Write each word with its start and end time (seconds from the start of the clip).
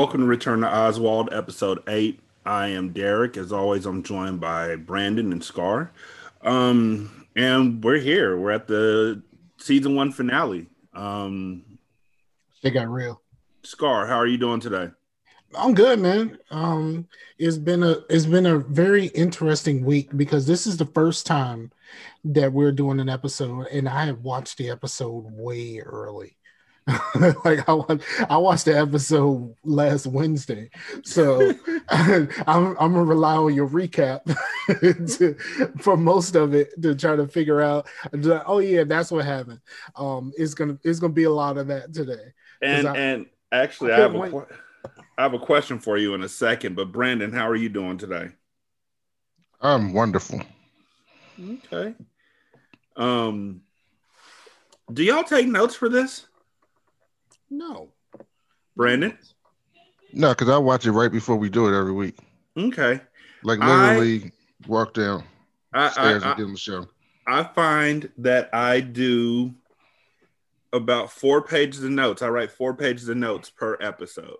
Welcome 0.00 0.22
to 0.22 0.26
Return 0.26 0.62
to 0.62 0.66
Oswald, 0.66 1.28
episode 1.30 1.82
eight. 1.86 2.20
I 2.46 2.68
am 2.68 2.90
Derek. 2.94 3.36
As 3.36 3.52
always, 3.52 3.84
I'm 3.84 4.02
joined 4.02 4.40
by 4.40 4.76
Brandon 4.76 5.30
and 5.30 5.44
Scar. 5.44 5.92
Um, 6.40 7.26
and 7.36 7.84
we're 7.84 7.98
here. 7.98 8.38
We're 8.38 8.52
at 8.52 8.66
the 8.66 9.22
season 9.58 9.96
one 9.96 10.10
finale. 10.10 10.68
Um, 10.94 11.78
they 12.62 12.70
got 12.70 12.88
real. 12.88 13.20
Scar, 13.62 14.06
how 14.06 14.16
are 14.16 14.26
you 14.26 14.38
doing 14.38 14.58
today? 14.58 14.88
I'm 15.54 15.74
good, 15.74 15.98
man. 15.98 16.38
Um, 16.50 17.06
it's 17.38 17.58
been 17.58 17.82
a 17.82 17.96
it's 18.08 18.24
been 18.24 18.46
a 18.46 18.58
very 18.58 19.08
interesting 19.08 19.84
week 19.84 20.16
because 20.16 20.46
this 20.46 20.66
is 20.66 20.78
the 20.78 20.86
first 20.86 21.26
time 21.26 21.72
that 22.24 22.54
we're 22.54 22.72
doing 22.72 23.00
an 23.00 23.10
episode, 23.10 23.66
and 23.66 23.86
I 23.86 24.06
have 24.06 24.22
watched 24.22 24.56
the 24.56 24.70
episode 24.70 25.26
way 25.28 25.78
early. 25.80 26.38
like 27.44 27.68
I 27.68 27.72
watched, 27.72 28.02
I 28.28 28.36
watched 28.36 28.64
the 28.64 28.78
episode 28.78 29.54
last 29.64 30.06
Wednesday, 30.06 30.70
so 31.04 31.52
I'm 31.88 32.28
I'm 32.46 32.76
gonna 32.76 33.04
rely 33.04 33.36
on 33.36 33.54
your 33.54 33.68
recap 33.68 34.24
to, 35.18 35.34
for 35.78 35.96
most 35.96 36.34
of 36.34 36.54
it 36.54 36.80
to 36.82 36.94
try 36.94 37.16
to 37.16 37.28
figure 37.28 37.60
out. 37.60 37.86
Oh 38.46 38.58
yeah, 38.58 38.84
that's 38.84 39.10
what 39.10 39.24
happened. 39.24 39.60
Um, 39.94 40.32
it's 40.36 40.54
gonna 40.54 40.78
it's 40.82 40.98
gonna 40.98 41.12
be 41.12 41.24
a 41.24 41.30
lot 41.30 41.58
of 41.58 41.66
that 41.68 41.92
today. 41.92 42.32
And 42.62 42.88
I, 42.88 42.96
and 42.96 43.26
actually, 43.52 43.92
I, 43.92 43.98
I 43.98 44.00
have 44.00 44.14
a 44.14 44.46
I 45.18 45.22
have 45.22 45.34
a 45.34 45.38
question 45.38 45.78
for 45.78 45.98
you 45.98 46.14
in 46.14 46.22
a 46.22 46.28
second. 46.28 46.76
But 46.76 46.92
Brandon, 46.92 47.32
how 47.32 47.48
are 47.48 47.56
you 47.56 47.68
doing 47.68 47.98
today? 47.98 48.30
I'm 49.60 49.92
wonderful. 49.92 50.40
Okay. 51.38 51.94
Um, 52.96 53.62
do 54.92 55.02
y'all 55.04 55.22
take 55.22 55.46
notes 55.46 55.74
for 55.74 55.88
this? 55.88 56.26
No. 57.50 57.92
Brandon? 58.76 59.16
No, 60.12 60.30
because 60.30 60.48
I 60.48 60.58
watch 60.58 60.86
it 60.86 60.92
right 60.92 61.10
before 61.10 61.36
we 61.36 61.50
do 61.50 61.66
it 61.66 61.78
every 61.78 61.92
week. 61.92 62.18
Okay. 62.56 63.00
Like 63.42 63.58
literally 63.60 64.24
I, 64.24 64.32
walk 64.66 64.94
down 64.94 65.24
I, 65.72 65.90
stairs 65.90 66.22
I, 66.22 66.30
and 66.30 66.36
get 66.36 66.44
on 66.44 66.52
the 66.52 66.58
show. 66.58 66.88
I 67.26 67.44
find 67.44 68.10
that 68.18 68.50
I 68.52 68.80
do 68.80 69.54
about 70.72 71.10
four 71.10 71.42
pages 71.42 71.82
of 71.84 71.90
notes. 71.90 72.22
I 72.22 72.28
write 72.28 72.50
four 72.50 72.74
pages 72.74 73.08
of 73.08 73.16
notes 73.16 73.50
per 73.50 73.76
episode. 73.80 74.36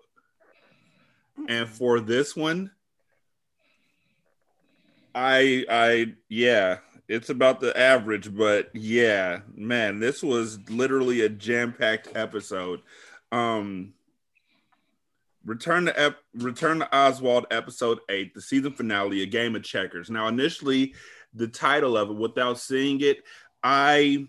And 1.47 1.67
for 1.67 1.99
this 1.99 2.35
one, 2.35 2.71
I 5.15 5.65
I 5.69 6.13
yeah, 6.29 6.77
it's 7.11 7.29
about 7.29 7.59
the 7.59 7.77
average, 7.77 8.33
but 8.33 8.69
yeah, 8.73 9.41
man, 9.53 9.99
this 9.99 10.23
was 10.23 10.57
literally 10.69 11.21
a 11.21 11.29
jam-packed 11.29 12.07
episode. 12.15 12.81
Um 13.31 13.93
Return 15.43 15.85
to 15.85 15.99
Ep- 15.99 16.19
Return 16.35 16.79
to 16.79 16.95
Oswald 16.95 17.47
episode 17.51 17.99
8, 18.07 18.33
the 18.33 18.41
season 18.41 18.73
finale, 18.73 19.23
a 19.23 19.25
game 19.25 19.55
of 19.55 19.63
checkers. 19.63 20.09
Now, 20.09 20.27
initially, 20.27 20.93
the 21.33 21.47
title 21.47 21.97
of 21.97 22.11
it 22.11 22.15
without 22.15 22.59
seeing 22.59 23.01
it, 23.01 23.23
I 23.63 24.27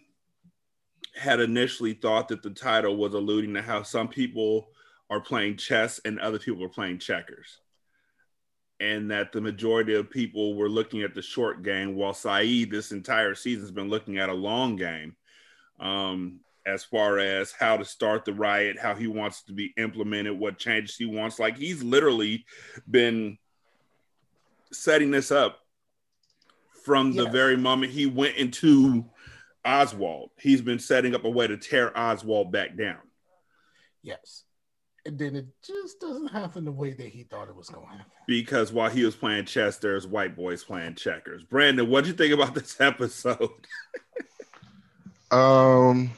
had 1.15 1.39
initially 1.39 1.93
thought 1.93 2.29
that 2.29 2.43
the 2.43 2.51
title 2.51 2.97
was 2.97 3.13
alluding 3.13 3.53
to 3.55 3.63
how 3.63 3.83
some 3.83 4.09
people 4.09 4.71
are 5.11 5.21
playing 5.21 5.59
chess 5.59 6.01
and 6.07 6.19
other 6.19 6.39
people 6.39 6.65
are 6.65 6.71
playing 6.71 6.99
checkers 6.99 7.59
and 8.83 9.13
that 9.13 9.31
the 9.31 9.41
majority 9.41 9.95
of 9.95 10.11
people 10.11 10.57
were 10.57 10.69
looking 10.69 11.03
at 11.03 11.15
the 11.15 11.23
short 11.23 11.63
game, 11.63 11.95
while 11.95 12.13
Said 12.13 12.69
this 12.69 12.91
entire 12.91 13.37
season 13.37 13.63
has 13.63 13.71
been 13.71 13.89
looking 13.89 14.19
at 14.19 14.29
a 14.29 14.35
long 14.35 14.75
game, 14.75 15.15
um, 15.79 16.41
as 16.67 16.83
far 16.83 17.21
as 17.21 17.53
how 17.53 17.77
to 17.77 17.85
start 17.85 18.25
the 18.25 18.33
riot, 18.33 18.77
how 18.77 18.97
he 18.97 19.07
wants 19.07 19.45
to 19.45 19.53
be 19.53 19.73
implemented, 19.77 20.37
what 20.37 20.59
changes 20.59 20.97
he 20.97 21.07
wants. 21.07 21.39
Like 21.39 21.57
he's 21.57 21.81
literally 21.85 22.45
been 22.91 23.39
setting 24.73 25.13
this 25.13 25.31
up 25.31 25.61
from 26.85 27.13
the 27.13 27.29
very 27.29 27.57
moment 27.57 27.93
he 27.93 28.07
went 28.07 28.37
into 28.37 29.05
Oswald. 29.65 30.31
He's 30.41 30.61
been 30.61 30.81
setting 30.81 31.15
up 31.15 31.25
a 31.25 31.31
way 31.31 31.47
to 31.47 31.57
tear 31.57 31.97
Oswald 31.97 32.51
back 32.51 32.77
down. 32.77 32.99
Yes 34.03 34.43
and 35.05 35.19
then 35.19 35.37
it 35.37 35.47
just 35.63 36.01
doesn't 36.01 36.29
happen 36.29 36.65
the 36.65 36.73
way 36.73 36.93
that 36.93 37.09
he 37.09 37.25
thought 37.25 37.49
it 37.49 37.57
was 37.57 37.69
going 37.69 37.87
to 37.87 37.93
happen. 37.93 38.13
Because 38.27 38.73
while 38.73 38.91
he 38.91 39.05
was 39.05 39.17
playing 39.17 39.47
chess, 39.47 39.79
there's 39.79 40.07
white 40.07 40.37
boys 40.37 40.63
playing 40.63 40.95
checkers. 40.95 41.43
Brandon, 41.43 41.89
what'd 41.89 42.07
you 42.07 42.15
think 42.15 42.33
about 42.33 42.55
this 42.55 42.81
episode? 42.81 43.51
um, 45.31 46.11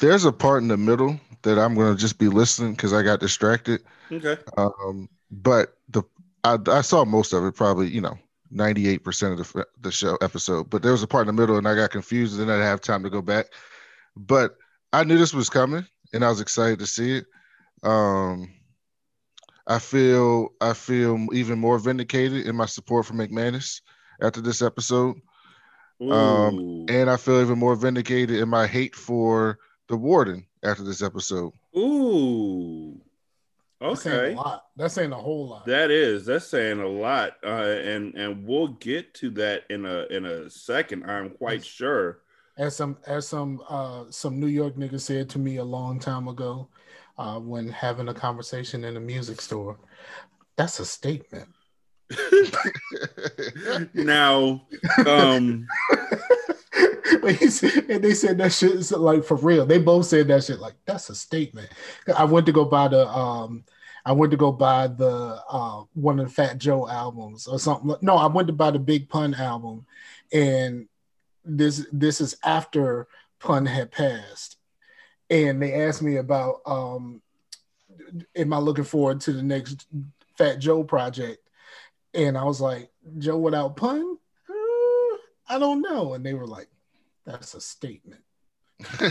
there's 0.00 0.24
a 0.24 0.32
part 0.32 0.62
in 0.62 0.68
the 0.68 0.76
middle 0.76 1.18
that 1.42 1.58
I'm 1.58 1.74
going 1.74 1.94
to 1.94 2.00
just 2.00 2.18
be 2.18 2.28
listening 2.28 2.72
because 2.72 2.92
I 2.92 3.02
got 3.02 3.20
distracted. 3.20 3.82
Okay. 4.12 4.36
Um, 4.56 5.08
but 5.30 5.76
the 5.88 6.02
I, 6.44 6.58
I 6.66 6.80
saw 6.80 7.04
most 7.04 7.32
of 7.32 7.44
it, 7.44 7.54
probably 7.54 7.88
you 7.88 8.00
know 8.00 8.18
98% 8.52 9.32
of 9.32 9.52
the 9.52 9.66
the 9.80 9.92
show 9.92 10.16
episode. 10.20 10.68
But 10.68 10.82
there 10.82 10.92
was 10.92 11.02
a 11.02 11.06
part 11.06 11.28
in 11.28 11.34
the 11.34 11.40
middle, 11.40 11.56
and 11.56 11.68
I 11.68 11.74
got 11.74 11.90
confused, 11.90 12.38
and 12.38 12.48
then 12.48 12.60
I 12.60 12.64
have 12.64 12.80
time 12.80 13.02
to 13.04 13.10
go 13.10 13.22
back. 13.22 13.46
But 14.16 14.56
I 14.92 15.04
knew 15.04 15.16
this 15.16 15.32
was 15.32 15.48
coming, 15.48 15.86
and 16.12 16.24
I 16.24 16.28
was 16.28 16.40
excited 16.40 16.78
to 16.80 16.86
see 16.86 17.18
it. 17.18 17.26
Um, 17.82 18.52
I 19.66 19.78
feel 19.78 20.52
I 20.60 20.72
feel 20.72 21.28
even 21.32 21.58
more 21.58 21.78
vindicated 21.78 22.46
in 22.46 22.56
my 22.56 22.66
support 22.66 23.06
for 23.06 23.14
McManus 23.14 23.80
after 24.20 24.40
this 24.40 24.62
episode. 24.62 25.16
Um, 26.00 26.86
and 26.88 27.10
I 27.10 27.16
feel 27.16 27.40
even 27.42 27.58
more 27.58 27.76
vindicated 27.76 28.38
in 28.40 28.48
my 28.48 28.66
hate 28.66 28.96
for 28.96 29.58
the 29.88 29.96
warden 29.96 30.46
after 30.62 30.82
this 30.82 31.02
episode. 31.02 31.52
Ooh. 31.76 33.00
Okay. 33.82 33.88
That's 33.88 34.02
saying 34.02 34.38
a. 34.38 34.62
That's 34.76 34.94
saying 34.94 35.12
a 35.12 35.16
whole 35.16 35.48
lot. 35.48 35.66
That 35.66 35.90
is. 35.90 36.26
That's 36.26 36.46
saying 36.46 36.80
a 36.80 36.88
lot. 36.88 37.36
Uh, 37.44 37.78
and 37.84 38.14
and 38.14 38.46
we'll 38.46 38.68
get 38.68 39.14
to 39.14 39.30
that 39.30 39.64
in 39.70 39.86
a 39.86 40.06
in 40.10 40.26
a 40.26 40.50
second. 40.50 41.08
I'm 41.08 41.30
quite 41.30 41.64
sure. 41.64 42.20
As 42.58 42.76
some 42.76 42.98
as 43.06 43.26
some 43.26 43.62
uh 43.68 44.04
some 44.10 44.38
New 44.38 44.48
York 44.48 44.76
nigga 44.76 45.00
said 45.00 45.30
to 45.30 45.38
me 45.38 45.56
a 45.56 45.64
long 45.64 45.98
time 45.98 46.28
ago, 46.28 46.68
uh, 47.20 47.38
when 47.38 47.68
having 47.68 48.08
a 48.08 48.14
conversation 48.14 48.82
in 48.82 48.96
a 48.96 49.00
music 49.00 49.42
store. 49.42 49.78
That's 50.56 50.80
a 50.80 50.86
statement. 50.86 51.48
now, 53.94 54.62
um, 55.06 55.66
and 57.12 58.02
they 58.02 58.14
said 58.14 58.38
that 58.38 58.52
shit 58.52 58.72
is 58.72 58.90
like 58.90 59.22
for 59.22 59.36
real. 59.36 59.66
They 59.66 59.78
both 59.78 60.06
said 60.06 60.28
that 60.28 60.44
shit 60.44 60.60
like 60.60 60.74
that's 60.86 61.10
a 61.10 61.14
statement. 61.14 61.68
I 62.16 62.24
went 62.24 62.46
to 62.46 62.52
go 62.52 62.64
buy 62.64 62.88
the 62.88 63.06
um, 63.06 63.64
I 64.04 64.12
went 64.12 64.30
to 64.30 64.38
go 64.38 64.50
buy 64.50 64.88
the 64.88 65.40
uh, 65.48 65.84
one 65.92 66.18
of 66.18 66.26
the 66.26 66.32
Fat 66.32 66.58
Joe 66.58 66.88
albums 66.88 67.46
or 67.46 67.58
something. 67.58 67.94
No, 68.00 68.16
I 68.16 68.26
went 68.26 68.48
to 68.48 68.54
buy 68.54 68.70
the 68.70 68.78
Big 68.78 69.10
Pun 69.10 69.34
album, 69.34 69.84
and 70.32 70.88
this 71.44 71.86
this 71.92 72.20
is 72.20 72.34
after 72.42 73.08
Pun 73.38 73.66
had 73.66 73.92
passed, 73.92 74.56
and 75.30 75.62
they 75.62 75.84
asked 75.84 76.02
me 76.02 76.16
about 76.16 76.60
um, 76.66 77.22
am 78.36 78.52
I 78.52 78.58
looking 78.58 78.84
forward 78.84 79.20
to 79.22 79.32
the 79.32 79.42
next 79.42 79.86
Fat 80.36 80.58
Joe 80.58 80.84
project? 80.84 81.38
And 82.12 82.36
I 82.36 82.44
was 82.44 82.60
like, 82.60 82.90
Joe 83.18 83.38
without 83.38 83.76
pun? 83.76 84.18
Uh, 84.48 85.16
I 85.48 85.58
don't 85.58 85.80
know. 85.80 86.14
And 86.14 86.26
they 86.26 86.34
were 86.34 86.46
like, 86.46 86.68
that's 87.24 87.54
a 87.54 87.60
statement. 87.60 88.22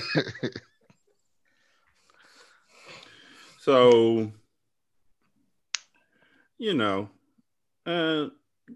so, 3.60 4.32
you 6.58 6.74
know, 6.74 7.10
uh, 7.86 8.28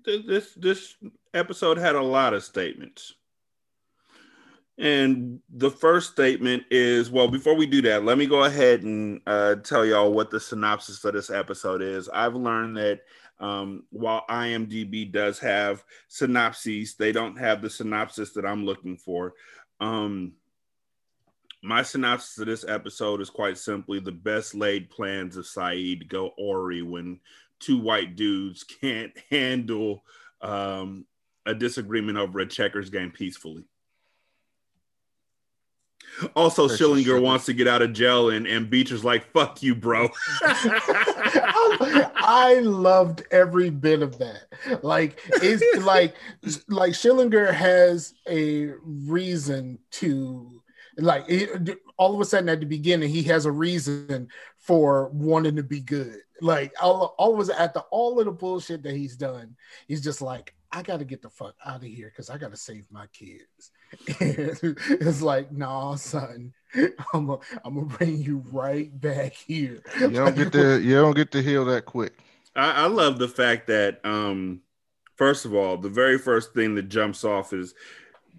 th- 0.05 0.25
this 0.25 0.53
this 0.53 0.95
episode 1.33 1.77
had 1.77 1.95
a 1.95 2.01
lot 2.01 2.33
of 2.33 2.43
statements. 2.43 3.13
And 4.77 5.39
the 5.49 5.69
first 5.69 6.11
statement 6.11 6.63
is 6.71 7.11
well, 7.11 7.27
before 7.27 7.55
we 7.55 7.67
do 7.67 7.81
that, 7.83 8.05
let 8.05 8.17
me 8.17 8.25
go 8.25 8.45
ahead 8.45 8.83
and 8.83 9.21
uh, 9.27 9.55
tell 9.55 9.85
y'all 9.85 10.11
what 10.11 10.31
the 10.31 10.39
synopsis 10.39 11.03
of 11.05 11.13
this 11.13 11.29
episode 11.29 11.81
is. 11.81 12.09
I've 12.09 12.35
learned 12.35 12.77
that 12.77 13.01
um, 13.39 13.83
while 13.91 14.25
IMDb 14.29 15.11
does 15.11 15.37
have 15.39 15.83
synopses, 16.07 16.95
they 16.95 17.11
don't 17.11 17.37
have 17.37 17.61
the 17.61 17.69
synopsis 17.69 18.31
that 18.33 18.45
I'm 18.45 18.65
looking 18.65 18.97
for. 18.97 19.33
Um, 19.79 20.33
my 21.61 21.81
synopsis 21.81 22.37
of 22.39 22.47
this 22.47 22.65
episode 22.67 23.21
is 23.21 23.29
quite 23.29 23.57
simply 23.57 23.99
the 23.99 24.11
best 24.11 24.55
laid 24.55 24.89
plans 24.89 25.37
of 25.37 25.45
Said 25.45 26.09
go 26.09 26.31
Ori 26.37 26.81
when 26.81 27.19
two 27.59 27.79
white 27.79 28.15
dudes 28.15 28.63
can't 28.63 29.11
handle 29.29 30.03
um, 30.41 31.05
a 31.45 31.53
disagreement 31.53 32.17
over 32.17 32.39
a 32.39 32.45
checkers 32.45 32.89
game 32.89 33.11
peacefully. 33.11 33.65
Also, 36.35 36.67
Schillinger 36.67 37.21
wants 37.21 37.45
to 37.45 37.53
get 37.53 37.67
out 37.67 37.81
of 37.81 37.93
jail, 37.93 38.29
and, 38.29 38.45
and 38.45 38.69
Beecher's 38.69 39.03
like, 39.03 39.25
fuck 39.31 39.63
you, 39.63 39.75
bro. 39.75 40.09
I 42.15 42.59
loved 42.63 43.23
every 43.31 43.69
bit 43.69 44.01
of 44.01 44.17
that. 44.19 44.47
Like, 44.83 45.19
it's 45.27 45.63
like, 45.85 46.15
like 46.67 46.93
Schillinger 46.93 47.53
has 47.53 48.13
a 48.27 48.73
reason 48.83 49.79
to 49.91 50.61
Like 50.97 51.25
it, 51.27 51.79
all 51.97 52.13
of 52.15 52.21
a 52.21 52.25
sudden 52.25 52.49
at 52.49 52.59
the 52.59 52.65
beginning, 52.65 53.09
he 53.09 53.23
has 53.23 53.45
a 53.45 53.51
reason 53.51 54.29
for 54.57 55.09
wanting 55.09 55.55
to 55.57 55.63
be 55.63 55.79
good. 55.79 56.17
Like 56.41 56.73
all, 56.81 57.15
all 57.17 57.33
of 57.33 57.39
us 57.39 57.49
after 57.49 57.81
all 57.91 58.19
of 58.19 58.25
the 58.25 58.31
bullshit 58.31 58.83
that 58.83 58.95
he's 58.95 59.15
done, 59.15 59.55
he's 59.87 60.01
just 60.01 60.21
like, 60.21 60.53
I 60.73 60.81
got 60.81 60.97
to 60.97 61.05
get 61.05 61.21
the 61.21 61.29
fuck 61.29 61.53
out 61.63 61.77
of 61.77 61.83
here 61.83 62.09
because 62.09 62.31
I 62.31 62.39
got 62.39 62.49
to 62.49 62.57
save 62.57 62.85
my 62.89 63.05
kids. 63.13 63.71
And 64.19 64.59
it's 64.89 65.21
like, 65.21 65.51
nah, 65.51 65.95
son, 65.95 66.51
I'm 67.13 67.27
gonna 67.27 67.37
I'm 67.63 67.85
bring 67.85 68.17
you 68.17 68.43
right 68.51 68.89
back 68.99 69.33
here. 69.33 69.83
You 69.99 70.09
don't 70.09 70.35
get 70.35 70.51
to 70.53 70.81
you 70.81 70.95
don't 70.95 71.15
get 71.15 71.31
to 71.33 71.43
heal 71.43 71.63
that 71.65 71.85
quick. 71.85 72.17
I, 72.55 72.83
I 72.83 72.85
love 72.87 73.19
the 73.19 73.27
fact 73.27 73.67
that 73.67 74.03
um 74.03 74.61
first 75.15 75.45
of 75.45 75.53
all, 75.53 75.77
the 75.77 75.89
very 75.89 76.17
first 76.17 76.53
thing 76.55 76.73
that 76.75 76.89
jumps 76.89 77.23
off 77.23 77.53
is 77.53 77.75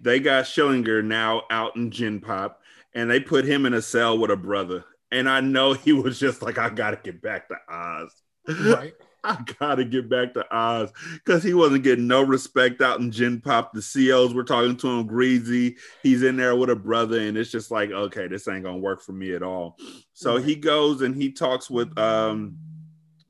they 0.01 0.19
got 0.19 0.43
Schillinger 0.43 1.03
now 1.03 1.43
out 1.49 1.77
in 1.77 1.89
Gen 1.89 2.19
Pop 2.19 2.61
and 2.93 3.09
they 3.09 3.21
put 3.21 3.45
him 3.45 3.65
in 3.65 3.73
a 3.73 3.81
cell 3.81 4.17
with 4.17 4.29
a 4.29 4.35
brother. 4.35 4.83
And 5.09 5.29
I 5.29 5.39
know 5.39 5.71
he 5.71 5.93
was 5.93 6.19
just 6.19 6.41
like, 6.41 6.57
I 6.57 6.69
gotta 6.69 6.99
get 7.01 7.21
back 7.21 7.47
to 7.47 7.55
Oz. 7.69 8.13
Right. 8.47 8.93
I 9.27 9.43
gotta 9.59 9.83
get 9.83 10.07
back 10.07 10.35
to 10.35 10.55
Oz 10.55 10.91
because 11.13 11.41
he 11.41 11.55
wasn't 11.55 11.83
getting 11.83 12.05
no 12.05 12.21
respect 12.21 12.81
out 12.81 12.99
in 12.99 13.11
Gen 13.11 13.41
Pop. 13.41 13.73
The 13.73 13.81
COs 13.81 14.35
were 14.35 14.43
talking 14.43 14.77
to 14.77 14.87
him 14.87 15.07
greasy. 15.07 15.77
He's 16.03 16.21
in 16.21 16.37
there 16.37 16.55
with 16.55 16.69
a 16.69 16.75
brother, 16.75 17.19
and 17.19 17.35
it's 17.35 17.49
just 17.49 17.71
like, 17.71 17.89
okay, 17.89 18.27
this 18.27 18.47
ain't 18.47 18.63
gonna 18.63 18.77
work 18.77 19.01
for 19.01 19.13
me 19.13 19.33
at 19.33 19.41
all. 19.41 19.77
So 20.13 20.37
he 20.37 20.55
goes 20.55 21.01
and 21.01 21.15
he 21.15 21.31
talks 21.31 21.71
with 21.71 21.97
um, 21.97 22.57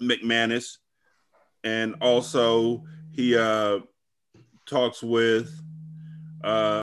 McManus, 0.02 0.80
and 1.64 1.96
also 2.02 2.84
he 3.12 3.38
uh, 3.38 3.80
talks 4.66 5.02
with. 5.02 5.50
Uh, 6.44 6.82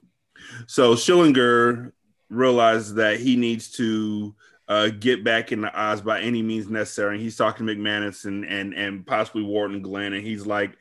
so 0.67 0.95
Schillinger 0.95 1.93
realizes 2.31 2.95
that 2.95 3.21
he 3.21 3.37
needs 3.37 3.71
to 3.73 4.35
uh, 4.73 4.89
get 4.89 5.23
back 5.23 5.53
in 5.53 5.61
the 5.61 5.79
Oz 5.79 6.01
by 6.01 6.23
any 6.23 6.41
means 6.41 6.71
necessary. 6.71 7.17
And 7.17 7.23
he's 7.23 7.37
talking 7.37 7.67
to 7.67 7.75
McManus 7.75 8.25
and 8.25 8.43
and 8.47 8.73
and 8.73 9.07
possibly 9.07 9.43
Warden 9.43 9.83
Glynn, 9.83 10.15
and 10.15 10.27
he's 10.27 10.47
like, 10.47 10.79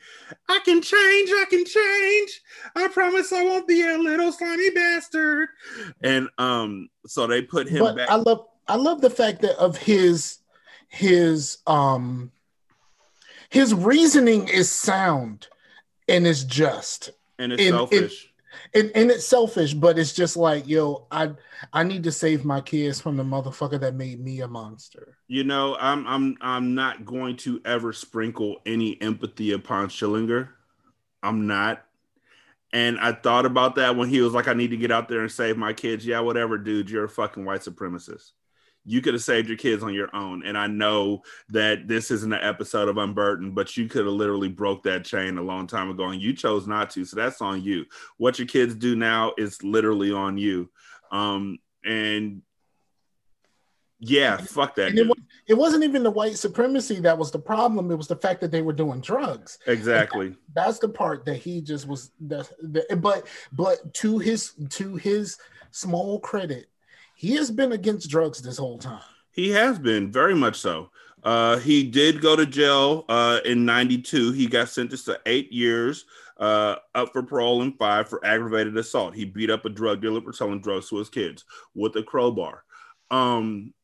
"I 0.47 0.59
can 0.63 0.81
change, 0.81 1.29
I 1.29 1.45
can 1.49 1.65
change. 1.65 2.41
I 2.73 2.87
promise 2.87 3.33
I 3.33 3.43
won't 3.43 3.67
be 3.67 3.81
a 3.81 3.97
little 3.97 4.31
slimy 4.31 4.69
bastard." 4.69 5.49
And 6.01 6.29
um, 6.37 6.89
so 7.05 7.27
they 7.27 7.41
put 7.41 7.67
him 7.67 7.79
but 7.79 7.97
back. 7.97 8.09
I 8.09 8.15
love 8.15 8.45
I 8.69 8.75
love 8.75 9.01
the 9.01 9.09
fact 9.09 9.41
that 9.41 9.57
of 9.57 9.75
his 9.75 10.37
his 10.87 11.57
um 11.67 12.31
his 13.49 13.73
reasoning 13.73 14.47
is 14.47 14.69
sound 14.69 15.49
and 16.07 16.25
is 16.25 16.45
just 16.45 17.09
and 17.39 17.51
it's 17.51 17.61
in- 17.61 17.71
selfish. 17.71 18.30
And, 18.73 18.91
and 18.95 19.11
it's 19.11 19.25
selfish, 19.25 19.73
but 19.73 19.99
it's 19.99 20.13
just 20.13 20.37
like, 20.37 20.67
yo, 20.67 21.07
I 21.11 21.31
I 21.73 21.83
need 21.83 22.03
to 22.03 22.11
save 22.11 22.45
my 22.45 22.61
kids 22.61 23.01
from 23.01 23.17
the 23.17 23.23
motherfucker 23.23 23.79
that 23.81 23.95
made 23.95 24.19
me 24.19 24.41
a 24.41 24.47
monster. 24.47 25.17
you 25.27 25.43
know, 25.43 25.77
I'm 25.79 26.05
I'm 26.07 26.37
I'm 26.41 26.75
not 26.75 27.05
going 27.05 27.37
to 27.37 27.61
ever 27.65 27.93
sprinkle 27.93 28.57
any 28.65 29.01
empathy 29.01 29.51
upon 29.53 29.89
Schillinger. 29.89 30.49
I'm 31.23 31.47
not. 31.47 31.85
And 32.73 32.99
I 32.99 33.11
thought 33.13 33.45
about 33.45 33.75
that 33.75 33.95
when 33.97 34.09
he 34.09 34.21
was 34.21 34.33
like, 34.33 34.47
I 34.47 34.53
need 34.53 34.69
to 34.71 34.77
get 34.77 34.91
out 34.91 35.09
there 35.09 35.21
and 35.21 35.31
save 35.31 35.57
my 35.57 35.73
kids. 35.73 36.05
Yeah, 36.05 36.21
whatever, 36.21 36.57
dude. 36.57 36.89
You're 36.89 37.05
a 37.05 37.09
fucking 37.09 37.43
white 37.45 37.61
supremacist. 37.61 38.31
You 38.83 39.01
could 39.01 39.13
have 39.13 39.23
saved 39.23 39.47
your 39.47 39.57
kids 39.57 39.83
on 39.83 39.93
your 39.93 40.13
own. 40.15 40.43
And 40.45 40.57
I 40.57 40.67
know 40.67 41.21
that 41.49 41.87
this 41.87 42.09
isn't 42.11 42.33
an 42.33 42.41
episode 42.41 42.89
of 42.89 42.97
Unburdened, 42.97 43.53
but 43.53 43.77
you 43.77 43.87
could 43.87 44.05
have 44.05 44.13
literally 44.13 44.49
broke 44.49 44.83
that 44.83 45.05
chain 45.05 45.37
a 45.37 45.43
long 45.43 45.67
time 45.67 45.89
ago 45.89 46.05
and 46.05 46.21
you 46.21 46.33
chose 46.33 46.67
not 46.67 46.89
to. 46.91 47.05
So 47.05 47.15
that's 47.15 47.41
on 47.41 47.61
you. 47.61 47.85
What 48.17 48.39
your 48.39 48.47
kids 48.47 48.73
do 48.75 48.95
now 48.95 49.33
is 49.37 49.61
literally 49.63 50.11
on 50.11 50.37
you. 50.37 50.69
Um, 51.11 51.59
and 51.85 52.41
yeah, 54.03 54.37
fuck 54.37 54.73
that. 54.75 54.97
It, 54.97 55.07
was, 55.07 55.17
it 55.45 55.53
wasn't 55.53 55.83
even 55.83 56.01
the 56.01 56.09
white 56.09 56.35
supremacy 56.35 56.99
that 57.01 57.17
was 57.17 57.29
the 57.29 57.39
problem. 57.39 57.91
It 57.91 57.95
was 57.95 58.07
the 58.07 58.15
fact 58.15 58.41
that 58.41 58.49
they 58.49 58.63
were 58.63 58.73
doing 58.73 58.99
drugs. 58.99 59.59
Exactly. 59.67 60.35
That's 60.55 60.79
the 60.79 60.89
part 60.89 61.23
that 61.25 61.35
he 61.35 61.61
just 61.61 61.87
was. 61.87 62.11
The, 62.19 62.49
the, 62.63 62.95
but 62.95 63.27
but 63.51 63.93
to 63.95 64.17
his 64.17 64.53
to 64.69 64.95
his 64.95 65.37
small 65.69 66.19
credit, 66.19 66.70
he 67.21 67.35
has 67.35 67.51
been 67.51 67.71
against 67.71 68.09
drugs 68.09 68.41
this 68.41 68.57
whole 68.57 68.79
time. 68.79 69.03
He 69.31 69.51
has 69.51 69.77
been 69.77 70.11
very 70.11 70.33
much 70.33 70.55
so. 70.55 70.89
Uh, 71.23 71.57
he 71.57 71.83
did 71.83 72.19
go 72.19 72.35
to 72.35 72.47
jail 72.47 73.05
uh, 73.09 73.41
in 73.45 73.63
'92. 73.63 74.31
He 74.31 74.47
got 74.47 74.69
sentenced 74.69 75.05
to 75.05 75.19
eight 75.27 75.53
years, 75.53 76.05
uh, 76.37 76.77
up 76.95 77.13
for 77.13 77.21
parole 77.21 77.61
in 77.61 77.73
five 77.73 78.09
for 78.09 78.25
aggravated 78.25 78.75
assault. 78.75 79.13
He 79.13 79.25
beat 79.25 79.51
up 79.51 79.65
a 79.65 79.69
drug 79.69 80.01
dealer 80.01 80.19
for 80.19 80.33
selling 80.33 80.61
drugs 80.61 80.89
to 80.89 80.97
his 80.97 81.09
kids 81.09 81.45
with 81.75 81.95
a 81.95 82.01
crowbar. 82.01 82.63
Um, 83.11 83.75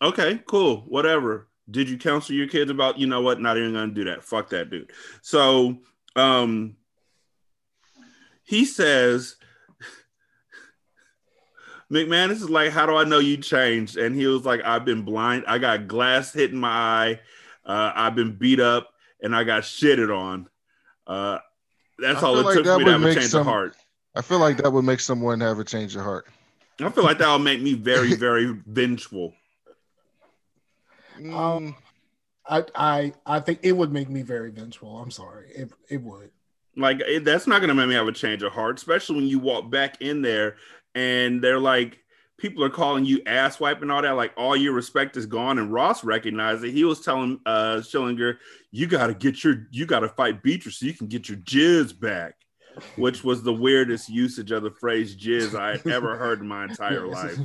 okay, 0.00 0.40
cool, 0.46 0.82
whatever. 0.86 1.48
Did 1.68 1.88
you 1.88 1.98
counsel 1.98 2.36
your 2.36 2.46
kids 2.46 2.70
about? 2.70 2.96
You 2.96 3.08
know 3.08 3.22
what? 3.22 3.40
Not 3.40 3.56
even 3.56 3.72
gonna 3.72 3.92
do 3.92 4.04
that. 4.04 4.22
Fuck 4.22 4.50
that 4.50 4.70
dude. 4.70 4.92
So, 5.20 5.78
um, 6.14 6.76
he 8.44 8.64
says 8.64 9.34
McManus 11.90 12.32
is 12.32 12.50
like, 12.50 12.70
How 12.70 12.86
do 12.86 12.96
I 12.96 13.04
know 13.04 13.18
you 13.18 13.36
changed? 13.36 13.96
And 13.96 14.14
he 14.14 14.26
was 14.26 14.44
like, 14.44 14.62
I've 14.64 14.84
been 14.84 15.02
blind. 15.02 15.44
I 15.46 15.58
got 15.58 15.88
glass 15.88 16.32
hitting 16.32 16.58
my 16.58 16.68
eye. 16.68 17.20
Uh, 17.64 17.92
I've 17.94 18.14
been 18.14 18.36
beat 18.36 18.60
up 18.60 18.90
and 19.22 19.34
I 19.34 19.44
got 19.44 19.62
shitted 19.64 20.14
on. 20.16 20.48
Uh, 21.06 21.38
that's 21.98 22.22
I 22.22 22.26
all 22.26 22.38
it 22.38 22.42
like 22.44 22.56
took 22.56 22.64
that 22.64 22.74
for 22.74 22.78
me 22.78 22.84
to 22.86 22.92
have 22.92 23.02
a 23.04 23.14
change 23.14 23.26
some- 23.26 23.40
of 23.40 23.46
heart. 23.46 23.76
I 24.14 24.22
feel 24.22 24.40
like 24.40 24.56
that 24.56 24.72
would 24.72 24.84
make 24.84 24.98
someone 24.98 25.40
have 25.40 25.60
a 25.60 25.64
change 25.64 25.94
of 25.94 26.02
heart. 26.02 26.26
I 26.80 26.88
feel 26.88 27.04
like 27.04 27.18
that 27.18 27.28
will 27.28 27.38
make 27.38 27.60
me 27.60 27.74
very, 27.74 28.14
very 28.16 28.60
vengeful. 28.66 29.34
Mm, 31.20 31.74
I 32.48 32.64
I 32.74 33.12
I 33.26 33.40
think 33.40 33.60
it 33.62 33.72
would 33.72 33.92
make 33.92 34.08
me 34.08 34.22
very 34.22 34.50
vengeful. 34.50 34.98
I'm 34.98 35.10
sorry, 35.10 35.50
it 35.50 35.70
it 35.88 36.02
would. 36.02 36.30
Like 36.76 37.00
it, 37.00 37.24
that's 37.24 37.46
not 37.46 37.60
gonna 37.60 37.74
make 37.74 37.88
me 37.88 37.94
have 37.94 38.08
a 38.08 38.12
change 38.12 38.42
of 38.42 38.52
heart, 38.52 38.78
especially 38.78 39.16
when 39.16 39.26
you 39.26 39.38
walk 39.38 39.70
back 39.70 40.00
in 40.00 40.22
there 40.22 40.56
and 40.94 41.42
they're 41.42 41.60
like, 41.60 41.98
people 42.38 42.64
are 42.64 42.70
calling 42.70 43.04
you 43.04 43.20
ass 43.26 43.60
wipe 43.60 43.82
and 43.82 43.92
all 43.92 44.02
that. 44.02 44.12
Like 44.12 44.32
all 44.36 44.56
your 44.56 44.72
respect 44.72 45.16
is 45.16 45.26
gone. 45.26 45.58
And 45.58 45.72
Ross 45.72 46.02
recognized 46.02 46.64
it. 46.64 46.72
He 46.72 46.84
was 46.84 47.00
telling 47.00 47.40
uh 47.46 47.76
Schillinger, 47.76 48.38
you 48.70 48.86
gotta 48.86 49.14
get 49.14 49.44
your 49.44 49.66
you 49.70 49.86
gotta 49.86 50.08
fight 50.08 50.42
Beatrice 50.42 50.78
so 50.78 50.86
you 50.86 50.94
can 50.94 51.06
get 51.06 51.28
your 51.28 51.38
jizz 51.38 51.98
back. 51.98 52.34
Which 52.96 53.24
was 53.24 53.42
the 53.42 53.52
weirdest 53.52 54.08
usage 54.08 54.52
of 54.52 54.62
the 54.62 54.70
phrase 54.70 55.16
jizz 55.16 55.58
I 55.58 55.72
had 55.72 55.86
ever 55.86 56.16
heard 56.16 56.40
in 56.40 56.48
my 56.48 56.64
entire 56.64 57.06
life. 57.08 57.38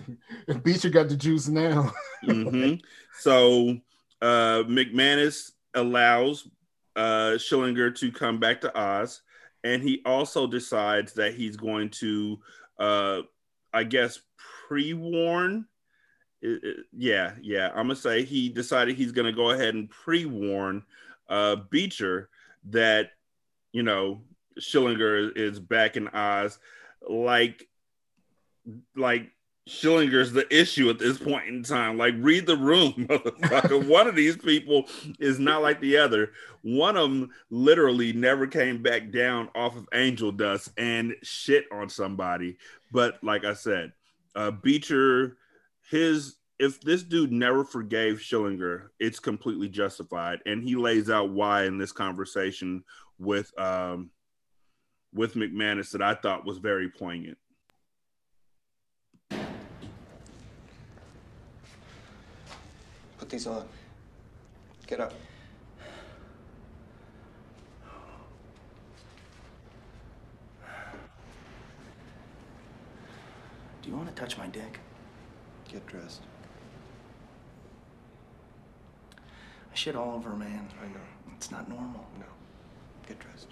Beecher 0.64 0.90
got 0.90 1.10
the 1.10 1.16
juice 1.16 1.48
now. 1.48 1.92
hmm 2.24 2.76
So 3.20 3.78
uh, 4.22 4.64
McManus 4.68 5.52
allows 5.74 6.48
uh, 6.96 7.34
Schillinger 7.38 7.94
to 7.96 8.12
come 8.12 8.40
back 8.40 8.62
to 8.62 8.78
Oz, 8.80 9.22
and 9.64 9.82
he 9.82 10.02
also 10.06 10.48
decides 10.48 11.14
that 11.14 11.34
he's 11.34 11.58
going 11.58 11.90
to, 11.92 12.40
uh, 12.80 13.22
I 13.76 13.84
guess, 13.84 14.20
pre-warn. 14.68 15.68
I- 16.44 16.60
I- 16.64 16.74
yeah, 16.94 17.36
yeah. 17.42 17.68
I'm 17.70 17.88
gonna 17.88 17.96
say 17.96 18.24
he 18.24 18.50
decided 18.50 18.96
he's 18.96 19.12
gonna 19.12 19.34
go 19.34 19.52
ahead 19.52 19.76
and 19.76 19.90
pre-warn 19.90 20.84
uh, 21.28 21.58
Beecher 21.70 22.30
that 22.70 23.12
you 23.74 23.84
know 23.84 24.24
Schillinger 24.60 25.36
is 25.36 25.60
back 25.60 25.98
in 25.98 26.08
Oz, 26.08 26.58
like, 27.08 27.68
like 28.96 29.32
Schillinger's 29.68 30.32
the 30.32 30.48
issue 30.56 30.90
at 30.90 31.00
this 31.00 31.18
point 31.18 31.48
in 31.48 31.64
time. 31.64 31.98
Like, 31.98 32.14
read 32.18 32.46
the 32.46 32.58
room, 32.58 32.94
motherfucker. 32.98 33.88
One 33.88 34.08
of 34.08 34.16
these 34.16 34.38
people 34.38 34.86
is 35.20 35.40
not 35.40 35.62
like 35.62 35.80
the 35.82 35.98
other. 35.98 36.32
One 36.62 36.96
of 36.96 37.10
them 37.10 37.32
literally 37.50 38.14
never 38.14 38.46
came 38.46 38.84
back 38.84 39.12
down 39.12 39.50
off 39.56 39.76
of 39.76 39.88
angel 39.94 40.32
dust 40.32 40.70
and 40.78 41.16
shit 41.24 41.66
on 41.72 41.90
somebody. 41.90 42.58
But 42.92 43.24
like 43.24 43.44
I 43.44 43.54
said, 43.54 43.94
uh, 44.36 44.52
Beecher, 44.52 45.38
his 45.90 46.36
if 46.58 46.80
this 46.82 47.04
dude 47.04 47.32
never 47.32 47.66
forgave 47.66 48.18
Schillinger, 48.18 48.88
it's 49.00 49.20
completely 49.20 49.68
justified, 49.68 50.40
and 50.46 50.64
he 50.64 50.76
lays 50.76 51.10
out 51.10 51.32
why 51.32 51.66
in 51.66 51.78
this 51.78 51.92
conversation 51.92 52.84
with 53.20 53.52
um 53.60 54.12
with 55.14 55.34
McManus 55.36 55.92
that 55.92 56.02
I 56.02 56.14
thought 56.14 56.46
was 56.46 56.58
very 56.60 56.90
poignant. 56.90 57.38
Put 63.26 63.32
these 63.32 63.48
on. 63.48 63.66
Get 64.86 65.00
up. 65.00 65.12
Do 73.82 73.90
you 73.90 73.96
want 73.96 74.10
to 74.10 74.14
touch 74.14 74.38
my 74.38 74.46
dick? 74.46 74.80
Get 75.68 75.88
dressed. 75.88 76.22
I 79.18 79.74
shit 79.74 79.96
all 79.96 80.14
over, 80.14 80.30
man. 80.36 80.70
I 80.80 80.88
know. 80.90 81.00
It's 81.36 81.50
not 81.50 81.68
normal. 81.68 82.06
No. 82.20 82.28
Get 83.08 83.18
dressed. 83.18 83.48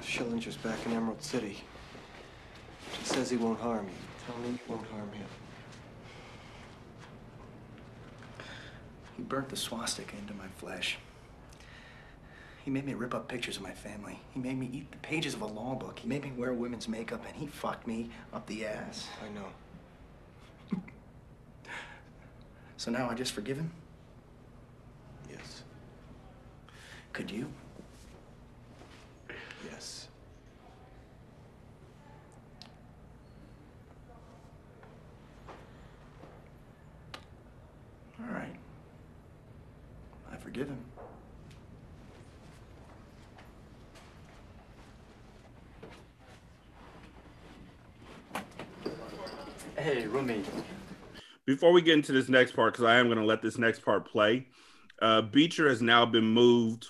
Schillinger's 0.00 0.56
back 0.56 0.78
in 0.86 0.94
Emerald 0.94 1.22
City. 1.22 1.58
He 2.98 3.04
says 3.04 3.28
he 3.28 3.36
won't 3.36 3.60
harm 3.60 3.88
you. 3.88 4.07
Tell 4.28 4.36
me 4.36 4.50
he 4.50 4.60
won't 4.70 4.86
harm 4.88 5.10
him. 5.12 5.26
He 9.16 9.22
burnt 9.22 9.48
the 9.48 9.56
swastika 9.56 10.16
into 10.18 10.34
my 10.34 10.48
flesh. 10.58 10.98
He 12.62 12.70
made 12.70 12.84
me 12.84 12.92
rip 12.92 13.14
up 13.14 13.26
pictures 13.26 13.56
of 13.56 13.62
my 13.62 13.72
family. 13.72 14.20
He 14.34 14.40
made 14.40 14.58
me 14.58 14.68
eat 14.70 14.92
the 14.92 14.98
pages 14.98 15.32
of 15.32 15.40
a 15.40 15.46
law 15.46 15.74
book. 15.74 15.98
He 16.00 16.06
made 16.06 16.22
me 16.22 16.32
wear 16.36 16.52
women's 16.52 16.88
makeup, 16.88 17.24
and 17.26 17.34
he 17.34 17.46
fucked 17.46 17.86
me 17.86 18.10
up 18.34 18.46
the 18.46 18.66
ass. 18.66 19.08
I 19.24 19.30
know. 19.34 19.46
So 22.76 22.90
now 22.90 23.08
I 23.08 23.14
just 23.14 23.32
forgive 23.32 23.56
him? 23.56 23.70
Yes. 25.30 25.62
Could 27.14 27.30
you? 27.30 27.48
Yes. 29.68 30.08
All 38.20 38.34
right. 38.34 38.54
I 40.58 40.64
forgive. 40.64 40.76
Hey, 49.76 50.06
roommate. 50.06 50.46
Before 51.46 51.72
we 51.72 51.80
get 51.80 51.94
into 51.94 52.12
this 52.12 52.28
next 52.28 52.52
part, 52.52 52.72
because 52.72 52.84
I 52.84 52.96
am 52.96 53.06
going 53.06 53.18
to 53.18 53.24
let 53.24 53.40
this 53.40 53.58
next 53.58 53.84
part 53.84 54.06
play, 54.06 54.48
uh, 55.00 55.22
Beecher 55.22 55.68
has 55.68 55.80
now 55.80 56.04
been 56.04 56.24
moved 56.24 56.88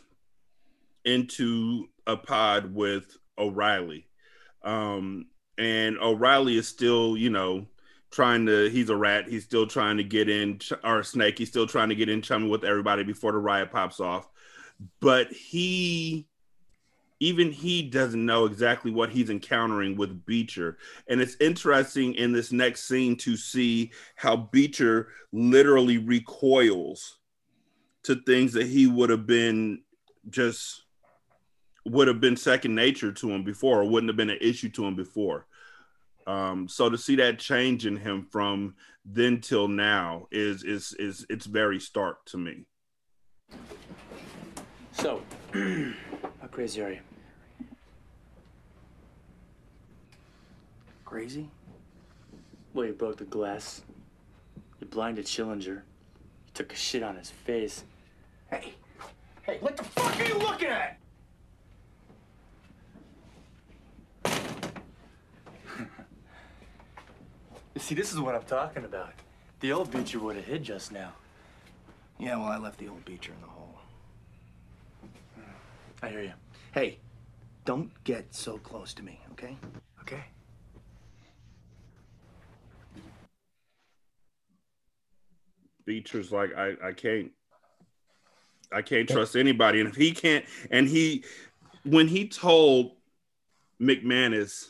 into 1.04 1.88
a 2.06 2.16
pod 2.16 2.74
with 2.74 3.16
O'Reilly. 3.36 4.06
Um, 4.64 5.26
and 5.58 5.98
O'Reilly 5.98 6.56
is 6.56 6.66
still, 6.66 7.16
you 7.16 7.30
know, 7.30 7.66
trying 8.10 8.46
to, 8.46 8.68
he's 8.70 8.90
a 8.90 8.96
rat. 8.96 9.28
He's 9.28 9.44
still 9.44 9.66
trying 9.66 9.96
to 9.98 10.04
get 10.04 10.28
in, 10.28 10.60
or 10.84 11.02
snake. 11.02 11.38
He's 11.38 11.48
still 11.48 11.66
trying 11.66 11.88
to 11.90 11.94
get 11.94 12.08
in 12.08 12.22
chummy 12.22 12.48
with 12.48 12.64
everybody 12.64 13.02
before 13.02 13.32
the 13.32 13.38
riot 13.38 13.70
pops 13.70 14.00
off. 14.00 14.28
But 15.00 15.32
he, 15.32 16.26
even 17.20 17.50
he 17.50 17.82
doesn't 17.82 18.24
know 18.24 18.44
exactly 18.44 18.90
what 18.90 19.10
he's 19.10 19.30
encountering 19.30 19.96
with 19.96 20.24
Beecher. 20.24 20.78
And 21.08 21.20
it's 21.20 21.36
interesting 21.40 22.14
in 22.14 22.32
this 22.32 22.52
next 22.52 22.86
scene 22.86 23.16
to 23.18 23.36
see 23.36 23.92
how 24.14 24.36
Beecher 24.36 25.08
literally 25.32 25.98
recoils 25.98 27.18
to 28.04 28.14
things 28.14 28.52
that 28.52 28.66
he 28.66 28.86
would 28.86 29.10
have 29.10 29.26
been 29.26 29.82
just 30.30 30.84
would 31.84 32.08
have 32.08 32.20
been 32.20 32.36
second 32.36 32.74
nature 32.74 33.12
to 33.12 33.30
him 33.30 33.42
before 33.42 33.80
or 33.80 33.84
wouldn't 33.88 34.10
have 34.10 34.16
been 34.16 34.30
an 34.30 34.38
issue 34.40 34.68
to 34.68 34.84
him 34.84 34.94
before. 34.94 35.46
Um, 36.28 36.68
so 36.68 36.90
to 36.90 36.98
see 36.98 37.16
that 37.16 37.38
change 37.38 37.86
in 37.86 37.96
him 37.96 38.26
from 38.30 38.74
then 39.02 39.40
till 39.40 39.66
now 39.66 40.28
is 40.30 40.62
is 40.62 40.92
is 40.98 41.24
it's 41.30 41.46
very 41.46 41.80
stark 41.80 42.26
to 42.26 42.36
me. 42.36 42.66
So, 44.92 45.22
how 45.54 46.48
crazy 46.50 46.82
are 46.82 46.90
you? 46.90 47.00
Crazy? 51.06 51.48
Well, 52.74 52.84
you 52.84 52.92
broke 52.92 53.16
the 53.16 53.24
glass. 53.24 53.80
You 54.80 54.86
blinded 54.86 55.24
Schillinger. 55.24 55.66
You 55.66 55.82
took 56.52 56.74
a 56.74 56.76
shit 56.76 57.02
on 57.02 57.16
his 57.16 57.30
face. 57.30 57.84
Hey, 58.50 58.74
hey, 59.44 59.56
what 59.60 59.78
the 59.78 59.84
fuck 59.84 60.20
are 60.20 60.24
you 60.24 60.34
looking 60.34 60.68
at? 60.68 60.98
See, 67.78 67.94
this 67.94 68.12
is 68.12 68.20
what 68.20 68.34
I'm 68.34 68.42
talking 68.42 68.84
about. 68.84 69.14
The 69.60 69.72
old 69.72 69.90
Beecher 69.90 70.18
would 70.18 70.36
have 70.36 70.44
hid 70.44 70.62
just 70.62 70.92
now. 70.92 71.12
Yeah, 72.18 72.36
well, 72.36 72.48
I 72.48 72.58
left 72.58 72.78
the 72.78 72.88
old 72.88 73.04
Beecher 73.04 73.32
in 73.32 73.40
the 73.40 73.46
hole. 73.46 73.78
I 76.02 76.08
hear 76.08 76.22
you. 76.22 76.32
Hey, 76.72 76.98
don't 77.64 77.90
get 78.04 78.34
so 78.34 78.58
close 78.58 78.92
to 78.94 79.02
me, 79.02 79.20
okay? 79.32 79.56
Okay. 80.02 80.24
Beecher's 85.86 86.30
like, 86.30 86.54
I, 86.56 86.74
I 86.82 86.92
can't, 86.92 87.30
I 88.70 88.82
can't 88.82 89.08
trust 89.08 89.34
anybody. 89.34 89.80
And 89.80 89.88
if 89.88 89.96
he 89.96 90.12
can't, 90.12 90.44
and 90.70 90.86
he, 90.86 91.24
when 91.84 92.08
he 92.08 92.28
told 92.28 92.96
McManus, 93.80 94.66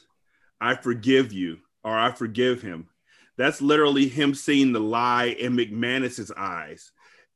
I 0.60 0.76
forgive 0.76 1.32
you, 1.32 1.58
or 1.82 1.96
I 1.96 2.12
forgive 2.12 2.62
him, 2.62 2.88
that's 3.38 3.62
literally 3.62 4.08
him 4.08 4.34
seeing 4.34 4.72
the 4.72 4.80
lie 4.80 5.26
in 5.26 5.56
McManus's 5.56 6.30
eyes 6.36 6.92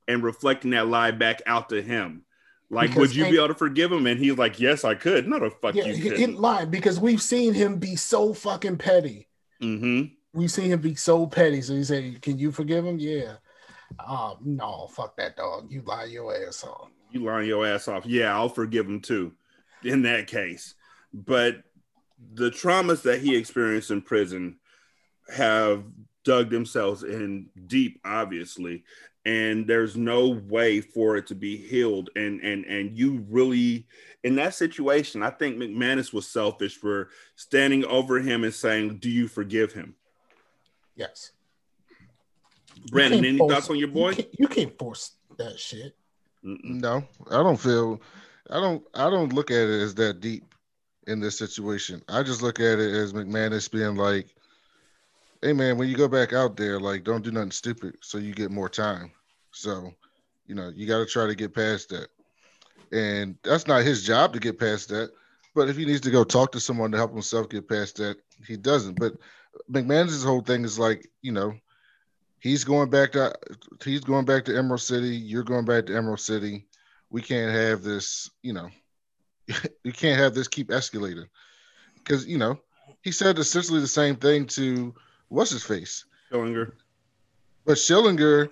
and 0.07 0.23
reflecting 0.23 0.73
that 0.73 0.89
lie 0.89 1.13
back 1.13 1.41
out 1.47 1.71
to 1.71 1.81
him. 1.81 2.25
Like, 2.69 2.91
Because 2.91 3.01
would 3.01 3.17
you 3.17 3.25
be 3.31 3.37
able 3.37 3.49
to 3.49 3.55
forgive 3.55 3.91
him? 3.93 4.07
And 4.07 4.19
he's 4.21 4.37
like, 4.37 4.61
Yes, 4.61 4.85
I 4.85 4.95
could. 4.95 5.27
No, 5.27 5.39
the 5.39 5.51
fuck 5.51 5.75
Yeah, 5.75 5.87
you 5.87 5.95
he, 5.95 6.17
he 6.17 6.27
lied 6.27 6.71
because 6.71 7.01
we've 7.01 7.23
seen 7.23 7.55
him 7.55 7.79
be 7.79 7.97
so 7.97 8.35
fucking 8.35 8.77
petty. 8.79 9.29
mm-hmm. 9.63 10.13
We've 10.35 10.51
seen 10.51 10.71
him 10.73 10.81
be 10.81 10.95
so 10.95 11.27
petty. 11.27 11.61
So 11.61 11.75
he 11.75 11.85
said, 11.85 12.23
"Can 12.23 12.39
you 12.39 12.51
forgive 12.53 12.87
him?" 12.87 12.99
Yeah. 12.99 13.35
Um, 14.03 14.39
no, 14.43 14.87
fuck 14.91 15.15
that 15.19 15.37
dog. 15.37 15.71
You 15.71 15.83
lie 15.85 16.05
your 16.05 16.35
ass 16.49 16.65
off. 16.65 16.89
you 17.11 17.23
lying 17.23 17.47
your 17.47 17.67
ass 17.67 17.87
off. 17.87 18.07
Yeah, 18.07 18.35
I'll 18.35 18.49
forgive 18.49 18.87
him 18.87 19.01
too 19.01 19.33
in 19.85 20.01
that 20.03 20.27
case. 20.29 20.75
But 21.13 21.65
the 22.33 22.51
traumas 22.51 23.03
that 23.03 23.21
he 23.21 23.37
experienced 23.37 23.91
in 23.91 24.01
prison 24.01 24.57
have 25.29 25.85
dug 26.25 26.51
themselves 26.51 27.03
in 27.03 27.49
deep, 27.67 28.01
obviously, 28.05 28.85
and 29.25 29.67
there's 29.67 29.97
no 29.97 30.29
way 30.29 30.81
for 30.81 31.17
it 31.17 31.27
to 31.29 31.35
be 31.35 31.57
healed. 31.57 32.11
And 32.17 32.41
and 32.41 32.65
and 32.65 32.97
you 32.97 33.25
really 33.29 33.87
in 34.25 34.37
that 34.37 34.55
situation, 34.55 35.23
I 35.23 35.31
think 35.31 35.57
McManus 35.57 36.13
was 36.13 36.29
selfish 36.29 36.77
for 36.77 37.09
standing 37.37 37.85
over 37.85 38.21
him 38.21 38.45
and 38.45 38.55
saying, 38.55 38.99
"Do 38.99 39.11
you 39.11 39.29
forgive 39.29 39.73
him?" 39.73 39.95
Yes. 40.95 41.33
Brandon, 42.91 43.25
any 43.25 43.39
force- 43.39 43.53
thoughts 43.53 43.71
on 43.71 43.79
your 43.79 43.89
boy? 43.89 44.11
You 44.11 44.17
can't, 44.17 44.41
you 44.41 44.49
can't 44.49 44.79
force 44.79 45.13
that 45.39 45.59
shit. 45.59 45.97
Mm-mm. 46.45 46.81
No, 46.81 47.05
I 47.31 47.43
don't 47.43 47.59
feel 47.61 48.01
I 48.51 48.61
don't 48.61 48.85
I 48.95 49.09
don't 49.11 49.33
look 49.33 49.51
at 49.51 49.69
it 49.69 49.81
as 49.81 49.95
that 49.97 50.21
deep 50.21 50.55
in 51.07 51.21
this 51.21 51.39
situation. 51.39 52.03
I 52.09 52.23
just 52.23 52.43
look 52.43 52.61
at 52.61 52.79
it 52.79 52.93
as 52.93 53.13
McManus 53.13 53.71
being 53.71 53.97
like, 53.97 54.35
Hey 55.43 55.53
man, 55.53 55.77
when 55.77 55.89
you 55.89 55.97
go 55.97 56.07
back 56.07 56.33
out 56.33 56.57
there, 56.57 56.79
like 56.79 57.03
don't 57.03 57.25
do 57.25 57.33
nothing 57.33 57.51
stupid 57.51 57.97
so 58.01 58.19
you 58.19 58.33
get 58.33 58.51
more 58.51 58.69
time. 58.69 59.11
So, 59.51 59.93
you 60.47 60.55
know, 60.55 60.71
you 60.75 60.87
gotta 60.87 61.07
try 61.07 61.27
to 61.27 61.35
get 61.35 61.55
past 61.55 61.89
that. 61.89 62.09
And 62.93 63.37
that's 63.43 63.67
not 63.67 63.83
his 63.83 64.05
job 64.05 64.33
to 64.33 64.41
get 64.41 64.59
past 64.59 64.89
that. 64.91 65.11
But 65.55 65.69
if 65.69 65.77
he 65.77 65.85
needs 65.85 66.01
to 66.03 66.11
go 66.11 66.25
talk 66.25 66.53
to 66.53 66.61
someone 66.61 66.93
to 66.93 66.99
help 66.99 67.13
himself 67.13 67.49
get 67.49 67.69
past 67.69 67.97
that, 67.97 68.17
he 68.47 68.57
doesn't. 68.57 68.99
But 68.99 69.15
McManus's 69.71 70.25
whole 70.25 70.41
thing 70.41 70.65
is 70.65 70.79
like, 70.79 71.11
you 71.21 71.33
know, 71.33 71.55
he's 72.39 72.65
going 72.65 72.91
back 72.91 73.13
to 73.13 73.35
he's 73.85 74.01
going 74.01 74.25
back 74.25 74.45
to 74.45 74.57
Emerald 74.57 74.81
City. 74.81 75.17
You're 75.17 75.43
going 75.43 75.65
back 75.65 75.87
to 75.87 75.97
Emerald 75.97 76.21
City. 76.21 76.67
We 77.11 77.21
can't 77.21 77.53
have 77.53 77.83
this, 77.83 78.31
you 78.43 78.53
know, 78.53 78.71
you 79.85 79.93
can't 79.93 80.21
have 80.21 80.35
this 80.35 80.49
keep 80.49 80.69
escalating. 80.69 81.27
Because, 81.97 82.27
you 82.27 82.39
know, 82.39 82.59
he 83.03 83.13
said 83.13 83.39
essentially 83.39 83.81
the 83.81 83.87
same 83.87 84.17
thing 84.17 84.47
to 84.47 84.95
what's 85.33 85.51
his 85.51 85.65
face. 85.65 86.05
Schillinger. 86.31 86.73
But 87.65 87.77
Schillinger 87.77 88.49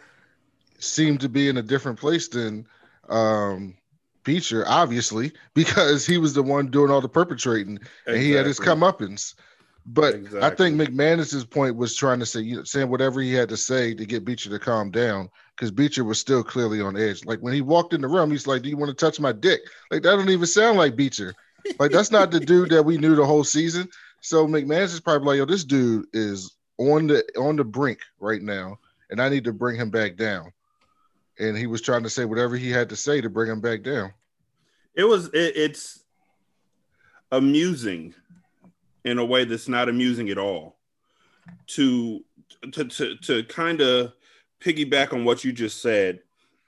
seemed 0.79 1.21
to 1.21 1.29
be 1.29 1.49
in 1.49 1.57
a 1.59 1.63
different 1.63 1.99
place 1.99 2.29
than 2.29 2.67
um 3.09 3.75
Beecher, 4.25 4.65
obviously, 4.67 5.33
because 5.55 6.07
he 6.07 6.19
was 6.19 6.35
the 6.35 6.43
one 6.43 6.67
doing 6.69 6.91
all 6.91 7.01
the 7.01 7.09
perpetrating 7.09 7.79
and 8.07 8.17
he 8.17 8.33
had 8.33 8.47
his 8.47 8.59
Exactly. 8.59 8.83
comeuppance. 8.83 9.35
But 9.87 10.15
I 10.43 10.51
think 10.51 10.79
McManus's 10.79 11.45
point 11.45 11.75
was 11.75 11.97
trying 11.97 12.21
to 12.21 12.27
say, 12.27 12.41
you 12.41 12.57
know, 12.57 12.65
saying 12.65 12.91
whatever 12.91 13.21
he 13.21 13.33
had 13.33 13.49
to 13.49 13.57
say 13.57 13.95
to 13.95 14.05
get 14.05 14.27
Beecher 14.27 14.51
to 14.51 14.59
calm 14.59 14.91
down, 14.91 15.31
because 15.57 15.71
Beecher 15.71 16.05
was 16.05 16.21
still 16.21 16.45
clearly 16.45 16.83
on 16.83 16.97
edge. 16.99 17.25
Like 17.25 17.41
when 17.41 17.55
he 17.55 17.63
walked 17.63 17.95
in 17.95 18.03
the 18.03 18.07
room, 18.07 18.31
he's 18.31 18.47
like, 18.47 18.63
"Do 18.63 18.69
you 18.69 18.77
want 18.77 18.91
to 18.91 18.95
touch 18.95 19.19
my 19.19 19.33
dick?" 19.33 19.63
Like 19.91 20.03
that 20.03 20.17
don't 20.17 20.29
even 20.29 20.47
sound 20.47 20.77
like 20.77 20.97
Beecher. 20.97 21.35
Like 21.79 21.91
that's 21.93 22.11
not 22.11 22.31
the 22.31 22.41
dude 22.53 22.71
that 22.71 22.85
we 22.85 22.99
knew 22.99 23.17
the 23.17 23.25
whole 23.25 23.43
season. 23.43 23.89
So 24.21 24.47
McManus 24.47 24.93
is 24.93 25.01
probably 25.01 25.27
like, 25.29 25.39
"Yo, 25.39 25.45
this 25.47 25.65
dude 25.65 26.07
is 26.13 26.55
on 26.81 27.07
the 27.07 27.23
on 27.39 27.57
the 27.57 27.65
brink 27.65 28.01
right 28.19 28.43
now, 28.43 28.79
and 29.11 29.21
I 29.21 29.29
need 29.29 29.45
to 29.45 29.53
bring 29.53 29.77
him 29.77 29.91
back 29.91 30.17
down." 30.17 30.53
And 31.39 31.57
he 31.57 31.67
was 31.67 31.83
trying 31.83 32.03
to 32.03 32.11
say 32.11 32.25
whatever 32.25 32.57
he 32.57 32.71
had 32.71 32.89
to 32.89 32.97
say 32.97 33.21
to 33.21 33.31
bring 33.31 33.51
him 33.51 33.61
back 33.61 33.83
down. 33.83 34.13
it 34.95 35.05
was 35.05 35.27
it, 35.29 35.57
it's 35.57 36.05
amusing 37.33 38.15
in 39.05 39.19
a 39.19 39.25
way 39.25 39.45
that's 39.45 39.69
not 39.69 39.89
amusing 39.89 40.31
at 40.31 40.39
all 40.39 40.77
to 41.67 42.25
to 42.73 42.85
to, 42.85 43.17
to 43.17 43.45
kind 43.45 43.81
of 43.81 44.13
piggyback 44.61 45.13
on 45.13 45.25
what 45.25 45.45
you 45.45 45.53
just 45.53 45.81
said 45.81 46.21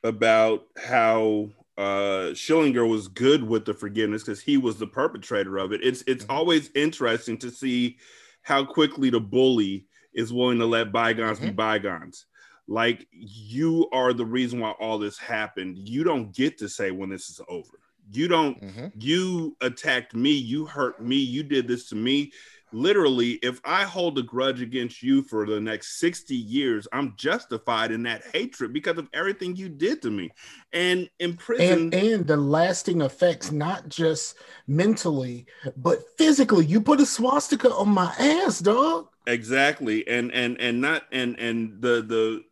about 0.04 0.66
how 0.76 1.50
uh 1.78 2.32
Schillinger 2.32 2.88
was 2.88 3.08
good 3.08 3.42
with 3.42 3.64
the 3.64 3.74
forgiveness 3.74 4.22
because 4.22 4.40
he 4.40 4.56
was 4.56 4.78
the 4.78 4.86
perpetrator 4.86 5.58
of 5.58 5.72
it. 5.72 5.80
It's 5.82 6.02
it's 6.06 6.26
always 6.28 6.70
interesting 6.74 7.38
to 7.38 7.50
see 7.50 7.98
how 8.42 8.64
quickly 8.64 9.10
the 9.10 9.20
bully 9.20 9.86
is 10.14 10.32
willing 10.32 10.58
to 10.58 10.66
let 10.66 10.92
bygones 10.92 11.40
be 11.40 11.48
Mhm. 11.48 11.56
bygones. 11.56 12.26
Like 12.68 13.06
you 13.12 13.88
are 13.92 14.12
the 14.12 14.24
reason 14.24 14.60
why 14.60 14.70
all 14.72 14.98
this 14.98 15.18
happened. 15.18 15.78
You 15.88 16.04
don't 16.04 16.34
get 16.34 16.58
to 16.58 16.68
say 16.68 16.90
when 16.90 17.10
this 17.10 17.28
is 17.28 17.40
over. 17.48 17.78
You 18.12 18.28
don't 18.28 18.60
Mhm. 18.60 18.92
you 18.98 19.56
attacked 19.60 20.14
me, 20.14 20.32
you 20.32 20.66
hurt 20.66 21.02
me, 21.02 21.16
you 21.16 21.42
did 21.42 21.66
this 21.66 21.88
to 21.88 21.96
me. 21.96 22.32
Literally, 22.74 23.32
if 23.42 23.60
I 23.66 23.84
hold 23.84 24.18
a 24.18 24.22
grudge 24.22 24.62
against 24.62 25.02
you 25.02 25.22
for 25.22 25.44
the 25.46 25.60
next 25.60 25.98
60 26.00 26.34
years, 26.36 26.88
I'm 26.90 27.14
justified 27.18 27.92
in 27.92 28.02
that 28.04 28.22
hatred 28.32 28.72
because 28.72 28.96
of 28.96 29.08
everything 29.12 29.54
you 29.56 29.68
did 29.68 30.00
to 30.02 30.10
me. 30.10 30.30
And 30.72 31.10
in 31.18 31.36
prison, 31.36 31.92
and 31.92 31.94
and 31.94 32.26
the 32.26 32.36
lasting 32.38 33.02
effects, 33.02 33.52
not 33.52 33.90
just 33.90 34.36
mentally, 34.66 35.46
but 35.76 35.98
physically. 36.16 36.64
You 36.64 36.80
put 36.80 37.00
a 37.00 37.06
swastika 37.06 37.70
on 37.70 37.90
my 37.90 38.10
ass, 38.18 38.60
dog. 38.60 39.08
Exactly. 39.26 40.06
And 40.06 40.32
and 40.32 40.60
and 40.60 40.80
not 40.80 41.04
and 41.12 41.38
and 41.38 41.80
the 41.80 42.02
the 42.02 42.44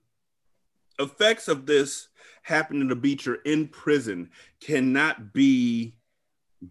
effects 1.03 1.49
of 1.49 1.67
this 1.67 2.09
happening 2.43 2.89
to 2.89 2.97
Beecher 2.97 3.37
in 3.45 3.69
prison 3.69 4.31
cannot 4.61 5.33
be 5.33 5.95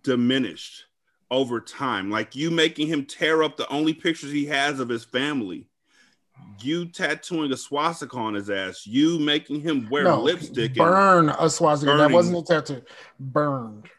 diminished 0.03 0.85
over 1.31 1.59
time. 1.59 2.09
Like 2.09 2.35
you 2.35 2.51
making 2.51 2.87
him 2.87 3.05
tear 3.05 3.43
up 3.43 3.57
the 3.57 3.67
only 3.69 3.93
pictures 3.93 4.31
he 4.31 4.45
has 4.47 4.79
of 4.79 4.89
his 4.89 5.03
family. 5.03 5.67
You 6.61 6.85
tattooing 6.85 7.51
a 7.51 7.57
swastika 7.57 8.17
on 8.17 8.33
his 8.33 8.49
ass. 8.49 8.87
You 8.87 9.19
making 9.19 9.61
him 9.61 9.89
wear 9.89 10.05
no, 10.05 10.21
lipstick. 10.21 10.71
And 10.71 10.75
burn 10.75 11.29
a 11.29 11.49
swastika. 11.49 11.91
That 11.91 11.97
burning. 11.97 12.13
wasn't 12.13 12.37
a 12.37 12.43
tattoo. 12.43 12.81
Burned. 13.19 13.89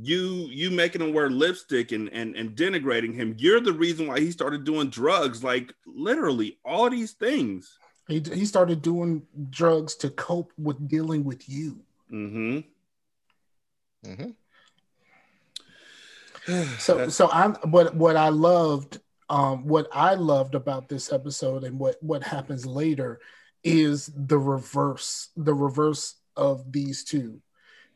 You 0.00 0.48
you 0.50 0.70
making 0.70 1.02
him 1.02 1.12
wear 1.12 1.28
lipstick 1.28 1.92
and, 1.92 2.08
and 2.12 2.34
and 2.34 2.56
denigrating 2.56 3.14
him. 3.14 3.34
You're 3.38 3.60
the 3.60 3.72
reason 3.72 4.06
why 4.06 4.20
he 4.20 4.30
started 4.30 4.64
doing 4.64 4.88
drugs. 4.88 5.44
Like 5.44 5.72
literally 5.86 6.58
all 6.64 6.88
these 6.88 7.12
things. 7.12 7.78
He 8.08 8.22
he 8.32 8.46
started 8.46 8.82
doing 8.82 9.22
drugs 9.50 9.94
to 9.96 10.10
cope 10.10 10.52
with 10.58 10.88
dealing 10.88 11.24
with 11.24 11.48
you. 11.48 11.80
Mm-hmm. 12.10 12.58
Mhm. 14.06 14.34
So 16.78 17.08
so 17.08 17.30
I'm 17.30 17.54
what 17.70 17.94
what 17.94 18.16
I 18.16 18.30
loved 18.30 19.00
um 19.28 19.64
what 19.66 19.86
I 19.92 20.14
loved 20.14 20.56
about 20.56 20.88
this 20.88 21.12
episode 21.12 21.62
and 21.62 21.78
what 21.78 22.02
what 22.02 22.24
happens 22.24 22.66
later 22.66 23.20
is 23.62 24.10
the 24.16 24.38
reverse 24.38 25.28
the 25.36 25.54
reverse 25.54 26.16
of 26.36 26.72
these 26.72 27.04
two 27.04 27.40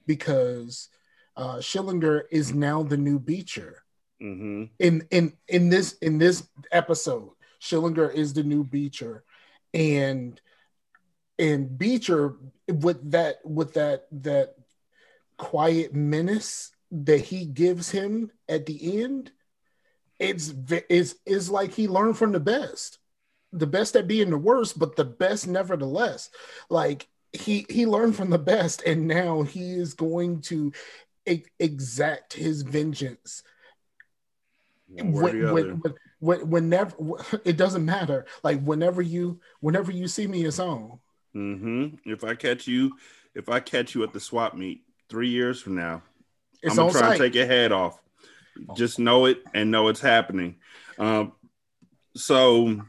because 0.07 0.89
uh 1.37 1.57
Schillinger 1.57 2.23
is 2.31 2.55
now 2.55 2.83
the 2.83 2.97
new 2.97 3.19
Beecher. 3.19 3.83
Mm-hmm. 4.23 4.65
in 4.79 5.07
in 5.11 5.35
in 5.47 5.69
this 5.69 5.93
in 5.99 6.17
this 6.17 6.49
episode 6.73 7.33
Schillinger 7.61 8.13
is 8.13 8.33
the 8.33 8.43
new 8.43 8.65
Beecher. 8.65 9.25
And 9.75 10.41
and 11.39 11.77
Beecher 11.77 12.37
with 12.67 13.11
that 13.11 13.37
with 13.45 13.75
that 13.75 14.07
that 14.23 14.55
quiet 15.37 15.95
menace 15.95 16.73
that 16.91 17.21
he 17.21 17.45
gives 17.45 17.91
him 17.91 18.31
at 18.49 18.65
the 18.65 19.03
end 19.03 19.33
it's 20.19 20.49
ve- 20.49 20.85
is 20.89 21.17
is 21.27 21.51
like 21.51 21.73
he 21.73 21.89
learned 21.89 22.17
from 22.17 22.33
the 22.33 22.41
best. 22.41 22.99
The 23.53 23.67
best 23.67 23.97
at 23.97 24.09
being 24.09 24.31
the 24.31 24.39
worst 24.39 24.79
but 24.79 24.97
the 24.97 25.05
best 25.05 25.47
nevertheless. 25.47 26.31
Like 26.71 27.07
he 27.33 27.67
he 27.69 27.87
learned 27.87 28.17
from 28.17 28.31
the 28.31 28.39
best 28.39 28.83
and 28.85 29.07
now 29.07 29.43
he 29.43 29.73
is 29.73 29.95
going 29.95 30.41
to 30.43 30.73
exact 31.59 32.35
his 32.35 32.63
vengeance 32.63 33.43
One 34.89 35.13
way 35.13 35.41
or 35.41 35.53
when, 35.53 35.53
when, 35.53 35.81
when, 35.81 35.95
when, 36.21 36.51
whenever 36.51 36.97
it 37.45 37.57
doesn't 37.57 37.85
matter 37.85 38.27
like 38.43 38.63
whenever 38.63 39.03
you 39.03 39.41
whenever 39.61 39.91
you 39.91 40.09
see 40.09 40.27
me 40.27 40.45
it's 40.45 40.59
on 40.59 40.99
Mm-hmm. 41.37 42.11
If 42.11 42.25
I 42.25 42.35
catch 42.35 42.67
you, 42.67 42.97
if 43.35 43.49
I 43.49 43.61
catch 43.61 43.95
you 43.95 44.03
at 44.03 44.13
the 44.13 44.21
swap 44.21 44.55
meet 44.55 44.83
three 45.09 45.29
years 45.29 45.61
from 45.61 45.75
now, 45.75 46.03
it's 46.63 46.73
I'm 46.73 46.89
gonna 46.89 46.93
try 46.93 47.01
site 47.01 47.11
and 47.13 47.21
take 47.21 47.35
your 47.35 47.47
head 47.47 47.73
off. 47.73 48.01
Just 48.75 48.99
know 48.99 49.27
it 49.27 49.43
and 49.53 49.71
know 49.71 49.89
it's 49.89 50.01
happening. 50.01 50.57
Um, 50.99 51.33
so 52.15 52.81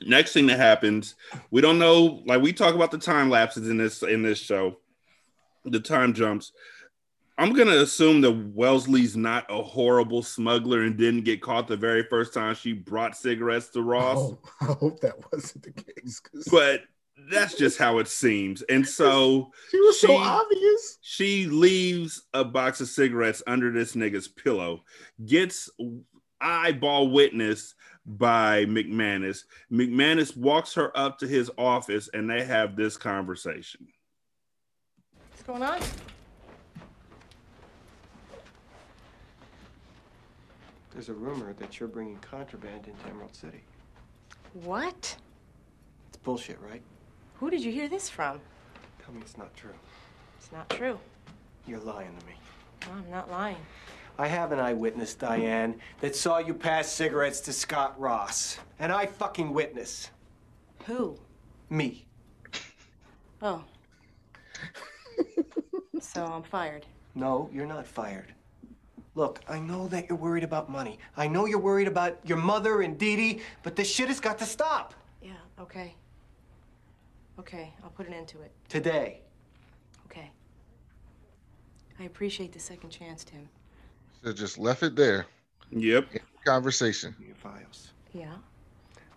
next 0.00 0.32
thing 0.32 0.48
that 0.48 0.58
happens, 0.58 1.14
we 1.52 1.60
don't 1.60 1.78
know. 1.78 2.22
Like 2.26 2.42
we 2.42 2.52
talk 2.52 2.74
about 2.74 2.90
the 2.90 2.98
time 2.98 3.30
lapses 3.30 3.68
in 3.68 3.76
this 3.76 4.02
in 4.02 4.22
this 4.22 4.38
show, 4.38 4.78
the 5.64 5.80
time 5.80 6.14
jumps. 6.14 6.50
I'm 7.38 7.52
gonna 7.52 7.76
assume 7.76 8.22
that 8.22 8.32
Wellesley's 8.54 9.16
not 9.16 9.44
a 9.50 9.62
horrible 9.62 10.22
smuggler 10.22 10.82
and 10.82 10.96
didn't 10.96 11.24
get 11.24 11.42
caught 11.42 11.68
the 11.68 11.76
very 11.76 12.02
first 12.04 12.32
time 12.32 12.54
she 12.54 12.72
brought 12.72 13.16
cigarettes 13.16 13.68
to 13.70 13.82
Ross. 13.82 14.16
Oh, 14.18 14.38
I 14.62 14.64
hope 14.72 15.00
that 15.00 15.16
wasn't 15.32 15.64
the 15.64 15.72
case 15.72 16.20
'cause 16.20 16.48
But 16.50 16.84
that's 17.30 17.54
just 17.54 17.78
how 17.78 17.98
it 17.98 18.08
seems. 18.08 18.62
And 18.62 18.86
so 18.88 19.50
she 19.70 19.80
was 19.80 20.00
so 20.00 20.16
obvious 20.16 20.98
she 21.02 21.46
leaves 21.46 22.22
a 22.32 22.42
box 22.44 22.80
of 22.80 22.88
cigarettes 22.88 23.42
under 23.46 23.70
this 23.70 23.94
nigga's 23.94 24.28
pillow, 24.28 24.84
gets 25.26 25.68
eyeball 26.40 27.10
witness 27.10 27.74
by 28.06 28.64
McManus. 28.64 29.44
McManus 29.70 30.36
walks 30.36 30.72
her 30.74 30.96
up 30.96 31.18
to 31.18 31.26
his 31.28 31.50
office 31.58 32.08
and 32.14 32.30
they 32.30 32.44
have 32.44 32.76
this 32.76 32.96
conversation. 32.96 33.88
What's 35.30 35.42
going 35.42 35.62
on? 35.62 35.80
There's 40.96 41.10
a 41.10 41.12
rumor 41.12 41.52
that 41.58 41.78
you're 41.78 41.90
bringing 41.90 42.16
contraband 42.20 42.86
into 42.86 43.06
Emerald 43.10 43.36
City. 43.36 43.62
What? 44.54 45.14
It's 46.08 46.16
bullshit, 46.16 46.58
right? 46.58 46.80
Who 47.34 47.50
did 47.50 47.62
you 47.62 47.70
hear 47.70 47.86
this 47.86 48.08
from? 48.08 48.40
Tell 49.04 49.12
me 49.12 49.20
it's 49.20 49.36
not 49.36 49.54
true. 49.54 49.74
It's 50.38 50.50
not 50.50 50.70
true. 50.70 50.98
You're 51.66 51.80
lying 51.80 52.16
to 52.18 52.26
me. 52.26 52.32
No, 52.86 52.92
I'm 52.92 53.10
not 53.10 53.30
lying. 53.30 53.58
I 54.18 54.26
have 54.26 54.52
an 54.52 54.58
eyewitness, 54.58 55.12
Diane, 55.12 55.78
that 56.00 56.16
saw 56.16 56.38
you 56.38 56.54
pass 56.54 56.90
cigarettes 56.90 57.40
to 57.40 57.52
Scott 57.52 58.00
Ross. 58.00 58.56
An 58.78 58.90
I 58.90 59.04
fucking 59.04 59.52
witness. 59.52 60.08
Who? 60.86 61.18
Me. 61.68 62.06
Oh. 63.42 63.62
so 66.00 66.24
I'm 66.24 66.42
fired. 66.42 66.86
No, 67.14 67.50
you're 67.52 67.66
not 67.66 67.86
fired. 67.86 68.32
Look, 69.16 69.40
I 69.48 69.58
know 69.58 69.88
that 69.88 70.08
you're 70.08 70.18
worried 70.18 70.44
about 70.44 70.70
money. 70.70 70.98
I 71.16 71.26
know 71.26 71.46
you're 71.46 71.58
worried 71.58 71.88
about 71.88 72.18
your 72.22 72.36
mother 72.36 72.82
and 72.82 72.98
Dee 72.98 73.16
Dee, 73.16 73.40
but 73.62 73.74
this 73.74 73.90
shit 73.90 74.08
has 74.08 74.20
got 74.20 74.38
to 74.38 74.44
stop. 74.44 74.92
Yeah, 75.22 75.32
okay. 75.58 75.94
Okay, 77.38 77.72
I'll 77.82 77.90
put 77.90 78.06
an 78.06 78.12
end 78.12 78.28
to 78.28 78.42
it. 78.42 78.52
Today. 78.68 79.22
Okay. 80.04 80.30
I 81.98 82.04
appreciate 82.04 82.52
the 82.52 82.60
second 82.60 82.90
chance, 82.90 83.24
Tim. 83.24 83.48
So 84.22 84.34
just 84.34 84.58
left 84.58 84.82
it 84.82 84.94
there. 84.94 85.24
Yep. 85.70 86.08
Conversation. 86.44 87.16
Your 87.18 87.34
files. 87.36 87.92
Yeah? 88.12 88.34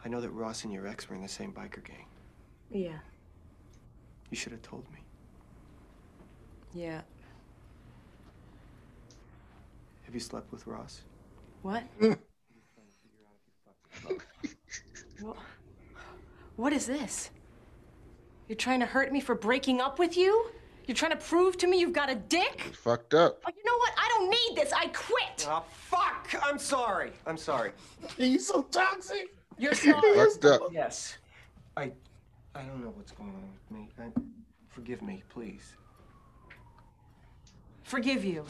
I 0.06 0.08
know 0.08 0.22
that 0.22 0.30
Ross 0.30 0.64
and 0.64 0.72
your 0.72 0.88
ex 0.88 1.10
were 1.10 1.16
in 1.18 1.22
the 1.22 1.28
same 1.28 1.52
biker 1.52 1.84
gang. 1.84 2.06
Yeah. 2.72 3.00
You 4.30 4.38
should 4.38 4.54
have 4.54 4.62
told 4.62 4.86
me. 4.94 5.00
Yeah. 6.74 7.02
Have 10.10 10.16
you 10.16 10.20
slept 10.22 10.52
with 10.52 10.66
Ross? 10.66 11.04
What? 11.62 11.84
Wha- 15.22 15.36
what 16.56 16.74
is 16.74 16.88
this? 16.88 17.30
You're 18.48 18.56
trying 18.56 18.80
to 18.80 18.88
hurt 18.88 19.12
me 19.12 19.20
for 19.20 19.36
breaking 19.36 19.82
up 19.82 20.00
with 20.00 20.18
you? 20.18 20.48
You're 20.88 20.96
trying 20.96 21.12
to 21.12 21.18
prove 21.18 21.58
to 21.58 21.68
me 21.68 21.80
you've 21.80 21.94
got 21.94 22.10
a 22.10 22.16
dick? 22.16 22.72
Fucked 22.74 23.14
up. 23.14 23.44
Oh, 23.46 23.52
you 23.56 23.64
know 23.64 23.78
what? 23.78 23.94
I 24.00 24.08
don't 24.18 24.32
need 24.32 24.56
this. 24.56 24.74
I 24.74 24.88
quit. 24.88 25.48
Oh, 25.48 25.64
fuck! 25.70 26.34
I'm 26.42 26.58
sorry. 26.58 27.12
I'm 27.28 27.38
sorry. 27.38 27.72
Are 28.18 28.26
you 28.26 28.40
so 28.40 28.64
toxic 28.64 29.28
You're 29.60 29.76
sorry. 29.76 30.16
Fucked 30.16 30.46
up. 30.46 30.62
Yes. 30.72 31.20
I 31.78 31.92
I 32.56 32.64
don't 32.64 32.84
know 32.84 32.94
what's 32.96 33.12
going 33.12 33.30
on 33.30 33.44
with 33.54 33.78
me. 33.78 33.90
I, 34.00 34.10
forgive 34.70 35.04
me, 35.04 35.22
please. 35.30 35.76
forgive 37.84 38.26
you. 38.26 38.44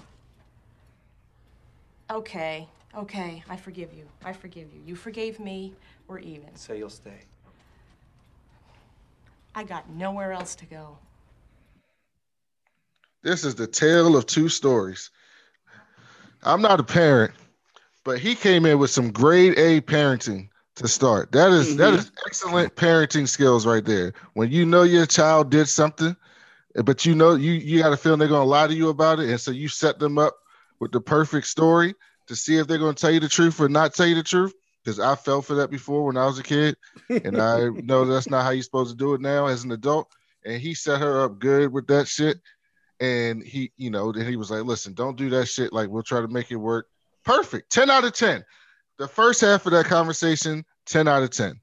Okay, 2.09 2.67
okay, 2.97 3.43
I 3.49 3.55
forgive 3.55 3.93
you. 3.93 4.07
I 4.23 4.33
forgive 4.33 4.73
you. 4.73 4.81
You 4.85 4.95
forgave 4.95 5.39
me. 5.39 5.73
We're 6.07 6.19
even. 6.19 6.55
Say 6.55 6.77
you'll 6.77 6.89
stay. 6.89 7.19
I 9.53 9.63
got 9.63 9.89
nowhere 9.89 10.31
else 10.31 10.55
to 10.55 10.65
go. 10.65 10.97
This 13.21 13.43
is 13.43 13.55
the 13.55 13.67
tale 13.67 14.15
of 14.15 14.25
two 14.25 14.49
stories. 14.49 15.11
I'm 16.43 16.61
not 16.61 16.79
a 16.79 16.83
parent, 16.83 17.33
but 18.03 18.17
he 18.19 18.33
came 18.33 18.65
in 18.65 18.79
with 18.79 18.89
some 18.89 19.11
grade 19.11 19.57
A 19.57 19.81
parenting 19.81 20.49
to 20.75 20.87
start. 20.87 21.31
That 21.33 21.51
is- 21.51 21.75
that 21.75 21.93
is 21.93 22.05
mm-hmm. 22.05 22.15
excellent 22.25 22.75
parenting 22.75 23.27
skills 23.27 23.65
right 23.65 23.83
there. 23.83 24.13
When 24.33 24.51
you 24.51 24.65
know 24.65 24.83
your 24.83 25.05
child 25.05 25.51
did 25.51 25.67
something 25.67 26.15
but 26.75 27.05
you 27.05 27.15
know 27.15 27.35
you 27.35 27.53
you 27.53 27.81
got 27.81 27.93
a 27.93 27.97
feeling 27.97 28.19
they're 28.19 28.27
gonna 28.27 28.43
lie 28.45 28.67
to 28.67 28.73
you 28.73 28.89
about 28.89 29.19
it, 29.19 29.29
and 29.29 29.39
so 29.39 29.51
you 29.51 29.67
set 29.67 29.99
them 29.99 30.17
up 30.17 30.37
with 30.79 30.91
the 30.91 31.01
perfect 31.01 31.47
story 31.47 31.95
to 32.27 32.35
see 32.35 32.57
if 32.57 32.67
they're 32.67 32.77
gonna 32.77 32.93
tell 32.93 33.11
you 33.11 33.19
the 33.19 33.29
truth 33.29 33.59
or 33.59 33.69
not 33.69 33.93
tell 33.93 34.07
you 34.07 34.15
the 34.15 34.23
truth. 34.23 34.53
Because 34.83 34.99
I 34.99 35.15
fell 35.15 35.41
for 35.41 35.55
that 35.55 35.69
before 35.69 36.05
when 36.05 36.15
I 36.15 36.25
was 36.25 36.39
a 36.39 36.43
kid, 36.43 36.77
and 37.09 37.41
I 37.41 37.67
know 37.83 38.05
that's 38.05 38.29
not 38.29 38.43
how 38.43 38.51
you're 38.51 38.63
supposed 38.63 38.91
to 38.91 38.95
do 38.97 39.13
it 39.13 39.19
now 39.21 39.47
as 39.47 39.63
an 39.65 39.71
adult. 39.73 40.09
And 40.45 40.61
he 40.61 40.73
set 40.73 41.01
her 41.01 41.21
up 41.21 41.37
good 41.39 41.73
with 41.73 41.85
that 41.87 42.07
shit, 42.07 42.39
and 43.01 43.43
he, 43.43 43.71
you 43.75 43.89
know, 43.89 44.11
then 44.13 44.25
he 44.25 44.37
was 44.37 44.49
like, 44.49 44.63
"Listen, 44.63 44.93
don't 44.93 45.17
do 45.17 45.29
that 45.31 45.47
shit. 45.47 45.73
Like 45.73 45.89
we'll 45.89 46.01
try 46.03 46.21
to 46.21 46.27
make 46.29 46.49
it 46.51 46.55
work." 46.55 46.87
Perfect, 47.25 47.71
ten 47.71 47.89
out 47.89 48.05
of 48.05 48.13
ten. 48.13 48.45
The 48.97 49.07
first 49.07 49.41
half 49.41 49.65
of 49.65 49.73
that 49.73 49.85
conversation, 49.85 50.63
ten 50.85 51.07
out 51.09 51.23
of 51.23 51.29
ten. 51.31 51.59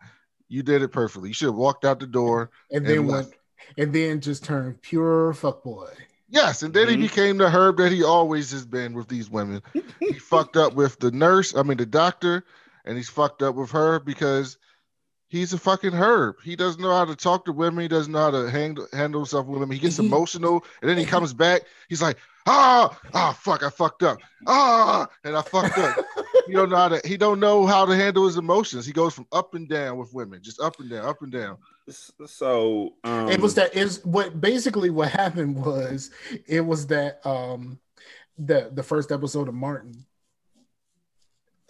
You 0.48 0.62
did 0.62 0.82
it 0.82 0.88
perfectly. 0.88 1.30
You 1.30 1.34
should 1.34 1.46
have 1.48 1.54
walked 1.54 1.84
out 1.86 1.98
the 1.98 2.06
door 2.06 2.50
And 2.70 2.86
then 2.86 3.06
left. 3.06 3.28
went 3.30 3.38
and 3.78 3.92
then 3.94 4.20
just 4.20 4.44
turned 4.44 4.80
pure 4.82 5.32
fuckboy. 5.32 5.90
Yes, 6.28 6.62
and 6.62 6.74
then 6.74 6.88
Mhm. 6.88 6.90
he 6.90 6.96
became 6.96 7.38
the 7.38 7.48
herb 7.50 7.76
that 7.78 7.92
he 7.92 8.02
always 8.02 8.50
has 8.50 8.66
been 8.66 8.94
with 8.94 9.08
these 9.08 9.30
women. 9.30 9.62
he 10.00 10.12
fucked 10.18 10.56
up 10.56 10.74
with 10.74 10.98
the 10.98 11.10
nurse, 11.12 11.54
I 11.56 11.62
mean 11.62 11.76
the 11.76 11.86
doctor, 11.86 12.44
and 12.84 12.96
he's 12.96 13.08
fucked 13.08 13.42
up 13.42 13.54
with 13.54 13.70
her 13.70 14.00
because 14.00 14.58
he's 15.28 15.52
a 15.52 15.58
fucking 15.58 15.92
herb. 15.92 16.36
He 16.42 16.56
doesn't 16.56 16.80
know 16.82 16.90
how 16.94 17.04
to 17.04 17.16
talk 17.16 17.44
to 17.44 17.52
women. 17.52 17.82
He 17.82 17.88
doesn't 17.88 18.12
know 18.12 18.18
how 18.18 18.30
to 18.32 18.50
handle 18.50 18.86
handle 18.92 19.20
himself 19.20 19.46
with 19.46 19.60
women. 19.60 19.74
He 19.74 19.80
gets 19.80 19.98
emotional, 19.98 20.64
and 20.80 20.90
then 20.90 20.98
he 20.98 21.04
comes 21.04 21.32
back. 21.32 21.62
He's 21.88 22.02
like, 22.02 22.16
ah, 22.46 22.96
ah, 23.14 23.32
fuck, 23.32 23.62
I 23.62 23.70
fucked 23.70 24.02
up. 24.02 24.18
Ah, 24.46 25.08
and 25.24 25.36
I 25.36 25.42
fucked 25.42 25.78
up. 25.78 25.96
he 26.46 26.52
don't 26.52 26.70
know 26.70 26.76
how 26.76 26.88
to. 26.88 27.08
He 27.08 27.16
don't 27.16 27.40
know 27.40 27.66
how 27.66 27.84
to 27.84 27.94
handle 27.94 28.26
his 28.26 28.36
emotions. 28.36 28.86
He 28.86 28.92
goes 28.92 29.14
from 29.14 29.26
up 29.32 29.54
and 29.54 29.68
down 29.68 29.96
with 29.98 30.12
women, 30.12 30.40
just 30.42 30.60
up 30.60 30.78
and 30.80 30.90
down, 30.90 31.04
up 31.04 31.22
and 31.22 31.32
down. 31.32 31.58
So 32.26 32.94
um, 33.04 33.28
it 33.28 33.40
was 33.40 33.54
that 33.54 33.74
is 33.74 34.04
what 34.04 34.40
basically 34.40 34.90
what 34.90 35.08
happened 35.10 35.56
was 35.56 36.10
it 36.46 36.60
was 36.60 36.86
that 36.88 37.24
um 37.26 37.78
the 38.38 38.70
the 38.72 38.82
first 38.82 39.12
episode 39.12 39.48
of 39.48 39.54
Martin. 39.54 40.04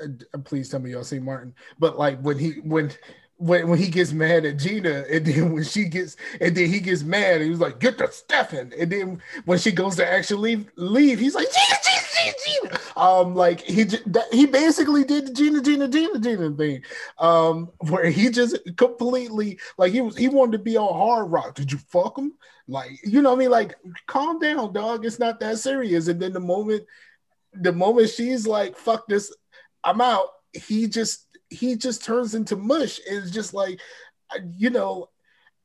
Uh, 0.01 0.39
please 0.45 0.69
tell 0.69 0.81
me 0.81 0.91
y'all 0.91 1.05
see 1.05 1.19
Martin, 1.19 1.55
but 1.79 1.99
like 1.99 2.21
when 2.21 2.39
he 2.39 2.51
when 2.62 2.93
when 3.39 3.69
when 3.69 3.79
he 3.79 3.89
gets 3.89 4.12
mad 4.12 4.45
at 4.45 4.59
Gina, 4.59 5.05
and 5.11 5.25
then 5.27 5.53
when 5.53 5.65
she 5.65 5.85
gets 5.85 6.17
and 6.41 6.57
then 6.57 6.71
he 6.71 6.81
gets 6.81 7.03
mad, 7.03 7.41
he 7.41 7.51
was 7.51 7.61
like, 7.61 7.79
"Get 7.79 7.99
the 7.99 8.09
Stefan," 8.09 8.73
and 8.79 8.91
then 8.91 9.23
when 9.45 9.59
she 9.59 9.73
goes 9.73 9.97
to 9.97 10.11
actually 10.11 10.57
leave, 10.57 10.71
leave 10.77 11.19
he's 11.19 11.35
like, 11.35 11.49
"Gina, 11.53 11.76
Gina, 12.27 12.61
Gina, 12.62 12.79
Gina." 12.79 12.81
Um, 12.97 13.35
like 13.35 13.61
he 13.61 13.87
he 14.33 14.47
basically 14.47 15.05
did 15.05 15.29
the 15.29 15.33
Gina, 15.33 15.61
Gina, 15.61 15.89
Gina, 15.89 16.19
Gina 16.19 16.51
thing, 16.51 16.83
um, 17.19 17.71
where 17.89 18.11
he 18.11 18.31
just 18.31 18.59
completely 18.77 19.59
like 19.79 19.93
he 19.93 20.01
was 20.01 20.17
he 20.17 20.29
wanted 20.29 20.53
to 20.53 20.59
be 20.59 20.77
on 20.77 20.93
hard 20.93 21.31
rock. 21.31 21.55
Did 21.55 21.73
you 21.73 21.79
fuck 21.79 22.19
him? 22.19 22.33
Like 22.69 22.99
you 23.05 23.23
know 23.23 23.31
what 23.31 23.37
I 23.37 23.39
mean? 23.41 23.51
Like 23.51 23.75
calm 24.07 24.39
down, 24.39 24.73
dog. 24.73 25.05
It's 25.05 25.19
not 25.19 25.41
that 25.41 25.59
serious. 25.59 26.09
And 26.09 26.21
then 26.21 26.33
the 26.33 26.41
moment 26.41 26.85
the 27.53 27.73
moment 27.73 28.11
she's 28.11 28.47
like, 28.47 28.77
"Fuck 28.77 29.07
this," 29.09 29.35
I'm 29.85 30.01
out. 30.01 30.29
He 30.53 30.89
just 30.89 31.27
he 31.51 31.77
just 31.77 32.05
turns 32.05 32.35
into 32.35 32.57
mush. 32.57 33.01
It's 33.07 33.31
just 33.31 33.55
like, 33.55 33.81
you 34.51 34.71
know, 34.71 35.11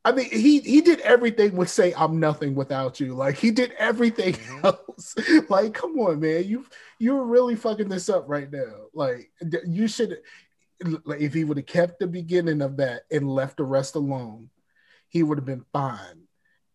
I 0.04 0.12
mean, 0.12 0.30
he 0.32 0.60
he 0.62 0.82
did 0.82 1.00
everything 1.02 1.56
with 1.56 1.70
say 1.70 1.94
I'm 1.96 2.20
nothing 2.20 2.56
without 2.56 3.00
you. 3.00 3.14
Like 3.14 3.38
he 3.38 3.52
did 3.52 3.72
everything 3.78 4.34
mm-hmm. 4.34 4.66
else. 4.66 5.16
like, 5.50 5.74
come 5.74 6.00
on, 6.00 6.20
man, 6.20 6.44
you 6.46 6.66
you're 6.98 7.24
really 7.24 7.56
fucking 7.56 7.90
this 7.90 8.10
up 8.10 8.26
right 8.28 8.52
now. 8.52 8.88
Like 8.94 9.32
you 9.66 9.88
should, 9.88 10.18
like, 11.06 11.22
if 11.22 11.34
he 11.34 11.44
would 11.44 11.58
have 11.58 11.68
kept 11.68 12.00
the 12.00 12.08
beginning 12.08 12.62
of 12.62 12.78
that 12.78 13.04
and 13.12 13.30
left 13.30 13.58
the 13.58 13.64
rest 13.64 13.96
alone, 13.96 14.50
he 15.08 15.22
would 15.22 15.38
have 15.38 15.46
been 15.46 15.66
fine. 15.72 16.28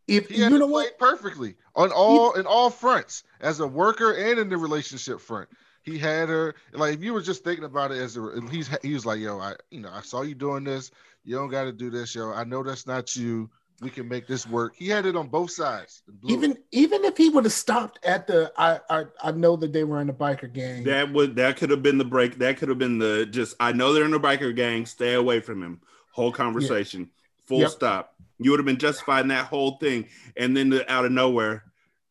If 0.06 0.28
He 0.28 0.36
you 0.36 0.58
know 0.58 0.68
what, 0.68 0.96
perfectly 0.98 1.56
on 1.74 1.90
all 1.90 2.34
in 2.34 2.46
all 2.46 2.70
fronts 2.70 3.24
as 3.40 3.58
a 3.58 3.66
worker 3.66 4.12
and 4.12 4.38
in 4.38 4.48
the 4.48 4.56
relationship 4.56 5.20
front. 5.20 5.48
He 5.82 5.98
had 5.98 6.28
her 6.28 6.54
like 6.72 6.94
if 6.94 7.02
you 7.02 7.12
were 7.12 7.22
just 7.22 7.44
thinking 7.44 7.64
about 7.64 7.92
it 7.92 7.98
as 7.98 8.16
a 8.16 8.40
he's 8.50 8.68
he 8.82 8.92
was 8.94 9.06
like 9.06 9.20
yo 9.20 9.38
I 9.38 9.54
you 9.70 9.80
know 9.80 9.90
I 9.92 10.00
saw 10.00 10.22
you 10.22 10.34
doing 10.34 10.64
this 10.64 10.90
you 11.26 11.36
don't 11.36 11.50
got 11.50 11.64
to 11.64 11.72
do 11.72 11.90
this 11.90 12.14
yo 12.14 12.32
I 12.32 12.44
know 12.44 12.62
that's 12.62 12.86
not 12.86 13.14
you 13.14 13.50
we 13.80 13.90
can 13.90 14.08
make 14.08 14.26
this 14.26 14.46
work. 14.46 14.74
He 14.76 14.88
had 14.88 15.06
it 15.06 15.16
on 15.16 15.28
both 15.28 15.50
sides. 15.50 16.02
and 16.08 16.18
it. 16.24 16.32
even 16.32 16.56
even 16.72 17.04
if 17.04 17.16
he 17.16 17.28
would 17.28 17.44
have 17.44 17.52
stopped 17.52 17.98
at 18.04 18.26
the, 18.26 18.52
I 18.56 18.80
I 18.88 19.04
I 19.22 19.32
know 19.32 19.56
that 19.56 19.72
they 19.72 19.84
were 19.84 20.00
in 20.00 20.08
a 20.08 20.14
biker 20.14 20.50
gang. 20.52 20.84
that 20.84 21.12
would 21.12 21.36
that 21.36 21.56
could 21.56 21.70
have 21.70 21.82
been 21.82 21.98
the 21.98 22.04
break. 22.04 22.38
That 22.38 22.56
could 22.56 22.68
have 22.68 22.78
been 22.78 22.98
the 22.98 23.26
just. 23.26 23.54
I 23.60 23.72
know 23.72 23.92
they're 23.92 24.04
in 24.04 24.14
a 24.14 24.20
biker 24.20 24.54
gang. 24.54 24.86
Stay 24.86 25.14
away 25.14 25.40
from 25.40 25.62
him. 25.62 25.80
Whole 26.12 26.32
conversation. 26.32 27.10
Full 27.44 27.60
Yep. 27.60 27.70
stop. 27.70 28.14
You 28.38 28.50
would 28.50 28.60
have 28.60 28.66
been 28.66 28.78
justified 28.78 29.20
in 29.20 29.28
that 29.28 29.46
whole 29.46 29.78
thing, 29.78 30.08
and 30.36 30.56
then 30.56 30.70
the, 30.70 30.90
out 30.90 31.04
of 31.04 31.12
nowhere, 31.12 31.64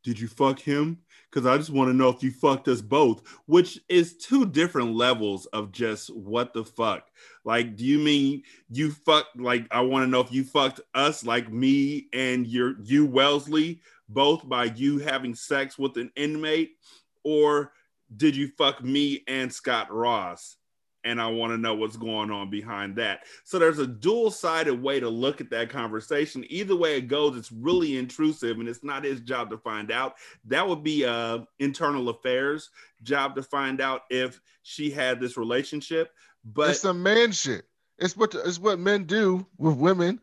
did 0.03 0.19
you 0.19 0.27
fuck 0.27 0.59
him? 0.59 0.99
Because 1.35 1.47
I 1.47 1.57
just 1.57 1.69
want 1.69 1.89
to 1.89 1.93
know 1.93 2.07
if 2.07 2.23
you 2.23 2.31
fucked 2.31 2.69
us 2.69 2.79
both, 2.79 3.21
which 3.45 3.77
is 3.89 4.15
two 4.15 4.45
different 4.45 4.95
levels 4.95 5.47
of 5.47 5.73
just 5.73 6.15
what 6.15 6.53
the 6.53 6.63
fuck. 6.63 7.09
Like, 7.43 7.75
do 7.75 7.83
you 7.83 7.99
mean 7.99 8.43
you 8.69 8.91
fucked? 8.91 9.37
Like, 9.37 9.67
I 9.69 9.81
want 9.81 10.05
to 10.05 10.09
know 10.09 10.21
if 10.21 10.31
you 10.31 10.45
fucked 10.45 10.79
us, 10.93 11.25
like 11.25 11.51
me 11.51 12.07
and 12.13 12.47
your 12.47 12.75
you 12.81 13.05
Wellesley, 13.05 13.81
both 14.07 14.47
by 14.47 14.65
you 14.75 14.99
having 14.99 15.35
sex 15.35 15.77
with 15.77 15.97
an 15.97 16.09
inmate, 16.15 16.77
or 17.25 17.73
did 18.15 18.33
you 18.37 18.49
fuck 18.57 18.81
me 18.81 19.25
and 19.27 19.51
Scott 19.51 19.91
Ross? 19.91 20.55
And 21.05 21.21
I 21.21 21.27
want 21.27 21.53
to 21.53 21.57
know 21.57 21.75
what's 21.75 21.95
going 21.95 22.31
on 22.31 22.49
behind 22.49 22.95
that. 22.97 23.21
So 23.43 23.59
there's 23.59 23.79
a 23.79 23.87
dual 23.87 24.31
sided 24.31 24.81
way 24.81 24.99
to 24.99 25.07
look 25.07 25.39
at 25.39 25.51
that 25.51 25.69
conversation. 25.69 26.45
Either 26.49 26.75
way 26.75 26.97
it 26.97 27.07
goes, 27.07 27.37
it's 27.37 27.51
really 27.51 27.97
intrusive 27.97 28.59
and 28.59 28.67
it's 28.67 28.83
not 28.83 29.05
his 29.05 29.21
job 29.21 29.49
to 29.51 29.57
find 29.57 29.91
out. 29.91 30.15
That 30.45 30.67
would 30.67 30.83
be 30.83 31.05
uh, 31.05 31.39
internal 31.59 32.09
affairs 32.09 32.71
job 33.03 33.35
to 33.35 33.43
find 33.43 33.79
out 33.79 34.01
if 34.09 34.41
she 34.63 34.89
had 34.89 35.19
this 35.19 35.37
relationship. 35.37 36.11
But 36.43 36.71
it's 36.71 36.81
some 36.81 37.01
man 37.01 37.31
shit. 37.31 37.65
It's 37.97 38.17
what 38.17 38.35
it's 38.35 38.59
what 38.59 38.79
men 38.79 39.05
do 39.05 39.45
with 39.57 39.77
women. 39.77 40.19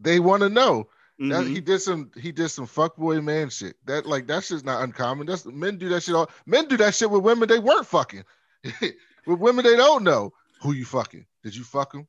They 0.00 0.18
want 0.18 0.42
to 0.42 0.48
know. 0.48 0.88
That, 1.18 1.44
mhm. 1.44 1.50
he 1.50 1.60
did 1.60 1.80
some 1.80 2.10
he 2.20 2.32
did 2.32 2.48
some 2.48 2.66
fuckboy 2.66 3.22
man 3.22 3.50
shit. 3.50 3.76
That 3.84 4.06
like 4.06 4.26
that 4.26 4.42
shit's 4.42 4.64
not 4.64 4.82
uncommon. 4.82 5.26
That's 5.26 5.46
men 5.46 5.76
do 5.76 5.88
that 5.90 6.02
shit 6.02 6.14
all 6.14 6.30
men 6.46 6.66
do 6.66 6.76
that 6.78 6.94
shit 6.94 7.10
with 7.10 7.22
women 7.22 7.48
they 7.48 7.60
weren't 7.60 7.86
fucking. 7.86 8.24
with 9.26 9.38
women 9.38 9.64
they 9.64 9.76
don't 9.76 10.04
know 10.04 10.32
who 10.60 10.72
you 10.72 10.84
fucking. 10.84 11.26
Did 11.42 11.56
you 11.56 11.64
fuck 11.64 11.94
him? 11.94 12.06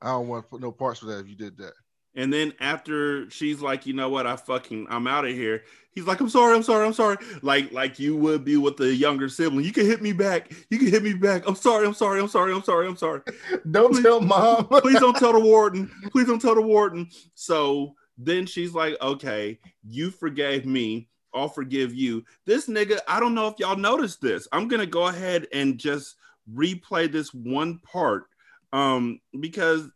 I 0.00 0.08
don't 0.08 0.28
want 0.28 0.44
to 0.44 0.48
put 0.48 0.60
no 0.60 0.72
parts 0.72 1.00
for 1.00 1.06
that 1.06 1.20
if 1.20 1.28
you 1.28 1.36
did 1.36 1.56
that. 1.58 1.72
And 2.16 2.32
then 2.32 2.52
after 2.60 3.28
she's 3.30 3.60
like, 3.60 3.86
you 3.86 3.92
know 3.92 4.08
what, 4.08 4.26
I 4.26 4.36
fucking 4.36 4.86
I'm 4.88 5.06
out 5.06 5.24
of 5.24 5.32
here. 5.32 5.64
He's 5.90 6.04
like, 6.04 6.20
I'm 6.20 6.28
sorry, 6.28 6.54
I'm 6.54 6.62
sorry, 6.62 6.86
I'm 6.86 6.92
sorry. 6.92 7.16
Like, 7.42 7.72
like 7.72 7.98
you 7.98 8.16
would 8.16 8.44
be 8.44 8.56
with 8.56 8.76
the 8.76 8.94
younger 8.94 9.28
sibling. 9.28 9.64
You 9.64 9.72
can 9.72 9.86
hit 9.86 10.00
me 10.00 10.12
back. 10.12 10.52
You 10.70 10.78
can 10.78 10.88
hit 10.88 11.02
me 11.02 11.14
back. 11.14 11.46
I'm 11.46 11.56
sorry, 11.56 11.86
I'm 11.86 11.94
sorry, 11.94 12.20
I'm 12.20 12.28
sorry, 12.28 12.52
I'm 12.52 12.62
sorry, 12.62 12.86
I'm 12.86 12.96
sorry. 12.96 13.20
Don't 13.70 14.00
tell 14.00 14.20
mom. 14.20 14.66
Please 14.68 15.00
don't 15.00 15.16
tell 15.16 15.32
the 15.32 15.40
warden. 15.40 15.90
Please 16.10 16.26
don't 16.26 16.40
tell 16.40 16.54
the 16.54 16.62
warden. 16.62 17.08
So 17.34 17.94
then 18.16 18.46
she's 18.46 18.74
like, 18.74 18.96
okay, 19.00 19.58
you 19.82 20.10
forgave 20.10 20.66
me. 20.66 21.08
I'll 21.32 21.48
forgive 21.48 21.94
you. 21.94 22.24
This 22.46 22.68
nigga, 22.68 23.00
I 23.08 23.18
don't 23.18 23.34
know 23.34 23.48
if 23.48 23.58
y'all 23.58 23.76
noticed 23.76 24.20
this. 24.20 24.46
I'm 24.52 24.68
gonna 24.68 24.86
go 24.86 25.08
ahead 25.08 25.48
and 25.52 25.78
just 25.78 26.14
replay 26.52 27.10
this 27.10 27.32
one 27.32 27.78
part. 27.78 28.24
Um, 28.72 29.20
because 29.38 29.88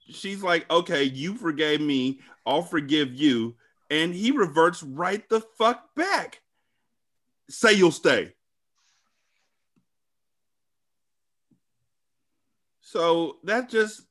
she's 0.00 0.42
like, 0.42 0.70
okay, 0.70 1.04
you 1.04 1.34
forgave 1.34 1.80
me, 1.80 2.20
I'll 2.46 2.62
forgive 2.62 3.14
you. 3.14 3.56
And 3.90 4.14
he 4.14 4.32
reverts 4.32 4.82
right 4.82 5.26
the 5.28 5.40
fuck 5.56 5.94
back. 5.94 6.40
Say 7.48 7.74
you'll 7.74 7.92
stay. 7.92 8.34
So 12.80 13.36
that 13.44 13.68
just 13.68 14.02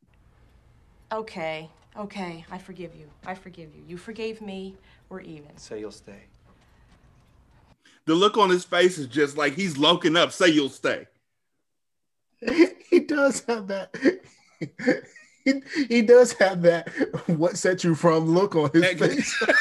Okay, 1.11 1.69
okay, 1.97 2.45
I 2.51 2.57
forgive 2.57 2.93
you. 2.95 3.09
I 3.25 3.33
forgive 3.33 3.73
you. 3.73 3.81
You 3.87 3.97
forgave 3.97 4.41
me. 4.41 4.75
We're 5.09 5.21
even. 5.21 5.55
Say 5.57 5.79
you'll 5.79 5.91
stay. 5.91 6.23
the 8.05 8.13
look 8.13 8.37
on 8.37 8.49
his 8.49 8.65
face 8.65 8.97
is 8.97 9.07
just 9.07 9.37
like 9.37 9.53
he's 9.53 9.77
loking 9.77 10.17
up. 10.17 10.31
Say 10.31 10.49
you'll 10.49 10.69
stay. 10.69 11.07
he 12.89 13.00
does 13.00 13.43
have 13.47 13.67
that. 13.67 13.95
He, 15.43 15.62
he 15.89 16.02
does 16.02 16.34
have 16.34 16.62
that. 16.63 16.89
What 17.28 17.58
set 17.58 17.84
you 17.84 17.95
from 17.95 18.26
look 18.28 18.56
on 18.56 18.69
his 18.71 19.00
face. 19.00 19.43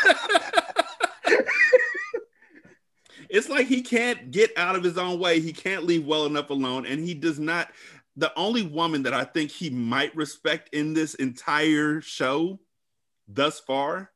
it's 3.29 3.49
like 3.49 3.67
he 3.67 3.83
can't 3.83 4.31
get 4.31 4.51
out 4.57 4.77
of 4.77 4.85
his 4.85 4.99
own 4.99 5.19
way. 5.19 5.41
He 5.41 5.53
can't 5.53 5.85
leave 5.85 6.07
well 6.07 6.27
enough 6.27 6.51
alone, 6.51 6.87
and 6.87 7.01
he 7.01 7.15
does 7.15 7.39
not. 7.39 7.71
The 8.17 8.33
only 8.37 8.63
woman 8.63 9.03
that 9.03 9.13
I 9.15 9.25
think 9.25 9.51
he 9.51 9.69
might 9.69 10.17
respect 10.17 10.71
in 10.73 10.95
this 10.95 11.15
entire 11.15 12.01
show 12.01 12.59
thus 13.29 13.61
far 13.61 14.11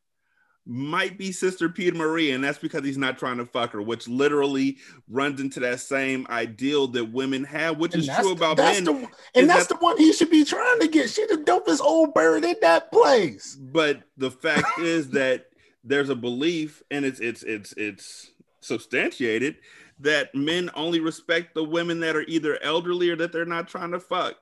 might 0.67 1.17
be 1.19 1.33
Sister 1.33 1.69
Peter 1.69 1.97
Marie, 1.97 2.31
and 2.33 2.45
that's 2.45 2.59
because 2.59 2.85
he's 2.85 2.99
not 2.99 3.19
trying 3.19 3.39
to 3.39 3.47
fuck 3.47 3.73
her, 3.73 3.83
which 3.83 4.07
literally 4.07 4.77
runs 5.09 5.41
into 5.41 5.59
that 5.61 5.81
same 5.81 6.27
ideal 6.31 6.87
that 6.89 7.07
women 7.07 7.45
have, 7.45 7.79
which 7.79 7.95
And 7.95 8.03
is 8.03 8.09
true 8.21 8.35
the- 8.35 8.45
about 8.45 8.59
men. 8.59 8.85
the- 8.85 9.09
and 9.35 9.49
that's 9.51 9.67
that- 9.67 9.81
the 9.81 9.85
one 9.85 9.97
he 9.97 10.13
should 10.13 10.31
be 10.31 10.45
trying 10.45 10.79
to 10.81 10.87
get. 10.89 11.11
She 11.11 11.25
the 11.27 11.39
dopest 11.39 11.81
old 11.81 12.15
bird 12.15 12.45
in 12.45 12.57
that 12.61 12.93
place. 12.93 13.57
But 13.57 14.03
the 14.17 14.31
fact 14.31 14.79
is 14.81 15.11
that 15.11 15.47
there's 15.83 16.11
a 16.11 16.15
belief, 16.15 16.83
and 16.91 17.05
it's 17.05 17.21
it's 17.21 17.43
it's 17.43 17.73
it's 17.77 18.31
substantiated 18.61 19.57
that 19.99 20.35
men 20.35 20.71
only 20.75 21.01
respect 21.01 21.55
the 21.55 21.65
women 21.65 22.01
that 22.01 22.17
are 22.17 22.25
either 22.29 22.63
elderly 22.63 23.11
or 23.11 23.17
that 23.17 23.33
they're 23.33 23.45
not 23.47 23.67
trying 23.69 23.91
to 23.93 24.01
fuck, 24.01 24.37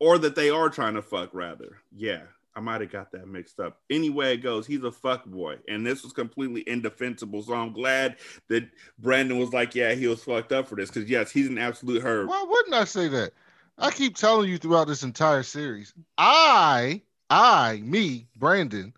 or 0.00 0.18
that 0.18 0.34
they 0.34 0.50
are 0.50 0.68
trying 0.70 0.94
to 0.94 1.02
fuck 1.02 1.30
rather. 1.34 1.78
Yeah, 1.94 2.22
I 2.56 2.60
might 2.60 2.80
have 2.80 2.90
got 2.90 3.12
that 3.12 3.28
mixed 3.28 3.60
up. 3.60 3.82
Anyway, 3.90 4.32
it 4.32 4.38
goes, 4.38 4.66
he's 4.66 4.82
a 4.82 4.90
fuck 4.90 5.26
boy, 5.26 5.58
and 5.68 5.86
this 5.86 6.02
was 6.02 6.14
completely 6.14 6.62
indefensible. 6.66 7.42
So 7.42 7.52
I'm 7.52 7.74
glad 7.74 8.16
that 8.48 8.66
Brandon 8.98 9.38
was 9.38 9.52
like, 9.52 9.74
yeah, 9.74 9.92
he 9.92 10.06
was 10.06 10.24
fucked 10.24 10.52
up 10.52 10.66
for 10.66 10.74
this 10.74 10.90
because 10.90 11.08
yes, 11.08 11.30
he's 11.30 11.48
an 11.48 11.58
absolute 11.58 12.02
herb. 12.02 12.28
Why 12.30 12.44
wouldn't 12.48 12.74
I 12.74 12.84
say 12.84 13.08
that? 13.08 13.32
I 13.76 13.90
keep 13.90 14.16
telling 14.16 14.48
you 14.48 14.56
throughout 14.56 14.88
this 14.88 15.02
entire 15.02 15.42
series, 15.42 15.92
I, 16.16 17.02
I, 17.28 17.82
me, 17.84 18.26
Brandon, 18.36 18.94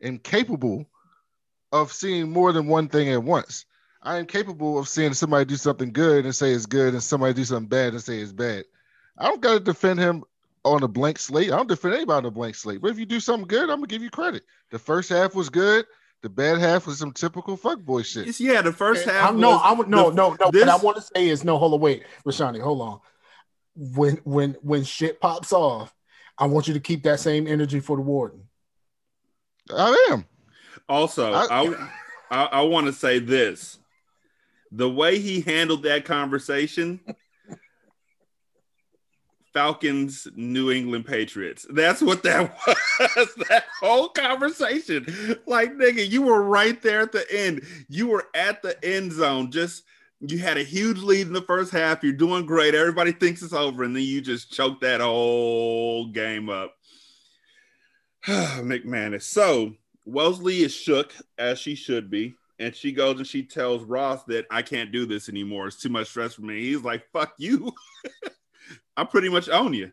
am 0.00 0.18
capable 0.18 0.86
of 1.70 1.92
seeing 1.92 2.30
more 2.30 2.52
than 2.52 2.66
one 2.66 2.88
thing 2.88 3.10
at 3.10 3.22
once. 3.22 3.66
I 4.02 4.16
am 4.16 4.26
capable 4.26 4.78
of 4.78 4.88
seeing 4.88 5.12
somebody 5.12 5.44
do 5.44 5.56
something 5.56 5.92
good 5.92 6.24
and 6.24 6.34
say 6.34 6.52
it's 6.52 6.64
good, 6.64 6.94
and 6.94 7.02
somebody 7.02 7.34
do 7.34 7.44
something 7.44 7.68
bad 7.68 7.92
and 7.92 8.02
say 8.02 8.20
it's 8.20 8.32
bad. 8.32 8.64
I 9.18 9.28
don't 9.28 9.42
got 9.42 9.52
to 9.52 9.60
defend 9.60 10.00
him 10.00 10.24
on 10.64 10.82
a 10.82 10.88
blank 10.88 11.18
slate. 11.18 11.50
I 11.52 11.56
don't 11.56 11.68
defend 11.68 11.94
anybody 11.94 12.18
on 12.18 12.26
a 12.26 12.30
blank 12.30 12.54
slate. 12.54 12.80
But 12.80 12.90
if 12.92 12.98
you 12.98 13.06
do 13.06 13.20
something 13.20 13.46
good, 13.48 13.62
I'm 13.70 13.76
gonna 13.78 13.86
give 13.86 14.02
you 14.02 14.10
credit. 14.10 14.44
The 14.70 14.78
first 14.78 15.08
half 15.08 15.34
was 15.34 15.48
good. 15.50 15.86
The 16.22 16.28
bad 16.28 16.58
half 16.58 16.86
was 16.86 16.98
some 16.98 17.12
typical 17.12 17.56
fuckboy 17.58 18.04
shit. 18.04 18.22
It's- 18.28 18.40
yeah, 18.40 18.62
the 18.62 18.72
first 18.72 19.04
half. 19.06 19.30
I'm, 19.30 19.40
no, 19.40 19.52
I 19.52 19.72
would 19.72 19.88
no, 19.88 20.10
the- 20.10 20.16
no, 20.16 20.36
no. 20.40 20.50
this- 20.52 20.60
What 20.66 20.68
I 20.68 20.76
want 20.84 20.96
to 20.98 21.02
say 21.02 21.28
is 21.28 21.42
no. 21.42 21.58
Hold 21.58 21.74
on, 21.74 21.80
wait, 21.80 22.04
Rashani, 22.24 22.60
hold 22.60 22.80
on. 22.80 23.00
When 23.74 24.16
when 24.24 24.52
when 24.62 24.84
shit 24.84 25.20
pops 25.20 25.52
off, 25.52 25.92
I 26.38 26.46
want 26.46 26.68
you 26.68 26.74
to 26.74 26.80
keep 26.80 27.02
that 27.04 27.18
same 27.20 27.46
energy 27.48 27.80
for 27.80 27.96
the 27.96 28.02
warden. 28.02 28.48
I 29.70 30.08
am. 30.12 30.26
Also, 30.88 31.32
I- 31.32 31.46
I 31.50 31.88
I, 32.30 32.44
I 32.44 32.60
want 32.62 32.86
to 32.86 32.92
say 32.92 33.18
this: 33.18 33.78
the 34.70 34.88
way 34.88 35.18
he 35.18 35.40
handled 35.40 35.82
that 35.84 36.04
conversation, 36.04 37.00
Falcons, 39.52 40.26
New 40.34 40.70
England 40.70 41.06
Patriots. 41.06 41.66
That's 41.70 42.00
what 42.00 42.22
that 42.22 42.54
was. 42.66 43.34
that 43.48 43.64
whole 43.80 44.08
conversation, 44.08 45.06
like 45.46 45.72
nigga, 45.74 46.08
you 46.08 46.22
were 46.22 46.42
right 46.42 46.80
there 46.82 47.00
at 47.00 47.12
the 47.12 47.26
end. 47.30 47.62
You 47.88 48.08
were 48.08 48.26
at 48.34 48.62
the 48.62 48.82
end 48.84 49.12
zone. 49.12 49.50
Just 49.50 49.84
you 50.20 50.38
had 50.38 50.56
a 50.56 50.62
huge 50.62 50.98
lead 50.98 51.26
in 51.26 51.32
the 51.32 51.42
first 51.42 51.72
half. 51.72 52.02
You're 52.02 52.12
doing 52.12 52.46
great. 52.46 52.74
Everybody 52.74 53.12
thinks 53.12 53.42
it's 53.42 53.52
over, 53.52 53.82
and 53.82 53.94
then 53.94 54.04
you 54.04 54.20
just 54.20 54.52
choked 54.52 54.80
that 54.82 55.00
whole 55.00 56.06
game 56.06 56.48
up. 56.48 56.74
McManus. 58.26 59.22
So 59.22 59.74
Wellesley 60.06 60.62
is 60.62 60.72
shook 60.74 61.14
as 61.38 61.58
she 61.58 61.74
should 61.74 62.10
be. 62.10 62.36
And 62.58 62.76
she 62.76 62.92
goes 62.92 63.16
and 63.16 63.26
she 63.26 63.42
tells 63.42 63.82
Ross 63.82 64.22
that 64.24 64.46
I 64.48 64.62
can't 64.62 64.92
do 64.92 65.04
this 65.04 65.28
anymore. 65.28 65.66
It's 65.66 65.80
too 65.80 65.88
much 65.88 66.06
stress 66.08 66.34
for 66.34 66.42
me. 66.42 66.60
He's 66.60 66.82
like, 66.82 67.04
fuck 67.12 67.34
you. 67.38 67.72
I 68.96 69.04
pretty 69.04 69.28
much 69.28 69.48
own 69.48 69.74
you. 69.74 69.92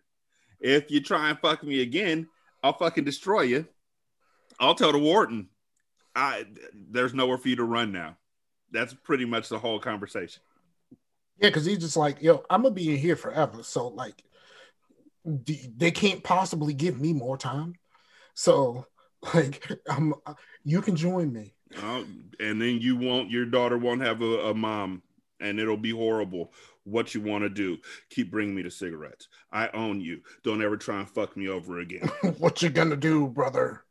If 0.59 0.91
you 0.91 1.01
try 1.01 1.29
and 1.29 1.39
fuck 1.39 1.63
me 1.63 1.81
again, 1.81 2.27
I'll 2.63 2.77
fucking 2.77 3.05
destroy 3.05 3.41
you. 3.41 3.65
I'll 4.59 4.75
tell 4.75 4.91
the 4.91 4.99
warden. 4.99 5.49
I 6.15 6.45
there's 6.73 7.13
nowhere 7.13 7.37
for 7.37 7.47
you 7.47 7.55
to 7.57 7.63
run 7.63 7.91
now. 7.91 8.17
That's 8.71 8.93
pretty 8.93 9.25
much 9.25 9.49
the 9.49 9.59
whole 9.59 9.79
conversation. 9.79 10.41
Yeah, 11.39 11.49
because 11.49 11.65
he's 11.65 11.77
just 11.77 11.95
like, 11.95 12.21
yo, 12.21 12.43
I'm 12.49 12.63
gonna 12.63 12.73
be 12.73 12.91
in 12.91 12.97
here 12.97 13.15
forever. 13.15 13.63
So 13.63 13.87
like, 13.87 14.21
they 15.25 15.91
can't 15.91 16.23
possibly 16.23 16.73
give 16.73 16.99
me 16.99 17.13
more 17.13 17.37
time. 17.37 17.75
So 18.33 18.85
like, 19.33 19.65
I'm, 19.89 20.13
you 20.63 20.81
can 20.81 20.95
join 20.95 21.31
me. 21.31 21.53
Uh, 21.81 22.03
and 22.39 22.61
then 22.61 22.79
you 22.81 22.95
won't 22.95 23.29
your 23.29 23.45
daughter 23.45 23.77
won't 23.77 24.01
have 24.01 24.21
a, 24.21 24.49
a 24.49 24.53
mom 24.53 25.03
and 25.39 25.59
it'll 25.59 25.77
be 25.77 25.91
horrible 25.91 26.51
what 26.89 27.13
you 27.13 27.21
want 27.21 27.43
to 27.43 27.49
do. 27.49 27.77
Keep 28.09 28.31
bringing 28.31 28.55
me 28.55 28.61
the 28.61 28.71
cigarettes. 28.71 29.27
I 29.51 29.69
own 29.69 30.01
you. 30.01 30.21
Don't 30.43 30.63
ever 30.63 30.77
try 30.77 30.99
and 30.99 31.09
fuck 31.09 31.35
me 31.37 31.47
over 31.47 31.79
again. 31.79 32.09
What 32.37 32.61
you 32.61 32.69
gonna 32.69 32.95
do, 32.95 33.27
brother? 33.27 33.83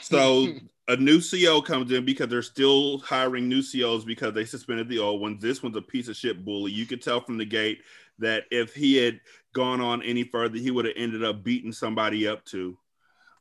so 0.00 0.48
a 0.88 0.96
new 0.96 1.20
co 1.20 1.60
comes 1.62 1.90
in 1.92 2.04
because 2.04 2.28
they're 2.28 2.42
still 2.42 2.98
hiring 2.98 3.48
new 3.48 3.62
cos 3.62 4.04
because 4.04 4.34
they 4.34 4.44
suspended 4.44 4.88
the 4.88 4.98
old 4.98 5.20
ones. 5.20 5.42
This 5.42 5.62
one's 5.62 5.76
a 5.76 5.82
piece 5.82 6.08
of 6.08 6.16
shit 6.16 6.44
bully. 6.44 6.72
You 6.72 6.86
could 6.86 7.02
tell 7.02 7.20
from 7.20 7.38
the 7.38 7.44
gate 7.44 7.82
that 8.18 8.44
if 8.50 8.74
he 8.74 8.96
had 8.96 9.20
gone 9.52 9.80
on 9.80 10.02
any 10.02 10.24
further 10.24 10.58
he 10.58 10.70
would 10.70 10.84
have 10.84 10.94
ended 10.96 11.24
up 11.24 11.42
beating 11.42 11.72
somebody 11.72 12.28
up 12.28 12.44
too. 12.44 12.76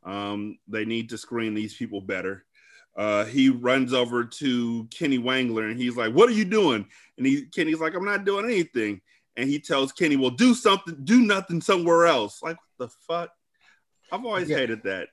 Um, 0.03 0.59
they 0.67 0.85
need 0.85 1.09
to 1.09 1.17
screen 1.17 1.53
these 1.53 1.75
people 1.75 1.99
better 1.99 2.45
uh, 2.95 3.25
he 3.25 3.49
runs 3.49 3.93
over 3.93 4.23
to 4.23 4.85
Kenny 4.85 5.19
Wangler 5.19 5.69
and 5.69 5.79
he's 5.79 5.97
like, 5.97 6.13
"What 6.13 6.29
are 6.29 6.33
you 6.33 6.45
doing?" 6.45 6.87
And 7.17 7.25
he 7.25 7.45
Kenny's 7.47 7.79
like, 7.79 7.93
"I'm 7.93 8.05
not 8.05 8.25
doing 8.25 8.45
anything." 8.45 9.01
And 9.35 9.49
he 9.49 9.59
tells 9.59 9.91
Kenny, 9.91 10.15
"Well, 10.15 10.29
do 10.29 10.53
something, 10.53 10.97
do 11.03 11.21
nothing 11.21 11.61
somewhere 11.61 12.05
else." 12.07 12.41
Like, 12.41 12.57
what 12.77 12.87
the 12.87 12.93
fuck? 13.07 13.31
I've 14.11 14.23
always 14.25 14.49
Yeah. 14.49 14.57
hated 14.57 14.83
that. 14.83 15.09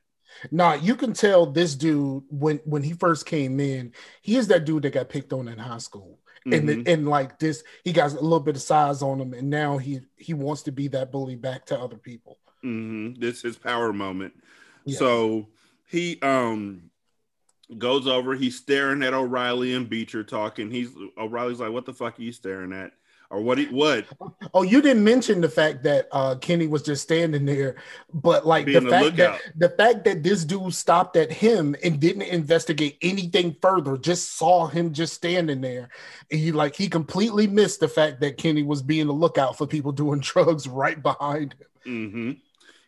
Nah, 0.50 0.74
you 0.74 0.94
can 0.96 1.12
tell 1.12 1.44
this 1.44 1.74
dude 1.74 2.22
when 2.30 2.58
when 2.64 2.82
he 2.82 2.92
first 2.92 3.26
came 3.26 3.58
in, 3.60 3.92
he 4.22 4.36
is 4.36 4.48
that 4.48 4.64
dude 4.64 4.84
that 4.84 4.92
got 4.94 5.08
picked 5.08 5.32
on 5.32 5.48
in 5.48 5.58
high 5.58 5.78
school. 5.78 6.20
And 6.46 6.68
Mhm. 6.68 6.84
the, 6.84 6.92
and 6.92 7.08
like 7.08 7.38
this, 7.38 7.62
he 7.84 7.92
got 7.92 8.10
a 8.12 8.14
little 8.14 8.40
bit 8.40 8.56
of 8.56 8.62
size 8.62 9.02
on 9.02 9.20
him, 9.20 9.34
and 9.34 9.50
now 9.50 9.78
he 9.78 10.00
he 10.16 10.34
wants 10.34 10.62
to 10.62 10.72
be 10.72 10.88
that 10.88 11.10
bully 11.12 11.36
back 11.36 11.66
to 11.66 11.78
other 11.78 11.96
people. 11.96 12.38
Mhm. 12.64 13.18
This 13.18 13.38
is 13.38 13.42
his 13.42 13.56
power 13.58 13.92
moment. 13.92 14.34
Yeah. 14.84 14.98
So 14.98 15.48
he 15.88 16.20
um 16.22 16.90
goes 17.78 18.06
over. 18.06 18.34
He's 18.34 18.56
staring 18.56 19.02
at 19.02 19.14
O'Reilly 19.14 19.74
and 19.74 19.88
Beecher 19.88 20.24
talking. 20.24 20.70
He's 20.70 20.90
O'Reilly's 21.18 21.60
like, 21.60 21.72
"What 21.72 21.86
the 21.86 21.92
fuck 21.94 22.18
are 22.18 22.22
you 22.22 22.32
staring 22.32 22.72
at?" 22.72 22.92
Or 23.30 23.40
what? 23.40 23.58
He, 23.58 23.66
what? 23.66 24.06
Oh, 24.54 24.62
you 24.62 24.82
didn't 24.82 25.04
mention 25.04 25.40
the 25.40 25.48
fact 25.48 25.82
that 25.84 26.08
uh, 26.12 26.34
Kenny 26.34 26.66
was 26.66 26.82
just 26.82 27.02
standing 27.02 27.46
there, 27.46 27.76
but 28.12 28.46
like 28.46 28.66
Being 28.66 28.84
the 28.84 28.90
fact 28.90 29.16
that 29.16 29.40
the 29.56 29.70
fact 29.70 30.04
that 30.04 30.22
this 30.22 30.44
dude 30.44 30.74
stopped 30.74 31.16
at 31.16 31.32
him 31.32 31.74
and 31.82 31.98
didn't 31.98 32.22
investigate 32.22 32.98
anything 33.00 33.56
further, 33.62 33.96
just 33.96 34.36
saw 34.36 34.66
him 34.66 34.92
just 34.92 35.14
standing 35.14 35.62
there. 35.62 35.88
And 36.30 36.40
he 36.40 36.52
like 36.52 36.76
he 36.76 36.88
completely 36.88 37.46
missed 37.46 37.80
the 37.80 37.88
fact 37.88 38.20
that 38.20 38.36
Kenny 38.36 38.62
was 38.62 38.82
being 38.82 39.08
a 39.08 39.12
lookout 39.12 39.56
for 39.56 39.66
people 39.66 39.92
doing 39.92 40.20
drugs 40.22 40.68
right 40.68 41.02
behind 41.02 41.54
him. 41.54 41.68
hmm 41.84 42.32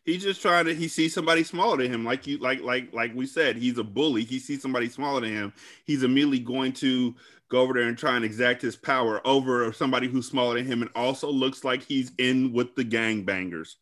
He's 0.04 0.22
just 0.22 0.42
trying 0.42 0.66
to. 0.66 0.74
He 0.74 0.88
sees 0.88 1.14
somebody 1.14 1.44
smaller 1.44 1.78
than 1.78 1.92
him, 1.92 2.04
like 2.04 2.26
you, 2.26 2.38
like 2.38 2.60
like 2.60 2.92
like 2.92 3.14
we 3.14 3.26
said. 3.26 3.56
He's 3.56 3.78
a 3.78 3.84
bully. 3.84 4.24
He 4.24 4.38
sees 4.38 4.60
somebody 4.60 4.88
smaller 4.88 5.22
than 5.22 5.32
him. 5.32 5.52
He's 5.84 6.02
immediately 6.02 6.40
going 6.40 6.72
to 6.74 7.14
go 7.48 7.62
over 7.62 7.72
there 7.72 7.88
and 7.88 7.96
try 7.96 8.16
and 8.16 8.24
exact 8.24 8.60
his 8.60 8.76
power 8.76 9.26
over 9.26 9.72
somebody 9.72 10.08
who's 10.08 10.28
smaller 10.28 10.56
than 10.56 10.66
him, 10.66 10.82
and 10.82 10.90
also 10.94 11.30
looks 11.30 11.64
like 11.64 11.82
he's 11.82 12.12
in 12.18 12.52
with 12.52 12.74
the 12.74 12.84
gang 12.84 13.24
bangers. 13.24 13.76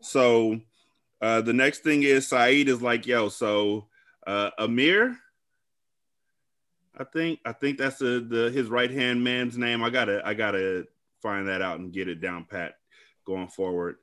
So 0.00 0.60
uh, 1.20 1.42
the 1.42 1.52
next 1.52 1.80
thing 1.80 2.02
is 2.02 2.26
Said 2.26 2.68
is 2.68 2.80
like, 2.80 3.06
"Yo, 3.06 3.28
so 3.28 3.88
uh, 4.26 4.50
Amir." 4.58 5.18
I 6.96 7.04
think 7.04 7.40
I 7.44 7.52
think 7.52 7.78
that's 7.78 7.98
the, 7.98 8.26
the 8.26 8.50
his 8.50 8.68
right 8.68 8.90
hand 8.90 9.22
man's 9.22 9.56
name. 9.56 9.84
I 9.84 9.90
gotta 9.90 10.20
I 10.24 10.34
gotta 10.34 10.86
find 11.22 11.46
that 11.48 11.62
out 11.62 11.78
and 11.78 11.92
get 11.92 12.08
it 12.08 12.20
down 12.20 12.44
pat 12.44 12.76
going 13.24 13.48
forward. 13.48 13.96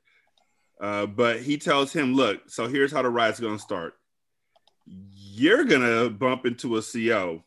Uh, 0.80 1.06
but 1.06 1.40
he 1.40 1.56
tells 1.56 1.92
him, 1.92 2.14
"Look, 2.14 2.50
so 2.50 2.68
here's 2.68 2.92
how 2.92 3.02
the 3.02 3.08
ride's 3.08 3.40
going 3.40 3.56
to 3.56 3.62
start. 3.62 3.94
You're 4.84 5.64
gonna 5.64 6.10
bump 6.10 6.46
into 6.46 6.76
a 6.76 6.82
CO, 6.82 7.44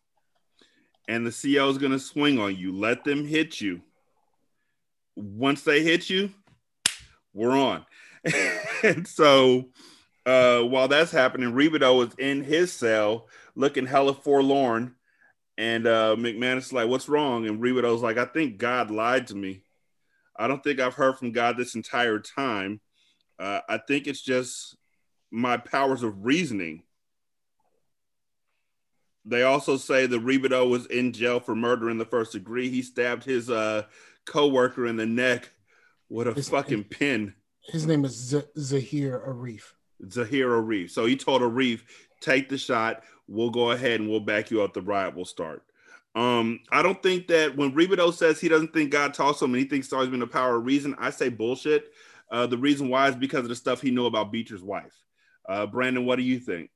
and 1.07 1.25
the 1.25 1.31
CO 1.31 1.69
is 1.69 1.77
going 1.77 1.91
to 1.91 1.99
swing 1.99 2.39
on 2.39 2.55
you. 2.55 2.71
Let 2.71 3.03
them 3.03 3.25
hit 3.25 3.61
you. 3.61 3.81
Once 5.15 5.63
they 5.63 5.83
hit 5.83 6.09
you, 6.09 6.31
we're 7.33 7.57
on." 7.57 7.85
and 8.83 9.07
so, 9.07 9.69
uh, 10.25 10.61
while 10.61 10.87
that's 10.87 11.11
happening, 11.11 11.53
Rebadow 11.53 12.07
is 12.07 12.13
in 12.17 12.43
his 12.43 12.73
cell, 12.73 13.27
looking 13.55 13.85
hella 13.85 14.13
forlorn. 14.13 14.95
And 15.57 15.87
uh, 15.87 16.15
McManus 16.17 16.57
is 16.57 16.73
like, 16.73 16.87
"What's 16.89 17.09
wrong?" 17.09 17.47
And 17.47 17.61
Rebadow's 17.61 18.01
like, 18.01 18.17
"I 18.17 18.25
think 18.25 18.57
God 18.57 18.89
lied 18.89 19.27
to 19.27 19.35
me. 19.35 19.61
I 20.35 20.47
don't 20.47 20.63
think 20.63 20.79
I've 20.79 20.95
heard 20.95 21.17
from 21.17 21.31
God 21.31 21.57
this 21.57 21.75
entire 21.75 22.17
time." 22.19 22.81
Uh, 23.39 23.61
I 23.69 23.77
think 23.77 24.05
it's 24.07 24.21
just 24.21 24.75
my 25.31 25.57
powers 25.57 26.03
of 26.03 26.25
reasoning. 26.25 26.83
They 29.25 29.43
also 29.43 29.77
say 29.77 30.05
that 30.07 30.23
Rebadow 30.25 30.69
was 30.69 30.85
in 30.87 31.13
jail 31.13 31.39
for 31.39 31.55
murder 31.55 31.89
in 31.89 31.97
the 31.97 32.05
first 32.05 32.31
degree. 32.33 32.69
He 32.69 32.81
stabbed 32.81 33.23
his 33.23 33.49
uh, 33.49 33.83
co-worker 34.25 34.85
in 34.87 34.95
the 34.97 35.05
neck 35.05 35.51
with 36.09 36.27
a 36.27 36.33
His- 36.33 36.49
fucking 36.49 36.85
pin. 36.85 37.33
His 37.67 37.85
name 37.85 38.03
is 38.05 38.13
Z- 38.15 38.43
Zahir 38.57 39.19
Arif. 39.27 39.73
Zahira 40.05 40.65
Reef. 40.65 40.91
So 40.91 41.05
he 41.05 41.15
told 41.15 41.41
Arif, 41.41 41.81
take 42.21 42.49
the 42.49 42.57
shot. 42.57 43.03
We'll 43.27 43.51
go 43.51 43.71
ahead 43.71 43.99
and 43.99 44.09
we'll 44.09 44.21
back 44.21 44.49
you 44.49 44.63
up. 44.63 44.73
The 44.73 44.81
riot 44.81 45.13
will 45.15 45.25
start. 45.25 45.63
Um, 46.15 46.61
I 46.71 46.81
don't 46.81 47.03
think 47.03 47.27
that 47.27 47.55
when 47.55 47.73
Rebadow 47.73 48.11
says 48.13 48.39
he 48.39 48.47
doesn't 48.49 48.73
think 48.73 48.91
God 48.91 49.13
talks 49.13 49.39
to 49.39 49.45
him 49.45 49.53
and 49.53 49.61
he 49.61 49.69
thinks 49.69 49.87
it's 49.87 49.93
always 49.93 50.09
been 50.09 50.21
the 50.21 50.25
power 50.27 50.55
of 50.55 50.65
reason, 50.65 50.95
I 50.97 51.11
say 51.11 51.29
bullshit. 51.29 51.91
Uh, 52.31 52.45
the 52.47 52.57
reason 52.57 52.89
why 52.89 53.07
is 53.09 53.15
because 53.15 53.41
of 53.41 53.49
the 53.49 53.55
stuff 53.55 53.81
he 53.81 53.91
knew 53.91 54.05
about 54.05 54.31
Beecher's 54.31 54.61
wife. 54.61 54.93
Uh, 55.47 55.65
Brandon, 55.65 56.05
what 56.05 56.17
do 56.17 56.23
you 56.23 56.39
think? 56.39 56.69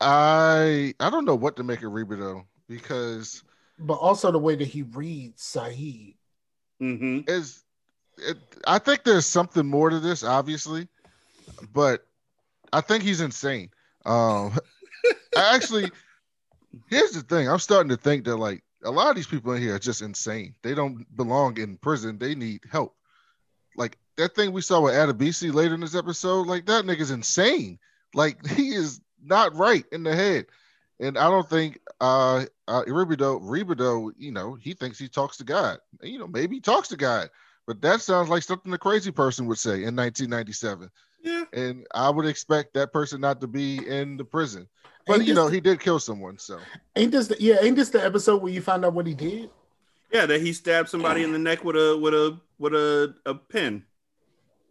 I 0.00 0.94
I 1.00 1.10
don't 1.10 1.24
know 1.24 1.34
what 1.34 1.56
to 1.56 1.64
make 1.64 1.82
of 1.82 1.92
Reba 1.92 2.16
though 2.16 2.44
because 2.68 3.42
But 3.78 3.94
also 3.94 4.30
the 4.30 4.38
way 4.38 4.54
that 4.54 4.66
he 4.66 4.82
reads 4.82 5.42
Said. 5.42 6.14
hmm 6.78 7.20
is 7.26 7.64
it, 8.18 8.36
I 8.66 8.78
think 8.78 9.04
there's 9.04 9.26
something 9.26 9.66
more 9.66 9.90
to 9.90 10.00
this, 10.00 10.24
obviously, 10.24 10.88
but 11.72 12.06
I 12.72 12.80
think 12.80 13.02
he's 13.02 13.20
insane. 13.20 13.70
Um, 14.04 14.58
I 15.36 15.54
actually, 15.54 15.90
here's 16.88 17.12
the 17.12 17.22
thing: 17.22 17.48
I'm 17.48 17.58
starting 17.58 17.90
to 17.90 17.96
think 17.96 18.24
that 18.24 18.36
like 18.36 18.62
a 18.84 18.90
lot 18.90 19.10
of 19.10 19.16
these 19.16 19.26
people 19.26 19.52
in 19.52 19.62
here 19.62 19.74
are 19.74 19.80
just 19.80 20.02
insane. 20.02 20.54
They 20.62 20.74
don't 20.74 21.04
belong 21.16 21.58
in 21.58 21.76
prison. 21.78 22.18
They 22.18 22.34
need 22.34 22.62
help. 22.70 22.94
Like 23.76 23.98
that 24.16 24.34
thing 24.34 24.52
we 24.52 24.60
saw 24.60 24.80
with 24.80 24.94
Adebisi 24.94 25.52
later 25.52 25.74
in 25.74 25.80
this 25.80 25.94
episode, 25.94 26.46
like 26.46 26.66
that 26.66 26.84
nigga's 26.84 27.10
insane. 27.10 27.78
Like 28.14 28.44
he 28.54 28.70
is 28.70 29.00
not 29.22 29.54
right 29.54 29.84
in 29.92 30.02
the 30.02 30.14
head. 30.14 30.46
And 31.00 31.16
I 31.16 31.30
don't 31.30 31.48
think 31.48 31.78
uh 32.00 32.44
uh 32.66 32.82
Rebadow, 32.84 33.40
Rebadow, 33.40 34.12
you 34.16 34.32
know, 34.32 34.54
he 34.54 34.74
thinks 34.74 34.98
he 34.98 35.08
talks 35.08 35.36
to 35.38 35.44
God. 35.44 35.78
You 36.02 36.18
know, 36.18 36.26
maybe 36.26 36.56
he 36.56 36.60
talks 36.60 36.88
to 36.88 36.96
God, 36.96 37.30
but 37.66 37.80
that 37.82 38.00
sounds 38.00 38.28
like 38.28 38.42
something 38.42 38.72
a 38.72 38.78
crazy 38.78 39.10
person 39.10 39.46
would 39.46 39.58
say 39.58 39.84
in 39.84 39.94
1997. 39.96 40.90
Yeah. 41.22 41.44
And 41.52 41.86
I 41.94 42.10
would 42.10 42.26
expect 42.26 42.74
that 42.74 42.92
person 42.92 43.20
not 43.20 43.40
to 43.40 43.46
be 43.46 43.86
in 43.86 44.16
the 44.16 44.24
prison. 44.24 44.68
But 45.06 45.18
Ain't 45.20 45.24
you 45.28 45.34
know, 45.34 45.48
the- 45.48 45.54
he 45.54 45.60
did 45.60 45.80
kill 45.80 45.98
someone, 45.98 46.38
so 46.38 46.58
Ain't 46.96 47.12
this 47.12 47.28
the 47.28 47.36
yeah? 47.40 47.56
Ain't 47.60 47.76
this 47.76 47.88
the 47.90 48.04
episode 48.04 48.42
where 48.42 48.52
you 48.52 48.60
find 48.60 48.84
out 48.84 48.92
what 48.94 49.06
he 49.06 49.14
did? 49.14 49.50
Yeah, 50.12 50.26
that 50.26 50.40
he 50.40 50.52
stabbed 50.52 50.88
somebody 50.88 51.22
in 51.22 51.32
the 51.32 51.38
neck 51.38 51.64
with 51.64 51.76
a 51.76 51.96
with 51.98 52.14
a 52.14 52.38
with 52.58 52.74
a, 52.74 53.14
a 53.26 53.34
pin. 53.34 53.84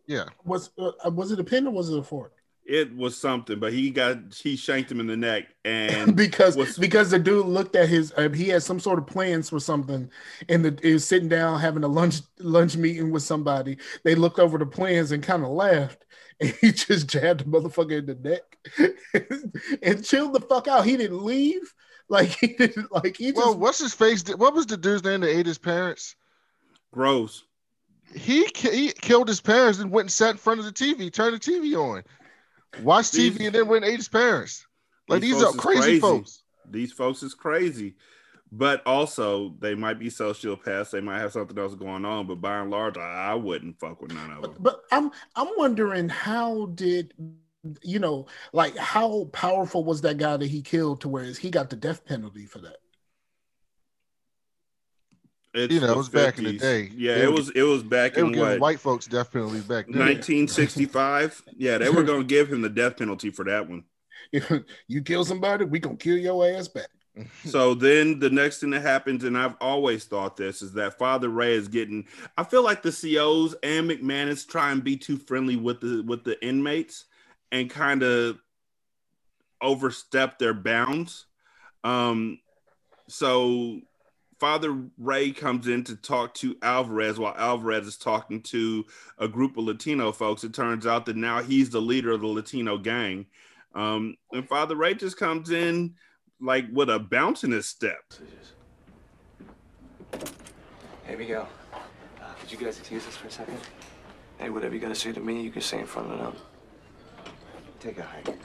yeah. 0.08 0.26
Was 0.46 0.70
uh, 0.80 1.10
was 1.10 1.32
it 1.32 1.40
a 1.40 1.44
pin 1.44 1.68
or 1.68 1.72
was 1.74 1.90
it 1.90 1.98
a 2.00 2.04
fork? 2.04 2.34
It 2.70 2.94
was 2.98 3.18
something, 3.18 3.60
but 3.60 3.72
he 3.72 3.90
got 3.92 4.18
he 4.36 4.56
shanked 4.58 4.92
him 4.92 5.00
in 5.00 5.08
the 5.08 5.16
neck 5.18 5.46
and 5.66 6.16
because 6.16 6.56
was- 6.58 6.78
because 6.78 7.10
the 7.12 7.20
dude 7.20 7.46
looked 7.46 7.76
at 7.76 7.88
his 7.90 8.14
uh, 8.18 8.30
he 8.30 8.50
had 8.50 8.62
some 8.64 8.80
sort 8.80 9.00
of 9.00 9.08
plans 9.08 9.50
for 9.50 9.60
something 9.60 10.10
and 10.50 10.66
the 10.66 10.80
he 10.84 10.94
was 10.94 11.06
sitting 11.06 11.30
down 11.30 11.60
having 11.60 11.84
a 11.84 11.88
lunch 11.88 12.18
lunch 12.40 12.76
meeting 12.78 13.10
with 13.12 13.24
somebody 13.24 13.78
they 14.04 14.16
looked 14.16 14.38
over 14.40 14.58
the 14.58 14.66
plans 14.66 15.12
and 15.14 15.24
kind 15.24 15.44
of 15.44 15.50
laughed 15.50 16.04
and 16.40 16.50
he 16.62 16.72
just 16.72 17.08
jabbed 17.08 17.42
the 17.42 17.46
motherfucker 17.46 18.00
in 18.00 18.06
the 18.06 18.16
neck 18.16 18.58
and 19.82 20.04
chilled 20.06 20.34
the 20.34 20.42
fuck 20.42 20.68
out 20.68 20.86
he 20.86 20.98
didn't 20.98 21.24
leave 21.24 21.74
like 22.10 22.30
he 22.30 22.48
didn't 22.48 22.92
like 22.92 23.18
he 23.18 23.32
just 23.32 23.38
Well, 23.38 23.58
what's 23.58 23.80
his 23.80 23.94
face? 23.94 24.24
What 24.36 24.54
was 24.54 24.66
the 24.66 24.78
dude's 24.78 25.04
name 25.04 25.22
that 25.22 25.36
ate 25.36 25.46
his 25.46 25.58
parents? 25.58 26.16
gross. 26.94 27.44
He, 28.16 28.48
he 28.56 28.92
killed 28.94 29.28
his 29.28 29.42
parents 29.42 29.80
and 29.80 29.92
went 29.92 30.06
and 30.06 30.12
sat 30.12 30.32
in 30.32 30.38
front 30.38 30.60
of 30.62 30.66
the 30.66 30.72
TV, 30.72 31.12
turned 31.12 31.36
the 31.36 31.40
TV 31.40 31.76
on, 31.78 32.04
watched 32.82 33.12
These- 33.12 33.38
TV, 33.38 33.48
and 33.48 33.54
then 33.56 33.68
went 33.68 33.84
and 33.84 33.92
ate 33.94 33.98
his 34.00 34.08
parents. 34.08 34.66
Like 35.10 35.22
These 35.22 35.36
these, 35.36 35.44
are 35.44 35.52
crazy, 35.54 35.82
crazy. 35.82 36.00
folks. 36.00 36.44
These 36.70 36.94
folks 36.94 37.22
is 37.24 37.34
crazy. 37.34 37.96
But 38.52 38.82
also 38.86 39.56
they 39.60 39.76
might 39.76 40.00
be 40.00 40.08
sociopaths, 40.08 40.92
they 40.92 41.02
might 41.02 41.20
have 41.20 41.34
something 41.34 41.58
else 41.58 41.76
going 41.76 42.06
on, 42.06 42.28
but 42.28 42.40
by 42.40 42.60
and 42.60 42.72
large, 42.72 42.98
I, 42.98 43.32
I 43.32 43.34
wouldn't 43.36 43.80
fuck 43.80 44.02
with 44.02 44.14
none 44.14 44.32
of 44.32 44.42
them. 44.42 44.52
But, 44.54 44.64
but 44.64 44.82
I'm 44.92 45.12
I'm 45.36 45.50
wondering 45.58 46.08
how 46.08 46.68
did 46.68 47.14
you 47.84 48.00
know 48.00 48.28
like 48.54 48.78
how 48.78 49.26
powerful 49.34 49.84
was 49.84 50.02
that 50.02 50.18
guy 50.18 50.38
that 50.38 50.48
he 50.48 50.62
killed 50.62 51.02
to 51.02 51.10
where 51.10 51.26
he 51.26 51.50
got 51.50 51.70
the 51.70 51.76
death 51.76 52.06
penalty 52.06 52.46
for 52.46 52.60
that? 52.60 52.78
It's 55.54 55.74
You 55.74 55.82
know, 55.82 55.94
it 55.94 55.98
was 55.98 56.10
back 56.10 56.38
in 56.38 56.44
the 56.46 56.58
day. 56.58 56.92
Yeah, 56.96 57.16
They 57.16 57.24
it 57.24 57.32
was 57.32 57.50
it 57.50 57.64
was 57.64 57.84
back 57.84 58.14
They 58.14 58.22
were 58.22 58.28
in 58.28 58.34
giving 58.34 58.50
what 58.50 58.60
white 58.60 58.80
folks 58.80 59.08
death 59.08 59.32
penalties 59.32 59.64
back 59.64 59.88
then. 59.88 60.00
1965. 60.00 61.44
Yeah, 61.58 61.78
they 61.80 61.90
were 61.90 62.04
gonna 62.06 62.24
give 62.24 62.52
him 62.52 62.62
the 62.62 62.70
death 62.70 62.98
penalty 62.98 63.30
for 63.30 63.44
that 63.46 63.68
one. 63.68 63.84
you 64.88 65.02
kill 65.02 65.26
somebody, 65.26 65.66
we 65.66 65.80
gonna 65.80 65.96
kill 65.96 66.18
your 66.18 66.48
ass 66.48 66.68
back. 66.68 66.88
So 67.46 67.74
then 67.74 68.20
the 68.20 68.30
next 68.30 68.60
thing 68.60 68.72
that 68.72 68.82
happens, 68.82 69.24
and 69.24 69.38
I've 69.38 69.56
always 69.62 70.06
thought 70.06 70.38
this, 70.38 70.62
is 70.62 70.74
that 70.74 70.98
Father 70.98 71.30
Ray 71.30 71.54
is 71.54 71.68
getting. 71.68 72.06
I 72.38 72.44
feel 72.44 72.64
like 72.64 72.82
the 72.82 72.92
COs 72.92 73.56
and 73.64 73.90
McManus 73.90 74.48
try 74.48 74.72
and 74.72 74.84
be 74.84 74.98
too 74.98 75.18
friendly 75.18 75.56
with 75.56 75.82
the 75.82 76.04
with 76.04 76.24
the 76.24 76.44
inmates 76.46 77.06
and 77.52 77.70
kind 77.70 78.04
of 78.04 78.40
overstep 79.62 80.38
their 80.38 80.54
bounds. 80.54 81.26
Um, 81.84 82.40
so 83.08 83.82
Father 84.40 84.78
Ray 84.98 85.32
comes 85.32 85.68
in 85.68 85.84
to 85.86 85.96
talk 85.96 86.34
to 86.36 86.58
Alvarez 86.62 87.18
while 87.18 87.36
Alvarez 87.38 87.88
is 87.88 87.98
talking 87.98 88.42
to 88.44 88.86
a 89.18 89.28
group 89.28 89.58
of 89.58 89.64
Latino 89.64 90.12
folks. 90.12 90.44
It 90.44 90.54
turns 90.54 90.86
out 90.86 91.06
that 91.08 91.16
now 91.16 91.42
he's 91.42 91.70
the 91.70 91.82
leader 91.82 92.12
of 92.12 92.22
the 92.22 92.28
Latino 92.28 92.78
gang. 92.78 93.26
Um, 93.74 94.16
and 94.32 94.48
Father 94.48 94.76
Ray 94.76 94.94
just 94.94 95.18
comes 95.18 95.52
in 95.52 95.96
like 96.40 96.66
with 96.72 96.90
a 96.90 97.00
bounce 97.00 97.44
in 97.44 97.52
his 97.52 97.68
step. 97.68 98.14
Here 101.08 101.18
we 101.18 101.26
go. 101.26 101.48
Uh, 101.74 102.34
could 102.40 102.52
you 102.52 102.58
guys 102.58 102.80
excuse 102.80 103.08
us 103.08 103.16
for 103.16 103.28
a 103.28 103.32
second? 103.32 103.60
Hey, 104.38 104.50
whatever 104.50 104.76
you 104.76 104.82
gotta 104.82 104.96
say 104.96 105.12
to 105.14 105.20
me, 105.20 105.42
you 105.42 105.52
can 105.52 105.62
say 105.62 105.80
in 105.80 105.86
front 105.86 106.12
of 106.12 106.20
them. 106.20 106.36
Take 107.80 107.98
a 107.98 108.04
hike. 108.04 108.38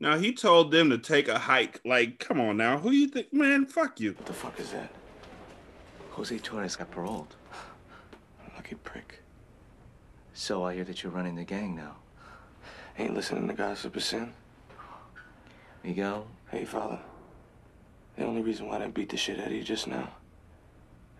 Now 0.00 0.16
he 0.16 0.32
told 0.32 0.70
them 0.70 0.90
to 0.90 0.98
take 0.98 1.28
a 1.28 1.38
hike. 1.38 1.80
Like, 1.84 2.18
come 2.18 2.40
on 2.40 2.56
now, 2.56 2.78
who 2.78 2.90
you 2.90 3.08
think, 3.08 3.32
man? 3.32 3.66
Fuck 3.66 4.00
you. 4.00 4.12
What 4.12 4.26
the 4.26 4.32
fuck 4.32 4.60
is 4.60 4.70
that? 4.70 4.90
Jose 6.18 6.36
Torres 6.38 6.74
got 6.74 6.90
paroled. 6.90 7.36
Lucky 8.56 8.74
prick. 8.74 9.20
So 10.34 10.64
I 10.64 10.74
hear 10.74 10.82
that 10.82 11.04
you're 11.04 11.12
running 11.12 11.36
the 11.36 11.44
gang 11.44 11.76
now. 11.76 11.94
Ain't 12.98 13.14
listening 13.14 13.46
to 13.46 13.54
gossip 13.54 13.96
is 13.96 14.04
sin. 14.04 14.32
Miguel? 15.84 16.26
Hey, 16.50 16.64
father. 16.64 16.98
The 18.16 18.24
only 18.24 18.42
reason 18.42 18.66
why 18.66 18.74
I 18.74 18.78
didn't 18.80 18.94
beat 18.94 19.10
the 19.10 19.16
shit 19.16 19.38
out 19.38 19.46
of 19.46 19.52
you 19.52 19.62
just 19.62 19.86
now 19.86 20.08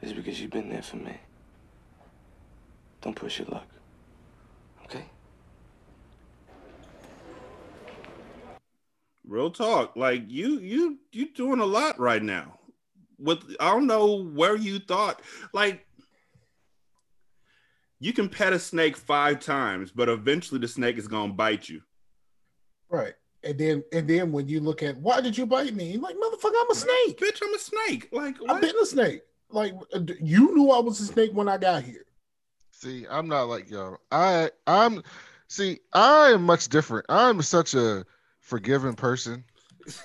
is 0.03 0.13
because 0.13 0.41
you've 0.41 0.51
been 0.51 0.69
there 0.69 0.83
for 0.83 0.97
me. 0.97 1.17
Don't 3.01 3.15
push 3.15 3.39
your 3.39 3.47
luck. 3.47 3.69
Okay? 4.87 5.05
Real 9.25 9.53
talk. 9.53 9.95
Like 9.95 10.25
you, 10.27 10.59
you, 10.59 10.99
you 11.13 11.33
doing 11.33 11.61
a 11.61 11.67
lot 11.67 12.01
right 12.01 12.23
now. 12.23 12.58
With 13.19 13.43
I 13.61 13.71
don't 13.71 13.87
know 13.87 14.25
where 14.25 14.57
you 14.57 14.79
thought. 14.79 15.23
Like 15.53 15.87
you 18.01 18.13
can 18.13 18.29
pet 18.29 18.53
a 18.53 18.59
snake 18.59 18.97
five 18.97 19.41
times, 19.41 19.91
but 19.91 20.09
eventually 20.09 20.61
the 20.61 20.69
snake 20.69 20.99
is 20.99 21.09
gonna 21.09 21.33
bite 21.33 21.69
you. 21.69 21.83
Right. 22.89 23.15
And 23.45 23.59
then 23.59 23.85
and 23.93 24.09
then 24.09 24.33
when 24.33 24.49
you 24.49 24.61
look 24.61 24.83
at 24.83 24.97
why 24.99 25.21
did 25.21 25.37
you 25.37 25.47
bite 25.47 25.75
me? 25.75 25.93
You're 25.93 26.03
like, 26.03 26.17
motherfucker, 26.17 26.61
I'm 26.61 26.71
a 26.71 26.75
snake. 26.75 27.21
Bitch, 27.21 27.41
I'm 27.43 27.55
a 27.55 27.59
snake. 27.59 28.09
Like 28.13 28.37
I've 28.43 28.49
what? 28.49 28.63
been 28.63 28.79
a 28.81 28.87
snake. 28.87 29.23
Like 29.51 29.75
you 30.21 30.55
knew 30.55 30.71
I 30.71 30.79
was 30.81 31.01
a 31.01 31.07
snake 31.07 31.31
when 31.33 31.49
I 31.49 31.59
got 31.59 31.83
here. 31.83 32.05
See, 32.71 33.07
I'm 33.11 33.29
not 33.29 33.49
like 33.49 33.71
y'all. 33.71 33.99
I 34.13 34.51
I'm 34.67 35.03
see, 35.49 35.81
I 35.93 36.31
am 36.31 36.43
much 36.45 36.69
different. 36.69 37.07
I'm 37.09 37.43
such 37.43 37.75
a 37.75 38.05
forgiving 38.41 38.95
person. 38.95 39.45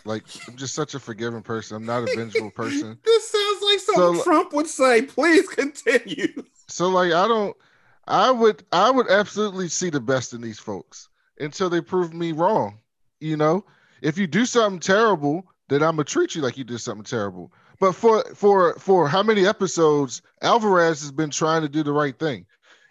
Like 0.05 0.23
I'm 0.47 0.55
just 0.55 0.73
such 0.73 0.95
a 0.95 0.99
forgiving 0.99 1.41
person. 1.41 1.77
I'm 1.77 1.86
not 1.86 2.03
a 2.03 2.15
vengeful 2.15 2.51
person. 2.55 2.97
This 3.03 3.29
sounds 3.29 3.61
like 3.63 3.79
something 3.79 4.17
So- 4.17 4.23
Trump 4.23 4.53
would 4.53 4.67
say. 4.67 5.01
Please 5.03 5.47
continue. 5.49 6.43
So 6.67 6.89
like 6.89 7.11
I 7.13 7.27
don't 7.27 7.55
I 8.07 8.31
would 8.31 8.63
I 8.71 8.89
would 8.91 9.09
absolutely 9.09 9.67
see 9.69 9.89
the 9.89 9.99
best 10.01 10.34
in 10.34 10.41
these 10.41 10.59
folks 10.59 11.09
until 11.39 11.69
they 11.69 11.81
prove 11.81 12.13
me 12.13 12.31
wrong. 12.31 12.79
You 13.19 13.38
know, 13.38 13.65
if 14.01 14.17
you 14.17 14.27
do 14.27 14.45
something 14.45 14.79
terrible, 14.79 15.45
then 15.69 15.81
I'm 15.84 15.95
gonna 15.95 16.03
treat 16.03 16.36
you 16.36 16.41
like 16.41 16.57
you 16.57 16.63
did 16.63 16.79
something 16.79 17.03
terrible. 17.05 17.51
But 17.79 17.93
for 17.93 18.23
for 18.36 18.75
for 18.79 19.07
how 19.07 19.23
many 19.23 19.45
episodes 19.47 20.21
Alvarez 20.41 21.01
has 21.01 21.11
been 21.11 21.29
trying 21.29 21.61
to 21.63 21.69
do 21.69 21.84
the 21.84 21.91
right 21.93 22.17
thing. 22.17 22.45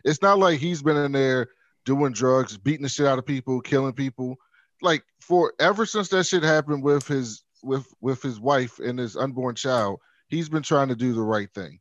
It's 0.05 0.23
not 0.23 0.39
like 0.39 0.59
he's 0.59 0.83
been 0.83 0.97
in 0.97 1.13
there 1.13 1.49
doing 1.85 2.13
drugs, 2.13 2.57
beating 2.57 2.83
the 2.83 2.89
shit 2.89 3.07
out 3.07 3.19
of 3.19 3.27
people, 3.27 3.61
killing 3.61 3.93
people. 3.93 4.37
Like 4.83 5.05
for 5.21 5.55
ever 5.61 5.87
since 5.87 6.09
that 6.09 6.25
shit 6.25 6.43
happened 6.43 6.83
with 6.83 7.07
his 7.07 7.43
with 7.63 7.87
with 8.01 8.21
his 8.23 8.41
wife 8.41 8.79
and 8.81 8.99
his 8.99 9.17
unborn 9.17 9.55
child, 9.55 10.01
he's 10.29 10.49
been 10.49 10.63
trying 10.63 10.89
to 10.89 10.97
do 10.97 11.13
the 11.15 11.23
right 11.23 11.49
thing. 11.55 11.79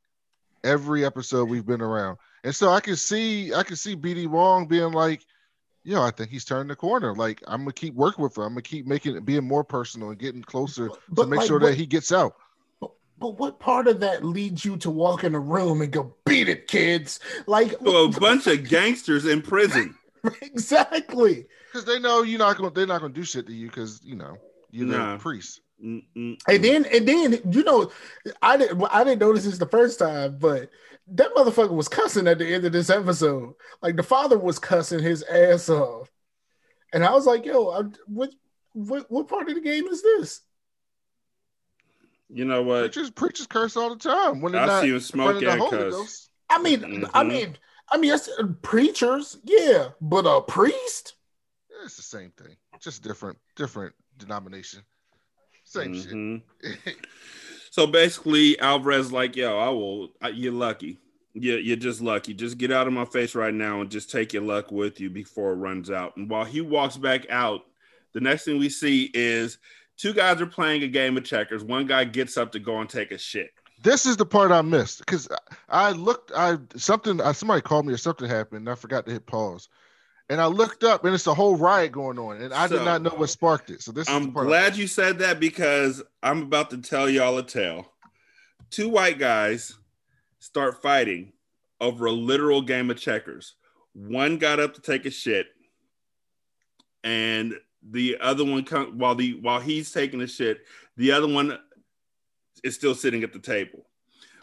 Every 0.64 1.04
episode 1.04 1.49
we've 1.49 1.66
been 1.66 1.82
around. 1.82 2.18
And 2.43 2.56
so 2.56 2.70
I 2.70 2.80
can 2.80 2.95
see 2.95 3.54
I 3.54 3.64
can 3.64 3.76
see 3.76 3.95
BD 3.95 4.28
Wong 4.28 4.68
being 4.68 4.91
like, 4.91 5.26
yo, 5.84 6.02
I 6.04 6.12
think 6.12 6.30
he's 6.30 6.45
turning 6.45 6.68
the 6.68 6.76
corner. 6.76 7.16
Like 7.16 7.41
I'm 7.47 7.62
gonna 7.62 7.74
keep 7.74 7.95
working 7.95 8.24
with 8.24 8.38
him. 8.38 8.43
I'm 8.43 8.49
gonna 8.54 8.62
keep 8.62 8.86
making 8.86 9.16
it 9.16 9.26
being 9.26 9.47
more 9.47 9.64
personal 9.64 10.10
and 10.12 10.20
getting 10.20 10.43
closer 10.43 10.89
But 11.10 11.24
to 11.24 11.30
make 11.30 11.39
like, 11.39 11.47
sure 11.47 11.60
what- 11.60 11.68
that 11.70 11.76
he 11.76 11.86
gets 11.88 12.12
out. 12.12 12.36
But, 12.80 12.91
but 13.18 13.39
what 13.39 13.60
part 13.60 13.88
of 13.88 13.99
that 14.02 14.24
leads 14.24 14.64
you 14.64 14.78
to 14.78 14.91
walk 14.91 15.24
in 15.24 15.34
a 15.34 15.39
room 15.39 15.82
and 15.82 15.91
go 15.91 16.14
beat 16.26 16.49
it, 16.49 16.68
kids? 16.68 17.20
Like 17.47 17.80
To 17.80 17.89
a 17.97 18.10
bunch 18.20 18.45
of 18.45 18.68
gangsters 18.70 19.26
in 19.26 19.41
prison. 19.41 19.95
exactly. 20.43 21.47
Because 21.72 21.86
they 21.86 21.99
know 21.99 22.24
you're 22.24 22.39
not 22.39 22.57
gonna 22.57 22.72
they're 22.72 22.86
not 22.88 23.01
gonna 23.01 23.13
do 23.13 23.24
shit 23.24 23.47
to 23.47 23.53
you 23.53 23.67
because 23.67 24.01
you 24.03 24.15
know 24.15 24.38
you're 24.72 24.88
Nah. 24.88 25.13
the 25.13 25.19
priest. 25.19 25.61
Mm-mm. 25.84 26.38
And 26.47 26.63
then 26.63 26.86
and 26.86 27.07
then 27.07 27.39
you 27.51 27.63
know, 27.63 27.91
I 28.41 28.57
didn't 28.57 28.84
I 28.91 29.03
didn't 29.03 29.19
notice 29.19 29.45
this 29.45 29.57
the 29.57 29.65
first 29.65 29.99
time, 29.99 30.38
but 30.38 30.69
that 31.07 31.34
motherfucker 31.34 31.72
was 31.72 31.88
cussing 31.88 32.28
at 32.28 32.38
the 32.39 32.45
end 32.53 32.65
of 32.65 32.72
this 32.72 32.89
episode. 32.89 33.53
Like 33.82 33.95
the 33.95 34.03
father 34.03 34.38
was 34.38 34.59
cussing 34.59 34.99
his 34.99 35.24
ass 35.24 35.69
off, 35.69 36.09
and 36.93 37.03
I 37.03 37.11
was 37.13 37.26
like, 37.26 37.45
"Yo, 37.45 37.69
I, 37.69 37.82
what, 38.05 38.30
what 38.74 39.09
what 39.09 39.28
part 39.28 39.49
of 39.49 39.55
the 39.55 39.61
game 39.61 39.88
is 39.88 40.01
this?" 40.03 40.41
You 42.30 42.45
know 42.45 42.61
what? 42.61 42.82
Preachers, 42.93 43.09
preachers 43.09 43.47
curse 43.47 43.76
all 43.76 43.89
the 43.89 43.97
time 44.09 44.41
when 44.41 44.51
they're 44.53 44.61
I 44.61 44.65
not 44.67 44.82
see 44.84 44.89
him 44.89 44.99
smoke 44.99 45.28
running 45.34 45.43
the 45.45 45.51
and 45.51 45.61
Holy 45.61 45.78
cuss. 45.78 45.93
Ghost. 45.93 46.30
I 46.49 46.61
mean, 46.61 47.05
I 47.13 47.24
Mhm. 47.24 47.28
mean, 47.28 47.57
I 47.89 47.97
mean, 47.97 48.11
that's, 48.11 48.30
uh, 48.30 48.43
preachers, 48.61 49.38
yeah, 49.43 49.89
but 49.99 50.26
a 50.26 50.41
priest. 50.41 51.15
It's 51.84 51.95
the 51.97 52.01
same 52.03 52.32
thing, 52.32 52.55
just 52.79 53.03
different, 53.03 53.38
different 53.55 53.93
denomination. 54.17 54.82
Same 55.63 55.93
Mhm. 55.93 56.41
shit. 56.61 56.97
So 57.73 57.88
basically, 57.88 58.59
Alvarez 58.59 59.13
like, 59.13 59.38
yo, 59.38 59.57
I 59.57 59.69
will. 59.69 60.09
I, 60.21 60.27
you're 60.27 60.51
lucky. 60.51 60.99
Yeah, 61.34 61.55
you're 61.55 61.77
just 61.77 62.01
lucky. 62.01 62.34
Just 62.34 62.57
get 62.57 62.69
out 62.69 62.86
of 62.86 62.91
my 62.91 63.05
face 63.05 63.34
right 63.34 63.53
now 63.53 63.79
and 63.79 63.89
just 63.89 64.11
take 64.11 64.34
your 64.34 64.43
luck 64.43 64.73
with 64.73 64.99
you 64.99 65.09
before 65.09 65.53
it 65.53 65.55
runs 65.55 65.89
out. 65.89 66.17
And 66.17 66.29
while 66.29 66.43
he 66.43 66.59
walks 66.59 66.97
back 66.97 67.25
out, 67.29 67.61
the 68.13 68.19
next 68.19 68.43
thing 68.43 68.59
we 68.59 68.67
see 68.67 69.09
is 69.13 69.57
two 69.95 70.11
guys 70.13 70.41
are 70.41 70.47
playing 70.47 70.84
a 70.84 70.88
game 70.89 71.15
of 71.15 71.23
checkers. 71.23 71.63
One 71.63 71.86
guy 71.88 72.03
gets 72.03 72.36
up 72.36 72.51
to 72.51 72.59
go 72.59 72.77
and 72.82 72.89
take 72.89 73.11
a 73.13 73.17
shit. 73.17 73.51
This 73.82 74.05
is 74.05 74.17
the 74.17 74.25
part 74.25 74.51
I 74.51 74.61
missed 74.61 74.99
because 74.99 75.29
I 75.69 75.91
looked. 75.91 76.34
I 76.36 76.57
something. 76.75 77.21
I, 77.21 77.32
somebody 77.32 77.61
called 77.61 77.86
me 77.86 77.93
or 77.93 77.97
something 77.97 78.27
happened. 78.27 78.59
And 78.67 78.69
I 78.69 78.75
forgot 78.75 79.05
to 79.05 79.13
hit 79.13 79.25
pause, 79.25 79.69
and 80.32 80.39
I 80.39 80.45
looked 80.45 80.86
up, 80.86 81.03
and 81.03 81.13
it's 81.13 81.27
a 81.27 81.34
whole 81.34 81.57
riot 81.57 81.91
going 81.91 82.17
on, 82.17 82.41
and 82.41 82.53
I 82.53 82.65
So, 82.67 82.77
did 82.77 82.86
not 82.86 83.01
know 83.01 83.09
what 83.09 83.29
sparked 83.29 83.69
it. 83.69 83.82
So 83.82 83.91
this. 83.91 84.07
I'm 84.07 84.32
glad 84.32 84.77
you 84.77 84.88
said 84.88 85.19
that 85.19 85.41
because 85.41 86.01
I'm 86.23 86.43
about 86.43 86.69
to 86.69 86.77
tell 86.77 87.09
y'all 87.09 87.38
a 87.38 87.43
tale. 87.43 87.91
Two 88.69 88.88
white 88.88 89.19
guys 89.19 89.75
start 90.39 90.82
fighting 90.82 91.34
over 91.82 92.05
a 92.05 92.11
literal 92.13 92.61
game 92.61 92.89
of 92.89 92.97
checkers. 92.97 93.55
One 93.91 94.38
got 94.38 94.61
up 94.61 94.73
to 94.75 94.82
take 94.82 95.05
a 95.05 95.11
shit, 95.11 95.47
and 97.03 97.55
the 97.84 98.17
other 98.21 98.45
one 98.45 98.63
come 98.63 98.97
while 98.97 99.15
the 99.15 99.34
while 99.41 99.59
he's 99.59 99.91
taking 99.91 100.21
a 100.21 100.27
shit, 100.27 100.61
the 100.95 101.11
other 101.11 101.27
one 101.27 101.59
is 102.63 102.73
still 102.73 102.95
sitting 102.95 103.23
at 103.23 103.34
the 103.34 103.39
table. 103.39 103.86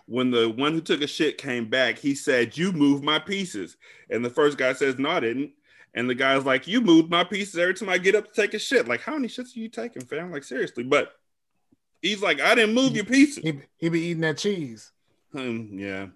When 0.04 0.30
the 0.30 0.50
one 0.50 0.74
who 0.74 0.82
took 0.82 1.00
a 1.00 1.06
shit 1.06 1.38
came 1.38 1.70
back, 1.70 1.96
he 1.96 2.14
said, 2.14 2.58
"You 2.58 2.72
moved 2.72 3.02
my 3.02 3.18
pieces," 3.18 3.78
and 4.10 4.22
the 4.22 4.28
first 4.28 4.58
guy 4.58 4.74
says, 4.74 4.98
"No, 4.98 5.08
I 5.08 5.20
didn't." 5.20 5.52
And 5.94 6.08
the 6.08 6.14
guy's 6.14 6.44
like, 6.44 6.66
"You 6.66 6.80
moved 6.80 7.10
my 7.10 7.24
pieces 7.24 7.56
every 7.58 7.74
time 7.74 7.88
I 7.88 7.98
get 7.98 8.14
up 8.14 8.32
to 8.32 8.40
take 8.40 8.54
a 8.54 8.58
shit. 8.58 8.86
Like, 8.88 9.00
how 9.00 9.14
many 9.14 9.28
shits 9.28 9.56
are 9.56 9.60
you 9.60 9.68
taking, 9.68 10.04
fam? 10.04 10.30
Like, 10.30 10.44
seriously." 10.44 10.84
But 10.84 11.12
he's 12.02 12.22
like, 12.22 12.40
"I 12.40 12.54
didn't 12.54 12.74
move 12.74 12.94
your 12.94 13.04
pieces." 13.04 13.42
He 13.42 13.60
he 13.76 13.88
be 13.88 14.00
eating 14.00 14.20
that 14.22 14.38
cheese. 14.38 14.92
Hmm, 15.32 15.78
yeah. 15.78 16.06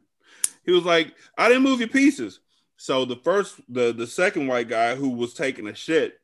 He 0.64 0.72
was 0.72 0.84
like, 0.84 1.14
I 1.36 1.48
didn't 1.48 1.64
move 1.64 1.80
your 1.80 1.88
pieces. 1.88 2.40
So 2.76 3.04
the 3.04 3.16
first, 3.16 3.60
the 3.68 3.92
the 3.92 4.06
second 4.06 4.46
white 4.46 4.68
guy 4.68 4.94
who 4.94 5.10
was 5.10 5.34
taking 5.34 5.68
a 5.68 5.74
shit 5.74 6.18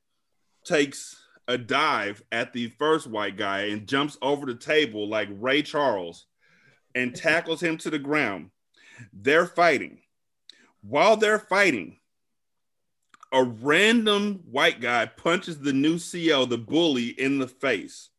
takes 0.64 1.16
a 1.46 1.56
dive 1.56 2.22
at 2.30 2.52
the 2.52 2.68
first 2.78 3.06
white 3.06 3.36
guy 3.36 3.66
and 3.66 3.86
jumps 3.86 4.18
over 4.20 4.44
the 4.44 4.54
table 4.54 5.08
like 5.08 5.28
Ray 5.30 5.62
Charles 5.62 6.26
and 6.94 7.14
tackles 7.14 7.62
him 7.62 7.78
to 7.78 7.90
the 7.90 7.98
ground. 7.98 8.50
They're 9.12 9.46
fighting. 9.46 10.00
While 10.82 11.16
they're 11.16 11.38
fighting, 11.38 11.98
a 13.32 13.44
random 13.44 14.42
white 14.50 14.80
guy 14.80 15.06
punches 15.06 15.58
the 15.58 15.72
new 15.72 15.98
CO, 15.98 16.44
the 16.44 16.58
bully, 16.58 17.08
in 17.08 17.38
the 17.38 17.48
face. 17.48 18.10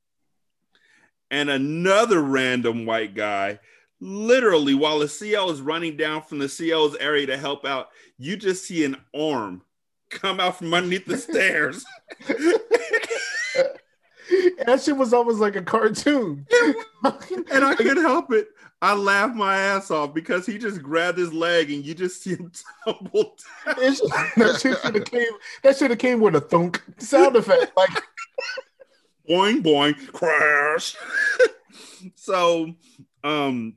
And 1.32 1.50
another 1.50 2.22
random 2.22 2.86
white 2.86 3.16
guy 3.16 3.60
literally 4.02 4.74
while 4.74 5.00
the 5.00 5.08
CO 5.08 5.50
is 5.50 5.62
running 5.62 5.98
down 5.98 6.22
from 6.22 6.40
the 6.40 6.48
CO's 6.48 6.96
area 6.98 7.26
to 7.28 7.38
help 7.38 7.66
out, 7.66 7.90
you 8.18 8.38
just 8.38 8.66
see 8.66 8.86
an 8.86 8.98
arm 9.14 9.62
come 10.10 10.40
out 10.40 10.58
from 10.58 10.74
underneath 10.74 11.06
the 11.06 11.18
stairs. 11.18 11.86
That 14.66 14.82
shit 14.82 14.96
was 14.96 15.14
almost 15.14 15.40
like 15.40 15.56
a 15.56 15.62
cartoon. 15.62 16.46
and 17.04 17.66
I 17.66 17.74
couldn't 17.76 18.04
help 18.04 18.32
it. 18.32 18.50
I 18.82 18.94
laughed 18.94 19.36
my 19.36 19.58
ass 19.58 19.92
off 19.92 20.14
because 20.14 20.46
he 20.46 20.58
just 20.58 20.82
grabbed 20.82 21.18
his 21.18 21.34
leg 21.34 21.70
and 21.70 21.86
you 21.86 21.94
just 21.94 22.24
see 22.24 22.36
him 22.36 22.52
tumble 22.86 23.36
down. 23.66 23.76
That 23.76 24.60
shit 24.62 24.78
should 24.80 24.96
have 24.96 25.06
came. 25.06 25.32
That 25.64 25.78
should 25.78 25.90
have 25.90 26.00
came 26.00 26.22
with 26.22 26.36
a 26.36 26.42
thunk 26.42 26.82
sound 26.98 27.36
effect. 27.36 27.76
Like 27.76 28.04
boing 29.30 29.62
boing 29.62 30.12
crash 30.12 30.96
so 32.16 32.74
um 33.24 33.76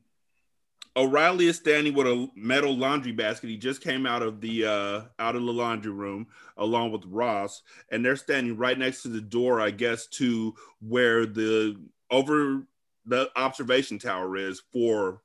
o'reilly 0.96 1.46
is 1.46 1.56
standing 1.56 1.92
with 1.92 2.06
a 2.06 2.28
metal 2.34 2.74
laundry 2.74 3.12
basket 3.12 3.48
he 3.48 3.56
just 3.56 3.82
came 3.82 4.06
out 4.06 4.22
of 4.22 4.40
the 4.40 4.64
uh 4.64 5.02
out 5.18 5.36
of 5.36 5.42
the 5.42 5.52
laundry 5.52 5.92
room 5.92 6.26
along 6.56 6.90
with 6.90 7.04
ross 7.06 7.62
and 7.90 8.04
they're 8.04 8.16
standing 8.16 8.56
right 8.56 8.78
next 8.78 9.02
to 9.02 9.08
the 9.08 9.20
door 9.20 9.60
i 9.60 9.70
guess 9.70 10.06
to 10.06 10.54
where 10.80 11.26
the 11.26 11.76
over 12.10 12.66
the 13.06 13.30
observation 13.36 13.98
tower 13.98 14.36
is 14.36 14.62
for 14.72 15.22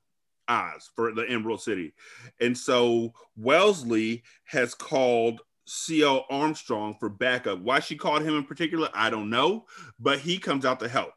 Oz 0.48 0.90
for 0.96 1.12
the 1.12 1.28
Emerald 1.28 1.60
City. 1.62 1.92
And 2.40 2.56
so 2.56 3.12
Wellesley 3.36 4.22
has 4.44 4.74
called 4.74 5.40
CL 5.66 6.24
Armstrong 6.30 6.96
for 6.98 7.08
backup. 7.10 7.60
Why 7.60 7.80
she 7.80 7.96
called 7.96 8.22
him 8.22 8.34
in 8.36 8.44
particular, 8.44 8.88
I 8.94 9.10
don't 9.10 9.28
know, 9.30 9.66
but 10.00 10.18
he 10.18 10.38
comes 10.38 10.64
out 10.64 10.80
to 10.80 10.88
help. 10.88 11.12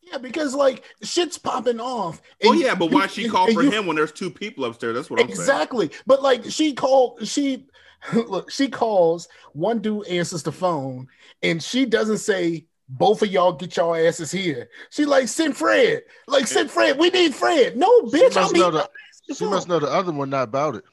yeah, 0.00 0.18
because 0.18 0.54
like 0.54 0.84
shit's 1.02 1.36
popping 1.36 1.80
off. 1.80 2.22
Oh 2.44 2.52
yeah, 2.52 2.74
but 2.76 2.92
why 2.92 3.08
she 3.08 3.28
called 3.28 3.52
for 3.52 3.64
you- 3.64 3.70
him 3.72 3.86
when 3.86 3.96
there's 3.96 4.12
two 4.12 4.30
people 4.30 4.64
upstairs? 4.64 4.94
That's 4.94 5.10
what 5.10 5.20
I'm 5.20 5.26
saying. 5.26 5.38
Exactly. 5.40 5.90
But 6.06 6.22
like 6.22 6.44
she 6.44 6.72
called, 6.72 7.26
she 7.26 7.66
look, 8.14 8.48
she 8.52 8.68
calls, 8.68 9.26
one 9.54 9.80
dude 9.80 10.06
answers 10.06 10.44
the 10.44 10.52
phone, 10.52 11.08
and 11.42 11.60
she 11.60 11.84
doesn't 11.84 12.18
say, 12.18 12.67
both 12.88 13.22
of 13.22 13.30
y'all 13.30 13.52
get 13.52 13.76
y'all 13.76 13.94
asses 13.94 14.30
here. 14.30 14.68
She 14.90 15.04
like 15.04 15.28
send 15.28 15.56
Fred. 15.56 16.02
Like 16.26 16.46
send 16.46 16.70
Fred. 16.70 16.98
We 16.98 17.10
need 17.10 17.34
Fred. 17.34 17.76
No, 17.76 18.08
She 18.10 18.18
bitch. 18.18 18.36
I 18.36 18.40
must, 18.42 18.52
mean, 18.54 18.62
know 18.62 18.70
the, 18.70 18.90
she 19.34 19.44
must 19.44 19.68
know 19.68 19.78
the 19.78 19.88
other 19.88 20.12
one 20.12 20.30
not 20.30 20.44
about 20.44 20.76
it. 20.76 20.84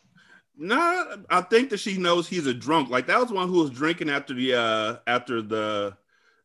Nah, 0.57 1.17
I 1.29 1.41
think 1.41 1.69
that 1.69 1.79
she 1.79 1.97
knows 1.97 2.27
he's 2.27 2.47
a 2.47 2.53
drunk. 2.53 2.89
Like 2.89 3.07
that 3.07 3.19
was 3.19 3.31
one 3.31 3.47
who 3.47 3.59
was 3.61 3.71
drinking 3.71 4.09
after 4.09 4.33
the 4.33 4.53
uh 4.55 4.97
after 5.07 5.41
the 5.41 5.97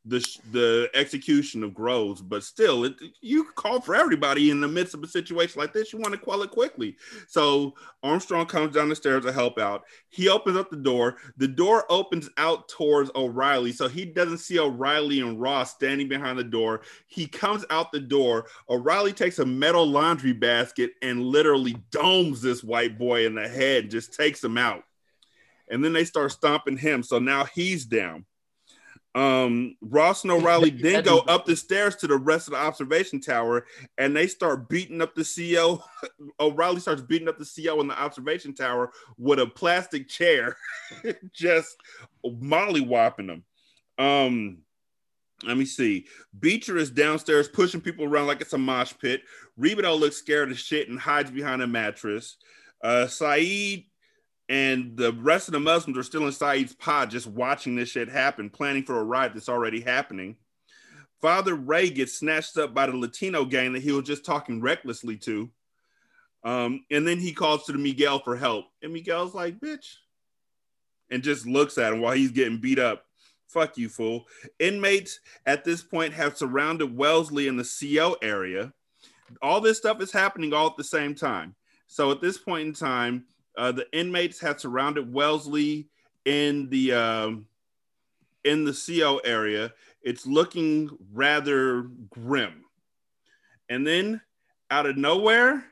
the 0.07 0.25
the 0.51 0.91
execution 0.95 1.63
of 1.63 1.75
Groves, 1.75 2.23
but 2.23 2.43
still, 2.43 2.85
it, 2.85 2.95
you 3.21 3.45
call 3.55 3.81
for 3.81 3.95
everybody 3.95 4.51
in 4.51 4.61
the 4.61 4.69
midst 4.69 4.95
of 4.95 5.03
a 5.03 5.07
situation 5.07 5.61
like 5.61 5.75
this. 5.75 5.93
You 5.93 5.99
want 5.99 6.15
to 6.15 6.21
quell 6.21 6.43
it 6.43 6.51
quickly. 6.51 6.97
So 7.29 7.75
Armstrong 8.03 8.47
comes 8.47 8.75
down 8.75 8.89
the 8.89 8.97
stairs 8.97 9.25
to 9.25 9.33
help 9.33 9.59
out. 9.59 9.83
He 10.09 10.29
opens 10.29 10.57
up 10.57 10.71
the 10.71 10.77
door. 10.77 11.19
The 11.37 11.49
door 11.49 11.85
opens 11.91 12.31
out 12.39 12.69
towards 12.69 13.11
O'Reilly, 13.15 13.73
so 13.73 13.89
he 13.89 14.07
doesn't 14.07 14.39
see 14.39 14.59
O'Reilly 14.59 15.21
and 15.21 15.41
Ross 15.41 15.75
standing 15.75 16.09
behind 16.09 16.39
the 16.39 16.45
door. 16.45 16.81
He 17.07 17.27
comes 17.27 17.67
out 17.69 17.93
the 17.93 18.01
door. 18.01 18.47
O'Reilly 18.71 19.13
takes 19.13 19.39
a 19.39 19.45
metal 19.45 19.87
laundry 19.87 20.33
basket 20.33 20.93
and 21.03 21.23
literally 21.23 21.77
domes 21.91 22.41
this 22.41 22.65
white 22.65 22.99
boy 22.99 23.27
in 23.27 23.35
the 23.35 23.49
head, 23.49 23.91
just 23.91 24.15
takes 24.15 24.43
him 24.43 24.57
out. 24.57 24.85
And 25.69 25.85
then 25.85 25.93
they 25.93 26.05
start 26.05 26.33
stomping 26.33 26.79
him. 26.79 27.03
So 27.03 27.19
now 27.19 27.45
he's 27.45 27.85
down. 27.85 28.25
Um, 29.15 29.77
Ross 29.81 30.23
and 30.23 30.31
O'Reilly 30.31 30.71
then 30.71 31.03
go 31.03 31.21
up 31.21 31.45
the 31.45 31.57
stairs 31.57 31.97
to 31.97 32.07
the 32.07 32.17
rest 32.17 32.47
of 32.47 32.53
the 32.53 32.61
observation 32.61 33.21
tower 33.21 33.67
and 33.99 34.15
they 34.15 34.27
start 34.27 34.69
beating 34.69 35.03
up 35.03 35.15
the 35.15 35.23
CEO. 35.23 35.83
O'Reilly 36.41 36.81
starts 36.81 37.03
beating 37.03 37.29
up 37.29 37.39
the 37.39 37.45
CEO 37.45 37.81
in 37.81 37.89
the 37.89 38.01
observation 38.01 38.55
tower 38.55 38.93
with 39.19 39.41
a 39.41 39.47
plastic 39.47 40.09
chair, 40.09 40.57
just 41.33 41.77
mollywopping 42.25 43.27
them. 43.27 43.45
Um, 43.99 44.59
let 45.43 45.57
me 45.57 45.65
see. 45.65 46.07
Beecher 46.39 46.77
is 46.77 46.91
downstairs 46.91 47.49
pushing 47.49 47.81
people 47.81 48.05
around 48.05 48.27
like 48.27 48.41
it's 48.41 48.53
a 48.53 48.59
mosh 48.59 48.93
pit. 49.01 49.23
Rebadow 49.59 49.99
looks 49.99 50.17
scared 50.17 50.51
as 50.51 50.59
shit 50.59 50.89
and 50.89 50.99
hides 50.99 51.31
behind 51.31 51.63
a 51.63 51.67
mattress. 51.67 52.37
Uh, 52.83 53.07
Said 53.07 53.85
and 54.51 54.97
the 54.97 55.13
rest 55.13 55.47
of 55.47 55.53
the 55.53 55.61
Muslims 55.61 55.97
are 55.97 56.03
still 56.03 56.27
in 56.27 56.33
Said's 56.33 56.75
pod, 56.75 57.09
just 57.09 57.29
watching 57.29 57.77
this 57.77 57.89
shit 57.89 58.09
happen, 58.09 58.51
planning 58.51 58.83
for 58.83 58.99
a 58.99 59.05
riot 59.05 59.33
that's 59.33 59.49
already 59.49 59.81
happening. 59.81 60.35
Father 61.23 61.55
Ray 61.55 61.89
gets 61.89 62.15
snatched 62.15 62.59
up 62.59 62.75
by 62.75 62.87
the 62.87 62.97
Latino 62.97 63.45
gang 63.45 63.73
that 63.75 63.83
he 63.83 63.93
was 63.93 64.05
just 64.05 64.25
talking 64.25 64.61
recklessly 64.61 65.17
to. 65.19 65.49
Um, 66.43 66.85
and 66.91 67.07
then 67.07 67.21
he 67.21 67.33
calls 67.33 67.65
to 67.67 67.75
Miguel 67.75 68.19
for 68.19 68.37
help. 68.37 68.65
And 68.83 68.93
Miguel's 68.93 69.37
like, 69.37 69.61
bitch. 69.61 69.99
And 71.13 71.23
just 71.23 71.47
looks 71.47 71.79
at 71.79 71.93
him 71.93 72.01
while 72.01 72.15
he's 72.15 72.33
getting 72.33 72.59
beat 72.59 72.81
up. 72.81 73.05
Fuck 73.47 73.79
you, 73.79 73.89
fool. 73.89 74.27
Inmates 74.59 75.21
at 75.47 75.65
this 75.65 75.81
point 75.81 76.13
have 76.15 76.37
surrounded 76.37 76.97
Wellesley 76.97 77.47
in 77.47 77.57
the 77.57 77.65
CO 77.99 78.17
area. 78.21 78.73
All 79.43 79.61
this 79.61 79.79
stuff 79.79 80.03
is 80.03 80.11
happening 80.11 80.53
all 80.53 80.67
at 80.67 80.77
the 80.77 80.83
same 80.83 81.15
time. 81.15 81.55
So 81.87 82.11
at 82.11 82.21
this 82.21 82.39
point 82.39 82.67
in 82.67 82.73
time, 82.75 83.27
uh, 83.61 83.71
the 83.71 83.87
inmates 83.93 84.41
had 84.41 84.59
surrounded 84.59 85.13
Wellesley 85.13 85.87
in 86.25 86.71
the 86.71 86.95
um, 86.95 87.47
in 88.43 88.65
the 88.65 88.73
CO 88.73 89.19
area, 89.19 89.75
It's 90.01 90.27
looking 90.27 90.89
rather 91.13 91.83
grim. 92.09 92.65
And 93.69 93.87
then 93.87 94.23
out 94.71 94.87
of 94.87 94.97
nowhere, 94.97 95.63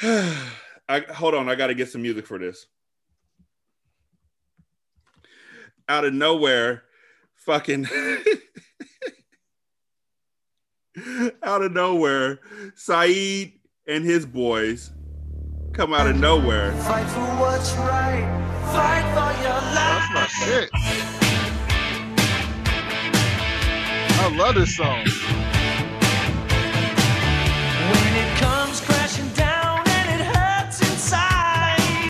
I 0.00 1.04
hold 1.12 1.34
on, 1.34 1.48
I 1.48 1.56
got 1.56 1.66
to 1.66 1.74
get 1.74 1.90
some 1.90 2.02
music 2.02 2.24
for 2.24 2.38
this. 2.38 2.66
Out 5.88 6.04
of 6.04 6.14
nowhere, 6.14 6.84
fucking 7.34 7.88
out 11.42 11.62
of 11.62 11.72
nowhere, 11.72 12.38
Said 12.76 13.50
and 13.88 14.04
his 14.04 14.24
boys 14.24 14.92
come 15.74 15.92
out 15.92 16.06
of 16.06 16.16
nowhere. 16.16 16.72
Fight 16.82 17.06
for 17.08 17.20
what's 17.40 17.72
right. 17.74 18.22
Fight 18.72 19.02
for 19.12 19.32
your 19.42 19.60
life. 19.74 20.08
That's 20.14 20.14
my 20.14 20.26
shit. 20.46 20.70
I 24.20 24.36
love 24.36 24.54
this 24.54 24.76
song. 24.76 25.04
When 27.90 28.14
it 28.14 28.36
comes 28.38 28.80
crashing 28.82 29.28
down 29.30 29.82
and 29.88 30.20
it 30.20 30.24
hurts 30.24 30.80
inside. 30.80 32.08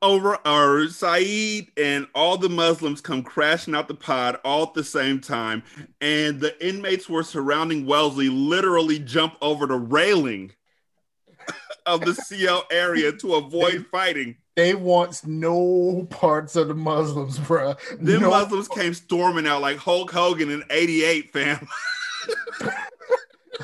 Over 0.00 0.38
or 0.46 0.88
Said 0.88 1.66
and 1.76 2.06
all 2.14 2.38
the 2.38 2.48
Muslims 2.48 3.02
come 3.02 3.22
crashing 3.22 3.74
out 3.74 3.88
the 3.88 3.94
pod 3.94 4.40
all 4.42 4.62
at 4.62 4.74
the 4.74 4.82
same 4.82 5.20
time, 5.20 5.62
and 6.00 6.40
the 6.40 6.66
inmates 6.66 7.10
were 7.10 7.22
surrounding 7.22 7.84
Wellesley 7.84 8.30
literally 8.30 8.98
jump 8.98 9.36
over 9.42 9.66
the 9.66 9.76
railing 9.76 10.52
of 11.86 12.00
the 12.02 12.14
CL 12.14 12.64
area 12.70 13.12
to 13.12 13.34
avoid 13.34 13.86
fighting. 13.90 14.36
They 14.54 14.74
wants 14.74 15.26
no 15.26 16.06
parts 16.10 16.56
of 16.56 16.68
the 16.68 16.74
Muslims, 16.74 17.38
bruh. 17.38 17.78
Then 17.98 18.20
no, 18.20 18.30
Muslims 18.30 18.68
came 18.68 18.92
storming 18.92 19.46
out 19.46 19.62
like 19.62 19.78
Hulk 19.78 20.10
Hogan 20.10 20.50
in 20.50 20.62
'88, 20.70 21.32
fam. 21.32 21.68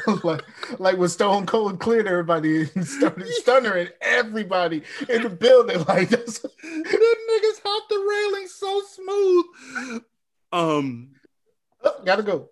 like, 0.24 0.42
like 0.78 0.96
when 0.96 1.08
Stone 1.08 1.46
Cold 1.46 1.80
cleared 1.80 2.06
everybody 2.06 2.68
and 2.74 2.86
started 2.86 3.26
stunnering 3.40 3.88
everybody 4.00 4.82
in 5.08 5.22
the 5.22 5.30
building. 5.30 5.84
Like 5.84 6.08
that's 6.08 6.40
niggas 6.64 7.60
hopped 7.64 7.88
the 7.88 7.98
railing 7.98 8.48
so 8.48 8.82
smooth. 8.88 10.02
Um, 10.52 11.10
oh, 11.84 12.02
gotta 12.04 12.22
go. 12.22 12.50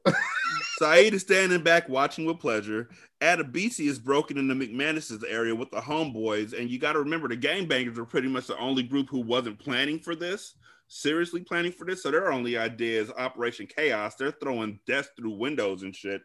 Said 0.78 1.14
is 1.14 1.22
standing 1.22 1.62
back 1.62 1.88
watching 1.88 2.26
with 2.26 2.38
pleasure. 2.38 2.90
Adebisi 3.22 3.88
is 3.88 3.98
broken 3.98 4.36
into 4.36 4.54
McManus's 4.54 5.24
area 5.24 5.54
with 5.54 5.70
the 5.70 5.80
homeboys, 5.80 6.58
and 6.58 6.68
you 6.68 6.78
got 6.78 6.92
to 6.92 6.98
remember 6.98 7.28
the 7.28 7.36
gangbangers 7.36 7.96
are 7.96 8.04
pretty 8.04 8.28
much 8.28 8.46
the 8.46 8.58
only 8.58 8.82
group 8.82 9.08
who 9.08 9.20
wasn't 9.20 9.58
planning 9.58 9.98
for 9.98 10.14
this, 10.14 10.54
seriously 10.88 11.40
planning 11.40 11.72
for 11.72 11.86
this. 11.86 12.02
So 12.02 12.10
their 12.10 12.30
only 12.30 12.58
idea 12.58 13.00
is 13.00 13.10
Operation 13.10 13.66
Chaos. 13.66 14.16
They're 14.16 14.32
throwing 14.32 14.78
death 14.86 15.08
through 15.16 15.38
windows 15.38 15.82
and 15.82 15.96
shit. 15.96 16.20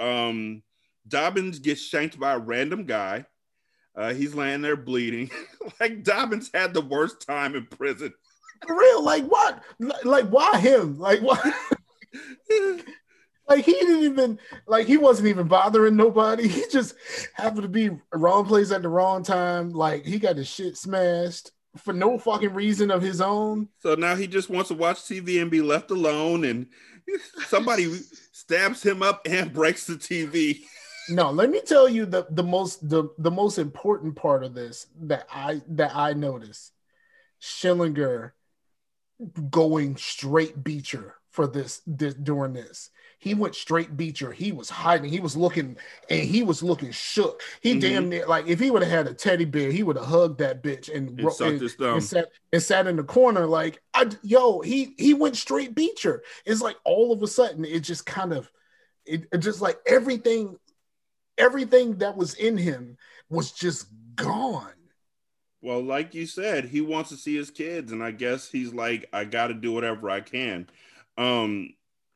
Um, 0.00 0.62
Dobbins 1.06 1.60
gets 1.60 1.80
shanked 1.80 2.18
by 2.18 2.32
a 2.32 2.38
random 2.38 2.86
guy. 2.86 3.24
Uh, 3.94 4.12
he's 4.12 4.34
laying 4.34 4.62
there 4.62 4.76
bleeding. 4.76 5.30
like 5.80 6.02
Dobbins 6.02 6.50
had 6.52 6.74
the 6.74 6.80
worst 6.80 7.24
time 7.24 7.54
in 7.54 7.66
prison. 7.66 8.12
For 8.66 8.76
real, 8.76 9.04
like 9.04 9.24
what? 9.24 9.62
Like 10.04 10.28
why 10.28 10.58
him? 10.58 10.98
Like 10.98 11.20
what? 11.20 11.40
like 13.48 13.64
he 13.64 13.72
didn't 13.72 14.04
even 14.04 14.38
like 14.66 14.86
he 14.86 14.96
wasn't 14.96 15.28
even 15.28 15.48
bothering 15.48 15.96
nobody. 15.96 16.48
He 16.56 16.64
just 16.70 16.94
happened 17.34 17.62
to 17.62 17.68
be 17.68 17.90
wrong 18.12 18.44
place 18.44 18.70
at 18.70 18.82
the 18.82 18.88
wrong 18.88 19.22
time. 19.22 19.70
Like 19.70 20.04
he 20.04 20.18
got 20.18 20.36
his 20.36 20.48
shit 20.48 20.76
smashed 20.76 21.52
for 21.76 21.92
no 21.92 22.18
fucking 22.18 22.54
reason 22.54 22.90
of 22.90 23.02
his 23.02 23.20
own. 23.20 23.68
So 23.80 23.94
now 23.94 24.16
he 24.16 24.26
just 24.26 24.48
wants 24.50 24.68
to 24.68 24.74
watch 24.74 24.98
TV 24.98 25.40
and 25.40 25.50
be 25.50 25.60
left 25.60 25.90
alone, 25.90 26.44
and 26.44 26.66
somebody 27.46 27.92
stabs 28.32 28.82
him 28.82 29.02
up 29.02 29.22
and 29.26 29.52
breaks 29.54 29.86
the 29.86 29.94
TV. 29.94 30.60
No, 31.08 31.30
let 31.30 31.50
me 31.50 31.60
tell 31.60 31.88
you 31.88 32.06
the 32.06 32.26
the 32.30 32.42
most 32.42 32.88
the 32.88 33.10
the 33.18 33.30
most 33.30 33.58
important 33.58 34.16
part 34.16 34.42
of 34.42 34.54
this 34.54 34.86
that 35.02 35.26
I 35.32 35.62
that 35.68 35.94
I 35.94 36.14
noticed. 36.14 36.72
Schillinger 37.40 38.32
going 39.50 39.96
straight 39.96 40.62
Beecher 40.62 41.14
for 41.30 41.46
this, 41.46 41.82
this 41.86 42.14
during 42.14 42.54
this. 42.54 42.90
He 43.26 43.34
went 43.34 43.56
straight 43.56 43.96
Beecher. 43.96 44.30
He 44.30 44.52
was 44.52 44.70
hiding. 44.70 45.10
He 45.10 45.18
was 45.18 45.36
looking 45.36 45.76
and 46.08 46.20
he 46.20 46.44
was 46.44 46.62
looking 46.62 46.92
shook. 46.92 47.42
He 47.60 47.74
Mhm. 47.74 47.80
damn 47.80 48.08
near 48.08 48.24
like 48.24 48.46
if 48.46 48.60
he 48.60 48.70
would 48.70 48.82
have 48.82 48.90
had 48.92 49.08
a 49.08 49.14
teddy 49.14 49.44
bear, 49.44 49.72
he 49.72 49.82
would 49.82 49.96
have 49.96 50.06
hugged 50.06 50.38
that 50.38 50.62
bitch 50.62 50.88
and, 50.94 51.18
And 51.18 51.60
his 51.60 51.76
and 51.76 52.02
sat 52.04 52.28
and 52.52 52.62
sat 52.62 52.86
in 52.86 52.94
the 52.94 53.02
corner 53.02 53.44
like 53.44 53.82
I 53.92 54.08
yo 54.22 54.60
he 54.60 54.94
he 54.96 55.12
went 55.12 55.36
straight 55.36 55.74
Beecher. 55.74 56.22
It's 56.44 56.60
like 56.62 56.76
all 56.84 57.12
of 57.12 57.20
a 57.20 57.26
sudden 57.26 57.64
it 57.64 57.80
just 57.80 58.06
kind 58.06 58.32
of 58.32 58.48
it, 59.04 59.26
it 59.32 59.38
just 59.38 59.60
like 59.60 59.80
everything 59.86 60.56
everything 61.36 61.98
that 61.98 62.16
was 62.16 62.34
in 62.34 62.56
him 62.56 62.96
was 63.28 63.50
just 63.50 63.88
gone. 64.14 64.70
Well, 65.62 65.82
like 65.82 66.14
you 66.14 66.26
said, 66.26 66.66
he 66.66 66.80
wants 66.80 67.10
to 67.10 67.16
see 67.16 67.34
his 67.34 67.50
kids, 67.50 67.90
and 67.90 68.04
I 68.04 68.12
guess 68.12 68.48
he's 68.48 68.72
like, 68.72 69.08
I 69.12 69.24
got 69.24 69.48
to 69.48 69.54
do 69.54 69.72
whatever 69.72 70.08
I 70.10 70.20
can. 70.20 70.68
Um, 71.18 71.70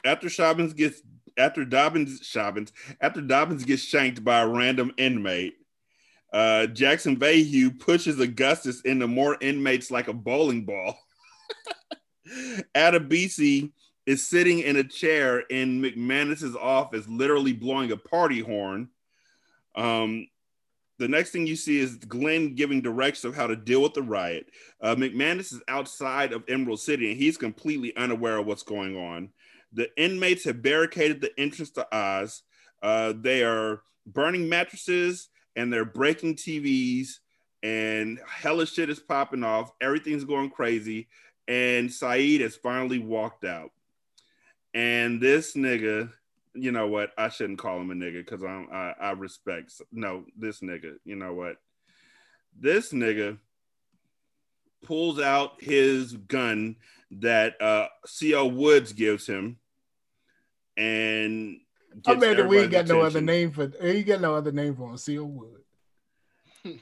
after 0.05 0.29
Dobbins 0.29 0.73
gets 0.73 1.03
after 1.37 1.65
Dobbins 1.65 2.31
Dobbins 2.31 2.73
after 3.01 3.21
Dobbins 3.21 3.65
gets 3.65 3.83
shanked 3.83 4.25
by 4.25 4.41
a 4.41 4.49
random 4.49 4.93
inmate, 4.97 5.55
uh, 6.33 6.67
Jackson 6.67 7.17
Vahue 7.17 7.79
pushes 7.79 8.21
Augustus 8.21 8.81
into 8.83 9.07
more 9.07 9.37
inmates 9.41 9.91
like 9.91 10.09
a 10.09 10.13
bowling 10.13 10.65
ball. 10.65 10.99
Adebisi 12.75 13.73
is 14.07 14.27
sitting 14.27 14.61
in 14.61 14.77
a 14.77 14.85
chair 14.85 15.41
in 15.41 15.81
McManus's 15.81 16.57
office, 16.57 17.07
literally 17.09 17.53
blowing 17.53 17.93
a 17.93 17.97
party 17.97 18.41
horn. 18.41 18.89
Um, 19.75 20.27
the 20.99 21.09
next 21.09 21.31
thing 21.31 21.47
you 21.47 21.57
see 21.57 21.79
is 21.79 21.97
Glynn 21.97 22.55
giving 22.55 22.83
directions 22.83 23.25
of 23.25 23.35
how 23.35 23.47
to 23.47 23.57
deal 23.57 23.83
with 23.83 23.95
the 23.95 24.03
riot. 24.03 24.47
Uh, 24.81 24.95
McManus 24.95 25.53
is 25.53 25.63
outside 25.67 26.33
of 26.33 26.45
Emerald 26.47 26.81
City 26.81 27.11
and 27.11 27.21
he's 27.21 27.39
completely 27.39 27.97
unaware 27.97 28.37
of 28.37 28.47
what's 28.47 28.63
going 28.63 28.97
on. 28.97 29.31
The 29.73 29.89
inmates 29.97 30.45
have 30.45 30.63
barricaded 30.63 31.21
the 31.21 31.39
entrance 31.39 31.71
to 31.73 31.87
Oz. 31.95 32.43
Uh, 32.83 33.13
they 33.17 33.43
are 33.43 33.83
burning 34.07 34.49
mattresses 34.49 35.29
and 35.57 35.73
they're 35.73 35.85
breaking 35.85 36.37
TVs, 36.37 37.19
and 37.63 38.21
hella 38.27 38.67
shit 38.67 38.89
is 38.89 39.01
popping 39.01 39.45
off. 39.45 39.73
Everything's 39.81 40.25
going 40.25 40.51
crazy. 40.51 41.09
And 41.49 41.93
Said 41.93 42.41
has 42.41 42.57
finally 42.57 42.99
walked 42.99 43.45
out. 43.45 43.73
And 44.73 45.21
this 45.21 45.55
nigga, 45.57 46.13
you 46.55 46.71
know 46.71 46.87
what? 46.87 47.11
I 47.19 47.29
shouldn't 47.29 47.59
call 47.59 47.81
him 47.81 47.91
a 47.91 47.95
nigga 47.95 48.25
because 48.25 48.45
I, 48.45 48.65
I 48.73 48.95
I 49.01 49.11
respect. 49.13 49.73
No, 49.91 50.25
this 50.37 50.61
nigga. 50.61 50.95
You 51.05 51.17
know 51.17 51.35
what? 51.35 51.57
This 52.59 52.93
nigga 52.93 53.39
pulls 54.85 55.19
out 55.21 55.61
his 55.61 56.13
gun 56.13 56.77
that 57.13 57.61
uh 57.61 57.89
Co 58.21 58.47
Woods 58.47 58.93
gives 58.93 59.27
him, 59.27 59.59
and 60.77 61.61
I 62.07 62.15
bet 62.15 62.37
that 62.37 62.49
we 62.49 62.59
ain't 62.59 62.71
got 62.71 62.81
everybody's 62.81 62.89
no 62.89 63.01
other 63.03 63.21
name 63.21 63.51
for 63.51 63.71
he 63.83 64.03
got 64.03 64.21
no 64.21 64.35
other 64.35 64.53
name 64.53 64.77
for 64.77 64.91
him. 64.91 64.97
Seal 64.97 65.25
Wood. 65.25 65.63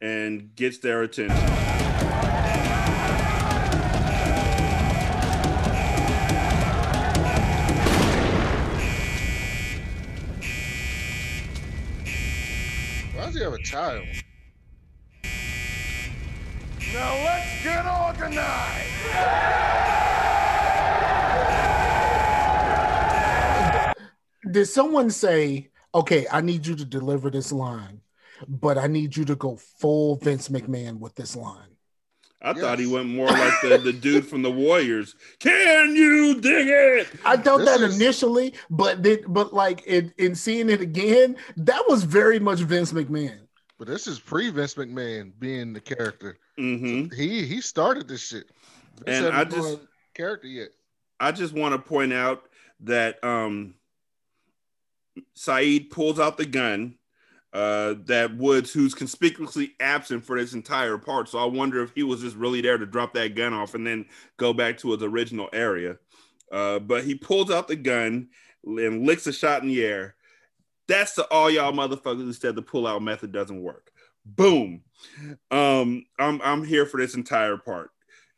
and 0.00 0.54
gets 0.54 0.78
their 0.78 1.02
attention. 1.02 1.36
Why 13.14 13.26
does 13.26 13.34
he 13.34 13.42
have 13.42 13.52
a 13.52 13.62
child? 13.62 14.06
Now 16.92 17.14
let's 17.24 17.62
get 17.62 17.86
organized. 17.86 19.96
Did 24.50 24.66
someone 24.66 25.10
say, 25.10 25.70
okay, 25.94 26.26
I 26.30 26.40
need 26.40 26.66
you 26.66 26.76
to 26.76 26.84
deliver 26.84 27.30
this 27.30 27.50
line, 27.52 28.00
but 28.46 28.78
I 28.78 28.86
need 28.86 29.16
you 29.16 29.24
to 29.24 29.34
go 29.34 29.56
full 29.56 30.16
Vince 30.16 30.48
McMahon 30.48 30.98
with 31.00 31.14
this 31.16 31.34
line? 31.34 31.70
I 32.40 32.52
thought 32.52 32.78
he 32.78 32.86
went 32.86 33.08
more 33.08 33.26
like 33.26 33.60
the, 33.60 33.78
the 33.78 33.92
dude 33.92 34.26
from 34.26 34.42
the 34.42 34.50
Warriors. 34.50 35.16
Can 35.40 35.96
you 35.96 36.40
dig 36.40 36.68
it? 36.68 37.08
I 37.24 37.36
thought 37.38 37.58
This 37.58 37.68
that 37.70 37.80
is- 37.80 37.96
initially, 38.00 38.54
but 38.70 39.02
then, 39.02 39.18
but 39.26 39.52
like 39.52 39.82
in, 39.84 40.12
in 40.16 40.36
seeing 40.36 40.70
it 40.70 40.80
again, 40.80 41.36
that 41.56 41.82
was 41.88 42.04
very 42.04 42.38
much 42.38 42.60
Vince 42.60 42.92
McMahon. 42.92 43.45
But 43.78 43.88
this 43.88 44.06
is 44.06 44.18
pre 44.18 44.50
Vince 44.50 44.74
McMahon 44.74 45.32
being 45.38 45.72
the 45.72 45.80
character. 45.80 46.38
hmm 46.56 47.06
He 47.14 47.44
he 47.46 47.60
started 47.60 48.08
this 48.08 48.26
shit. 48.26 48.50
Vince 49.04 49.26
And 49.26 49.34
I 49.36 49.44
just- 49.44 49.80
character 50.14 50.48
yet. 50.48 50.68
I 51.20 51.32
just 51.32 51.52
want 51.54 51.74
to 51.74 51.78
point 51.78 52.12
out 52.12 52.48
that 52.80 53.22
um, 53.24 53.74
Said 55.34 55.90
pulls 55.90 56.18
out 56.20 56.36
the 56.36 56.44
gun 56.44 56.96
uh, 57.54 57.94
that 58.04 58.36
Woods, 58.36 58.70
who's 58.72 58.92
conspicuously 58.94 59.72
absent 59.80 60.24
for 60.24 60.38
this 60.38 60.52
entire 60.52 60.98
part. 60.98 61.28
So 61.28 61.38
I 61.38 61.46
wonder 61.46 61.82
if 61.82 61.92
he 61.94 62.02
was 62.02 62.20
just 62.20 62.36
really 62.36 62.60
there 62.60 62.76
to 62.76 62.84
drop 62.84 63.14
that 63.14 63.34
gun 63.34 63.54
off 63.54 63.74
and 63.74 63.86
then 63.86 64.04
go 64.36 64.52
back 64.52 64.76
to 64.78 64.92
his 64.92 65.02
original 65.02 65.48
area. 65.54 65.96
Uh, 66.52 66.78
but 66.80 67.04
he 67.04 67.14
pulls 67.14 67.50
out 67.50 67.66
the 67.66 67.76
gun 67.76 68.28
and 68.64 69.06
licks 69.06 69.26
a 69.26 69.32
shot 69.32 69.62
in 69.62 69.68
the 69.68 69.82
air. 69.84 70.16
That's 70.88 71.14
the 71.14 71.24
all 71.32 71.50
y'all 71.50 71.72
motherfuckers 71.72 72.24
who 72.24 72.32
said 72.32 72.54
the 72.54 72.62
pull 72.62 72.86
out 72.86 73.02
method 73.02 73.32
doesn't 73.32 73.62
work. 73.62 73.90
Boom. 74.24 74.82
Um, 75.50 76.04
I'm 76.18 76.40
I'm 76.42 76.64
here 76.64 76.86
for 76.86 77.00
this 77.00 77.14
entire 77.14 77.56
part. 77.56 77.90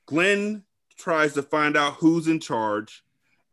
Glynn 0.06 0.64
tries 0.96 1.34
to 1.34 1.42
find 1.42 1.76
out 1.76 1.94
who's 1.94 2.28
in 2.28 2.40
charge, 2.40 3.02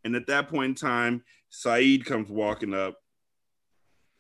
and 0.04 0.16
at 0.16 0.28
that 0.28 0.50
point 0.50 0.70
in 0.70 0.76
time, 0.76 1.24
Said 1.50 2.06
comes 2.06 2.30
walking 2.30 2.74
up, 2.74 2.98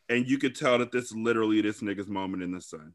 and 0.09 0.27
you 0.27 0.37
could 0.37 0.55
tell 0.55 0.77
that 0.77 0.91
this 0.91 1.05
is 1.05 1.15
literally 1.15 1.61
this 1.61 1.81
nigga's 1.81 2.07
moment 2.07 2.43
in 2.43 2.51
the 2.51 2.61
sun. 2.61 2.93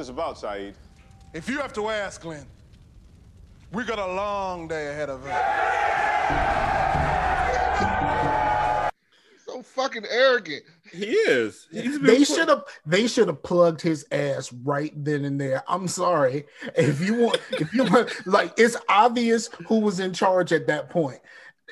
This 0.00 0.08
about, 0.08 0.38
Said? 0.38 0.74
If 1.34 1.46
you 1.46 1.58
have 1.58 1.74
to 1.74 1.90
ask, 1.90 2.22
Glynn, 2.22 2.46
we 3.70 3.84
got 3.84 3.98
a 3.98 4.06
long 4.14 4.66
day 4.66 4.88
ahead 4.88 5.10
of 5.10 5.22
us. 5.26 5.30
So 9.44 9.60
fucking 9.62 10.06
arrogant. 10.08 10.62
He 10.90 11.04
is. 11.04 11.66
He's 11.70 11.98
been 11.98 12.06
They 12.06 12.18
put- 12.20 12.28
should 12.28 12.48
have 12.48 12.64
they 12.86 13.06
should 13.08 13.28
have 13.28 13.42
plugged 13.42 13.82
his 13.82 14.06
ass 14.10 14.50
right 14.64 14.94
then 14.96 15.26
and 15.26 15.38
there. 15.38 15.62
I'm 15.68 15.86
sorry. 15.86 16.46
If 16.74 17.02
you 17.02 17.16
want 17.16 17.38
if 17.52 17.74
you 17.74 17.84
want 17.84 18.26
like 18.26 18.54
it's 18.56 18.78
obvious 18.88 19.50
who 19.68 19.80
was 19.80 20.00
in 20.00 20.14
charge 20.14 20.50
at 20.50 20.66
that 20.68 20.88
point. 20.88 21.20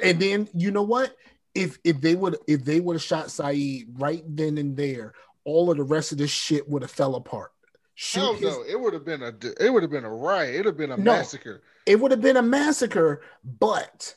And 0.05 0.21
then 0.21 0.51
you 0.53 0.71
know 0.71 0.83
what? 0.83 1.17
If 1.55 1.79
if 1.83 2.03
they 2.03 2.15
would 2.15 2.37
if 2.47 2.63
they 2.63 2.81
would 2.81 2.97
have 2.97 3.03
shot 3.03 3.31
Said 3.31 3.85
right 3.95 4.23
then 4.27 4.59
and 4.59 4.77
there, 4.77 5.15
all 5.45 5.71
of 5.71 5.79
the 5.79 5.83
rest 5.83 6.13
of 6.13 6.19
this 6.19 6.31
shit 6.31 6.69
would 6.69 6.83
have 6.83 6.91
fell 6.91 7.15
apart. 7.15 7.53
Shoot 8.01 8.21
Hell 8.21 8.33
his- 8.35 8.43
no, 8.43 8.63
it 8.63 8.79
would 8.81 8.93
have 8.95 9.05
been 9.05 9.25
a 9.25 9.35
it 9.61 9.73
would 9.73 9.83
have 9.83 9.91
been 9.91 10.05
a 10.05 10.09
riot. 10.15 10.55
It'd 10.55 10.67
have 10.67 10.77
been 10.77 10.93
a 10.93 10.97
No. 10.97 11.15
massacre. 11.17 11.63
it 11.85 11.99
would 11.99 12.13
have 12.13 12.21
been 12.21 12.37
a 12.37 12.43
massacre, 12.43 13.23
but 13.45 14.15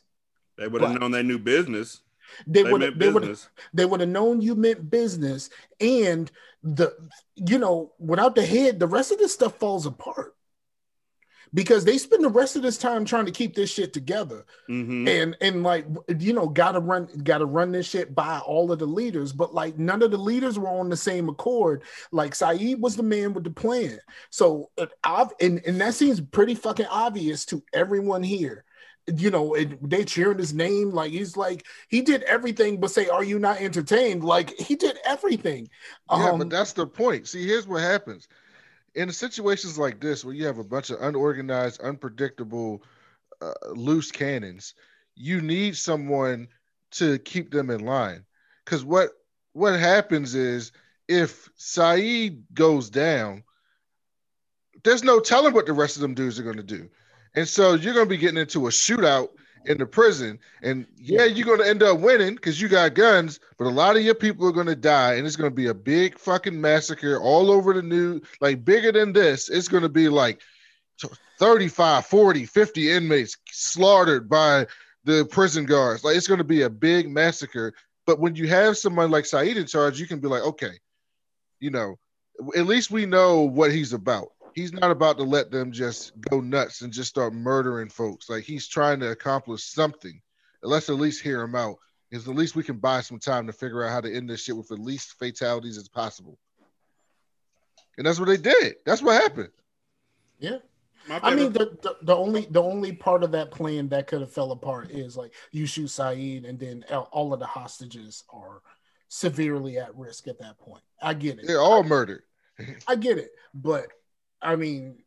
They 0.56 0.68
would 0.68 0.84
have 0.84 1.00
known 1.00 1.10
they 1.10 1.24
knew 1.24 1.40
business. 1.40 2.02
they 2.46 2.62
They 2.62 2.72
would 2.72 2.82
meant 2.82 3.00
they 3.00 3.10
would 3.10 3.22
business. 3.22 3.50
they 3.74 3.86
would 3.86 4.00
have 4.02 4.10
known 4.10 4.40
you 4.40 4.54
meant 4.54 4.92
business 4.92 5.50
and 5.80 6.30
the 6.62 6.96
you 7.36 7.58
know 7.58 7.94
without 7.98 8.36
the 8.36 8.46
head 8.46 8.80
the 8.80 8.86
rest 8.86 9.12
of 9.12 9.18
this 9.18 9.34
stuff 9.34 9.58
falls 9.58 9.88
apart 9.88 10.36
because 11.54 11.84
they 11.84 11.97
spend 11.97 12.24
the 12.24 12.30
rest 12.30 12.56
of 12.56 12.62
this 12.62 12.78
time 12.78 13.04
trying 13.04 13.26
to 13.26 13.32
keep 13.32 13.56
this 13.56 13.70
shit 13.70 13.91
together. 13.93 14.45
Mhm. 14.70 15.08
and 15.08 15.38
and 15.41 15.64
like 15.64 15.86
you 16.20 16.34
know 16.34 16.47
gotta 16.47 16.80
run 16.80 17.08
gotta 17.24 17.45
run 17.45 17.72
this 17.72 17.86
shit 17.88 18.16
by 18.16 18.39
all 18.39 18.72
of 18.72 18.80
the 18.80 18.86
leaders 18.86 19.34
but 19.34 19.54
like 19.54 19.78
none 19.78 20.02
of 20.02 20.12
the 20.12 20.18
leaders 20.18 20.58
were 20.58 20.70
on 20.70 20.89
the 20.89 20.95
same 20.97 21.28
accord. 21.30 21.84
Like 22.12 22.36
saeed 22.36 22.82
was 22.82 22.95
the 22.95 23.04
man 23.04 23.34
with 23.34 23.43
the 23.43 23.49
plan. 23.52 23.99
So 24.30 24.70
I've, 25.04 25.30
and, 25.41 25.62
and 25.66 25.80
that 25.82 25.93
seems 25.93 26.22
pretty 26.22 26.56
fucking 26.56 26.88
obvious 26.88 27.45
to 27.47 27.64
everyone 27.74 28.24
here. 28.24 28.64
You 29.14 29.32
know 29.32 29.56
and 29.56 29.78
they 29.82 30.06
cheering 30.06 30.38
his 30.38 30.54
name 30.54 30.91
like 30.91 31.12
he's 31.12 31.36
like 31.36 31.66
he 31.89 32.02
did 32.02 32.22
everything 32.24 32.80
but 32.80 32.91
say 32.91 33.10
are 33.10 33.24
you 33.24 33.39
not 33.39 33.60
entertained? 33.60 34.24
Like 34.24 34.58
he 34.58 34.76
did 34.76 34.99
everything. 35.04 35.70
Yeah, 36.10 36.30
Um, 36.32 36.38
but 36.39 36.49
that's 36.52 36.74
the 36.74 36.86
point. 36.88 37.28
See, 37.28 37.45
here's 37.45 37.68
what 37.68 37.82
happens 37.82 38.28
in 38.96 39.12
situations 39.12 39.78
like 39.78 40.00
this 40.00 40.26
where 40.26 40.34
you 40.34 40.46
have 40.46 40.58
a 40.58 40.64
bunch 40.64 40.89
of 40.89 41.02
unorganized, 41.02 41.82
unpredictable, 41.82 42.84
uh, 43.42 43.54
loose 43.74 44.12
cannons. 44.12 44.74
You 45.16 45.42
need 45.42 45.78
someone 45.78 46.48
to 46.92 47.20
keep 47.20 47.52
them 47.52 47.70
in 47.70 47.86
line. 47.86 48.26
Because 48.66 48.84
what 48.84 49.10
what 49.54 49.80
happens 49.80 50.36
is 50.36 50.72
if 51.08 51.50
Said 51.56 52.44
goes 52.54 52.89
down, 52.89 53.44
there's 54.84 55.04
no 55.04 55.20
telling 55.20 55.54
what 55.54 55.66
the 55.66 55.74
rest 55.74 55.96
of 55.96 56.02
them 56.02 56.14
dudes 56.14 56.39
are 56.39 56.44
going 56.44 56.58
to 56.58 56.64
do. 56.64 56.89
And 57.36 57.48
so 57.48 57.74
you're 57.74 57.94
going 57.94 58.06
to 58.06 58.10
be 58.10 58.18
getting 58.18 58.39
into 58.39 58.68
a 58.68 58.72
shootout 58.72 59.30
in 59.66 59.78
the 59.78 59.86
prison. 59.86 60.39
And 60.62 60.86
yeah, 60.97 61.26
you're 61.26 61.45
going 61.45 61.59
to 61.59 61.68
end 61.68 61.84
up 61.84 61.99
winning 61.99 62.36
because 62.36 62.59
you 62.59 62.68
got 62.68 62.93
guns, 62.93 63.39
but 63.57 63.66
a 63.66 63.70
lot 63.70 63.95
of 63.95 64.03
your 64.03 64.16
people 64.16 64.47
are 64.47 64.53
going 64.53 64.68
to 64.68 64.76
die. 64.76 65.16
And 65.16 65.28
it's 65.28 65.36
going 65.36 65.49
to 65.49 65.55
be 65.55 65.68
a 65.68 65.74
big 65.74 66.18
fucking 66.18 66.59
massacre 66.59 67.20
all 67.20 67.51
over 67.51 67.74
the 67.74 67.82
news. 67.82 68.22
Like 68.39 68.66
bigger 68.66 68.91
than 68.91 69.14
this, 69.14 69.49
it's 69.49 69.68
going 69.68 69.84
to 69.84 69.89
be 69.89 70.09
like 70.09 70.41
35, 71.39 72.05
40, 72.05 72.45
50 72.45 72.91
inmates 72.91 73.38
slaughtered 73.51 74.30
by 74.30 74.68
the 75.03 75.26
prison 75.26 75.66
guards. 75.66 76.03
Like 76.03 76.16
it's 76.16 76.28
going 76.28 76.39
to 76.39 76.43
be 76.43 76.64
a 76.64 76.70
big 76.70 77.09
massacre. 77.09 77.74
But 78.05 78.20
when 78.20 78.36
you 78.36 78.47
have 78.47 78.78
someone 78.78 79.12
like 79.12 79.26
Said 79.26 79.57
in 79.57 79.68
charge, 79.68 79.99
you 79.99 80.07
can 80.07 80.20
be 80.20 80.28
like, 80.28 80.43
okay, 80.43 80.74
you 81.59 81.70
know, 81.70 81.97
at 82.55 82.66
least 82.66 82.91
we 82.91 83.05
know 83.05 83.41
what 83.41 83.72
he's 83.72 83.93
about. 83.93 84.30
He's 84.54 84.74
not 84.74 84.91
about 84.91 85.18
to 85.18 85.24
let 85.24 85.52
them 85.52 85.72
just 85.72 86.20
go 86.30 86.41
nuts 86.41 86.82
and 86.82 86.91
just 86.91 87.10
start 87.10 87.34
murdering 87.34 87.89
folks. 87.89 88.30
Like 88.30 88.43
he's 88.43 88.68
trying 88.68 88.99
to 88.99 89.12
accomplish 89.12 89.64
something. 89.64 90.22
Let's 90.62 90.89
at 90.89 90.95
least 90.95 91.24
hear 91.24 91.41
him 91.41 91.56
out. 91.56 91.78
Because 92.10 92.28
at 92.28 92.36
least 92.36 92.58
we 92.58 92.64
can 92.64 92.78
buy 92.78 92.99
some 93.02 93.20
time 93.20 93.47
to 93.47 93.54
figure 93.54 93.84
out 93.84 93.91
how 93.91 94.02
to 94.02 94.14
end 94.14 94.30
this 94.30 94.43
shit 94.43 94.58
with 94.58 94.68
the 94.68 94.76
least 94.76 95.18
fatalities 95.18 95.78
as 95.78 95.88
possible. 95.88 96.38
And 97.97 98.06
that's 98.06 98.20
what 98.20 98.28
they 98.28 98.38
did. 98.38 98.76
That's 98.86 99.02
what 99.02 99.22
happened. 99.22 99.49
yeah 100.39 100.58
I 101.10 101.34
mean, 101.34 101.52
the, 101.52 101.78
the, 101.82 101.97
the 102.04 102.16
only 102.16 102.47
the 102.52 102.62
only 102.62 102.93
part 102.93 103.24
of 103.24 103.32
that 103.32 103.52
plan 103.52 103.89
that 103.89 104.08
could 104.08 104.22
have 104.22 104.32
fell 104.32 104.52
apart 104.52 104.91
is 104.91 105.18
like 105.18 105.34
you 105.52 105.66
shoot 105.66 105.88
Said, 105.88 106.18
and 106.18 106.60
then 106.60 106.86
all- 106.91 107.10
all 107.12 107.34
of 107.34 107.39
the 107.39 107.45
hostages 107.45 108.24
are 108.30 108.62
severely 109.08 109.78
at 109.78 109.95
risk 109.97 110.28
at 110.28 110.39
that 110.39 110.60
point. 110.60 110.84
I 111.02 111.14
get 111.14 111.39
it. 111.39 111.47
They're 111.47 111.62
all 111.62 111.84
murdered. 111.84 112.24
I 112.88 112.95
get 112.95 113.18
it. 113.18 113.32
But 113.54 113.88
I 114.42 114.56
mean, 114.56 114.98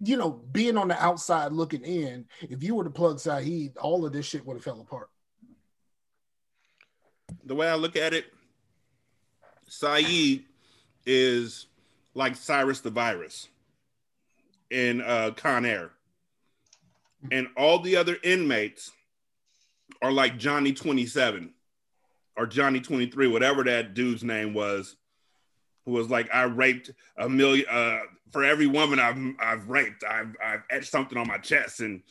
you 0.00 0.16
know, 0.16 0.30
being 0.30 0.76
on 0.76 0.88
the 0.88 1.02
outside 1.02 1.52
looking 1.52 1.82
in, 1.82 2.26
if 2.42 2.62
you 2.62 2.74
were 2.74 2.84
to 2.84 2.90
plug 2.90 3.18
Said, 3.18 3.72
all 3.80 4.06
of 4.06 4.12
this 4.12 4.26
shit 4.26 4.46
would 4.46 4.54
have 4.54 4.64
fell 4.64 4.80
apart. 4.80 5.08
the 7.44 7.54
way 7.54 7.68
I 7.68 7.74
look 7.74 7.96
at 7.96 8.14
it, 8.14 8.26
Said 9.66 10.42
is 11.06 11.66
like 12.14 12.36
Cyrus 12.36 12.80
the 12.80 12.90
Virus 12.90 13.48
in 14.70 15.00
uh, 15.00 15.32
Con 15.36 15.64
Air. 15.64 15.90
And 17.30 17.48
all 17.56 17.78
the 17.78 17.96
other 17.96 18.16
inmates 18.22 18.92
are 20.02 20.12
like 20.12 20.38
Johnny 20.38 20.72
27 20.72 21.52
or 22.36 22.46
Johnny 22.46 22.80
23, 22.80 23.28
whatever 23.28 23.64
that 23.64 23.94
dude's 23.94 24.24
name 24.24 24.54
was, 24.54 24.96
who 25.84 25.92
was 25.92 26.10
like, 26.10 26.28
I 26.34 26.42
raped 26.42 26.90
a 27.16 27.28
million, 27.28 27.66
uh, 27.70 28.00
for 28.32 28.44
every 28.44 28.66
woman 28.66 28.98
I've, 28.98 29.18
I've 29.40 29.68
raped, 29.68 30.04
I've, 30.04 30.34
I've 30.44 30.62
etched 30.70 30.90
something 30.90 31.18
on 31.18 31.28
my 31.28 31.38
chest. 31.38 31.80
And 31.80 32.02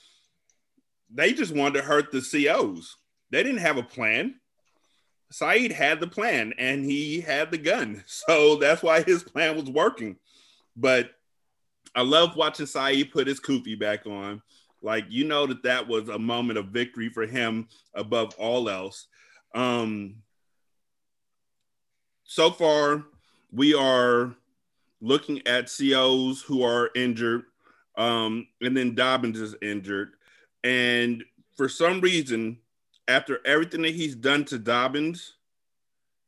they 1.13 1.33
just 1.33 1.53
wanted 1.53 1.79
to 1.79 1.85
hurt 1.85 2.11
the 2.11 2.21
COs. 2.21 2.97
They 3.31 3.43
didn't 3.43 3.61
have 3.61 3.77
a 3.77 3.83
plan. 3.83 4.35
Said 5.31 5.71
had 5.71 5.99
the 5.99 6.07
plan 6.07 6.53
and 6.59 6.85
he 6.85 7.19
had 7.19 7.49
the 7.51 7.57
gun. 7.57 8.03
So 8.07 8.57
that's 8.57 8.83
why 8.83 9.01
his 9.01 9.23
plan 9.23 9.55
was 9.55 9.65
working. 9.65 10.17
But 10.75 11.11
I 11.95 12.01
love 12.01 12.35
watching 12.35 12.65
Said 12.65 13.11
put 13.11 13.27
his 13.27 13.39
kufi 13.39 13.79
back 13.79 14.05
on. 14.05 14.41
Like, 14.81 15.05
you 15.09 15.25
know, 15.25 15.47
that 15.47 15.63
that 15.63 15.87
was 15.87 16.09
a 16.09 16.19
moment 16.19 16.59
of 16.59 16.67
victory 16.67 17.09
for 17.09 17.25
him 17.25 17.69
above 17.95 18.35
all 18.37 18.69
else. 18.69 19.07
Um, 19.55 20.17
so 22.25 22.51
far, 22.51 23.05
we 23.51 23.73
are 23.73 24.35
looking 25.03 25.45
at 25.45 25.69
COs 25.69 26.41
who 26.41 26.63
are 26.63 26.89
injured, 26.95 27.43
um, 27.97 28.47
and 28.61 28.75
then 28.75 28.95
Dobbins 28.95 29.39
is 29.39 29.55
injured. 29.61 30.13
And 30.63 31.23
for 31.55 31.67
some 31.67 31.99
reason, 31.99 32.57
after 33.07 33.39
everything 33.45 33.81
that 33.81 33.93
he's 33.93 34.15
done 34.15 34.45
to 34.45 34.57
Dobbins, 34.57 35.33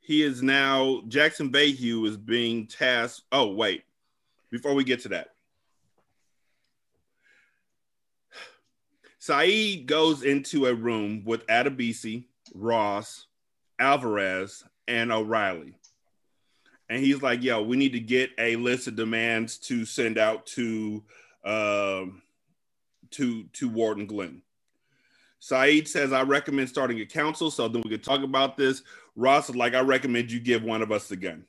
he 0.02 0.22
is 0.22 0.44
now 0.44 1.02
Jackson 1.08 1.52
Vahue 1.52 2.06
is 2.08 2.18
being 2.18 2.68
tasked. 2.68 3.22
Oh, 3.32 3.48
wait, 3.54 3.84
before 4.52 4.74
we 4.74 4.84
get 4.84 5.00
to 5.02 5.10
that, 5.10 5.30
Said 9.18 9.88
goes 9.88 10.22
into 10.22 10.68
a 10.68 10.76
room 10.76 11.24
with 11.26 11.48
Adebisi, 11.48 12.26
Ross, 12.54 13.26
Alvarez, 13.80 14.64
and 14.88 15.12
O'Reilly. 15.12 15.74
And 16.90 17.04
he's 17.04 17.22
like, 17.22 17.44
yo, 17.44 17.62
we 17.62 17.78
need 17.78 17.94
to 17.94 18.00
get 18.00 18.30
a 18.38 18.56
list 18.58 18.88
of 18.88 18.96
demands 18.96 19.58
to 19.60 19.86
send 19.86 20.18
out 20.18 20.46
to 20.48 21.04
um 21.44 22.22
to 23.12 23.44
to 23.54 23.70
Warden 23.70 24.06
Glynn. 24.06 24.42
Said 25.40 25.88
says, 25.88 26.12
I 26.12 26.24
recommend 26.24 26.70
starting 26.70 27.00
a 27.02 27.06
council 27.06 27.52
so 27.52 27.68
then 27.68 27.82
we 27.84 27.90
could 27.90 28.04
talk 28.04 28.24
about 28.24 28.58
this. 28.58 28.82
Ross 29.16 29.50
is 29.50 29.56
like, 29.56 29.76
I 29.76 29.82
recommend 29.82 30.32
you 30.32 30.40
give 30.40 30.64
one 30.64 30.82
of 30.82 30.92
us 30.92 31.08
the 31.08 31.16
gun. 31.16 31.46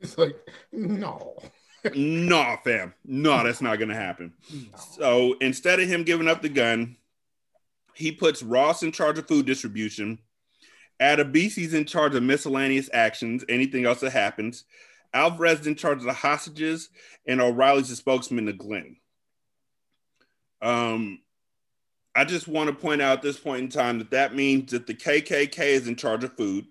It's 0.00 0.16
like, 0.18 0.36
no. 0.72 1.36
nah, 1.94 2.56
fam. 2.58 2.94
No, 3.04 3.42
that's 3.42 3.62
not 3.62 3.78
gonna 3.78 3.94
happen. 3.94 4.32
So 4.92 5.36
instead 5.40 5.80
of 5.80 5.88
him 5.88 6.04
giving 6.04 6.28
up 6.28 6.42
the 6.42 6.48
gun, 6.48 6.96
he 7.94 8.12
puts 8.12 8.42
Ross 8.42 8.82
in 8.82 8.92
charge 8.92 9.18
of 9.18 9.26
food 9.26 9.46
distribution. 9.46 10.18
Adebisi's 11.00 11.74
in 11.74 11.84
charge 11.84 12.14
of 12.14 12.22
miscellaneous 12.22 12.90
actions, 12.92 13.44
anything 13.48 13.86
else 13.86 14.00
that 14.00 14.10
happens. 14.10 14.64
Alvarez 15.14 15.60
is 15.60 15.66
in 15.66 15.74
charge 15.74 15.98
of 15.98 16.04
the 16.04 16.12
hostages, 16.12 16.90
and 17.26 17.40
O'Reilly's 17.40 17.88
the 17.88 17.96
spokesman 17.96 18.46
to 18.46 18.52
Glynn. 18.52 18.96
Um, 20.60 21.20
I 22.14 22.24
just 22.24 22.48
want 22.48 22.68
to 22.68 22.74
point 22.74 23.00
out 23.00 23.18
at 23.18 23.22
this 23.22 23.38
point 23.38 23.62
in 23.62 23.68
time 23.68 23.98
that 23.98 24.10
that 24.10 24.34
means 24.34 24.72
that 24.72 24.86
the 24.86 24.94
KKK 24.94 25.58
is 25.58 25.86
in 25.86 25.96
charge 25.96 26.24
of 26.24 26.36
food. 26.36 26.66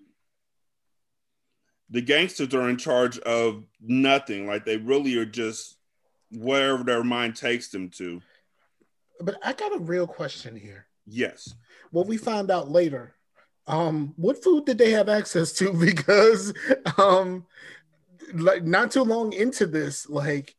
The 1.90 2.02
gangsters 2.02 2.54
are 2.54 2.68
in 2.68 2.76
charge 2.76 3.18
of 3.20 3.64
nothing. 3.80 4.46
Like 4.46 4.66
they 4.66 4.76
really 4.76 5.16
are 5.16 5.24
just 5.24 5.76
wherever 6.30 6.84
their 6.84 7.02
mind 7.02 7.34
takes 7.34 7.68
them 7.68 7.88
to. 7.90 8.20
But 9.20 9.36
I 9.42 9.54
got 9.54 9.74
a 9.74 9.78
real 9.78 10.06
question 10.06 10.54
here. 10.54 10.86
Yes. 11.06 11.54
What 11.90 12.06
we 12.06 12.18
find 12.18 12.50
out 12.50 12.70
later, 12.70 13.14
um, 13.68 14.14
what 14.16 14.42
food 14.42 14.64
did 14.64 14.78
they 14.78 14.90
have 14.90 15.08
access 15.08 15.52
to? 15.54 15.72
Because 15.78 16.52
um, 16.96 17.46
like 18.34 18.64
not 18.64 18.90
too 18.90 19.02
long 19.04 19.32
into 19.32 19.66
this, 19.66 20.08
like 20.08 20.56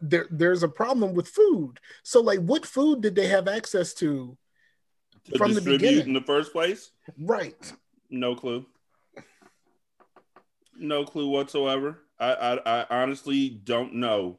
there 0.00 0.26
there's 0.30 0.62
a 0.62 0.68
problem 0.68 1.14
with 1.14 1.28
food. 1.28 1.78
So 2.02 2.20
like, 2.20 2.40
what 2.40 2.66
food 2.66 3.02
did 3.02 3.14
they 3.14 3.28
have 3.28 3.46
access 3.48 3.94
to 3.94 4.36
To 5.30 5.38
from 5.38 5.54
the 5.54 5.60
beginning? 5.60 6.06
in 6.06 6.12
the 6.12 6.20
first 6.22 6.52
place? 6.52 6.90
Right. 7.18 7.72
No 8.10 8.34
clue. 8.34 8.66
No 10.76 11.04
clue 11.04 11.28
whatsoever. 11.28 12.00
I, 12.20 12.32
I, 12.32 12.80
I 12.82 12.86
honestly 13.02 13.48
don't 13.50 13.94
know 13.94 14.38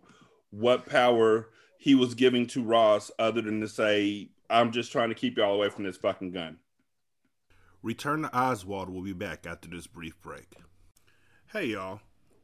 what 0.51 0.86
power 0.86 1.49
he 1.78 1.95
was 1.95 2.14
giving 2.14 2.45
to 2.47 2.64
Ross 2.64 3.12
other 3.20 3.41
than 3.41 3.62
to 3.62 3.68
say, 3.68 4.30
I'm 4.49 4.72
just 4.72 4.91
trying 4.91 5.10
to 5.10 5.16
keep 5.16 5.38
y'all 5.38 5.53
away 5.53 5.70
from 5.70 5.84
this 5.84 5.97
fucking 5.97 6.32
gun. 6.32 6.57
Return 7.82 8.23
to 8.23 8.38
Oswald 8.38 8.89
will 8.89 9.03
be 9.03 9.13
back 9.13 9.47
after 9.47 9.69
this 9.69 9.88
brief 9.88 10.21
break. 10.21 10.51
Hey 11.53 11.67
y'all, 11.67 12.01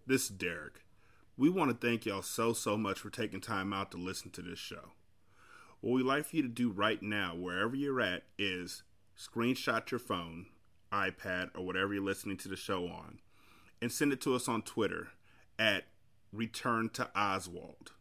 this 0.08 0.24
is 0.24 0.30
Derek. 0.30 0.86
We 1.36 1.50
want 1.50 1.70
to 1.70 1.88
thank 1.88 2.06
y'all 2.06 2.22
so, 2.22 2.54
so 2.54 2.78
much 2.78 3.00
for 3.00 3.10
taking 3.10 3.42
time 3.42 3.74
out 3.74 3.92
to 3.92 3.98
listen 3.98 4.32
to 4.32 4.42
this 4.42 4.60
show. 4.60 4.94
What 5.82 5.92
we'd 5.92 6.06
like 6.06 6.26
for 6.26 6.38
you 6.38 6.42
to 6.44 6.48
do 6.48 6.72
right 6.72 7.04
now, 7.04 7.36
wherever 7.36 7.76
you're 7.76 8.00
at, 8.00 8.24
is 8.38 8.84
screenshot 9.20 9.92
your 9.92 10.00
phone, 10.00 10.46
iPad, 10.94 11.50
or 11.54 11.66
whatever 11.66 11.94
you're 11.94 12.02
listening 12.02 12.38
to 12.38 12.48
the 12.48 12.56
show 12.56 12.88
on, 12.88 13.20
and 13.82 13.92
send 13.92 14.14
it 14.14 14.22
to 14.22 14.36
us 14.36 14.48
on 14.48 14.62
Twitter 14.62 15.10
at 15.60 15.84
Return 16.32 16.88
to 16.94 17.10
Oswald. 17.14 17.92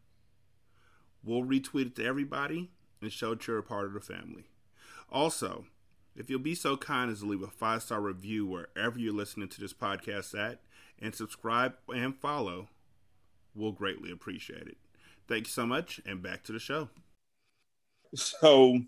We'll 1.21 1.43
retweet 1.43 1.87
it 1.87 1.95
to 1.97 2.05
everybody 2.05 2.71
and 3.01 3.11
show 3.11 3.31
that 3.31 3.45
you're 3.45 3.57
a 3.57 3.63
part 3.63 3.87
of 3.87 3.93
the 3.93 3.99
family. 3.99 4.45
Also, 5.11 5.65
if 6.15 6.29
you'll 6.29 6.39
be 6.39 6.55
so 6.55 6.77
kind 6.77 7.11
as 7.11 7.19
to 7.19 7.25
leave 7.25 7.43
a 7.43 7.47
five 7.47 7.83
star 7.83 8.01
review 8.01 8.45
wherever 8.45 8.97
you're 8.97 9.13
listening 9.13 9.49
to 9.49 9.61
this 9.61 9.73
podcast 9.73 10.37
at, 10.37 10.61
and 10.99 11.13
subscribe 11.13 11.73
and 11.93 12.15
follow, 12.15 12.69
we'll 13.53 13.71
greatly 13.71 14.11
appreciate 14.11 14.67
it. 14.67 14.77
Thank 15.27 15.47
you 15.47 15.51
so 15.51 15.65
much, 15.65 15.99
and 16.05 16.21
back 16.21 16.43
to 16.43 16.51
the 16.51 16.59
show. 16.59 16.89
So, 18.13 18.79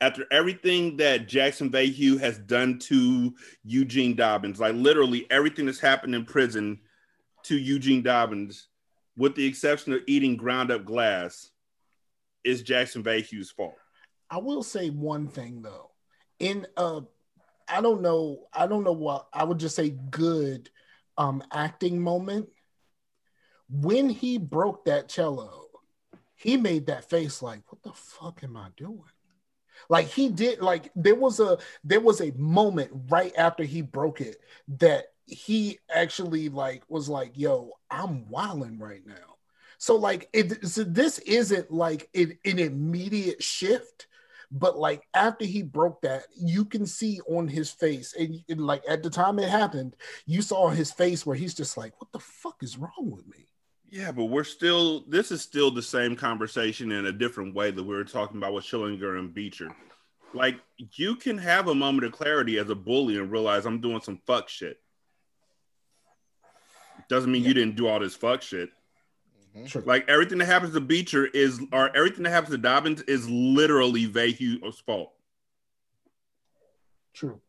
after 0.00 0.26
everything 0.32 0.96
that 0.96 1.28
Jackson 1.28 1.70
Vahue 1.70 2.18
has 2.18 2.38
done 2.38 2.78
to 2.80 3.34
Eugene 3.62 4.16
Dobbins, 4.16 4.58
like 4.58 4.74
literally 4.74 5.26
everything 5.30 5.66
that's 5.66 5.78
happened 5.78 6.14
in 6.14 6.24
prison 6.24 6.80
to 7.44 7.56
Eugene 7.56 8.02
Dobbins, 8.02 8.68
with 9.16 9.34
the 9.34 9.46
exception 9.46 9.92
of 9.92 10.00
eating 10.06 10.36
ground 10.36 10.70
up 10.70 10.84
glass, 10.84 11.50
is 12.42 12.62
Jackson 12.62 13.02
Vahue's 13.02 13.50
fault. 13.50 13.74
I 14.30 14.38
will 14.38 14.62
say 14.62 14.88
one 14.88 15.28
thing 15.28 15.62
though. 15.62 15.89
In 16.40 16.66
uh 16.76 17.02
I 17.68 17.80
don't 17.80 18.02
know, 18.02 18.48
I 18.52 18.66
don't 18.66 18.82
know 18.82 18.92
what 18.92 19.28
I 19.32 19.44
would 19.44 19.58
just 19.58 19.76
say 19.76 19.90
good 19.90 20.70
um 21.16 21.42
acting 21.52 22.00
moment. 22.02 22.48
When 23.68 24.08
he 24.08 24.38
broke 24.38 24.86
that 24.86 25.08
cello, 25.08 25.66
he 26.34 26.56
made 26.56 26.86
that 26.86 27.08
face 27.08 27.40
like, 27.42 27.62
what 27.70 27.82
the 27.82 27.92
fuck 27.92 28.42
am 28.42 28.56
I 28.56 28.68
doing? 28.76 29.04
Like 29.88 30.08
he 30.08 30.28
did 30.28 30.60
like 30.60 30.90
there 30.94 31.14
was 31.14 31.40
a 31.40 31.58
there 31.84 32.00
was 32.00 32.20
a 32.20 32.32
moment 32.32 32.90
right 33.08 33.32
after 33.36 33.62
he 33.62 33.82
broke 33.82 34.20
it 34.20 34.38
that 34.78 35.06
he 35.26 35.78
actually 35.94 36.48
like 36.48 36.82
was 36.88 37.08
like, 37.08 37.32
yo, 37.34 37.72
I'm 37.90 38.28
wilding 38.28 38.78
right 38.78 39.06
now. 39.06 39.36
So 39.78 39.96
like 39.96 40.28
it 40.32 40.66
so 40.66 40.84
this 40.84 41.18
isn't 41.20 41.70
like 41.70 42.08
an, 42.14 42.38
an 42.44 42.58
immediate 42.58 43.42
shift, 43.42 44.06
but 44.50 44.78
like 44.78 45.06
after 45.14 45.44
he 45.44 45.62
broke 45.62 46.02
that, 46.02 46.24
you 46.36 46.64
can 46.64 46.86
see 46.86 47.20
on 47.28 47.46
his 47.46 47.70
face, 47.70 48.14
and, 48.18 48.42
and, 48.48 48.66
like 48.66 48.82
at 48.88 49.02
the 49.02 49.10
time 49.10 49.38
it 49.38 49.48
happened, 49.48 49.94
you 50.26 50.42
saw 50.42 50.68
his 50.68 50.90
face 50.90 51.24
where 51.24 51.36
he's 51.36 51.54
just 51.54 51.76
like, 51.76 52.00
"What 52.00 52.10
the 52.12 52.18
fuck 52.18 52.62
is 52.62 52.76
wrong 52.76 53.10
with 53.10 53.26
me?" 53.28 53.46
Yeah, 53.90 54.12
but 54.12 54.24
we're 54.24 54.44
still. 54.44 55.04
This 55.08 55.30
is 55.30 55.42
still 55.42 55.70
the 55.70 55.82
same 55.82 56.16
conversation 56.16 56.90
in 56.90 57.06
a 57.06 57.12
different 57.12 57.54
way 57.54 57.70
that 57.70 57.82
we 57.82 57.94
were 57.94 58.04
talking 58.04 58.38
about 58.38 58.54
with 58.54 58.64
Schillinger 58.64 59.18
and 59.18 59.32
Beecher. 59.32 59.70
Like 60.34 60.60
you 60.78 61.16
can 61.16 61.38
have 61.38 61.68
a 61.68 61.74
moment 61.74 62.04
of 62.04 62.12
clarity 62.12 62.58
as 62.58 62.70
a 62.70 62.74
bully 62.74 63.18
and 63.18 63.30
realize 63.30 63.66
I'm 63.66 63.80
doing 63.80 64.00
some 64.00 64.20
fuck 64.26 64.48
shit. 64.48 64.78
Doesn't 67.08 67.30
mean 67.30 67.44
you 67.44 67.54
didn't 67.54 67.76
do 67.76 67.86
all 67.88 68.00
this 68.00 68.14
fuck 68.14 68.42
shit. 68.42 68.70
Sure. 69.66 69.82
Like 69.82 70.08
everything 70.08 70.38
that 70.38 70.46
happens 70.46 70.74
to 70.74 70.80
Beecher 70.80 71.26
is, 71.26 71.60
or 71.72 71.94
everything 71.96 72.22
that 72.24 72.30
happens 72.30 72.52
to 72.52 72.58
Dobbins 72.58 73.02
is 73.02 73.28
literally 73.28 74.06
Vahue's 74.06 74.78
fault. 74.80 75.12
True. 77.12 77.40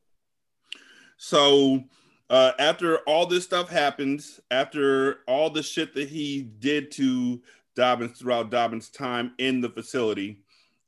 So 1.17 1.83
uh, 2.29 2.53
after 2.59 2.97
all 2.99 3.25
this 3.25 3.43
stuff 3.43 3.69
happens, 3.69 4.39
after 4.49 5.19
all 5.27 5.49
the 5.49 5.61
shit 5.61 5.93
that 5.93 6.09
he 6.09 6.41
did 6.41 6.91
to 6.91 7.41
Dobbins 7.75 8.17
throughout 8.17 8.49
Dobbins' 8.49 8.89
time 8.89 9.33
in 9.37 9.61
the 9.61 9.69
facility, 9.69 10.39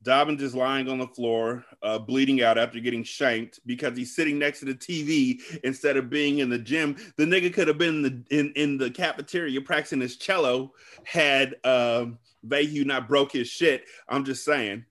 Dobbins 0.03 0.43
is 0.43 0.53
lying 0.53 0.89
on 0.89 0.99
the 0.99 1.07
floor, 1.07 1.63
uh, 1.81 1.97
bleeding 1.97 2.41
out 2.41 2.57
after 2.57 2.79
getting 2.79 3.03
shanked 3.03 3.61
because 3.65 3.97
he's 3.97 4.15
sitting 4.15 4.37
next 4.37 4.59
to 4.59 4.65
the 4.65 4.75
TV 4.75 5.41
instead 5.63 5.95
of 5.95 6.09
being 6.09 6.39
in 6.39 6.49
the 6.49 6.59
gym. 6.59 6.97
The 7.17 7.25
nigga 7.25 7.53
could 7.53 7.69
have 7.69 7.77
been 7.77 8.03
in 8.05 8.25
the 8.27 8.37
in, 8.37 8.53
in 8.55 8.77
the 8.77 8.91
cafeteria 8.91 9.61
practicing 9.61 10.01
his 10.01 10.17
cello 10.17 10.73
had 11.05 11.55
um, 11.63 12.19
Vahue 12.45 12.85
not 12.85 13.07
broke 13.07 13.31
his 13.31 13.47
shit. 13.47 13.85
I'm 14.09 14.25
just 14.25 14.43
saying, 14.43 14.85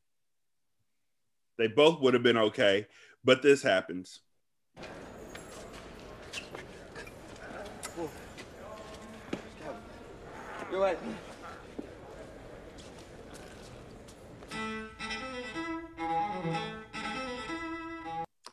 they 1.59 1.69
both 1.69 2.01
would 2.01 2.15
have 2.15 2.23
been 2.23 2.39
okay, 2.39 2.87
but 3.23 3.43
this 3.43 3.63
happens. 3.63 4.21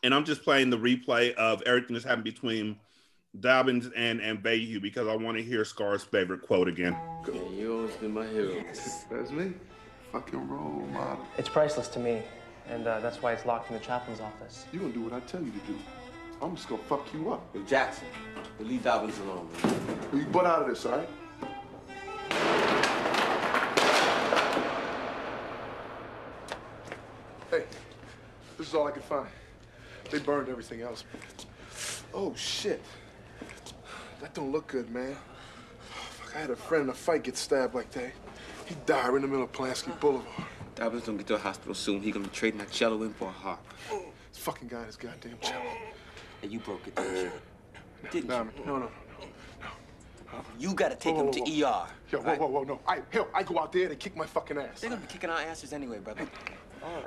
And 0.04 0.14
I'm 0.14 0.26
just 0.26 0.44
playing 0.44 0.70
the 0.70 0.78
replay 0.78 1.34
of 1.34 1.62
everything 1.64 1.94
that's 1.94 2.06
happened 2.06 2.24
between 2.24 2.78
Dobbins 3.40 3.90
and 3.96 4.22
and 4.22 4.42
Vahue 4.42 4.82
because 4.82 5.08
I 5.08 5.16
want 5.16 5.38
to 5.38 5.44
hear 5.44 5.64
Scar's 5.66 6.04
favorite 6.04 6.42
quote 6.42 6.68
again. 6.68 6.98
Yeah, 7.28 7.42
you 7.50 7.74
always 7.74 7.96
been 7.96 8.14
my 8.14 8.26
hero. 8.26 8.64
That's 9.12 9.32
me. 9.32 9.54
Fucking 10.12 10.48
role 10.48 10.88
model. 10.92 11.24
It's 11.38 11.50
priceless 11.50 11.88
to 11.90 12.00
me, 12.00 12.24
and 12.68 12.88
uh, 12.88 13.00
that's 13.00 13.22
why 13.22 13.34
it's 13.34 13.46
locked 13.46 13.70
in 13.70 13.78
the 13.78 13.84
chaplain's 13.84 14.20
office. 14.20 14.66
You 14.72 14.80
gonna 14.80 14.94
do 14.94 15.02
what 15.02 15.14
I 15.14 15.20
tell 15.22 15.42
you 15.42 15.52
to 15.52 15.60
do. 15.68 15.78
I'm 16.42 16.56
just 16.56 16.68
gonna 16.68 16.82
fuck 16.84 17.14
you 17.14 17.32
up. 17.32 17.54
Yo, 17.54 17.62
Jackson, 17.64 18.08
leave 18.60 18.84
Dobbins 18.84 19.18
alone, 19.20 19.50
man. 19.64 20.00
You 20.14 20.26
butt 20.26 20.46
out 20.46 20.64
of 20.64 20.68
this, 20.68 20.86
all 20.86 20.98
right? 20.98 21.10
Hey, 27.52 27.64
this 28.58 28.68
is 28.68 28.74
all 28.74 28.88
I 28.88 28.92
could 28.92 29.04
find. 29.04 29.28
They 30.10 30.20
burned 30.20 30.50
everything 30.50 30.82
else. 30.82 31.04
Oh, 32.14 32.34
shit. 32.36 32.82
That 34.22 34.34
don't 34.34 34.52
look 34.52 34.68
good, 34.68 34.90
man. 34.90 35.16
Fuck, 35.90 36.36
I 36.36 36.40
had 36.40 36.50
a 36.50 36.56
friend 36.56 36.86
in 36.86 36.90
a 36.90 36.94
fight 36.94 37.24
get 37.24 37.38
stabbed 37.38 37.76
like 37.76 37.92
that. 37.92 38.12
He 38.66 38.76
died 38.86 39.08
right 39.08 39.16
in 39.16 39.22
the 39.22 39.28
middle 39.28 39.44
of 39.44 39.52
Pulaski 39.52 39.92
Boulevard. 40.00 40.46
Dobbins 40.76 41.04
don't 41.06 41.18
get 41.18 41.28
to 41.28 41.34
the 41.34 41.40
hospital 41.40 41.74
soon. 41.74 42.02
He 42.02 42.12
gonna 42.12 42.26
be 42.26 42.32
trading 42.32 42.60
that 42.60 42.72
cello 42.72 43.04
in 43.04 43.14
for 43.14 43.28
a 43.28 43.32
harp. 43.32 43.60
This 44.32 44.42
fucking 44.42 44.68
guy, 44.68 44.84
this 44.86 44.96
goddamn 44.96 45.38
cello. 45.42 45.64
And 46.42 46.52
you 46.52 46.60
broke 46.60 46.88
it, 46.88 46.96
didn't 46.96 47.16
you? 47.16 47.32
Didn't 48.12 48.30
Nah, 48.30 48.40
you? 48.40 48.44
man, 48.46 48.54
no, 48.66 48.78
no, 48.78 48.80
no. 48.80 48.90
You 50.58 50.74
gotta 50.74 50.96
take 50.96 51.16
Whoa, 51.16 51.22
him 51.22 51.26
whoa, 51.28 51.32
to 51.34 51.40
whoa. 51.42 51.84
ER. 51.84 51.88
Yo, 52.12 52.20
whoa, 52.22 52.36
whoa, 52.36 52.48
whoa, 52.48 52.64
no. 52.64 52.80
I, 52.88 53.00
hell, 53.10 53.28
I 53.34 53.44
go 53.44 53.60
out 53.60 53.72
there, 53.74 53.90
they 53.90 53.96
kick 53.96 54.16
my 54.16 54.26
fucking 54.26 54.58
ass. 54.58 54.82
They're 54.82 54.90
gonna 54.90 55.02
be 55.02 55.08
kicking 55.08 55.30
our 55.30 55.40
asses 55.42 55.74
anyway, 55.74 56.00
brother. 56.00 56.28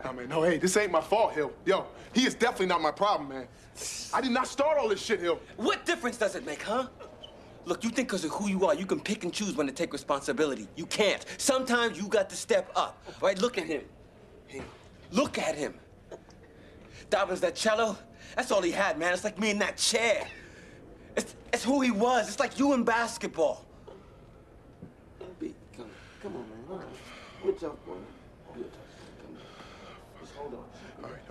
Nah, 0.05 0.13
man, 0.13 0.29
no, 0.29 0.43
hey, 0.43 0.59
this 0.59 0.77
ain't 0.77 0.93
my 0.93 1.01
fault, 1.01 1.33
Hill. 1.33 1.53
Yo, 1.65 1.87
he 2.13 2.27
is 2.27 2.35
definitely 2.35 2.67
not 2.67 2.81
my 2.81 2.91
problem, 2.91 3.29
man. 3.29 3.49
I 4.13 4.21
did 4.21 4.33
not 4.33 4.47
start 4.47 4.79
all 4.79 4.89
this 4.89 5.01
shit, 5.01 5.21
Hill. 5.21 5.41
What 5.57 5.85
difference 5.87 6.17
does 6.17 6.35
it 6.35 6.45
make, 6.45 6.63
huh? 6.63 6.89
Look, 7.65 7.85
you 7.85 7.91
think 7.91 8.09
because 8.09 8.25
of 8.25 8.33
who 8.33 8.49
you 8.49 8.67
are, 8.67 8.75
you 8.75 8.87
can 8.87 9.01
pick 9.01 9.25
and 9.25 9.33
choose 9.33 9.55
when 9.55 9.67
to 9.67 9.73
take 9.73 9.93
responsibility. 9.93 10.67
You 10.75 10.87
can't. 10.87 11.25
Sometimes 11.39 11.97
you 11.97 12.09
got 12.09 12.29
to 12.31 12.37
step 12.37 12.71
up. 12.75 13.03
Right? 13.21 13.39
Look 13.41 13.57
at 13.57 13.67
him. 13.67 13.83
Look 15.11 15.39
at 15.39 15.55
him. 15.55 15.75
Dobbins, 17.09 17.41
that 17.41 17.55
cello, 17.55 17.97
that's 18.35 18.51
all 18.51 18.63
he 18.63 18.73
had, 18.73 18.99
man. 18.99 19.13
It's 19.13 19.23
like 19.23 19.39
me 19.39 19.51
in 19.51 19.59
that 19.59 19.77
chair. 19.77 20.27
It's, 21.17 21.37
it's 21.53 21.63
who 21.63 21.83
he 21.83 21.91
was. 21.91 22.29
It's 22.29 22.41
like 22.41 22.59
you 22.59 22.73
in 22.73 22.85
basketball. 22.85 23.67
Come, 25.77 25.87
come 26.23 26.37
on, 26.37 26.43
man. 26.49 26.79
Right. 26.79 26.87
Good 27.43 27.61
job, 27.61 27.79
boy. 27.85 27.95
Good. 28.55 28.71
Come 29.23 29.37
on. 29.37 30.21
Just 30.21 30.35
hold 30.35 30.55
on. 30.55 30.65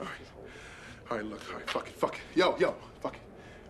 All 0.01 0.07
right, 0.07 0.15
all 0.35 0.43
right. 0.43 1.11
All 1.11 1.17
right, 1.17 1.25
look, 1.25 1.41
all 1.49 1.57
right, 1.57 1.69
fuck 1.69 1.87
it, 1.87 1.93
fuck 1.93 2.15
it. 2.15 2.21
Yo, 2.35 2.57
yo, 2.57 2.73
fuck 3.01 3.13
it. 3.15 3.21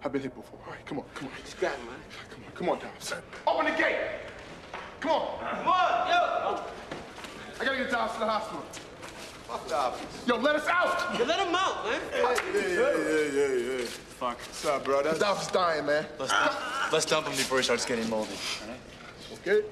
I've 0.03 0.13
been 0.13 0.21
hit 0.21 0.33
before. 0.33 0.59
All 0.65 0.71
right, 0.71 0.85
come 0.85 0.99
on, 0.99 1.05
come 1.13 1.27
on. 1.27 1.33
Just 1.43 1.59
grab 1.59 1.75
him, 1.77 1.87
man. 1.87 1.95
Come 2.29 2.43
on, 2.45 2.51
come 2.53 2.69
on, 2.69 2.79
Dobbs. 2.79 3.13
Open 3.45 3.65
the 3.65 3.77
gate! 3.77 3.97
Come 5.01 5.11
on. 5.11 5.39
Come 5.39 5.67
on, 5.67 6.07
yo! 6.07 6.63
I 7.59 7.65
gotta 7.65 7.77
get 7.77 7.91
Dobbs 7.91 8.13
to 8.13 8.19
the 8.19 8.25
hospital. 8.25 8.63
Fuck 9.47 9.67
Dobbins. 9.67 10.23
Yo, 10.25 10.37
let 10.37 10.55
us 10.55 10.67
out! 10.67 11.19
You 11.19 11.25
let 11.25 11.45
him 11.45 11.53
out, 11.53 11.85
man. 11.85 12.01
Yeah, 12.13 12.35
yeah, 12.53 12.67
yeah, 12.67 13.47
yeah, 13.47 13.79
yeah. 13.79 13.85
Fuck. 13.85 14.37
What's 14.37 14.65
up, 14.65 14.85
bro? 14.85 15.03
That's 15.03 15.19
Dobbs 15.19 15.41
is 15.41 15.47
dying, 15.51 15.85
man. 15.85 16.05
Let's, 16.17 16.33
let's 16.93 17.05
dump 17.05 17.27
him 17.27 17.35
before 17.35 17.57
he 17.57 17.63
starts 17.63 17.85
getting 17.85 18.09
moldy. 18.09 18.31
All 18.61 18.69
right? 18.69 18.79
Okay. 19.45 19.67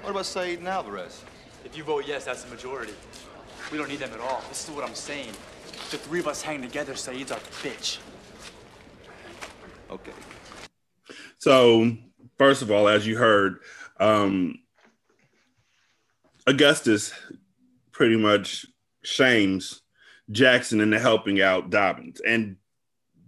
What 0.00 0.10
about 0.10 0.24
Said 0.26 0.60
and 0.60 0.68
Alvarez? 0.68 1.22
If 1.64 1.76
you 1.76 1.84
vote 1.84 2.04
yes, 2.06 2.24
that's 2.24 2.44
the 2.44 2.50
majority. 2.50 2.94
We 3.70 3.76
don't 3.76 3.88
need 3.88 3.98
them 3.98 4.12
at 4.14 4.20
all. 4.20 4.42
This 4.48 4.66
is 4.66 4.74
what 4.74 4.88
I'm 4.88 4.94
saying. 4.94 5.34
The 5.90 5.98
three 5.98 6.20
of 6.20 6.28
us 6.28 6.42
hang 6.42 6.62
together, 6.62 6.94
Said's 6.94 7.32
our 7.32 7.38
bitch. 7.62 7.98
Okay. 9.90 10.12
So, 11.38 11.96
first 12.38 12.62
of 12.62 12.70
all, 12.70 12.88
as 12.88 13.06
you 13.06 13.16
heard, 13.16 13.60
um, 13.98 14.56
Augustus 16.46 17.12
pretty 17.92 18.16
much 18.16 18.66
shames 19.02 19.82
Jackson 20.30 20.80
into 20.80 20.98
helping 20.98 21.40
out 21.40 21.70
Dobbins. 21.70 22.20
And 22.20 22.56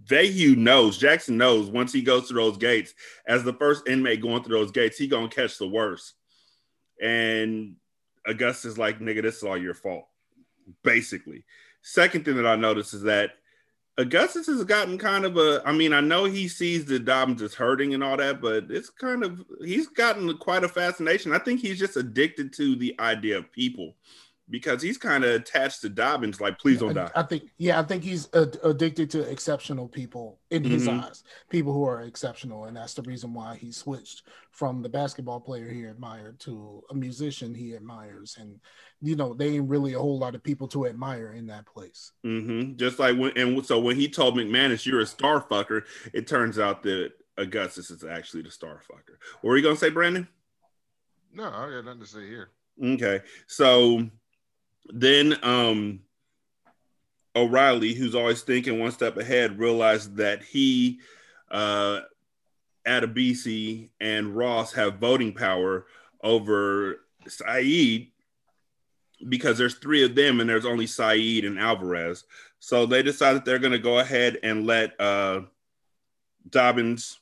Vahue 0.04 0.56
knows, 0.56 0.98
Jackson 0.98 1.36
knows 1.36 1.70
once 1.70 1.92
he 1.92 2.02
goes 2.02 2.28
through 2.28 2.42
those 2.42 2.58
gates, 2.58 2.94
as 3.26 3.44
the 3.44 3.52
first 3.52 3.88
inmate 3.88 4.22
going 4.22 4.42
through 4.42 4.58
those 4.58 4.72
gates, 4.72 4.98
he 4.98 5.06
gonna 5.06 5.28
catch 5.28 5.58
the 5.58 5.68
worst. 5.68 6.14
And 7.00 7.76
Augustus 8.26 8.78
like, 8.78 9.00
nigga, 9.00 9.22
this 9.22 9.38
is 9.38 9.42
all 9.42 9.56
your 9.56 9.74
fault, 9.74 10.06
basically. 10.82 11.44
Second 11.82 12.24
thing 12.24 12.36
that 12.36 12.46
I 12.46 12.56
noticed 12.56 12.94
is 12.94 13.02
that 13.02 13.32
Augustus 13.98 14.46
has 14.46 14.64
gotten 14.64 14.96
kind 14.96 15.24
of 15.24 15.36
a. 15.36 15.62
I 15.66 15.72
mean, 15.72 15.92
I 15.92 16.00
know 16.00 16.24
he 16.24 16.48
sees 16.48 16.86
that 16.86 17.04
Dobbins 17.04 17.42
is 17.42 17.54
hurting 17.54 17.92
and 17.92 18.02
all 18.02 18.16
that, 18.16 18.40
but 18.40 18.70
it's 18.70 18.88
kind 18.88 19.22
of 19.22 19.44
he's 19.60 19.88
gotten 19.88 20.36
quite 20.38 20.64
a 20.64 20.68
fascination. 20.68 21.32
I 21.32 21.38
think 21.38 21.60
he's 21.60 21.78
just 21.78 21.96
addicted 21.96 22.54
to 22.54 22.74
the 22.74 22.94
idea 22.98 23.36
of 23.36 23.52
people 23.52 23.96
because 24.50 24.82
he's 24.82 24.98
kind 24.98 25.24
of 25.24 25.30
attached 25.30 25.80
to 25.82 25.88
Dobbins. 25.88 26.40
Like, 26.40 26.58
please 26.58 26.80
don't 26.80 26.94
die. 26.94 27.10
I, 27.14 27.20
I 27.20 27.22
think, 27.22 27.44
yeah, 27.58 27.78
I 27.78 27.82
think 27.82 28.02
he's 28.02 28.28
uh, 28.34 28.46
addicted 28.64 29.10
to 29.10 29.20
exceptional 29.22 29.88
people 29.88 30.40
in 30.50 30.64
his 30.64 30.86
Mhm. 30.86 31.02
eyes, 31.04 31.22
people 31.48 31.72
who 31.72 31.84
are 31.84 32.02
exceptional, 32.02 32.64
and 32.64 32.76
that's 32.76 32.94
the 32.94 33.02
reason 33.02 33.32
why 33.32 33.56
he 33.56 33.72
switched 33.72 34.22
from 34.50 34.82
the 34.82 34.88
basketball 34.88 35.40
player 35.40 35.68
he 35.70 35.84
admired 35.84 36.38
to 36.40 36.82
a 36.90 36.94
musician 36.94 37.54
he 37.54 37.74
admires. 37.74 38.36
And 38.38 38.60
you 39.04 39.16
know, 39.16 39.34
they 39.34 39.56
ain't 39.56 39.68
really 39.68 39.94
a 39.94 39.98
whole 39.98 40.18
lot 40.18 40.34
of 40.36 40.44
people 40.44 40.68
to 40.68 40.86
admire 40.86 41.32
in 41.32 41.46
that 41.48 41.66
place. 41.66 42.12
Mm-hmm. 42.24 42.76
Just 42.76 43.00
like 43.00 43.16
when, 43.18 43.36
and 43.36 43.64
so 43.66 43.80
when 43.80 43.96
he 43.96 44.08
told 44.08 44.36
McManus, 44.36 44.86
"You're 44.86 45.00
a 45.00 45.06
star 45.06 45.40
fucker," 45.40 45.82
it 46.12 46.26
turns 46.28 46.58
out 46.58 46.82
that 46.84 47.12
Augustus 47.36 47.90
is 47.90 48.04
actually 48.04 48.42
the 48.42 48.50
star 48.50 48.80
fucker. 48.88 49.16
What 49.40 49.50
were 49.50 49.56
you 49.56 49.62
gonna 49.62 49.76
say, 49.76 49.90
Brandon? 49.90 50.28
No, 51.32 51.44
I 51.44 51.70
got 51.70 51.84
nothing 51.84 52.00
to 52.00 52.06
say 52.06 52.26
here. 52.28 52.50
Okay. 52.82 53.20
So 53.46 54.08
then 54.86 55.38
um 55.42 56.00
O'Reilly, 57.34 57.94
who's 57.94 58.14
always 58.14 58.42
thinking 58.42 58.78
one 58.78 58.92
step 58.92 59.16
ahead, 59.16 59.58
realized 59.58 60.16
that 60.16 60.42
he 60.42 61.00
uh 61.50 62.00
Adebisi 62.86 63.90
and 64.00 64.36
Ross 64.36 64.72
have 64.72 64.98
voting 64.98 65.32
power 65.32 65.86
over 66.22 67.00
Said 67.26 68.08
because 69.28 69.56
there's 69.56 69.76
three 69.76 70.04
of 70.04 70.14
them 70.16 70.40
and 70.40 70.50
there's 70.50 70.66
only 70.66 70.86
Said 70.86 71.44
and 71.44 71.58
Alvarez. 71.58 72.24
So 72.58 72.86
they 72.86 73.02
decided 73.02 73.44
they're 73.44 73.58
gonna 73.58 73.78
go 73.78 73.98
ahead 73.98 74.38
and 74.42 74.66
let 74.66 75.00
uh 75.00 75.42
Dobbins 76.50 77.20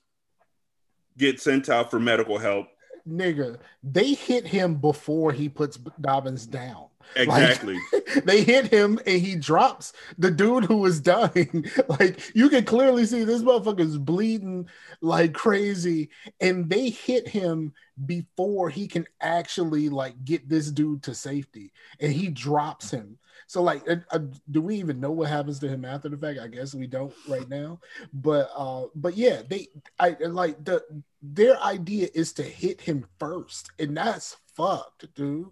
get 1.18 1.40
sent 1.40 1.68
out 1.68 1.90
for 1.90 2.00
medical 2.00 2.38
help. 2.38 2.68
Nigga, 3.08 3.58
they 3.82 4.14
hit 4.14 4.46
him 4.46 4.74
before 4.76 5.32
he 5.32 5.48
puts 5.48 5.76
Dobbins 6.00 6.46
down. 6.46 6.89
Like, 7.16 7.28
Exactly. 7.28 7.78
they 8.24 8.42
hit 8.42 8.68
him 8.68 8.98
and 9.06 9.20
he 9.20 9.36
drops 9.36 9.92
the 10.18 10.30
dude 10.30 10.64
who 10.64 10.78
was 10.78 11.00
dying. 11.00 11.66
like 11.88 12.34
you 12.34 12.48
can 12.48 12.64
clearly 12.64 13.06
see 13.06 13.24
this 13.24 13.42
motherfucker's 13.42 13.98
bleeding 13.98 14.68
like 15.00 15.32
crazy, 15.32 16.10
and 16.40 16.68
they 16.68 16.90
hit 16.90 17.28
him 17.28 17.72
before 18.06 18.70
he 18.70 18.86
can 18.88 19.06
actually 19.20 19.88
like 19.88 20.24
get 20.24 20.48
this 20.48 20.70
dude 20.70 21.02
to 21.04 21.14
safety, 21.14 21.72
and 22.00 22.12
he 22.12 22.28
drops 22.28 22.90
him. 22.90 23.18
So 23.46 23.62
like, 23.62 23.82
uh, 23.90 23.96
uh, 24.12 24.20
do 24.48 24.62
we 24.62 24.76
even 24.76 25.00
know 25.00 25.10
what 25.10 25.28
happens 25.28 25.58
to 25.58 25.68
him 25.68 25.84
after 25.84 26.08
the 26.08 26.16
fact? 26.16 26.38
I 26.38 26.46
guess 26.46 26.72
we 26.72 26.86
don't 26.86 27.12
right 27.28 27.48
now. 27.48 27.80
But 28.12 28.48
uh, 28.56 28.84
but 28.94 29.16
yeah, 29.16 29.42
they 29.48 29.66
I 29.98 30.16
like 30.20 30.64
the 30.64 30.84
their 31.20 31.60
idea 31.60 32.08
is 32.14 32.32
to 32.34 32.44
hit 32.44 32.80
him 32.80 33.06
first, 33.18 33.72
and 33.80 33.96
that's 33.96 34.36
fucked, 34.54 35.12
dude. 35.14 35.50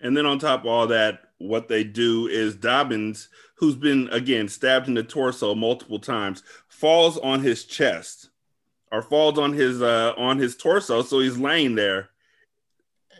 And 0.00 0.16
then 0.16 0.26
on 0.26 0.38
top 0.38 0.60
of 0.60 0.66
all 0.66 0.86
that, 0.88 1.20
what 1.38 1.68
they 1.68 1.84
do 1.84 2.26
is 2.26 2.54
Dobbins, 2.56 3.28
who's 3.56 3.76
been 3.76 4.08
again 4.10 4.48
stabbed 4.48 4.88
in 4.88 4.94
the 4.94 5.02
torso 5.02 5.54
multiple 5.54 5.98
times, 5.98 6.42
falls 6.68 7.18
on 7.18 7.40
his 7.42 7.64
chest 7.64 8.30
or 8.90 9.02
falls 9.02 9.38
on 9.38 9.52
his 9.52 9.82
uh 9.82 10.14
on 10.16 10.38
his 10.38 10.56
torso, 10.56 11.02
so 11.02 11.20
he's 11.20 11.36
laying 11.38 11.74
there. 11.74 12.10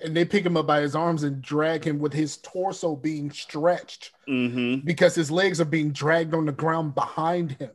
and 0.03 0.17
they 0.17 0.25
pick 0.25 0.47
him 0.47 0.57
up 0.57 0.67
by 0.67 0.81
his 0.81 0.95
arms 0.95 1.25
and 1.25 1.43
drag 1.43 1.85
him 1.85 1.99
with 1.99 2.13
his 2.13 2.37
torso 2.39 2.95
being 2.97 3.31
stretched 3.31 4.13
Mm-hmm. 4.29 4.87
because 4.87 5.15
his 5.15 5.31
legs 5.31 5.61
are 5.61 5.65
being 5.65 5.91
dragged 5.91 6.35
on 6.35 6.47
the 6.47 6.53
ground 6.53 6.95
behind 6.95 7.53
him. 7.53 7.71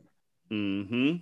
Mm-hmm. 0.50 1.16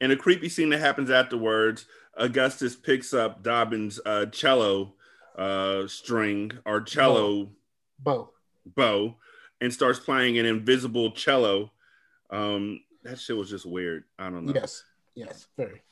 In 0.00 0.10
a 0.10 0.16
creepy 0.16 0.48
scene 0.48 0.70
that 0.70 0.80
happens 0.80 1.10
afterwards, 1.10 1.86
Augustus 2.16 2.74
picks 2.74 3.14
up 3.14 3.42
Dobbins' 3.42 4.00
uh, 4.04 4.26
cello 4.26 4.94
uh, 5.36 5.86
string 5.86 6.52
or 6.64 6.80
cello 6.80 7.50
Bo. 7.98 8.30
bow 8.66 9.16
and 9.60 9.72
starts 9.72 9.98
playing 9.98 10.38
an 10.38 10.46
invisible 10.46 11.12
cello. 11.12 11.70
Um, 12.30 12.80
that 13.04 13.18
shit 13.18 13.36
was 13.36 13.50
just 13.50 13.66
weird. 13.66 14.04
I 14.18 14.30
don't 14.30 14.46
know. 14.46 14.52
Yes, 14.54 14.84
yes, 15.14 15.46
very. 15.56 15.82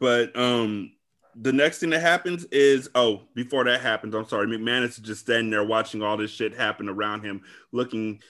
But 0.00 0.36
um, 0.36 0.92
the 1.34 1.52
next 1.52 1.78
thing 1.78 1.90
that 1.90 2.00
happens 2.00 2.44
is 2.46 2.88
oh, 2.94 3.22
before 3.34 3.64
that 3.64 3.80
happens, 3.80 4.14
I'm 4.14 4.26
sorry, 4.26 4.46
McManus 4.46 4.90
is 4.90 4.98
just 4.98 5.20
standing 5.22 5.50
there 5.50 5.64
watching 5.64 6.02
all 6.02 6.16
this 6.16 6.30
shit 6.30 6.54
happen 6.54 6.88
around 6.88 7.22
him, 7.24 7.42
looking, 7.72 8.20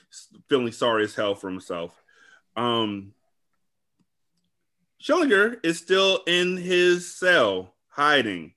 feeling 0.49 0.71
sorry 0.71 1.03
as 1.03 1.15
hell 1.15 1.35
for 1.35 1.49
himself. 1.49 1.91
Um, 2.55 3.13
Schillinger 5.01 5.57
is 5.63 5.77
still 5.77 6.21
in 6.27 6.57
his 6.57 7.15
cell 7.15 7.75
hiding, 7.87 8.53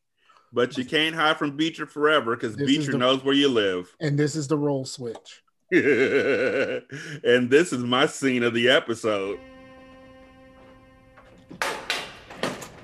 but 0.53 0.77
you 0.77 0.85
can't 0.85 1.15
hide 1.15 1.39
from 1.39 1.57
Beecher 1.57 1.87
forever 1.87 2.35
because 2.37 2.57
Beecher 2.57 2.93
the- 2.93 2.99
knows 2.99 3.25
where 3.25 3.35
you 3.35 3.49
live. 3.49 3.95
And 4.01 4.19
this 4.19 4.35
is 4.37 4.49
the 4.49 4.59
role 4.59 4.85
switch. 4.85 5.43
and 5.73 7.49
this 7.49 7.73
is 7.73 7.85
my 7.85 8.07
scene 8.07 8.43
of 8.43 8.55
the 8.55 8.69
episode. 8.69 9.39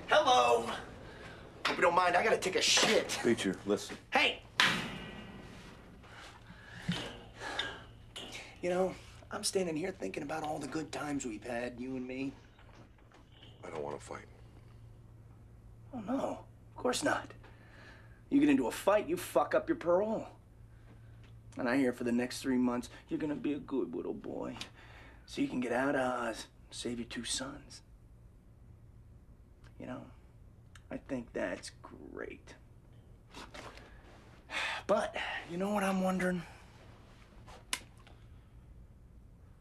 Hello. 0.07 0.67
Hope 1.67 1.77
you 1.77 1.83
don't 1.83 1.95
mind. 1.95 2.17
I 2.17 2.23
gotta 2.23 2.39
take 2.39 2.55
a 2.57 2.63
shit. 2.63 3.19
Beecher, 3.25 3.57
listen. 3.67 3.97
Hey. 4.11 4.41
You 8.63 8.71
know, 8.71 8.95
I'm 9.31 9.45
standing 9.45 9.77
here 9.77 9.95
thinking 9.99 10.23
about 10.23 10.43
all 10.43 10.59
the 10.59 10.67
good 10.67 10.91
times 10.93 11.27
we've 11.27 11.45
had, 11.45 11.75
you 11.79 11.97
and 11.97 12.07
me. 12.07 12.33
I 13.65 13.71
don't 13.71 13.83
want 13.83 13.99
to 13.99 14.05
fight. 14.05 14.25
Oh 15.95 16.01
no, 16.07 16.15
of 16.15 16.77
course 16.77 17.03
not. 17.03 17.33
You 18.31 18.41
get 18.41 18.49
into 18.49 18.67
a 18.67 18.73
fight, 18.73 19.09
you 19.09 19.17
fuck 19.17 19.55
up 19.55 19.69
your 19.69 19.77
parole. 19.77 20.27
And 21.57 21.69
I 21.69 21.77
hear 21.77 21.93
for 21.93 22.05
the 22.05 22.13
next 22.13 22.41
three 22.41 22.59
months, 22.59 22.91
you're 23.09 23.19
gonna 23.19 23.35
be 23.35 23.53
a 23.53 23.59
good 23.59 23.95
little 23.95 24.15
boy. 24.15 24.57
So 25.27 25.41
you 25.41 25.49
can 25.49 25.61
get 25.61 25.73
out 25.73 25.95
of 25.95 26.29
Oz, 26.29 26.47
save 26.71 26.99
your 26.99 27.09
two 27.09 27.25
sons. 27.25 27.83
You 29.81 29.87
know, 29.87 30.03
I 30.91 30.97
think 30.97 31.33
that's 31.33 31.71
great. 31.83 32.55
But, 34.87 35.17
you 35.51 35.57
know 35.57 35.71
what 35.71 35.83
I'm 35.83 36.03
wondering? 36.03 36.43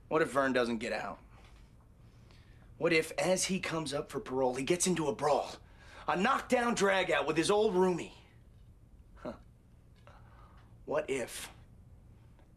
What 0.08 0.22
if 0.22 0.32
Vern 0.32 0.54
doesn't 0.54 0.78
get 0.78 0.94
out? 0.94 1.18
What 2.78 2.94
if, 2.94 3.12
as 3.18 3.46
he 3.46 3.60
comes 3.60 3.94
up 3.94 4.12
for 4.12 4.20
parole, 4.20 4.56
he 4.56 4.64
gets 4.64 4.86
into 4.86 5.08
a 5.08 5.16
brawl? 5.16 5.56
A 6.08 6.16
knockdown 6.16 6.76
dragout 6.76 7.26
with 7.26 7.38
his 7.38 7.50
old 7.50 7.74
roomie? 7.74 8.12
What 10.86 11.10
if, 11.10 11.50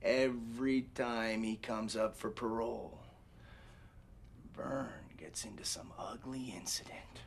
every 0.03 0.83
time 0.95 1.43
he 1.43 1.57
comes 1.57 1.97
up 1.97 2.17
for 2.17 2.31
parole, 2.31 2.99
Vern 4.55 4.89
gets 5.17 5.45
into 5.45 5.65
some 5.65 5.93
ugly 5.99 6.53
incident 6.55 7.23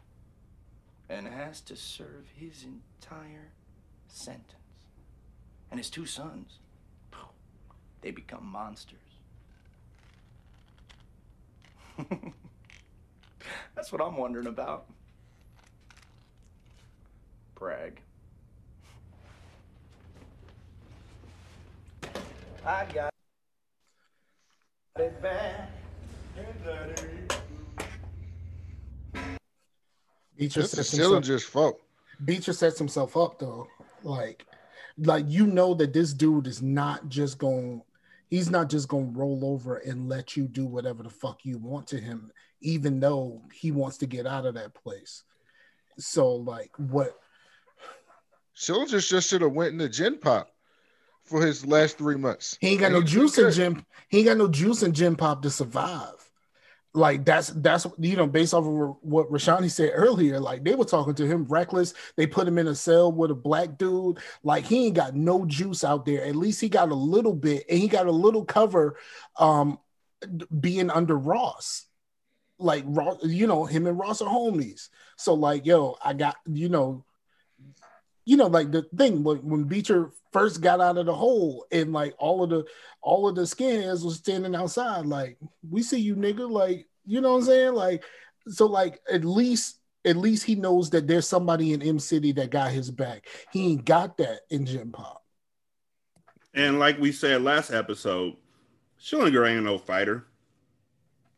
and 1.09 1.27
has 1.27 1.59
to 1.61 1.75
serve 1.75 2.27
his 2.35 2.63
entire 2.65 3.49
sentence? 4.07 4.53
And 5.71 5.79
his 5.79 5.89
two 5.89 6.05
sons, 6.05 6.59
they 8.01 8.11
become 8.11 8.45
monsters. 8.45 8.99
That's 13.75 13.91
what 13.91 14.01
I'm 14.01 14.17
wondering 14.17 14.47
about. 14.47 14.85
Brag. 17.55 18.01
I 22.65 22.85
got 22.93 23.11
it 24.99 25.21
bad. 25.21 25.67
Beecher 30.37 30.61
This 30.61 30.73
is 30.73 30.89
sets 30.89 30.91
himself, 30.91 31.23
Schillinger's 31.23 31.43
fault. 31.43 31.81
Beecher 32.23 32.53
sets 32.53 32.77
himself 32.77 33.17
up 33.17 33.39
though. 33.39 33.67
Like, 34.03 34.45
like 34.97 35.25
you 35.27 35.47
know 35.47 35.73
that 35.75 35.93
this 35.93 36.13
dude 36.13 36.47
is 36.47 36.61
not 36.61 37.09
just 37.09 37.39
going. 37.39 37.81
He's 38.27 38.49
not 38.49 38.69
just 38.69 38.87
going 38.87 39.13
to 39.13 39.19
roll 39.19 39.43
over 39.43 39.77
and 39.77 40.07
let 40.07 40.37
you 40.37 40.47
do 40.47 40.65
whatever 40.65 41.03
the 41.03 41.09
fuck 41.09 41.43
you 41.43 41.57
want 41.57 41.87
to 41.87 41.99
him, 41.99 42.31
even 42.61 42.99
though 42.99 43.41
he 43.51 43.71
wants 43.71 43.97
to 43.97 44.05
get 44.05 44.25
out 44.25 44.45
of 44.45 44.53
that 44.53 44.73
place. 44.73 45.23
So, 45.97 46.35
like, 46.35 46.71
what? 46.77 47.19
Schillinger 48.55 49.05
just 49.05 49.29
should 49.29 49.41
have 49.41 49.51
went 49.51 49.73
into 49.73 49.89
Gen 49.89 50.17
Pop 50.17 50.49
for 51.31 51.41
his 51.41 51.65
last 51.65 51.97
three 51.97 52.17
months. 52.17 52.57
He 52.59 52.71
ain't 52.71 52.81
got 52.81 52.87
And 52.87 52.95
no 52.95 53.01
juice 53.01 53.37
in 53.37 53.49
gym. 53.51 53.85
He 54.09 54.19
ain't 54.19 54.27
got 54.27 54.37
no 54.37 54.49
juice 54.49 54.83
in 54.83 54.93
Gen 54.93 55.15
Pop 55.15 55.41
to 55.43 55.49
survive. 55.49 56.13
Like 56.93 57.23
that's 57.23 57.47
that's 57.47 57.87
you 57.97 58.17
know 58.17 58.27
based 58.27 58.53
off 58.53 58.65
of 58.65 58.97
what 59.01 59.31
Rashani 59.31 59.71
said 59.71 59.91
earlier. 59.93 60.41
Like 60.41 60.65
they 60.65 60.75
were 60.75 60.83
talking 60.83 61.15
to 61.15 61.25
him 61.25 61.45
reckless. 61.45 61.93
They 62.17 62.27
put 62.27 62.49
him 62.49 62.57
in 62.57 62.67
a 62.67 62.75
cell 62.75 63.09
with 63.13 63.31
a 63.31 63.35
black 63.35 63.77
dude. 63.77 64.19
Like 64.43 64.65
he 64.65 64.87
ain't 64.87 64.95
got 64.95 65.15
no 65.15 65.45
juice 65.45 65.85
out 65.85 66.05
there. 66.05 66.25
At 66.25 66.35
least 66.35 66.59
he 66.59 66.67
got 66.67 66.91
a 66.91 66.95
little 66.95 67.33
bit, 67.33 67.63
and 67.69 67.79
he 67.79 67.87
got 67.87 68.07
a 68.07 68.11
little 68.11 68.43
cover, 68.43 68.97
um, 69.39 69.79
being 70.59 70.89
under 70.89 71.17
Ross. 71.17 71.85
Like 72.59 72.83
Ross, 72.85 73.19
you 73.23 73.47
know 73.47 73.63
him 73.63 73.87
and 73.87 73.97
Ross 73.97 74.21
are 74.21 74.29
homies. 74.29 74.89
So 75.15 75.33
like 75.33 75.65
yo, 75.65 75.95
I 76.03 76.11
got 76.11 76.35
you 76.45 76.67
know 76.67 77.05
you 78.25 78.37
know, 78.37 78.47
like 78.47 78.71
the 78.71 78.83
thing 78.97 79.23
when, 79.23 79.37
when 79.37 79.63
Beecher 79.63 80.11
first 80.31 80.61
got 80.61 80.79
out 80.79 80.97
of 80.97 81.05
the 81.05 81.13
hole 81.13 81.65
and 81.71 81.91
like 81.91 82.13
all 82.17 82.43
of 82.43 82.49
the 82.49 82.65
all 83.01 83.27
of 83.27 83.35
the 83.35 83.41
skinheads 83.41 84.03
was 84.03 84.17
standing 84.17 84.55
outside, 84.55 85.05
like, 85.05 85.37
we 85.69 85.81
see 85.81 85.99
you 85.99 86.15
nigga, 86.15 86.49
like, 86.49 86.87
you 87.05 87.21
know 87.21 87.31
what 87.31 87.39
I'm 87.39 87.45
saying? 87.45 87.73
Like, 87.73 88.03
so 88.47 88.65
like 88.67 89.01
at 89.11 89.25
least 89.25 89.79
at 90.05 90.17
least 90.17 90.43
he 90.43 90.55
knows 90.55 90.89
that 90.91 91.07
there's 91.07 91.27
somebody 91.27 91.73
in 91.73 91.81
Em 91.81 91.99
City 91.99 92.31
that 92.33 92.49
got 92.49 92.71
his 92.71 92.89
back. 92.89 93.27
He 93.51 93.71
ain't 93.71 93.85
got 93.85 94.17
that 94.17 94.41
in 94.49 94.65
Gen 94.65 94.91
Pop. 94.91 95.23
And 96.53 96.79
like 96.79 96.99
we 96.99 97.11
said 97.11 97.43
last 97.43 97.71
episode, 97.71 98.35
Schillinger 98.99 99.49
ain't 99.49 99.63
no 99.63 99.77
fighter. 99.77 100.25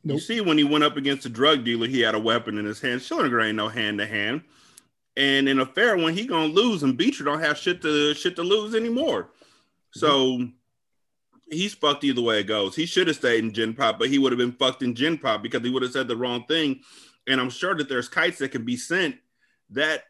You 0.06 0.20
see, 0.20 0.42
when 0.42 0.58
he 0.58 0.66
went 0.66 0.84
up 0.84 0.98
against 0.98 1.26
a 1.26 1.30
drug 1.30 1.64
dealer, 1.64 1.88
he 1.88 2.02
had 2.02 2.14
a 2.14 2.20
weapon 2.20 2.58
in 2.58 2.66
his 2.66 2.82
hand. 2.82 3.00
Schillinger 3.00 3.46
ain't 3.46 3.56
no 3.56 3.70
hand 3.70 4.00
to 4.00 4.06
hand. 4.06 4.42
And 5.16 5.48
in 5.48 5.60
a 5.60 5.66
fair 5.66 5.96
one, 5.96 6.14
he 6.14 6.26
gonna 6.26 6.48
lose, 6.48 6.84
and 6.84 6.98
Beecher 6.98 7.24
don't 7.24 7.42
have 7.42 7.58
shit 7.58 7.82
to 7.84 8.14
shit 8.14 8.36
to 8.38 8.44
lose 8.44 8.74
anymore. 8.74 9.24
Mm-hmm. 9.24 10.00
So 10.00 10.48
he's 11.50 11.74
fucked 11.74 12.04
either 12.04 12.22
way 12.22 12.40
it 12.40 12.46
goes. 12.46 12.76
He 12.76 12.86
should 12.86 13.08
have 13.08 13.18
stayed 13.18 13.44
in 13.44 13.54
Gen 13.54 13.74
Pop, 13.74 14.00
but 14.00 14.10
he 14.10 14.18
would 14.18 14.32
have 14.32 14.40
been 14.40 14.54
fucked 14.54 14.82
in 14.82 14.96
Gen 14.96 15.18
Pop 15.18 15.44
because 15.44 15.62
he 15.62 15.70
would 15.70 15.84
have 15.84 15.92
said 15.92 16.08
the 16.08 16.18
wrong 16.18 16.46
thing. 16.46 16.82
And 17.28 17.40
I'm 17.40 17.50
sure 17.50 17.76
that 17.76 17.88
there's 17.88 18.10
kites 18.10 18.40
that 18.40 18.50
can 18.50 18.66
be 18.66 18.76
sent 18.76 19.18
that 19.70 20.04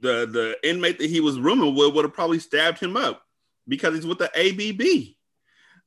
the 0.00 0.26
the 0.26 0.56
inmate 0.68 0.98
that 0.98 1.10
he 1.10 1.20
was 1.20 1.38
rooming 1.38 1.74
with 1.74 1.94
would 1.94 2.04
have 2.04 2.14
probably 2.14 2.38
stabbed 2.38 2.78
him 2.78 2.96
up 2.96 3.22
because 3.68 3.94
he's 3.94 4.06
with 4.06 4.18
the 4.18 4.30
ABB. 4.36 5.14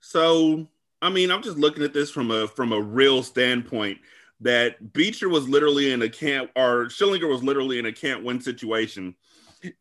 So 0.02 0.68
I 1.02 1.10
mean, 1.10 1.32
I'm 1.32 1.44
just 1.44 1.58
looking 1.58 1.84
at 1.84 1.94
this 1.94 2.10
from 2.10 2.32
a 2.32 2.48
from 2.48 2.72
a 2.72 2.82
real 2.82 3.24
standpoint 3.24 4.00
that 4.42 4.94
Beecher 4.94 5.30
was 5.30 5.48
literally 5.48 5.92
in 5.92 6.02
a 6.02 6.10
can't 6.10 6.50
or 6.56 6.86
Schillinger 6.86 7.30
was 7.30 7.44
literally 7.44 7.80
in 7.80 7.86
a 7.86 7.92
can't 7.92 8.24
win 8.24 8.42
situation. 8.42 9.16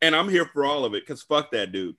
And 0.03 0.17
I'm 0.17 0.29
here 0.29 0.47
for 0.47 0.65
all 0.65 0.85
of 0.85 0.95
it 0.95 1.07
because 1.07 1.23
fuck 1.23 1.53
that 1.53 1.73
dude. 1.73 1.97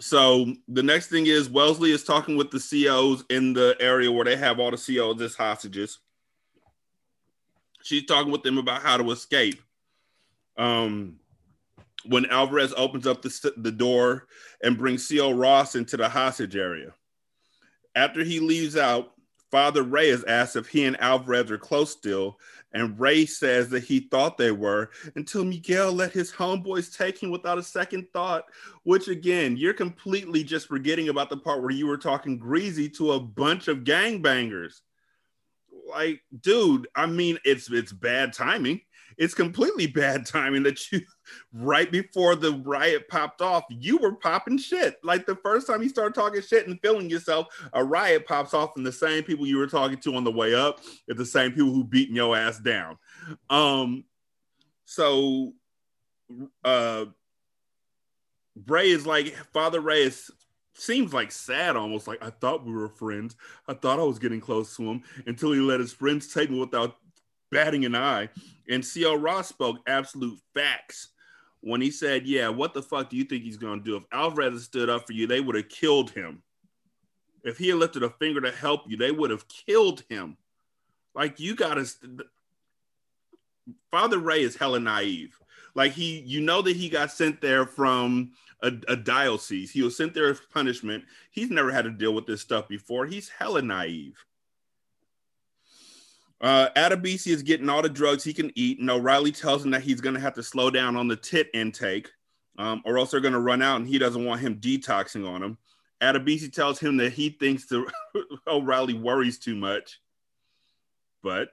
So 0.00 0.52
the 0.66 0.82
next 0.82 1.08
thing 1.08 1.26
is 1.26 1.48
Wellesley 1.48 1.92
is 1.92 2.02
talking 2.02 2.36
with 2.36 2.50
the 2.50 2.58
COs 2.58 3.24
in 3.30 3.52
the 3.52 3.76
area 3.78 4.10
where 4.10 4.24
they 4.24 4.36
have 4.36 4.58
all 4.58 4.70
the 4.70 4.76
COs 4.76 5.20
as 5.20 5.36
hostages. 5.36 6.00
She's 7.82 8.06
talking 8.06 8.32
with 8.32 8.42
them 8.42 8.58
about 8.58 8.82
how 8.82 8.96
to 8.96 9.10
escape. 9.10 9.62
Um, 10.56 11.20
when 12.04 12.26
Alvarez 12.26 12.74
opens 12.76 13.06
up 13.06 13.22
the, 13.22 13.52
the 13.56 13.70
door 13.70 14.26
and 14.62 14.76
brings 14.76 15.08
CO 15.08 15.30
Ross 15.30 15.76
into 15.76 15.96
the 15.96 16.08
hostage 16.08 16.56
area. 16.56 16.94
After 17.94 18.24
he 18.24 18.40
leaves 18.40 18.76
out, 18.76 19.11
Father 19.52 19.82
Ray 19.82 20.08
is 20.08 20.24
asked 20.24 20.56
if 20.56 20.66
he 20.66 20.84
and 20.86 20.98
Alvarez 20.98 21.50
are 21.50 21.58
close 21.58 21.90
still, 21.90 22.40
and 22.72 22.98
Ray 22.98 23.26
says 23.26 23.68
that 23.68 23.84
he 23.84 24.00
thought 24.00 24.38
they 24.38 24.50
were 24.50 24.88
until 25.14 25.44
Miguel 25.44 25.92
let 25.92 26.10
his 26.10 26.32
homeboys 26.32 26.96
take 26.96 27.22
him 27.22 27.30
without 27.30 27.58
a 27.58 27.62
second 27.62 28.06
thought. 28.14 28.46
Which, 28.84 29.08
again, 29.08 29.58
you're 29.58 29.74
completely 29.74 30.42
just 30.42 30.68
forgetting 30.68 31.10
about 31.10 31.28
the 31.28 31.36
part 31.36 31.60
where 31.60 31.70
you 31.70 31.86
were 31.86 31.98
talking 31.98 32.38
greasy 32.38 32.88
to 32.90 33.12
a 33.12 33.20
bunch 33.20 33.68
of 33.68 33.84
gangbangers. 33.84 34.80
Like, 35.86 36.22
dude, 36.40 36.88
I 36.96 37.04
mean, 37.04 37.36
it's 37.44 37.70
it's 37.70 37.92
bad 37.92 38.32
timing. 38.32 38.80
It's 39.18 39.34
completely 39.34 39.86
bad 39.86 40.26
timing 40.26 40.62
that 40.64 40.90
you, 40.90 41.00
right 41.52 41.90
before 41.90 42.34
the 42.34 42.52
riot 42.64 43.08
popped 43.08 43.40
off, 43.40 43.64
you 43.68 43.98
were 43.98 44.16
popping 44.16 44.58
shit. 44.58 44.96
Like 45.02 45.26
the 45.26 45.36
first 45.36 45.66
time 45.66 45.82
you 45.82 45.88
start 45.88 46.14
talking 46.14 46.42
shit 46.42 46.66
and 46.66 46.80
feeling 46.80 47.10
yourself, 47.10 47.48
a 47.72 47.84
riot 47.84 48.26
pops 48.26 48.54
off, 48.54 48.76
and 48.76 48.86
the 48.86 48.92
same 48.92 49.22
people 49.22 49.46
you 49.46 49.58
were 49.58 49.66
talking 49.66 49.98
to 49.98 50.14
on 50.14 50.24
the 50.24 50.32
way 50.32 50.54
up 50.54 50.80
are 51.10 51.14
the 51.14 51.26
same 51.26 51.52
people 51.52 51.72
who 51.72 51.84
beating 51.84 52.16
your 52.16 52.36
ass 52.36 52.58
down. 52.58 52.98
Um, 53.50 54.04
so, 54.84 55.52
uh, 56.64 57.06
Ray 58.66 58.90
is 58.90 59.06
like 59.06 59.34
Father 59.52 59.80
Ray 59.80 60.02
is 60.02 60.30
seems 60.74 61.12
like 61.12 61.30
sad 61.30 61.76
almost 61.76 62.06
like 62.06 62.22
I 62.22 62.30
thought 62.30 62.64
we 62.64 62.72
were 62.72 62.88
friends. 62.88 63.36
I 63.68 63.74
thought 63.74 63.98
I 63.98 64.04
was 64.04 64.18
getting 64.18 64.40
close 64.40 64.76
to 64.76 64.82
him 64.82 65.02
until 65.26 65.52
he 65.52 65.60
let 65.60 65.80
his 65.80 65.92
friends 65.92 66.32
take 66.32 66.50
me 66.50 66.58
without 66.58 66.96
batting 67.50 67.84
an 67.84 67.94
eye. 67.94 68.28
And 68.68 68.84
CO 68.84 69.14
Ross 69.14 69.48
spoke 69.48 69.78
absolute 69.86 70.38
facts 70.54 71.08
when 71.60 71.80
he 71.80 71.90
said, 71.90 72.26
Yeah, 72.26 72.48
what 72.48 72.74
the 72.74 72.82
fuck 72.82 73.10
do 73.10 73.16
you 73.16 73.24
think 73.24 73.42
he's 73.42 73.56
going 73.56 73.80
to 73.80 73.84
do? 73.84 73.96
If 73.96 74.04
Alvarez 74.12 74.64
stood 74.64 74.90
up 74.90 75.06
for 75.06 75.12
you, 75.12 75.26
they 75.26 75.40
would 75.40 75.56
have 75.56 75.68
killed 75.68 76.10
him. 76.10 76.42
If 77.44 77.58
he 77.58 77.68
had 77.68 77.78
lifted 77.78 78.02
a 78.02 78.10
finger 78.10 78.40
to 78.40 78.52
help 78.52 78.82
you, 78.86 78.96
they 78.96 79.10
would 79.10 79.30
have 79.30 79.48
killed 79.48 80.04
him. 80.08 80.36
Like, 81.14 81.40
you 81.40 81.54
got 81.54 81.74
to. 81.74 81.86
Father 83.90 84.18
Ray 84.18 84.42
is 84.42 84.56
hella 84.56 84.80
naive. 84.80 85.38
Like, 85.74 85.92
he, 85.92 86.20
you 86.20 86.40
know, 86.40 86.62
that 86.62 86.76
he 86.76 86.88
got 86.88 87.10
sent 87.10 87.40
there 87.40 87.66
from 87.66 88.32
a, 88.62 88.72
a 88.88 88.96
diocese. 88.96 89.70
He 89.70 89.82
was 89.82 89.96
sent 89.96 90.14
there 90.14 90.30
as 90.30 90.40
punishment. 90.52 91.04
He's 91.30 91.50
never 91.50 91.72
had 91.72 91.84
to 91.84 91.90
deal 91.90 92.14
with 92.14 92.26
this 92.26 92.40
stuff 92.40 92.68
before. 92.68 93.06
He's 93.06 93.28
hella 93.28 93.62
naive. 93.62 94.24
Uh, 96.42 96.68
Adebisi 96.76 97.28
is 97.28 97.42
getting 97.42 97.68
all 97.68 97.82
the 97.82 97.88
drugs 97.88 98.24
he 98.24 98.34
can 98.34 98.50
eat, 98.56 98.80
and 98.80 98.90
O'Reilly 98.90 99.30
tells 99.30 99.64
him 99.64 99.70
that 99.70 99.82
he's 99.82 100.00
going 100.00 100.14
to 100.14 100.20
have 100.20 100.34
to 100.34 100.42
slow 100.42 100.70
down 100.70 100.96
on 100.96 101.06
the 101.06 101.14
tit 101.14 101.48
intake, 101.54 102.10
um, 102.58 102.82
or 102.84 102.98
else 102.98 103.12
they're 103.12 103.20
going 103.20 103.32
to 103.32 103.40
run 103.40 103.62
out, 103.62 103.76
and 103.76 103.86
he 103.86 103.96
doesn't 103.96 104.24
want 104.24 104.40
him 104.40 104.56
detoxing 104.56 105.28
on 105.28 105.40
him. 105.40 105.56
Adebisi 106.00 106.52
tells 106.52 106.80
him 106.80 106.96
that 106.96 107.12
he 107.12 107.30
thinks 107.30 107.66
the 107.66 107.86
O'Reilly 108.48 108.94
worries 108.94 109.38
too 109.38 109.54
much, 109.54 110.00
but 111.22 111.50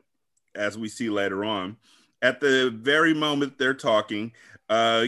as 0.56 0.76
we 0.76 0.90
see 0.90 1.12
later 1.12 1.46
on, 1.46 1.78
at 2.24 2.40
the 2.40 2.72
very 2.76 3.14
moment 3.14 3.60
they're 3.60 3.76
talking, 3.76 4.32
uh, 4.70 5.06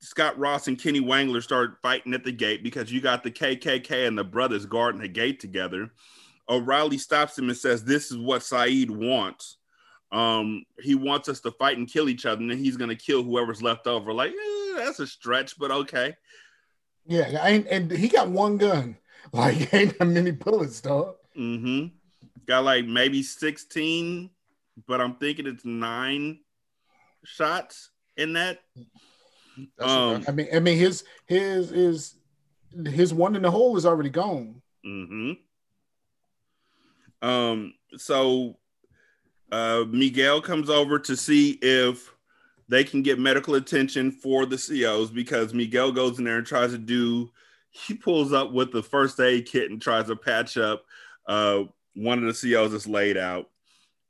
Scott 0.00 0.38
Ross 0.38 0.68
and 0.68 0.78
Kenny 0.78 1.00
Wangler 1.00 1.42
start 1.42 1.78
fighting 1.80 2.12
at 2.12 2.24
the 2.24 2.32
gate 2.32 2.62
because 2.62 2.92
you 2.92 3.00
got 3.00 3.22
the 3.22 3.30
KKK 3.30 4.06
and 4.06 4.18
the 4.18 4.24
brothers 4.24 4.66
guarding 4.66 5.00
the 5.00 5.08
gate 5.08 5.40
together. 5.40 5.90
O'Reilly 6.52 6.98
stops 6.98 7.38
him 7.38 7.48
and 7.48 7.56
says, 7.56 7.84
"This 7.84 8.10
is 8.10 8.18
what 8.18 8.42
Said 8.42 8.90
wants. 8.90 9.56
Um, 10.10 10.64
he 10.78 10.94
wants 10.94 11.28
us 11.28 11.40
to 11.40 11.50
fight 11.52 11.78
and 11.78 11.90
kill 11.90 12.08
each 12.08 12.26
other, 12.26 12.40
and 12.40 12.50
then 12.50 12.58
he's 12.58 12.76
gonna 12.76 12.96
kill 12.96 13.22
whoever's 13.22 13.62
left 13.62 13.86
over." 13.86 14.12
Like, 14.12 14.32
eh, 14.32 14.74
that's 14.76 15.00
a 15.00 15.06
stretch, 15.06 15.58
but 15.58 15.70
okay. 15.70 16.16
Yeah, 17.06 17.44
and, 17.44 17.66
and 17.66 17.90
he 17.90 18.08
got 18.08 18.28
one 18.28 18.56
gun. 18.58 18.96
Like, 19.32 19.72
ain't 19.72 19.96
that 20.00 20.04
many 20.06 20.32
bullets, 20.32 20.80
dog. 20.80 21.14
Mm-hmm. 21.38 21.94
Got 22.44 22.64
like 22.64 22.86
maybe 22.86 23.22
16, 23.22 24.28
but 24.88 25.00
I'm 25.00 25.14
thinking 25.14 25.46
it's 25.46 25.64
nine 25.64 26.40
shots 27.24 27.90
in 28.16 28.32
that. 28.32 28.58
Um, 29.78 30.24
I 30.26 30.32
mean, 30.32 30.48
I 30.52 30.58
mean, 30.58 30.76
his 30.76 31.04
his 31.26 31.70
his 31.70 32.14
his 32.86 33.14
one 33.14 33.36
in 33.36 33.42
the 33.42 33.50
hole 33.50 33.76
is 33.76 33.86
already 33.86 34.10
gone. 34.10 34.60
hmm 34.84 35.32
Um, 37.22 37.74
so 37.96 38.58
uh, 39.50 39.84
Miguel 39.88 40.42
comes 40.42 40.68
over 40.68 40.98
to 40.98 41.16
see 41.16 41.58
if 41.62 42.12
they 42.68 42.84
can 42.84 43.02
get 43.02 43.18
medical 43.18 43.54
attention 43.54 44.10
for 44.10 44.46
the 44.46 44.56
COs 44.56 45.10
because 45.10 45.54
Miguel 45.54 45.92
goes 45.92 46.18
in 46.18 46.24
there 46.24 46.38
and 46.38 46.46
tries 46.46 46.72
to 46.72 46.78
do. 46.78 47.30
He 47.70 47.94
pulls 47.94 48.32
up 48.32 48.52
with 48.52 48.72
the 48.72 48.82
first 48.82 49.20
aid 49.20 49.46
kit 49.46 49.70
and 49.70 49.80
tries 49.80 50.06
to 50.06 50.16
patch 50.16 50.56
up 50.56 50.84
uh, 51.26 51.64
one 51.94 52.18
of 52.18 52.24
the 52.24 52.52
COs 52.52 52.72
that's 52.72 52.86
laid 52.86 53.16
out. 53.16 53.50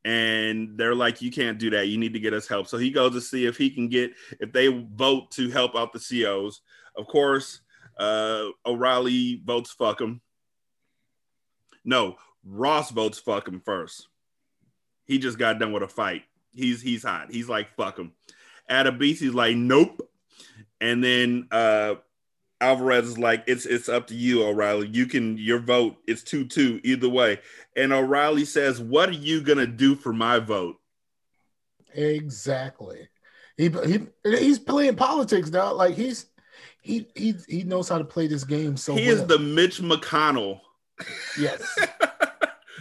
And 0.04 0.76
they're 0.76 0.96
like, 0.96 1.22
"You 1.22 1.30
can't 1.30 1.58
do 1.58 1.70
that. 1.70 1.86
You 1.86 1.96
need 1.96 2.12
to 2.14 2.20
get 2.20 2.34
us 2.34 2.48
help." 2.48 2.66
So 2.66 2.76
he 2.76 2.90
goes 2.90 3.12
to 3.12 3.20
see 3.20 3.46
if 3.46 3.56
he 3.56 3.70
can 3.70 3.88
get 3.88 4.12
if 4.40 4.52
they 4.52 4.66
vote 4.66 5.30
to 5.32 5.48
help 5.50 5.76
out 5.76 5.92
the 5.92 6.00
COs. 6.00 6.60
Of 6.96 7.06
course, 7.06 7.60
uh, 7.98 8.46
O'Reilly 8.66 9.42
votes 9.44 9.70
fuck 9.70 10.00
him. 10.00 10.20
No, 11.84 12.16
Ross 12.45 12.90
votes 12.90 13.18
fuck 13.18 13.49
him 13.49 13.61
first. 13.61 14.09
He 15.05 15.18
just 15.18 15.38
got 15.38 15.59
done 15.59 15.72
with 15.72 15.82
a 15.82 15.88
fight. 15.88 16.22
He's 16.53 16.80
he's 16.82 17.03
hot. 17.03 17.30
He's 17.30 17.49
like 17.49 17.74
fuck 17.76 17.99
him. 17.99 18.12
Adebisi's 18.70 19.34
like 19.34 19.57
nope. 19.57 20.09
And 20.80 21.03
then 21.03 21.49
uh 21.51 21.97
Alvarez 22.61 23.09
is 23.09 23.18
like 23.18 23.45
it's 23.47 23.66
it's 23.66 23.88
up 23.88 24.07
to 24.09 24.14
you, 24.14 24.45
O'Reilly. 24.45 24.88
You 24.88 25.07
can 25.07 25.36
your 25.36 25.59
vote. 25.59 25.97
It's 26.07 26.22
two 26.22 26.47
two 26.47 26.80
either 26.84 27.09
way. 27.09 27.40
And 27.76 27.93
O'Reilly 27.93 28.45
says, 28.45 28.80
"What 28.80 29.09
are 29.09 29.12
you 29.12 29.43
gonna 29.43 29.66
do 29.66 29.97
for 29.97 30.12
my 30.12 30.38
vote?" 30.38 30.76
Exactly. 31.95 33.09
He 33.57 33.68
he 33.86 34.07
he's 34.24 34.59
playing 34.59 34.97
politics 34.97 35.51
now. 35.51 35.72
Like 35.74 35.95
he's 35.95 36.26
he 36.82 37.09
he 37.16 37.34
he 37.49 37.64
knows 37.64 37.88
how 37.88 37.99
to 37.99 38.05
play 38.05 38.26
this 38.28 38.45
game 38.45 38.76
so 38.76 38.95
he 38.95 39.07
well. 39.09 39.16
is 39.16 39.26
the 39.26 39.38
Mitch 39.38 39.80
McConnell. 39.80 40.61
yes. 41.38 41.62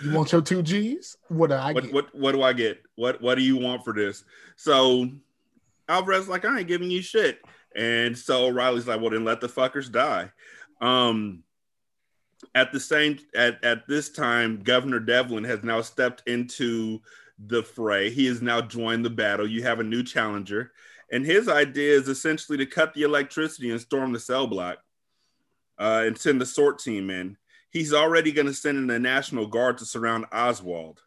you 0.03 0.11
want 0.11 0.31
your 0.31 0.41
two 0.41 0.61
G's? 0.61 1.17
What 1.27 1.49
do 1.49 1.55
I 1.55 1.73
what, 1.73 1.83
get? 1.83 1.93
what 1.93 2.15
what 2.15 2.31
do 2.33 2.43
I 2.43 2.53
get? 2.53 2.81
What 2.95 3.21
what 3.21 3.35
do 3.35 3.41
you 3.41 3.57
want 3.57 3.83
for 3.83 3.93
this? 3.93 4.23
So 4.55 5.09
Alvarez 5.87 6.27
like 6.27 6.45
I 6.45 6.59
ain't 6.59 6.67
giving 6.67 6.91
you 6.91 7.01
shit, 7.01 7.39
and 7.75 8.17
so 8.17 8.45
O'Reilly's 8.45 8.87
like, 8.87 9.01
well 9.01 9.09
then 9.09 9.25
let 9.25 9.41
the 9.41 9.47
fuckers 9.47 9.91
die. 9.91 10.31
Um, 10.79 11.43
at 12.55 12.71
the 12.71 12.79
same 12.79 13.19
at 13.35 13.63
at 13.63 13.87
this 13.87 14.09
time, 14.09 14.61
Governor 14.63 14.99
Devlin 14.99 15.43
has 15.43 15.63
now 15.63 15.81
stepped 15.81 16.27
into 16.27 17.01
the 17.47 17.63
fray. 17.63 18.09
He 18.09 18.25
has 18.27 18.41
now 18.41 18.61
joined 18.61 19.05
the 19.05 19.09
battle. 19.09 19.47
You 19.47 19.63
have 19.63 19.79
a 19.79 19.83
new 19.83 20.03
challenger, 20.03 20.71
and 21.11 21.25
his 21.25 21.47
idea 21.47 21.93
is 21.93 22.07
essentially 22.07 22.57
to 22.57 22.65
cut 22.65 22.93
the 22.93 23.03
electricity 23.03 23.71
and 23.71 23.81
storm 23.81 24.11
the 24.11 24.19
cell 24.19 24.47
block, 24.47 24.79
uh, 25.79 26.03
and 26.05 26.17
send 26.17 26.41
the 26.41 26.45
sort 26.45 26.79
team 26.79 27.09
in. 27.09 27.37
He's 27.71 27.93
already 27.93 28.31
going 28.31 28.47
to 28.47 28.53
send 28.53 28.77
in 28.77 28.87
the 28.87 28.99
National 28.99 29.47
Guard 29.47 29.77
to 29.79 29.85
surround 29.85 30.25
Oswald. 30.31 31.01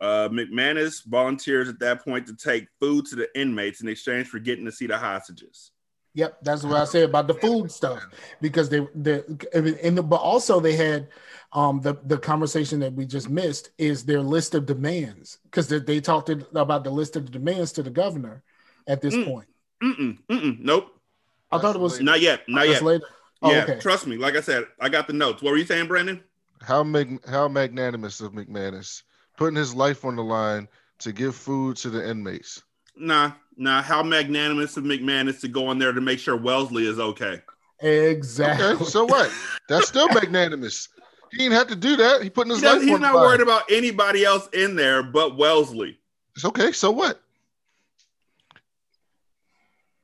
Uh, 0.00 0.28
McManus 0.28 1.04
volunteers 1.04 1.68
at 1.68 1.78
that 1.80 2.04
point 2.04 2.26
to 2.26 2.34
take 2.36 2.68
food 2.80 3.04
to 3.06 3.16
the 3.16 3.28
inmates 3.38 3.80
in 3.80 3.88
exchange 3.88 4.28
for 4.28 4.38
getting 4.38 4.64
to 4.64 4.72
see 4.72 4.86
the 4.86 4.96
hostages. 4.96 5.72
Yep, 6.14 6.38
that's 6.42 6.64
what 6.64 6.76
I 6.76 6.84
said 6.84 7.08
about 7.10 7.26
the 7.28 7.34
food 7.34 7.70
stuff 7.70 8.02
because 8.40 8.68
they 8.68 8.80
the, 8.94 10.04
but 10.08 10.16
also 10.16 10.58
they 10.58 10.74
had 10.74 11.08
um 11.52 11.80
the 11.80 11.94
the 12.06 12.16
conversation 12.18 12.80
that 12.80 12.92
we 12.94 13.06
just 13.06 13.28
missed 13.28 13.70
is 13.78 14.04
their 14.04 14.20
list 14.22 14.54
of 14.54 14.66
demands 14.66 15.38
because 15.44 15.68
they, 15.68 15.78
they 15.78 16.00
talked 16.00 16.28
about 16.30 16.82
the 16.82 16.90
list 16.90 17.14
of 17.14 17.30
demands 17.30 17.72
to 17.72 17.82
the 17.82 17.90
governor 17.90 18.42
at 18.88 19.00
this 19.00 19.14
Mm. 19.14 19.26
point. 19.26 19.48
Mm-mm, 19.82 20.18
mm-mm, 20.28 20.58
nope. 20.60 20.90
I 21.52 21.58
thought 21.58 21.76
it 21.76 21.80
was 21.80 22.00
Not 22.00 22.20
yet. 22.20 22.48
Not 22.48 22.68
yet. 22.68 22.82
later. 22.82 23.04
Oh, 23.42 23.52
yeah, 23.52 23.62
okay. 23.64 23.78
trust 23.78 24.06
me. 24.06 24.16
Like 24.16 24.36
I 24.36 24.40
said, 24.40 24.66
I 24.80 24.88
got 24.88 25.06
the 25.06 25.12
notes. 25.12 25.42
What 25.42 25.50
were 25.52 25.56
you 25.56 25.64
saying, 25.64 25.86
Brandon? 25.86 26.22
How 26.62 26.82
mag- 26.82 27.24
how 27.28 27.46
magnanimous 27.48 28.20
of 28.20 28.32
McManus 28.32 29.02
putting 29.36 29.56
his 29.56 29.74
life 29.74 30.04
on 30.04 30.16
the 30.16 30.22
line 30.22 30.68
to 30.98 31.12
give 31.12 31.36
food 31.36 31.76
to 31.76 31.90
the 31.90 32.08
inmates. 32.10 32.62
Nah, 32.96 33.30
nah. 33.56 33.80
How 33.82 34.02
magnanimous 34.02 34.76
of 34.76 34.82
McManus 34.84 35.40
to 35.42 35.48
go 35.48 35.70
in 35.70 35.78
there 35.78 35.92
to 35.92 36.00
make 36.00 36.18
sure 36.18 36.36
Wellesley 36.36 36.86
is 36.86 36.98
okay. 36.98 37.40
Exactly. 37.80 38.66
Okay, 38.66 38.84
so 38.84 39.04
what? 39.04 39.30
That's 39.68 39.86
still 39.86 40.08
magnanimous. 40.12 40.88
He 41.30 41.38
didn't 41.38 41.52
have 41.52 41.68
to 41.68 41.76
do 41.76 41.94
that. 41.96 42.22
He 42.22 42.30
putting 42.30 42.50
his 42.50 42.60
He 42.60 42.66
life 42.66 42.80
he's 42.82 42.90
on 42.92 43.00
the 43.00 43.06
not 43.06 43.14
line. 43.14 43.24
worried 43.26 43.40
about 43.40 43.62
anybody 43.70 44.24
else 44.24 44.48
in 44.52 44.74
there 44.74 45.02
but 45.04 45.36
Wellesley. 45.36 46.00
It's 46.34 46.44
okay. 46.44 46.72
So 46.72 46.90
what? 46.90 47.20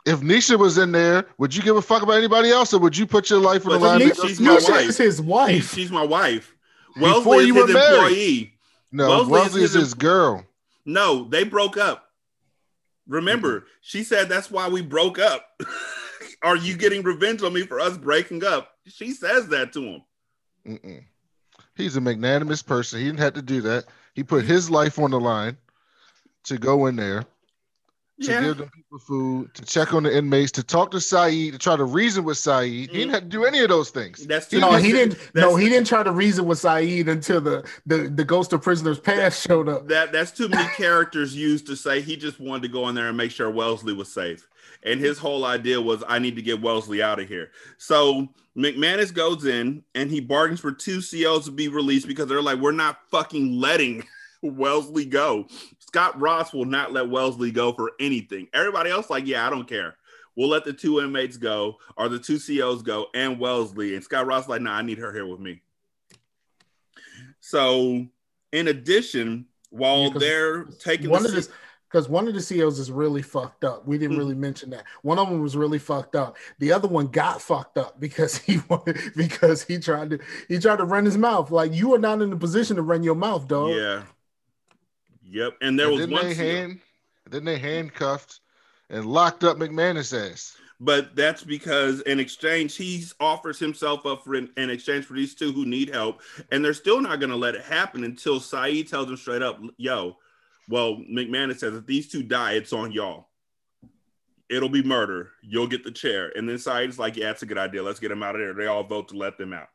If 0.07 0.21
Nisha 0.21 0.59
was 0.59 0.77
in 0.77 0.93
there, 0.93 1.25
would 1.39 1.55
you 1.55 1.63
give 1.63 1.77
a 1.77 1.83
fuck 1.83 2.03
about 2.03 2.19
anybody 2.19 2.51
else, 2.51 2.75
or 2.75 2.81
would 2.81 2.97
you 2.97 3.07
put 3.07 3.31
your 3.31 3.39
life 3.41 3.67
on 3.67 3.73
the 3.73 3.79
line? 3.79 4.01
Nisha- 4.01 4.09
because- 4.11 4.29
she's 4.29 4.41
my 4.41 4.55
wife. 4.55 4.89
is 4.89 4.99
his 4.99 5.21
wife. 5.21 5.75
She's 5.75 5.91
my 5.91 6.05
wife. 6.05 6.55
Before 6.95 7.09
Wellesley 7.09 7.39
is 7.39 7.47
you 7.49 7.55
his 7.55 7.67
were 7.67 7.73
married. 7.73 7.97
employee. 8.03 8.59
No, 8.93 9.09
Wellesley 9.09 9.33
Wellesley, 9.33 9.63
is 9.63 9.71
is 9.71 9.75
his 9.75 9.83
his 9.85 9.95
girl. 9.95 10.45
No, 10.85 11.25
they 11.29 11.45
broke 11.45 11.77
up. 11.77 12.11
Remember, 13.09 13.67
she 13.81 14.05
said 14.05 14.29
that's 14.29 14.51
why 14.51 14.69
we 14.69 14.83
broke 14.83 15.19
up. 15.19 15.61
Are 16.43 16.57
you 16.57 16.77
getting 16.77 17.03
revenge 17.03 17.43
on 17.43 17.53
me 17.53 17.63
for 17.67 17.81
us 17.81 17.97
breaking 17.97 18.45
up? 18.45 18.73
She 18.87 19.13
says 19.13 19.49
that 19.49 19.73
to 19.73 19.83
him. 19.83 20.03
Mm-mm. 20.67 21.05
He's 21.75 21.97
a 21.97 22.01
magnanimous 22.01 22.63
person. 22.63 23.01
He 23.01 23.07
didn't 23.07 23.21
have 23.21 23.35
to 23.35 23.43
do 23.43 23.61
that. 23.63 23.87
He 24.15 24.23
put 24.23 24.45
his 24.45 24.71
life 24.71 24.99
on 24.99 25.11
the 25.11 25.19
line 25.21 25.57
to 26.45 26.59
go 26.59 26.87
in 26.87 26.97
there, 26.97 27.25
to 28.21 28.31
Yeah. 28.31 28.43
give 28.43 28.59
them 28.59 28.71
people 28.75 28.99
food, 28.99 29.55
to 29.55 29.65
check 29.65 29.93
on 29.93 30.05
the 30.05 30.17
inmates, 30.17 30.53
to 30.53 30.63
talk 30.63 30.91
to 30.93 31.01
Said, 31.01 31.53
to 31.53 31.59
try 31.59 31.77
to 31.77 31.85
reason 31.85 32.25
with 32.25 32.39
Said. 32.39 32.65
He 32.65 32.87
didn't 32.87 33.11
mm. 33.11 33.15
have 33.15 33.23
to 33.23 33.29
do 33.29 33.45
any 33.45 33.61
of 33.61 33.69
those 33.69 33.91
things. 33.91 34.27
That's 34.27 34.53
No, 34.53 34.73
he 34.73 34.93
didn't. 34.93 35.19
No, 35.35 35.57
he 35.57 35.69
didn't 35.69 35.87
try 35.87 36.03
to 36.03 36.13
reason 36.13 36.47
with 36.47 36.59
Said 36.59 37.09
until 37.09 37.41
the 37.41 37.69
the, 37.87 38.09
the 38.09 38.25
ghost 38.25 38.53
of 38.53 38.63
prisoners 38.63 38.99
past 38.99 39.47
showed 39.47 39.69
up. 39.69 39.89
That 39.89 40.13
that's 40.13 40.31
too 40.31 40.49
many 40.49 40.69
characters 40.77 41.35
used 41.35 41.67
to 41.67 41.77
say 41.77 42.01
he 42.01 42.17
just 42.17 42.39
wanted 42.41 42.63
to 42.63 42.69
go 42.69 42.89
in 42.89 42.95
there 42.95 43.09
and 43.09 43.17
make 43.17 43.31
sure 43.31 43.51
Wellesley 43.51 43.93
was 43.93 44.13
safe. 44.13 44.47
And 44.85 45.01
his 45.01 45.19
whole 45.19 45.45
idea 45.45 45.81
was 45.81 46.05
I 46.07 46.19
need 46.19 46.37
to 46.37 46.43
get 46.43 46.61
Wellesley 46.61 47.03
out 47.03 47.19
of 47.19 47.29
here. 47.29 47.51
So 47.79 48.29
McManus 48.57 49.13
goes 49.13 49.47
in 49.47 49.83
and 49.95 50.11
he 50.11 50.21
bargains 50.21 50.61
for 50.61 50.73
two 50.73 51.01
COs 51.01 51.47
to 51.47 51.51
be 51.51 51.69
released 51.69 52.07
because 52.07 52.27
they're 52.27 52.43
like, 52.43 52.61
we're 52.61 52.73
not 52.73 52.99
fucking 53.11 53.59
letting 53.59 54.05
Wellesley 54.43 55.07
go. 55.07 55.47
Scott 55.95 56.21
Ross 56.21 56.53
will 56.53 56.65
not 56.65 56.93
let 56.93 57.09
Wellesley 57.09 57.53
go 57.53 57.73
for 57.73 57.93
anything. 58.01 58.49
Everybody 58.53 58.91
else, 58.91 59.11
like, 59.11 59.29
yeah, 59.29 59.47
I 59.47 59.51
don't 59.51 59.69
care. 59.69 59.95
We'll 60.35 60.49
let 60.49 60.65
the 60.65 60.73
two 60.73 60.99
inmates 60.99 61.37
go 61.37 61.77
or 61.97 62.09
the 62.09 62.19
two 62.19 62.41
COs 62.41 62.83
go 62.83 63.07
and 63.15 63.39
Wellesley. 63.39 63.95
And 63.95 64.03
Scott 64.03 64.27
Ross, 64.27 64.49
like, 64.49 64.61
nah, 64.61 64.73
I 64.75 64.83
need 64.83 64.99
her 64.99 65.13
here 65.13 65.25
with 65.25 65.39
me. 65.39 65.63
So, 67.39 68.07
in 68.51 68.67
addition, 68.67 69.47
while 69.71 70.11
'cause 70.11 70.21
they're 70.21 70.65
taking 70.65 71.11
one 71.11 71.23
the 71.23 71.29
of 71.29 71.35
the 71.37 71.49
because 71.89 72.09
one 72.09 72.27
of 72.27 72.35
the 72.35 72.41
CEOs 72.41 72.81
is 72.81 72.91
really 72.91 73.23
fucked 73.23 73.63
up. 73.63 73.87
We 73.87 73.95
Hmm. 73.95 74.01
didn't 74.03 74.19
really 74.19 74.35
mention 74.35 74.71
that. 74.71 74.83
One 75.03 75.21
of 75.21 75.29
them 75.29 75.41
was 75.41 75.57
really 75.57 75.79
fucked 75.79 76.17
up. 76.17 76.37
The 76.59 76.73
other 76.73 76.89
one 76.89 77.07
got 77.07 77.41
fucked 77.41 77.79
up 77.79 78.01
because 78.01 78.37
he 78.39 78.59
wanted 78.69 78.99
because 79.15 79.63
he 79.63 79.79
tried 79.79 80.11
to 80.11 80.19
he 80.49 80.59
tried 80.59 80.79
to 80.79 80.85
run 80.85 81.05
his 81.05 81.17
mouth. 81.17 81.53
Like 81.53 81.73
you 81.73 81.95
are 81.95 81.99
not 82.01 82.21
in 82.21 82.31
the 82.31 82.37
position 82.37 82.75
to 82.77 82.83
run 82.83 83.05
your 83.05 83.15
mouth, 83.15 83.47
dog. 83.47 83.77
Yeah. 83.77 84.03
Yep. 85.31 85.55
And 85.63 85.79
there 85.79 85.89
And 85.89 85.97
was 85.97 86.07
one 86.07 86.25
they 86.27 86.35
hand, 86.35 86.81
then 87.29 87.45
they 87.45 87.59
handcuffed 87.59 88.41
and 88.91 89.07
locked 89.07 89.45
up 89.45 89.57
McManus' 89.57 90.13
ass. 90.13 90.57
but 90.81 91.17
that's 91.17 91.43
because 91.43 92.01
in 92.03 92.21
exchange 92.21 92.77
he 92.77 93.05
offers 93.21 93.59
himself 93.59 94.05
up 94.05 94.23
for 94.25 94.35
in, 94.35 94.51
in 94.57 94.69
exchange 94.71 95.05
for 95.07 95.15
these 95.15 95.35
two 95.35 95.53
who 95.53 95.65
need 95.65 95.89
help 95.89 96.21
and 96.53 96.63
they're 96.65 96.75
still 96.75 97.01
not 97.01 97.21
going 97.21 97.31
to 97.31 97.37
let 97.37 97.55
it 97.55 97.63
happen 97.65 98.05
until 98.05 98.39
Said 98.41 98.87
tells 98.89 99.07
them 99.07 99.17
straight 99.17 99.41
up 99.43 99.59
yo 99.79 100.17
well 100.69 100.97
mcmanus 101.11 101.59
says 101.61 101.75
if 101.75 101.87
these 101.87 102.09
two 102.09 102.23
die 102.23 102.53
it's 102.53 102.73
on 102.73 102.93
y'all. 102.93 103.29
It'll 104.51 104.69
be 104.69 104.83
murder. 104.83 105.31
You'll 105.43 105.67
get 105.67 105.85
the 105.85 105.91
chair. 105.91 106.31
And 106.37 106.47
then 106.47 106.59
Said's 106.59 106.99
like 106.99 107.17
yeah 107.17 107.31
it's 107.31 107.43
a 107.43 107.47
good 107.47 107.57
idea. 107.59 107.83
Let's 107.83 107.99
get 107.99 108.11
them 108.11 108.23
out 108.23 108.35
of 108.35 108.41
there. 108.43 108.53
They 108.53 108.67
all 108.67 108.85
vote 108.85 109.09
to 109.09 109.17
let 109.17 109.39
them 109.39 109.55
out 109.55 109.69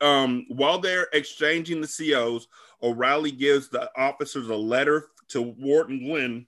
um, 0.00 0.46
while 0.48 0.78
they're 0.78 1.08
exchanging 1.12 1.80
the 1.80 1.86
COs, 1.88 2.48
O'Reilly 2.82 3.32
gives 3.32 3.68
the 3.68 3.90
officers 3.96 4.48
a 4.48 4.56
letter 4.56 5.08
to 5.28 5.42
Warden 5.42 6.04
Glynn 6.04 6.46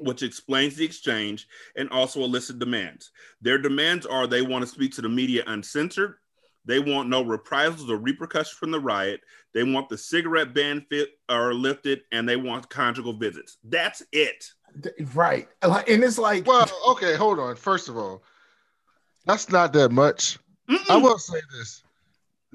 which 0.00 0.22
explains 0.22 0.76
the 0.76 0.84
exchange 0.84 1.48
and 1.76 1.88
also 1.90 2.20
elicit 2.20 2.58
demands. 2.58 3.10
Their 3.40 3.58
demands 3.58 4.06
are 4.06 4.26
they 4.26 4.42
want 4.42 4.62
to 4.62 4.70
speak 4.70 4.92
to 4.94 5.02
the 5.02 5.08
media 5.08 5.42
uncensored. 5.46 6.14
They 6.64 6.80
want 6.80 7.08
no 7.08 7.22
reprisals 7.22 7.90
or 7.90 7.96
repercussions 7.96 8.56
from 8.58 8.72
the 8.72 8.80
riot. 8.80 9.20
They 9.54 9.62
want 9.62 9.88
the 9.88 9.96
cigarette 9.96 10.52
ban 10.52 10.84
fit 10.90 11.10
or 11.28 11.54
lifted, 11.54 12.02
and 12.10 12.28
they 12.28 12.36
want 12.36 12.68
conjugal 12.68 13.12
visits. 13.12 13.58
That's 13.64 14.02
it. 14.12 14.50
Right. 15.14 15.48
And 15.62 16.04
it's 16.04 16.18
like, 16.18 16.46
Well, 16.46 16.68
okay, 16.88 17.14
hold 17.14 17.38
on. 17.38 17.54
First 17.56 17.88
of 17.88 17.96
all, 17.96 18.22
that's 19.24 19.50
not 19.50 19.72
that 19.74 19.90
much. 19.90 20.38
I 20.90 20.96
will 20.96 21.18
say 21.18 21.40
this. 21.56 21.82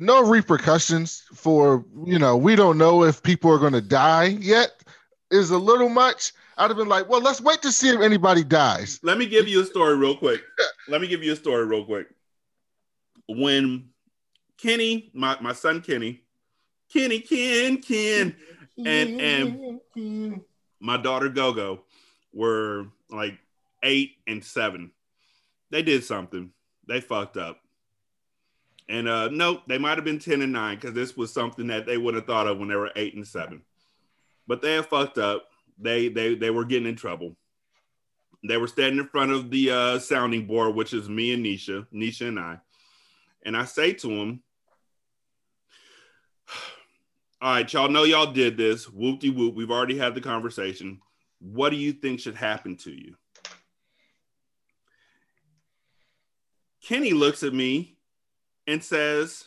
No 0.01 0.27
repercussions 0.27 1.23
for, 1.31 1.85
you 2.05 2.17
know, 2.17 2.35
we 2.35 2.55
don't 2.55 2.79
know 2.79 3.03
if 3.03 3.21
people 3.21 3.51
are 3.51 3.59
going 3.59 3.73
to 3.73 3.81
die 3.81 4.35
yet 4.39 4.71
is 5.29 5.51
a 5.51 5.57
little 5.59 5.89
much. 5.89 6.33
I'd 6.57 6.71
have 6.71 6.77
been 6.77 6.89
like, 6.89 7.07
well, 7.07 7.21
let's 7.21 7.39
wait 7.39 7.61
to 7.61 7.71
see 7.71 7.89
if 7.89 8.01
anybody 8.01 8.43
dies. 8.43 8.99
Let 9.03 9.19
me 9.19 9.27
give 9.27 9.47
you 9.47 9.61
a 9.61 9.65
story 9.65 9.95
real 9.95 10.17
quick. 10.17 10.41
Let 10.87 11.01
me 11.01 11.07
give 11.07 11.23
you 11.23 11.33
a 11.33 11.35
story 11.35 11.65
real 11.67 11.85
quick. 11.85 12.07
When 13.27 13.89
Kenny, 14.57 15.11
my, 15.13 15.37
my 15.39 15.53
son 15.53 15.81
Kenny, 15.81 16.23
Kenny, 16.91 17.19
Ken, 17.19 17.77
Ken, 17.77 18.35
and 18.83 19.21
and 19.21 20.41
my 20.79 20.97
daughter 20.97 21.29
Gogo 21.29 21.83
were 22.33 22.87
like 23.11 23.37
eight 23.83 24.15
and 24.25 24.43
seven. 24.43 24.93
They 25.69 25.83
did 25.83 26.03
something. 26.03 26.51
They 26.87 27.01
fucked 27.01 27.37
up. 27.37 27.59
And 28.89 29.07
uh 29.07 29.29
nope, 29.29 29.61
they 29.67 29.77
might 29.77 29.97
have 29.97 30.05
been 30.05 30.19
10 30.19 30.41
and 30.41 30.53
9 30.53 30.75
because 30.75 30.93
this 30.93 31.15
was 31.15 31.33
something 31.33 31.67
that 31.67 31.85
they 31.85 31.97
would 31.97 32.15
have 32.15 32.25
thought 32.25 32.47
of 32.47 32.57
when 32.59 32.67
they 32.67 32.75
were 32.75 32.91
eight 32.95 33.15
and 33.15 33.27
seven. 33.27 33.61
But 34.47 34.61
they 34.61 34.73
had 34.73 34.87
fucked 34.87 35.17
up. 35.17 35.47
They 35.79 36.09
they 36.09 36.35
they 36.35 36.49
were 36.49 36.65
getting 36.65 36.89
in 36.89 36.95
trouble. 36.95 37.35
They 38.43 38.57
were 38.57 38.67
standing 38.67 38.99
in 38.99 39.07
front 39.07 39.31
of 39.31 39.49
the 39.49 39.71
uh 39.71 39.99
sounding 39.99 40.45
board, 40.45 40.75
which 40.75 40.93
is 40.93 41.07
me 41.07 41.33
and 41.33 41.45
Nisha, 41.45 41.87
Nisha 41.93 42.27
and 42.27 42.39
I. 42.39 42.59
And 43.43 43.55
I 43.55 43.65
say 43.65 43.93
to 43.93 44.07
them, 44.07 44.43
All 47.41 47.53
right, 47.53 47.73
y'all 47.73 47.89
know 47.89 48.03
y'all 48.03 48.31
did 48.31 48.57
this. 48.57 48.87
Whoop 48.89 49.19
de 49.19 49.29
whoop. 49.29 49.55
We've 49.55 49.71
already 49.71 49.97
had 49.97 50.13
the 50.13 50.21
conversation. 50.21 50.99
What 51.39 51.71
do 51.71 51.75
you 51.75 51.91
think 51.93 52.19
should 52.19 52.35
happen 52.35 52.77
to 52.77 52.91
you? 52.91 53.15
Kenny 56.83 57.13
looks 57.13 57.41
at 57.43 57.53
me 57.53 57.97
and 58.67 58.83
says, 58.83 59.45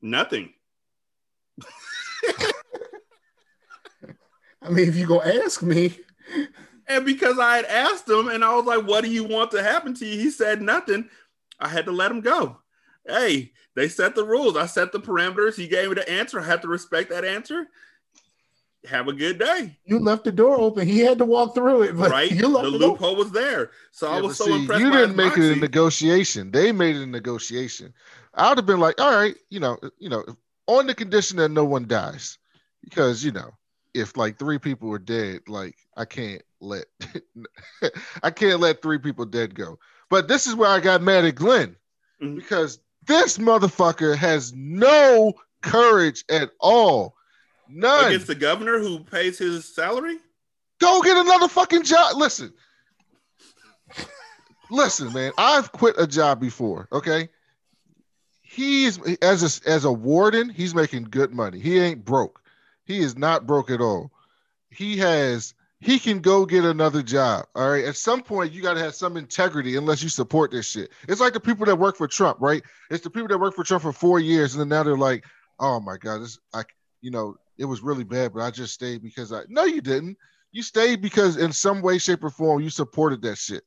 Nothing. 0.00 0.52
I 4.62 4.70
mean, 4.70 4.88
if 4.88 4.96
you 4.96 5.06
go 5.06 5.22
ask 5.22 5.62
me, 5.62 5.98
And 6.88 7.04
because 7.04 7.38
I 7.38 7.56
had 7.56 7.66
asked 7.66 8.08
him 8.08 8.28
and 8.28 8.44
I 8.44 8.54
was 8.54 8.64
like, 8.64 8.86
What 8.86 9.04
do 9.04 9.10
you 9.10 9.24
want 9.24 9.50
to 9.52 9.62
happen 9.62 9.94
to 9.94 10.06
you? 10.06 10.18
He 10.18 10.30
said 10.30 10.62
nothing. 10.62 11.08
I 11.60 11.68
had 11.68 11.84
to 11.84 11.92
let 11.92 12.10
him 12.10 12.20
go. 12.20 12.58
Hey, 13.06 13.52
they 13.74 13.88
set 13.88 14.14
the 14.14 14.24
rules. 14.24 14.56
I 14.56 14.66
set 14.66 14.92
the 14.92 15.00
parameters. 15.00 15.56
He 15.56 15.68
gave 15.68 15.88
me 15.88 15.94
the 15.94 16.08
answer. 16.08 16.40
I 16.40 16.44
had 16.44 16.62
to 16.62 16.68
respect 16.68 17.10
that 17.10 17.24
answer. 17.24 17.68
Have 18.86 19.08
a 19.08 19.12
good 19.12 19.38
day. 19.38 19.76
you 19.84 19.98
left 19.98 20.24
the 20.24 20.32
door 20.32 20.58
open. 20.60 20.86
He 20.86 21.00
had 21.00 21.18
to 21.18 21.24
walk 21.24 21.54
through 21.54 21.82
it, 21.82 21.96
but 21.96 22.10
right? 22.12 22.30
you 22.30 22.48
The 22.48 22.48
left 22.48 22.74
it 22.74 22.82
open. 22.82 23.02
loophole 23.02 23.16
was 23.16 23.32
there. 23.32 23.72
So 23.90 24.10
I 24.10 24.20
was 24.20 24.36
so 24.36 24.44
see, 24.46 24.54
impressed. 24.54 24.80
you 24.80 24.90
by 24.90 24.96
didn't 24.98 25.08
his 25.08 25.16
make 25.16 25.36
it 25.36 25.52
a 25.52 25.56
negotiation. 25.56 26.50
They 26.52 26.70
made 26.72 26.96
it 26.96 27.02
a 27.02 27.06
negotiation. 27.06 27.92
I 28.34 28.48
would 28.48 28.58
have 28.58 28.66
been 28.66 28.80
like, 28.80 29.00
all 29.00 29.14
right, 29.14 29.34
you 29.50 29.58
know, 29.60 29.78
you 29.98 30.08
know, 30.08 30.24
on 30.68 30.86
the 30.86 30.94
condition 30.94 31.36
that 31.38 31.50
no 31.50 31.64
one 31.64 31.86
dies, 31.88 32.38
because 32.82 33.24
you 33.24 33.32
know, 33.32 33.50
if 33.94 34.16
like 34.16 34.38
three 34.38 34.58
people 34.58 34.88
were 34.88 34.98
dead, 35.00 35.40
like 35.48 35.74
I 35.96 36.04
can't 36.04 36.42
let, 36.60 36.84
I 38.22 38.30
can't 38.30 38.60
let 38.60 38.80
three 38.82 38.98
people 38.98 39.24
dead 39.24 39.54
go. 39.54 39.78
But 40.10 40.28
this 40.28 40.46
is 40.46 40.54
where 40.54 40.70
I 40.70 40.80
got 40.80 41.02
mad 41.02 41.24
at 41.24 41.34
Glynn 41.34 41.76
Mm-hmm. 42.22 42.34
because 42.36 42.80
this 43.06 43.38
motherfucker 43.38 44.16
has 44.16 44.52
no 44.52 45.34
courage 45.62 46.24
at 46.28 46.50
all. 46.58 47.14
None. 47.68 48.06
against 48.06 48.26
the 48.26 48.34
governor 48.34 48.78
who 48.78 49.00
pays 49.00 49.38
his 49.38 49.64
salary. 49.64 50.18
Go 50.80 51.02
get 51.02 51.16
another 51.16 51.48
fucking 51.48 51.84
job. 51.84 52.16
Listen. 52.16 52.52
Listen, 54.70 55.12
man. 55.12 55.32
I've 55.38 55.72
quit 55.72 55.96
a 55.98 56.06
job 56.06 56.40
before. 56.40 56.88
Okay. 56.92 57.28
He's 58.42 58.98
as 59.18 59.62
a, 59.66 59.68
as 59.68 59.84
a 59.84 59.92
warden, 59.92 60.48
he's 60.48 60.74
making 60.74 61.04
good 61.04 61.32
money. 61.32 61.58
He 61.58 61.78
ain't 61.78 62.04
broke. 62.04 62.40
He 62.84 63.00
is 63.00 63.16
not 63.16 63.46
broke 63.46 63.70
at 63.70 63.80
all. 63.80 64.10
He 64.70 64.96
has 64.98 65.54
he 65.80 65.98
can 65.98 66.20
go 66.20 66.44
get 66.44 66.64
another 66.64 67.02
job. 67.02 67.46
All 67.54 67.70
right. 67.70 67.84
At 67.84 67.96
some 67.96 68.22
point, 68.22 68.52
you 68.52 68.62
got 68.62 68.74
to 68.74 68.80
have 68.80 68.94
some 68.94 69.16
integrity 69.16 69.76
unless 69.76 70.02
you 70.02 70.08
support 70.08 70.50
this 70.50 70.68
shit. 70.68 70.90
It's 71.08 71.20
like 71.20 71.34
the 71.34 71.40
people 71.40 71.66
that 71.66 71.76
work 71.76 71.96
for 71.96 72.08
Trump, 72.08 72.38
right? 72.40 72.62
It's 72.90 73.04
the 73.04 73.10
people 73.10 73.28
that 73.28 73.38
work 73.38 73.54
for 73.54 73.64
Trump 73.64 73.82
for 73.82 73.92
four 73.92 74.18
years, 74.18 74.54
and 74.54 74.60
then 74.60 74.68
now 74.68 74.82
they're 74.82 74.96
like, 74.96 75.24
oh 75.60 75.78
my 75.78 75.96
God, 75.96 76.22
this 76.22 76.38
I 76.52 76.64
you 77.00 77.10
know, 77.10 77.36
it 77.58 77.64
was 77.64 77.82
really 77.82 78.04
bad, 78.04 78.32
but 78.32 78.42
I 78.42 78.50
just 78.50 78.72
stayed 78.74 79.02
because 79.02 79.32
I 79.32 79.42
no, 79.48 79.64
you 79.64 79.80
didn't. 79.80 80.16
You 80.52 80.62
stayed 80.62 81.02
because 81.02 81.36
in 81.36 81.52
some 81.52 81.82
way, 81.82 81.98
shape, 81.98 82.24
or 82.24 82.30
form, 82.30 82.62
you 82.62 82.70
supported 82.70 83.20
that 83.22 83.36
shit. 83.36 83.62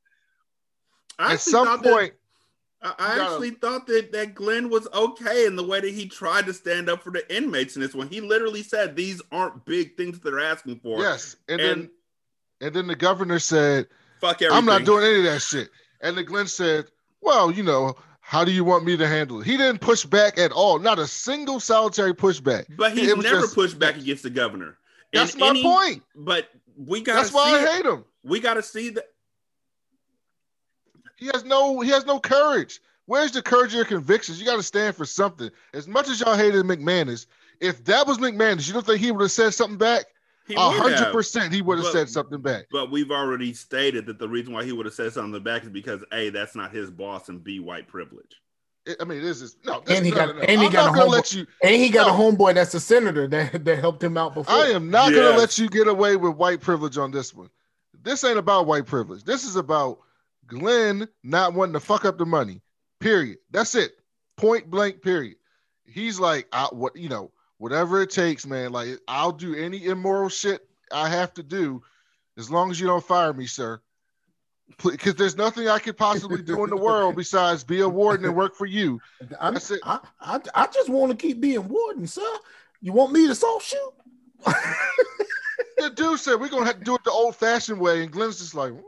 I 1.20 1.34
At 1.34 1.42
some 1.42 1.66
thought 1.68 1.84
that- 1.84 1.94
point, 1.94 2.14
I, 2.82 2.94
I 2.98 3.12
You 3.14 3.18
gotta- 3.20 3.32
actually 3.34 3.50
thought 3.52 3.88
that, 3.88 4.12
that 4.14 4.34
Glynn 4.34 4.70
was 4.70 4.88
okay 4.94 5.46
in 5.46 5.56
the 5.56 5.64
way 5.64 5.80
that 5.80 5.94
he 5.94 6.08
tried 6.08 6.48
to 6.48 6.54
stand 6.54 6.90
up 6.90 7.04
for 7.04 7.12
the 7.12 7.36
inmates 7.36 7.76
in 7.76 7.82
this 7.84 7.94
one. 7.94 8.08
He 8.08 8.22
literally 8.22 8.64
said 8.64 8.96
these 8.96 9.22
aren't 9.32 9.64
big 9.66 9.96
things 9.98 10.20
that 10.20 10.28
they're 10.32 10.40
asking 10.40 10.80
for. 10.80 11.00
yes, 11.00 11.36
and, 11.48 11.60
then 11.60 11.92
and 12.62 12.74
then 12.74 12.88
the 12.88 12.96
governor 12.96 13.38
said, 13.38 13.88
fuck 14.20 14.42
I'm 14.50 14.66
not 14.66 14.84
doing 14.86 15.04
any 15.04 15.18
of 15.20 15.24
that 15.26 15.42
shit. 15.42 15.70
And 16.02 16.18
the 16.18 16.24
Glynn 16.24 16.48
said, 16.48 16.86
Well, 17.22 17.52
you 17.52 17.62
know, 17.62 17.96
how 18.32 18.45
do 18.45 18.52
you 18.53 18.64
want 18.64 18.86
me 18.86 18.95
to 18.95 19.06
handle 19.06 19.41
it? 19.41 19.45
He 19.45 19.58
didn't 19.58 19.82
push 19.82 20.06
back 20.06 20.38
at 20.38 20.53
all, 20.53 20.80
not 20.80 20.98
a 20.99 21.06
single 21.06 21.60
solitary 21.60 22.14
pushback. 22.14 22.64
But 22.78 22.94
he 22.94 23.06
never 23.08 23.22
just- 23.22 23.53
pushed 23.53 23.78
back 23.78 23.98
against 23.98 24.24
the 24.24 24.30
governor. 24.30 24.78
That's 25.12 25.34
In 25.34 25.41
my 25.41 25.49
any- 25.49 25.62
point. 25.62 26.03
But 26.16 26.48
we 26.78 27.02
got. 27.02 27.16
That's 27.16 27.34
why 27.34 27.58
I 27.60 27.62
it. 27.62 27.68
hate 27.74 27.86
him. 27.86 28.06
We 28.24 28.40
got 28.40 28.53
to 28.53 28.64
see 28.64 28.91
that. 28.91 29.03
He 31.18 31.26
has 31.34 31.44
no 31.44 31.82
he 31.82 31.90
has 31.90 32.06
no 32.06 32.22
courage. 32.22 32.80
Where's 33.06 33.34
the 33.34 33.41
courage 33.41 33.72
of 33.72 33.76
your 33.76 33.86
convictions? 33.86 34.40
You 34.40 34.45
got 34.45 34.56
to 34.56 34.64
stand 34.64 34.95
for 34.95 35.03
something. 35.06 35.52
As 35.74 35.86
much 35.90 36.08
as 36.08 36.22
y'all 36.22 36.38
hated 36.38 36.64
McManus, 36.64 37.26
if 37.60 37.84
that 37.84 38.08
was 38.08 38.18
McManus, 38.20 38.66
you 38.66 38.74
don't 38.74 38.86
think 38.86 39.02
he 39.02 39.12
would 39.12 39.22
have 39.24 39.32
said 39.32 39.53
something 39.53 39.78
back? 39.78 40.06
He 40.48 40.56
A 40.56 40.60
hundred 40.60 41.12
percent, 41.12 41.54
he 41.54 41.62
would 41.62 41.78
have 41.78 41.88
said 41.88 42.10
something 42.10 42.42
back. 42.42 42.66
But 42.72 42.90
we've 42.92 43.12
already 43.12 43.54
stated 43.54 44.06
that 44.08 44.18
the 44.20 44.28
reason 44.28 44.54
why 44.54 44.64
he 44.64 44.72
would 44.72 44.86
have 44.86 44.96
said 44.96 45.14
something 45.14 45.42
back 45.44 45.64
is 45.64 45.70
because 45.70 46.02
a 46.12 46.30
that's 46.30 46.56
not 46.56 46.72
his 46.74 46.90
boss 46.90 47.30
and 47.30 47.44
b 47.44 47.60
white 47.60 47.88
privilege. 47.88 48.42
It- 48.86 48.98
I 49.00 49.04
mean, 49.06 49.22
this 49.22 49.42
is 49.42 49.58
no. 49.64 49.82
This, 49.86 49.98
And 49.98 50.06
he 50.06 50.12
got 50.12 50.30
no, 50.30 50.34
no. 50.34 50.40
and 50.42 50.60
he 50.60 50.66
I'm 50.68 50.74
got 50.74 50.90
a 50.98 51.00
homeboy. 51.00 51.10
let 51.12 51.34
you. 51.34 51.46
and 51.64 51.76
he 51.76 51.90
got 51.90 52.08
No. 52.08 52.14
a 52.14 52.18
homeboy 52.32 52.56
that's 52.56 52.74
a 52.74 52.80
senator 52.80 53.28
that, 53.28 53.64
that 53.66 53.80
helped 53.80 54.04
him 54.04 54.18
out 54.18 54.34
before. 54.34 54.54
I 54.54 54.70
am 54.70 54.90
not 54.90 55.14
gonna 55.14 55.38
let 55.38 55.58
you 55.60 55.70
get 55.70 55.88
away 55.88 56.16
with 56.16 56.36
white 56.36 56.60
privilege 56.62 56.98
on 56.98 57.12
this 57.12 57.34
one. 57.34 57.50
This 58.04 58.24
ain't 58.24 58.40
about 58.40 58.66
white 58.66 58.88
privilege. 58.88 59.24
This 59.24 59.44
is 59.46 59.56
about 59.56 60.00
Glynn 60.48 61.08
not 61.24 61.54
wanting 61.54 61.74
to 61.74 61.80
fuck 61.80 62.04
up 62.04 62.18
the 62.18 62.26
money. 62.26 62.62
Period. 63.00 63.38
That's 63.52 63.76
it. 63.76 63.92
Point 64.38 64.70
blank. 64.72 65.02
Period. 65.04 65.36
He's 65.86 66.20
like, 66.20 66.48
I, 66.52 66.68
what 66.72 66.96
you 66.96 67.10
know, 67.10 67.32
whatever 67.62 68.02
it 68.02 68.10
takes, 68.10 68.48
man. 68.48 68.72
Like 68.72 69.00
I'll 69.08 69.32
do 69.32 69.54
any 69.54 69.86
immoral 69.86 70.30
shit 70.30 70.68
I 70.92 71.08
have 71.10 71.32
to 71.36 71.44
do, 71.44 71.84
as 72.38 72.50
long 72.50 72.72
as 72.72 72.80
you 72.80 72.88
don't 72.88 73.06
fire 73.06 73.34
me, 73.34 73.46
sir. 73.46 73.80
Because 74.84 75.16
there's 75.16 75.38
nothing 75.38 75.68
I 75.68 75.78
could 75.80 75.96
possibly 75.96 76.42
do 76.42 76.64
in 76.64 76.70
the 76.72 76.78
world 76.78 77.16
besides 77.16 77.64
be 77.64 77.82
a 77.82 77.90
warden 77.90 78.26
and 78.26 78.36
work 78.36 78.56
for 78.56 78.66
you. 78.66 79.00
I, 79.40 79.52
That's 79.52 79.70
it. 79.70 79.82
I, 79.84 80.00
I, 80.20 80.40
I 80.56 80.68
just 80.68 80.90
want 80.90 81.12
to 81.12 81.18
keep 81.18 81.40
being 81.40 81.68
warden, 81.68 82.08
sir. 82.08 82.36
You 82.82 82.94
want 82.94 83.12
me 83.12 83.28
to 83.28 83.36
soft 83.36 83.68
shoot? 83.68 83.94
the 85.78 85.92
dude 85.94 86.20
said 86.20 86.40
we're 86.40 86.50
gonna 86.50 86.66
have 86.66 86.80
to 86.80 86.84
do 86.84 86.96
it 86.96 87.04
the 87.04 87.12
old-fashioned 87.12 87.80
way, 87.80 88.02
and 88.02 88.12
Glynn's 88.12 88.40
just 88.40 88.56
like, 88.56 88.72
"Mm, 88.72 88.82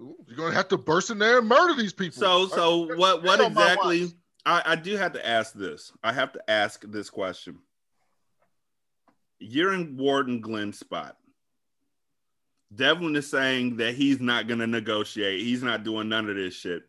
ooh, 0.00 0.16
you're 0.26 0.36
gonna 0.36 0.54
have 0.54 0.68
to 0.68 0.78
burst 0.78 1.10
in 1.10 1.18
there 1.18 1.40
and 1.40 1.48
murder 1.48 1.74
these 1.74 1.92
people. 1.92 2.18
So 2.18 2.46
so 2.46 2.78
what 2.96 3.22
what 3.22 3.40
exactly? 3.40 4.12
I, 4.46 4.62
I 4.64 4.76
do 4.76 4.96
have 4.96 5.12
to 5.12 5.26
ask 5.26 5.52
this. 5.52 5.92
I 6.02 6.12
have 6.12 6.32
to 6.32 6.50
ask 6.50 6.84
this 6.88 7.10
question. 7.10 7.58
You're 9.42 9.74
in 9.74 9.96
Warden 9.96 10.40
Glynn's 10.40 10.78
spot. 10.78 11.16
Devlin 12.74 13.16
is 13.16 13.28
saying 13.28 13.76
that 13.76 13.94
he's 13.94 14.20
not 14.20 14.48
going 14.48 14.60
to 14.60 14.66
negotiate. 14.66 15.40
He's 15.42 15.62
not 15.62 15.84
doing 15.84 16.08
none 16.08 16.30
of 16.30 16.36
this 16.36 16.54
shit. 16.54 16.84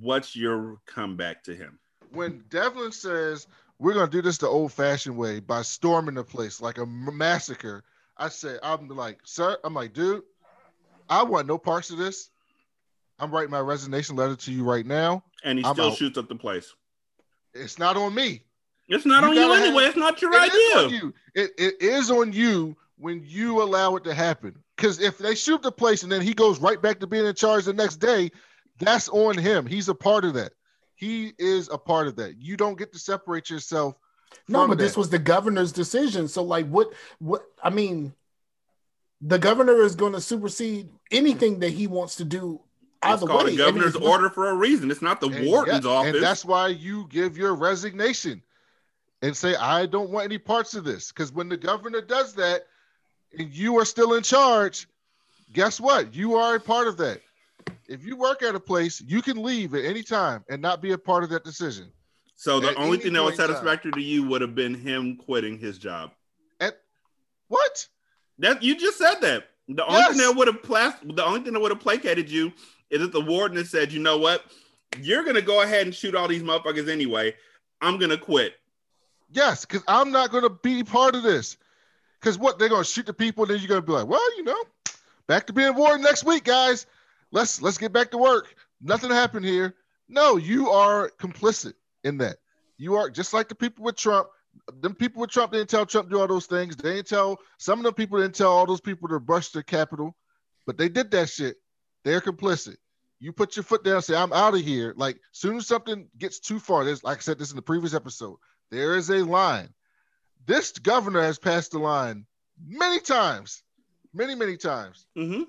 What's 0.00 0.36
your 0.36 0.78
comeback 0.86 1.42
to 1.44 1.54
him? 1.56 1.78
when 2.12 2.42
Devlin 2.48 2.92
says 2.92 3.46
we're 3.78 3.92
gonna 3.92 4.10
do 4.10 4.22
this 4.22 4.38
the 4.38 4.46
old-fashioned 4.46 5.16
way 5.16 5.40
by 5.40 5.60
storming 5.62 6.14
the 6.14 6.24
place 6.24 6.60
like 6.60 6.78
a 6.78 6.86
massacre, 6.86 7.84
I 8.16 8.28
say, 8.30 8.56
I'm 8.62 8.88
like, 8.88 9.18
sir, 9.24 9.58
I'm 9.64 9.74
like, 9.74 9.92
dude, 9.92 10.22
I 11.10 11.22
want 11.24 11.46
no 11.46 11.58
parts 11.58 11.90
of 11.90 11.98
this. 11.98 12.30
I'm 13.18 13.30
writing 13.30 13.50
my 13.50 13.60
resignation 13.60 14.16
letter 14.16 14.36
to 14.36 14.52
you 14.52 14.64
right 14.64 14.86
now. 14.86 15.24
And 15.44 15.58
he 15.58 15.64
I'm 15.64 15.74
still 15.74 15.90
out. 15.90 15.96
shoots 15.98 16.16
up 16.16 16.28
the 16.28 16.36
place. 16.36 16.74
It's 17.52 17.78
not 17.78 17.96
on 17.96 18.14
me. 18.14 18.42
It's 18.88 19.04
not 19.06 19.22
You 19.22 19.28
on 19.30 19.34
you 19.36 19.52
anyway. 19.52 19.82
have- 19.84 19.90
it's 19.90 19.98
not 19.98 20.22
your 20.22 20.32
It 20.32 20.52
is 20.52 20.76
on 20.76 20.84
idea. 20.86 20.98
you. 20.98 21.14
It, 21.34 21.50
it 21.58 21.82
is 21.82 22.10
on 22.10 22.32
you 22.32 22.76
when 22.98 23.22
you 23.26 23.62
allow 23.62 23.96
it 23.96 24.04
to 24.04 24.14
happen. 24.14 24.56
Because 24.76 25.00
if 25.00 25.18
they 25.18 25.34
shoot 25.34 25.62
the 25.62 25.72
place 25.72 26.02
and 26.02 26.12
then 26.12 26.20
he 26.22 26.34
goes 26.34 26.60
right 26.60 26.80
back 26.80 27.00
to 27.00 27.06
being 27.06 27.26
in 27.26 27.34
charge 27.34 27.64
the 27.64 27.72
next 27.72 27.96
day, 27.96 28.30
that's 28.78 29.08
on 29.08 29.36
him. 29.38 29.66
He's 29.66 29.88
a 29.88 29.94
part 29.94 30.24
of 30.24 30.34
that. 30.34 30.52
He 30.94 31.32
is 31.38 31.68
a 31.70 31.78
part 31.78 32.06
of 32.06 32.16
that. 32.16 32.36
You 32.38 32.56
don't 32.56 32.78
get 32.78 32.92
to 32.92 32.98
separate 32.98 33.50
yourself. 33.50 33.96
No, 34.48 34.60
from 34.60 34.70
but 34.70 34.78
this 34.78 34.96
was 34.96 35.08
the 35.10 35.18
governor's 35.18 35.72
decision. 35.72 36.28
So, 36.28 36.42
like, 36.42 36.66
what? 36.68 36.92
What? 37.18 37.42
I 37.62 37.70
mean, 37.70 38.12
the 39.20 39.38
governor 39.38 39.82
is 39.82 39.94
going 39.94 40.12
to 40.12 40.20
supersede 40.20 40.88
anything 41.10 41.58
that 41.60 41.70
he 41.70 41.86
wants 41.86 42.16
to 42.16 42.24
do. 42.24 42.60
It's 43.02 43.22
Either 43.22 43.26
called 43.26 43.46
way, 43.46 43.54
a 43.54 43.56
governor's 43.56 43.96
I 43.96 44.00
mean, 44.00 44.08
order 44.08 44.30
for 44.30 44.50
a 44.50 44.54
reason. 44.54 44.90
It's 44.90 45.02
not 45.02 45.20
the 45.20 45.28
And 45.28 45.46
warden's 45.46 45.84
yeah, 45.84 45.90
office. 45.90 46.14
And 46.14 46.22
that's 46.22 46.44
why 46.44 46.68
you 46.68 47.06
give 47.08 47.36
your 47.36 47.54
resignation 47.54 48.42
and 49.22 49.36
say, 49.36 49.54
I 49.56 49.86
don't 49.86 50.10
want 50.10 50.24
any 50.24 50.38
parts 50.38 50.74
of 50.74 50.84
this. 50.84 51.10
Because 51.12 51.32
when 51.32 51.48
the 51.48 51.56
governor 51.56 52.00
does 52.00 52.34
that 52.34 52.66
and 53.38 53.50
you 53.52 53.78
are 53.78 53.84
still 53.84 54.14
in 54.14 54.22
charge, 54.22 54.86
guess 55.52 55.80
what? 55.80 56.14
You 56.14 56.34
are 56.36 56.56
a 56.56 56.60
part 56.60 56.86
of 56.86 56.96
that. 56.98 57.20
If 57.88 58.04
you 58.04 58.16
work 58.16 58.42
at 58.42 58.54
a 58.54 58.60
place, 58.60 59.02
you 59.06 59.22
can 59.22 59.42
leave 59.42 59.74
at 59.74 59.84
any 59.84 60.02
time 60.02 60.44
and 60.48 60.60
not 60.60 60.80
be 60.82 60.92
a 60.92 60.98
part 60.98 61.24
of 61.24 61.30
that 61.30 61.44
decision. 61.44 61.90
so 62.36 62.60
the 62.60 62.70
at 62.70 62.76
only 62.76 62.98
thing 62.98 63.12
that 63.14 63.22
was 63.22 63.32
in 63.32 63.38
time. 63.38 63.48
satisfactory 63.48 63.92
to 63.92 64.00
you 64.00 64.26
would 64.28 64.40
have 64.40 64.54
been 64.54 64.74
him 64.74 65.16
quitting 65.16 65.58
his 65.58 65.78
job. 65.78 66.10
At 66.60 66.78
what? 67.48 67.86
That 68.38 68.62
you 68.62 68.76
just 68.76 68.98
said 68.98 69.20
that. 69.22 69.48
The 69.68 69.84
only 69.84 70.02
thing 70.02 70.18
that 70.18 70.36
would 70.36 70.46
have 70.46 70.62
plas- 70.62 70.94
the 71.02 71.24
only 71.24 71.40
thing 71.40 71.54
that 71.54 71.60
would 71.60 71.72
have 71.72 71.80
placated 71.80 72.30
you 72.30 72.52
is 72.90 73.02
if 73.02 73.10
the 73.10 73.20
warden 73.20 73.56
had 73.56 73.66
said, 73.66 73.90
you 73.92 73.98
know 74.00 74.18
what, 74.18 74.44
you're 75.00 75.24
gonna 75.24 75.42
go 75.42 75.62
ahead 75.62 75.86
and 75.86 75.94
shoot 75.94 76.14
all 76.14 76.28
these 76.28 76.42
motherfuckers 76.42 76.88
anyway. 76.88 77.34
I'm 77.80 77.98
gonna 77.98 78.18
quit. 78.18 78.54
Yes, 79.36 79.66
because 79.66 79.82
I'm 79.86 80.12
not 80.12 80.30
going 80.30 80.44
to 80.44 80.50
be 80.50 80.82
part 80.82 81.14
of 81.14 81.22
this. 81.22 81.58
Because 82.18 82.38
what 82.38 82.58
they're 82.58 82.70
going 82.70 82.84
to 82.84 82.90
shoot 82.90 83.04
the 83.04 83.12
people, 83.12 83.44
and 83.44 83.50
then 83.50 83.58
you're 83.58 83.68
going 83.68 83.82
to 83.82 83.86
be 83.86 83.92
like, 83.92 84.06
well, 84.06 84.36
you 84.38 84.44
know, 84.44 84.64
back 85.28 85.46
to 85.46 85.52
being 85.52 85.74
warden 85.74 86.00
next 86.00 86.24
week, 86.24 86.44
guys. 86.44 86.86
Let's 87.32 87.60
let's 87.60 87.76
get 87.76 87.92
back 87.92 88.12
to 88.12 88.18
work. 88.18 88.54
Nothing 88.80 89.10
happened 89.10 89.44
here. 89.44 89.74
No, 90.08 90.38
you 90.38 90.70
are 90.70 91.10
complicit 91.20 91.74
in 92.02 92.16
that. 92.18 92.38
You 92.78 92.94
are 92.94 93.10
just 93.10 93.34
like 93.34 93.48
the 93.48 93.54
people 93.54 93.84
with 93.84 93.96
Trump. 93.96 94.28
Them 94.80 94.94
people 94.94 95.20
with 95.20 95.30
Trump 95.30 95.52
didn't 95.52 95.68
tell 95.68 95.84
Trump 95.84 96.08
do 96.08 96.18
all 96.18 96.26
those 96.26 96.46
things. 96.46 96.74
They 96.74 96.94
didn't 96.94 97.08
tell 97.08 97.38
some 97.58 97.78
of 97.78 97.84
the 97.84 97.92
people 97.92 98.18
didn't 98.18 98.36
tell 98.36 98.52
all 98.52 98.64
those 98.64 98.80
people 98.80 99.06
to 99.10 99.20
brush 99.20 99.50
the 99.50 99.62
Capitol, 99.62 100.16
but 100.66 100.78
they 100.78 100.88
did 100.88 101.10
that 101.10 101.28
shit. 101.28 101.56
They're 102.04 102.22
complicit. 102.22 102.76
You 103.20 103.32
put 103.32 103.54
your 103.54 103.64
foot 103.64 103.84
down, 103.84 104.00
say, 104.00 104.16
I'm 104.16 104.32
out 104.32 104.54
of 104.54 104.60
here. 104.60 104.94
Like 104.96 105.20
soon 105.32 105.56
as 105.56 105.66
something 105.66 106.08
gets 106.16 106.40
too 106.40 106.58
far, 106.58 106.84
there's 106.84 107.04
like 107.04 107.18
I 107.18 107.20
said 107.20 107.38
this 107.38 107.50
in 107.50 107.56
the 107.56 107.62
previous 107.62 107.92
episode. 107.92 108.38
There 108.70 108.96
is 108.96 109.10
a 109.10 109.24
line. 109.24 109.68
This 110.46 110.72
governor 110.72 111.22
has 111.22 111.38
passed 111.38 111.72
the 111.72 111.78
line 111.78 112.26
many 112.66 113.00
times, 113.00 113.62
many, 114.14 114.34
many 114.34 114.56
times. 114.56 115.06
Mm-hmm. 115.16 115.42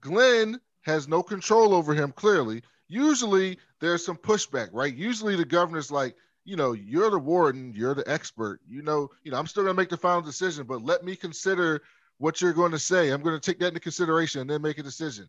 Glynn 0.00 0.60
has 0.82 1.08
no 1.08 1.22
control 1.22 1.74
over 1.74 1.94
him, 1.94 2.12
clearly. 2.12 2.62
Usually 2.88 3.58
there's 3.80 4.04
some 4.04 4.16
pushback, 4.16 4.68
right? 4.72 4.94
Usually 4.94 5.36
the 5.36 5.44
governor's 5.44 5.90
like, 5.90 6.16
you 6.44 6.56
know, 6.56 6.72
you're 6.72 7.10
the 7.10 7.18
warden, 7.18 7.72
you're 7.74 7.94
the 7.94 8.08
expert. 8.08 8.60
You 8.68 8.82
know, 8.82 9.10
you 9.24 9.32
know, 9.32 9.38
I'm 9.38 9.46
still 9.46 9.64
gonna 9.64 9.74
make 9.74 9.88
the 9.88 9.96
final 9.96 10.22
decision, 10.22 10.64
but 10.66 10.82
let 10.82 11.04
me 11.04 11.16
consider 11.16 11.82
what 12.18 12.40
you're 12.40 12.52
going 12.52 12.72
to 12.72 12.78
say. 12.78 13.10
I'm 13.10 13.22
going 13.22 13.38
to 13.38 13.40
take 13.40 13.58
that 13.60 13.68
into 13.68 13.80
consideration 13.80 14.40
and 14.40 14.50
then 14.50 14.62
make 14.62 14.78
a 14.78 14.82
decision. 14.82 15.28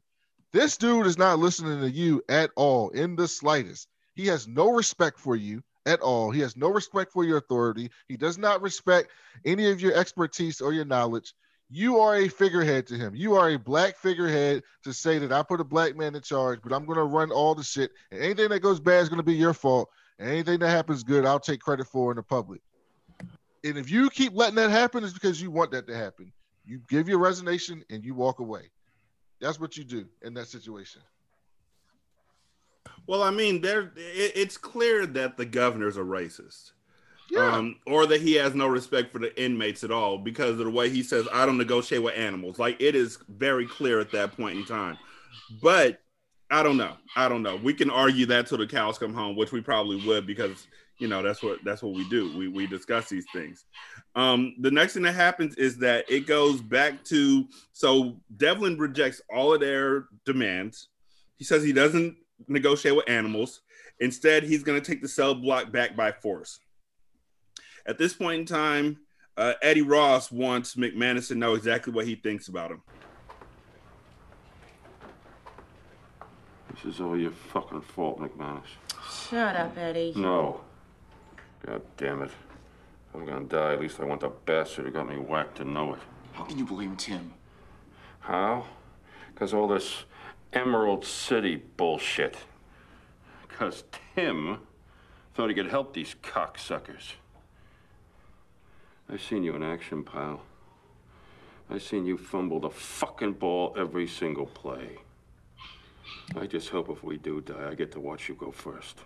This 0.53 0.77
dude 0.77 1.07
is 1.07 1.17
not 1.17 1.39
listening 1.39 1.81
to 1.81 1.91
you 1.91 2.23
at 2.29 2.51
all 2.55 2.89
in 2.89 3.15
the 3.15 3.27
slightest. 3.27 3.89
He 4.15 4.27
has 4.27 4.47
no 4.47 4.71
respect 4.71 5.19
for 5.19 5.35
you 5.35 5.61
at 5.87 6.01
all. 6.01 6.29
He 6.29 6.41
has 6.41 6.57
no 6.57 6.67
respect 6.69 7.11
for 7.11 7.23
your 7.23 7.37
authority. 7.37 7.89
He 8.07 8.17
does 8.17 8.37
not 8.37 8.61
respect 8.61 9.09
any 9.45 9.71
of 9.71 9.81
your 9.81 9.95
expertise 9.95 10.61
or 10.61 10.73
your 10.73 10.85
knowledge. 10.85 11.33
You 11.69 11.99
are 11.99 12.15
a 12.15 12.27
figurehead 12.27 12.87
to 12.87 12.95
him. 12.95 13.15
You 13.15 13.35
are 13.35 13.49
a 13.49 13.57
black 13.57 13.97
figurehead 13.97 14.63
to 14.83 14.93
say 14.93 15.17
that 15.19 15.31
I 15.31 15.43
put 15.43 15.59
a 15.59 15.65
black 15.65 15.97
man 15.97 16.15
in 16.15 16.21
charge, 16.21 16.59
but 16.61 16.73
I'm 16.73 16.85
going 16.85 16.97
to 16.97 17.03
run 17.03 17.31
all 17.31 17.55
the 17.55 17.63
shit. 17.63 17.91
And 18.11 18.21
anything 18.21 18.49
that 18.49 18.59
goes 18.59 18.79
bad 18.79 19.01
is 19.01 19.09
going 19.09 19.17
to 19.17 19.23
be 19.23 19.35
your 19.35 19.53
fault. 19.53 19.89
And 20.19 20.29
anything 20.29 20.59
that 20.59 20.69
happens 20.69 21.03
good, 21.03 21.25
I'll 21.25 21.39
take 21.39 21.61
credit 21.61 21.87
for 21.87 22.11
in 22.11 22.17
the 22.17 22.23
public. 22.23 22.61
And 23.63 23.77
if 23.77 23.89
you 23.89 24.09
keep 24.09 24.33
letting 24.33 24.55
that 24.55 24.69
happen, 24.69 25.03
it's 25.03 25.13
because 25.13 25.41
you 25.41 25.51
want 25.51 25.71
that 25.71 25.87
to 25.87 25.95
happen. 25.95 26.31
You 26.65 26.81
give 26.89 27.09
your 27.09 27.19
resignation 27.19 27.83
and 27.89 28.03
you 28.03 28.13
walk 28.13 28.39
away. 28.39 28.69
That's 29.39 29.59
what 29.59 29.77
you 29.77 29.83
do 29.83 30.05
in 30.21 30.33
that 30.35 30.47
situation. 30.47 31.01
Well, 33.07 33.23
I 33.23 33.31
mean, 33.31 33.61
there 33.61 33.91
it, 33.95 34.33
it's 34.35 34.57
clear 34.57 35.05
that 35.05 35.37
the 35.37 35.45
governor's 35.45 35.97
a 35.97 36.01
racist. 36.01 36.71
Yeah. 37.29 37.55
Um, 37.55 37.79
or 37.85 38.05
that 38.05 38.21
he 38.21 38.35
has 38.35 38.55
no 38.55 38.67
respect 38.67 39.11
for 39.11 39.19
the 39.19 39.37
inmates 39.41 39.83
at 39.83 39.91
all 39.91 40.17
because 40.17 40.51
of 40.51 40.57
the 40.59 40.69
way 40.69 40.89
he 40.89 41.03
says, 41.03 41.27
I 41.33 41.45
don't 41.45 41.57
negotiate 41.57 42.01
with 42.01 42.17
animals. 42.17 42.57
Like 42.57 42.79
it 42.79 42.95
is 42.95 43.17
very 43.27 43.67
clear 43.67 43.99
at 43.99 44.11
that 44.11 44.37
point 44.37 44.57
in 44.57 44.65
time. 44.65 44.97
But 45.61 45.99
I 46.49 46.63
don't 46.63 46.77
know. 46.77 46.93
I 47.15 47.27
don't 47.27 47.43
know. 47.43 47.57
We 47.57 47.73
can 47.73 47.89
argue 47.89 48.25
that 48.27 48.47
till 48.47 48.57
the 48.57 48.67
cows 48.67 48.97
come 48.97 49.13
home, 49.13 49.35
which 49.35 49.51
we 49.51 49.61
probably 49.61 50.05
would 50.05 50.25
because 50.25 50.67
you 50.99 51.07
know 51.07 51.21
that's 51.21 51.43
what 51.43 51.59
that's 51.63 51.83
what 51.83 51.93
we 51.93 52.07
do. 52.09 52.35
We 52.37 52.47
we 52.47 52.67
discuss 52.67 53.09
these 53.09 53.25
things. 53.33 53.65
Um, 54.15 54.55
the 54.61 54.71
next 54.71 54.93
thing 54.93 55.03
that 55.03 55.13
happens 55.13 55.55
is 55.55 55.77
that 55.79 56.09
it 56.09 56.25
goes 56.25 56.61
back 56.61 57.03
to 57.05 57.45
so 57.73 58.17
Devlin 58.37 58.77
rejects 58.77 59.21
all 59.33 59.53
of 59.53 59.59
their 59.59 60.05
demands. 60.25 60.87
He 61.37 61.43
says 61.43 61.63
he 61.63 61.73
doesn't 61.73 62.15
negotiate 62.47 62.95
with 62.95 63.09
animals. 63.09 63.61
Instead, 63.99 64.43
he's 64.43 64.63
going 64.63 64.79
to 64.79 64.85
take 64.85 65.01
the 65.01 65.07
cell 65.07 65.33
block 65.33 65.71
back 65.71 65.95
by 65.95 66.11
force. 66.11 66.59
At 67.85 67.97
this 67.97 68.13
point 68.13 68.41
in 68.41 68.45
time, 68.45 68.97
uh, 69.37 69.53
Eddie 69.61 69.81
Ross 69.81 70.31
wants 70.31 70.75
McManus 70.75 71.29
to 71.29 71.35
know 71.35 71.53
exactly 71.55 71.93
what 71.93 72.05
he 72.05 72.15
thinks 72.15 72.47
about 72.47 72.71
him. 72.71 72.81
This 76.73 76.95
is 76.95 77.01
all 77.01 77.17
your 77.17 77.31
fucking 77.31 77.81
fault, 77.81 78.19
McManus. 78.19 78.65
Shut 79.29 79.55
up, 79.55 79.77
Eddie. 79.77 80.13
No. 80.15 80.61
God 81.65 81.81
damn 81.97 82.21
it. 82.21 82.29
If 82.29 83.15
I'm 83.15 83.25
gonna 83.25 83.45
die, 83.45 83.73
at 83.73 83.81
least 83.81 83.99
I 83.99 84.05
want 84.05 84.21
the 84.21 84.29
bastard 84.29 84.85
who 84.85 84.91
got 84.91 85.09
me 85.09 85.17
whacked 85.17 85.57
to 85.57 85.65
know 85.65 85.93
it. 85.93 85.99
How 86.33 86.43
can 86.43 86.57
you 86.57 86.65
blame 86.65 86.95
Tim? 86.95 87.33
How? 88.19 88.65
Because 89.33 89.53
all 89.53 89.67
this 89.67 90.03
Emerald 90.53 91.05
City 91.05 91.61
bullshit. 91.77 92.37
Because 93.47 93.83
Tim 94.15 94.59
thought 95.33 95.49
he 95.49 95.55
could 95.55 95.69
help 95.69 95.93
these 95.93 96.15
cocksuckers. 96.21 97.13
I've 99.09 99.21
seen 99.21 99.43
you 99.43 99.55
in 99.55 99.63
action, 99.63 100.03
pal. 100.03 100.41
I've 101.69 101.83
seen 101.83 102.05
you 102.05 102.17
fumble 102.17 102.59
the 102.59 102.69
fucking 102.69 103.33
ball 103.33 103.73
every 103.77 104.07
single 104.07 104.45
play. 104.45 104.97
I 106.35 106.45
just 106.45 106.69
hope 106.69 106.89
if 106.89 107.03
we 107.03 107.17
do 107.17 107.41
die, 107.41 107.69
I 107.71 107.75
get 107.75 107.91
to 107.93 107.99
watch 107.99 108.29
you 108.29 108.35
go 108.35 108.51
first. 108.51 108.99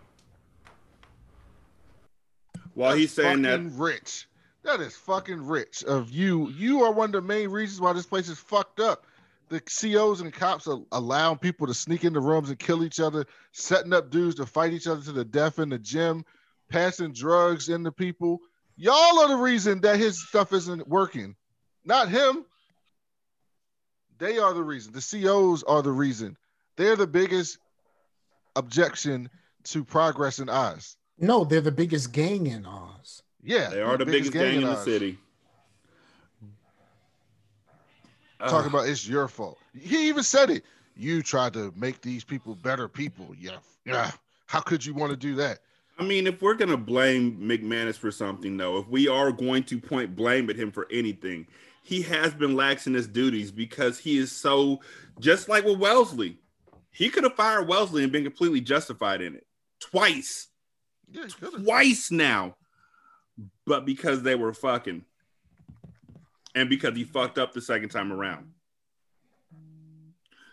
While 2.73 2.95
he's 2.95 3.13
saying 3.13 3.41
that, 3.43 3.61
rich. 3.73 4.27
That 4.63 4.79
is 4.79 4.95
fucking 4.95 5.45
rich 5.45 5.83
of 5.83 6.11
you. 6.11 6.49
You 6.49 6.83
are 6.83 6.91
one 6.91 7.09
of 7.09 7.13
the 7.13 7.21
main 7.21 7.49
reasons 7.49 7.81
why 7.81 7.93
this 7.93 8.05
place 8.05 8.29
is 8.29 8.37
fucked 8.37 8.79
up. 8.79 9.05
The 9.51 9.59
COs 9.59 10.21
and 10.21 10.31
the 10.31 10.31
cops 10.31 10.65
are 10.65 10.79
allowing 10.93 11.37
people 11.37 11.67
to 11.67 11.73
sneak 11.73 12.05
into 12.05 12.21
rooms 12.21 12.47
and 12.49 12.57
kill 12.57 12.85
each 12.85 13.01
other, 13.01 13.25
setting 13.51 13.91
up 13.91 14.09
dudes 14.09 14.35
to 14.35 14.45
fight 14.45 14.71
each 14.71 14.87
other 14.87 15.01
to 15.01 15.11
the 15.11 15.25
death 15.25 15.59
in 15.59 15.67
the 15.67 15.77
gym, 15.77 16.23
passing 16.69 17.11
drugs 17.11 17.67
into 17.67 17.91
people. 17.91 18.39
Y'all 18.77 19.19
are 19.19 19.27
the 19.27 19.35
reason 19.35 19.81
that 19.81 19.99
his 19.99 20.25
stuff 20.25 20.53
isn't 20.53 20.87
working, 20.87 21.35
not 21.83 22.07
him. 22.07 22.45
They 24.19 24.37
are 24.37 24.53
the 24.53 24.63
reason. 24.63 24.93
The 24.93 25.21
COs 25.21 25.63
are 25.63 25.81
the 25.81 25.91
reason. 25.91 26.37
They're 26.77 26.95
the 26.95 27.05
biggest 27.05 27.57
objection 28.55 29.29
to 29.65 29.83
progress 29.83 30.39
in 30.39 30.47
Oz. 30.47 30.95
No, 31.17 31.43
they're 31.43 31.59
the 31.59 31.73
biggest 31.73 32.13
gang 32.13 32.47
in 32.47 32.65
Oz. 32.65 33.21
Yeah, 33.43 33.69
they 33.69 33.81
are 33.81 33.97
the 33.97 34.05
biggest, 34.05 34.31
gang 34.31 34.55
in 34.55 34.61
the 34.61 34.77
Oz. 34.77 34.85
city. 34.85 35.17
Uh-huh. 38.41 38.49
Talk 38.49 38.65
about 38.65 38.87
it's 38.87 39.07
your 39.07 39.27
fault. 39.27 39.57
He 39.79 40.07
even 40.07 40.23
said 40.23 40.49
it. 40.49 40.63
You 40.95 41.21
tried 41.21 41.53
to 41.53 41.73
make 41.75 42.01
these 42.01 42.23
people 42.23 42.55
better 42.55 42.87
people. 42.87 43.33
Yeah, 43.39 43.57
yeah. 43.85 44.11
How 44.47 44.59
could 44.59 44.85
you 44.85 44.93
want 44.93 45.11
to 45.11 45.17
do 45.17 45.35
that? 45.35 45.59
I 45.97 46.03
mean, 46.03 46.27
if 46.27 46.41
we're 46.41 46.55
gonna 46.55 46.77
blame 46.77 47.37
McManus 47.37 47.95
for 47.95 48.11
something, 48.11 48.57
though, 48.57 48.77
if 48.79 48.87
we 48.87 49.07
are 49.07 49.31
going 49.31 49.63
to 49.65 49.79
point 49.79 50.15
blame 50.15 50.49
at 50.49 50.55
him 50.55 50.71
for 50.71 50.87
anything, 50.91 51.47
he 51.83 52.01
has 52.03 52.33
been 52.33 52.55
lax 52.55 52.87
in 52.87 52.93
his 52.93 53.07
duties 53.07 53.51
because 53.51 53.99
he 53.99 54.17
is 54.17 54.31
so 54.31 54.79
just 55.19 55.47
like 55.47 55.63
with 55.63 55.77
Wellesley. 55.79 56.37
He 56.91 57.09
could 57.09 57.23
have 57.23 57.35
fired 57.35 57.67
Wellesley 57.67 58.03
and 58.03 58.11
been 58.11 58.23
completely 58.23 58.61
justified 58.61 59.21
in 59.21 59.35
it 59.35 59.45
twice, 59.79 60.47
Yeah, 61.11 61.25
twice 61.63 62.11
now, 62.11 62.55
but 63.65 63.85
because 63.85 64.23
they 64.23 64.35
were 64.35 64.53
fucking, 64.53 65.05
and 66.55 66.69
because 66.69 66.95
he 66.95 67.03
fucked 67.03 67.37
up 67.37 67.53
the 67.53 67.61
second 67.61 67.89
time 67.89 68.11
around. 68.11 68.51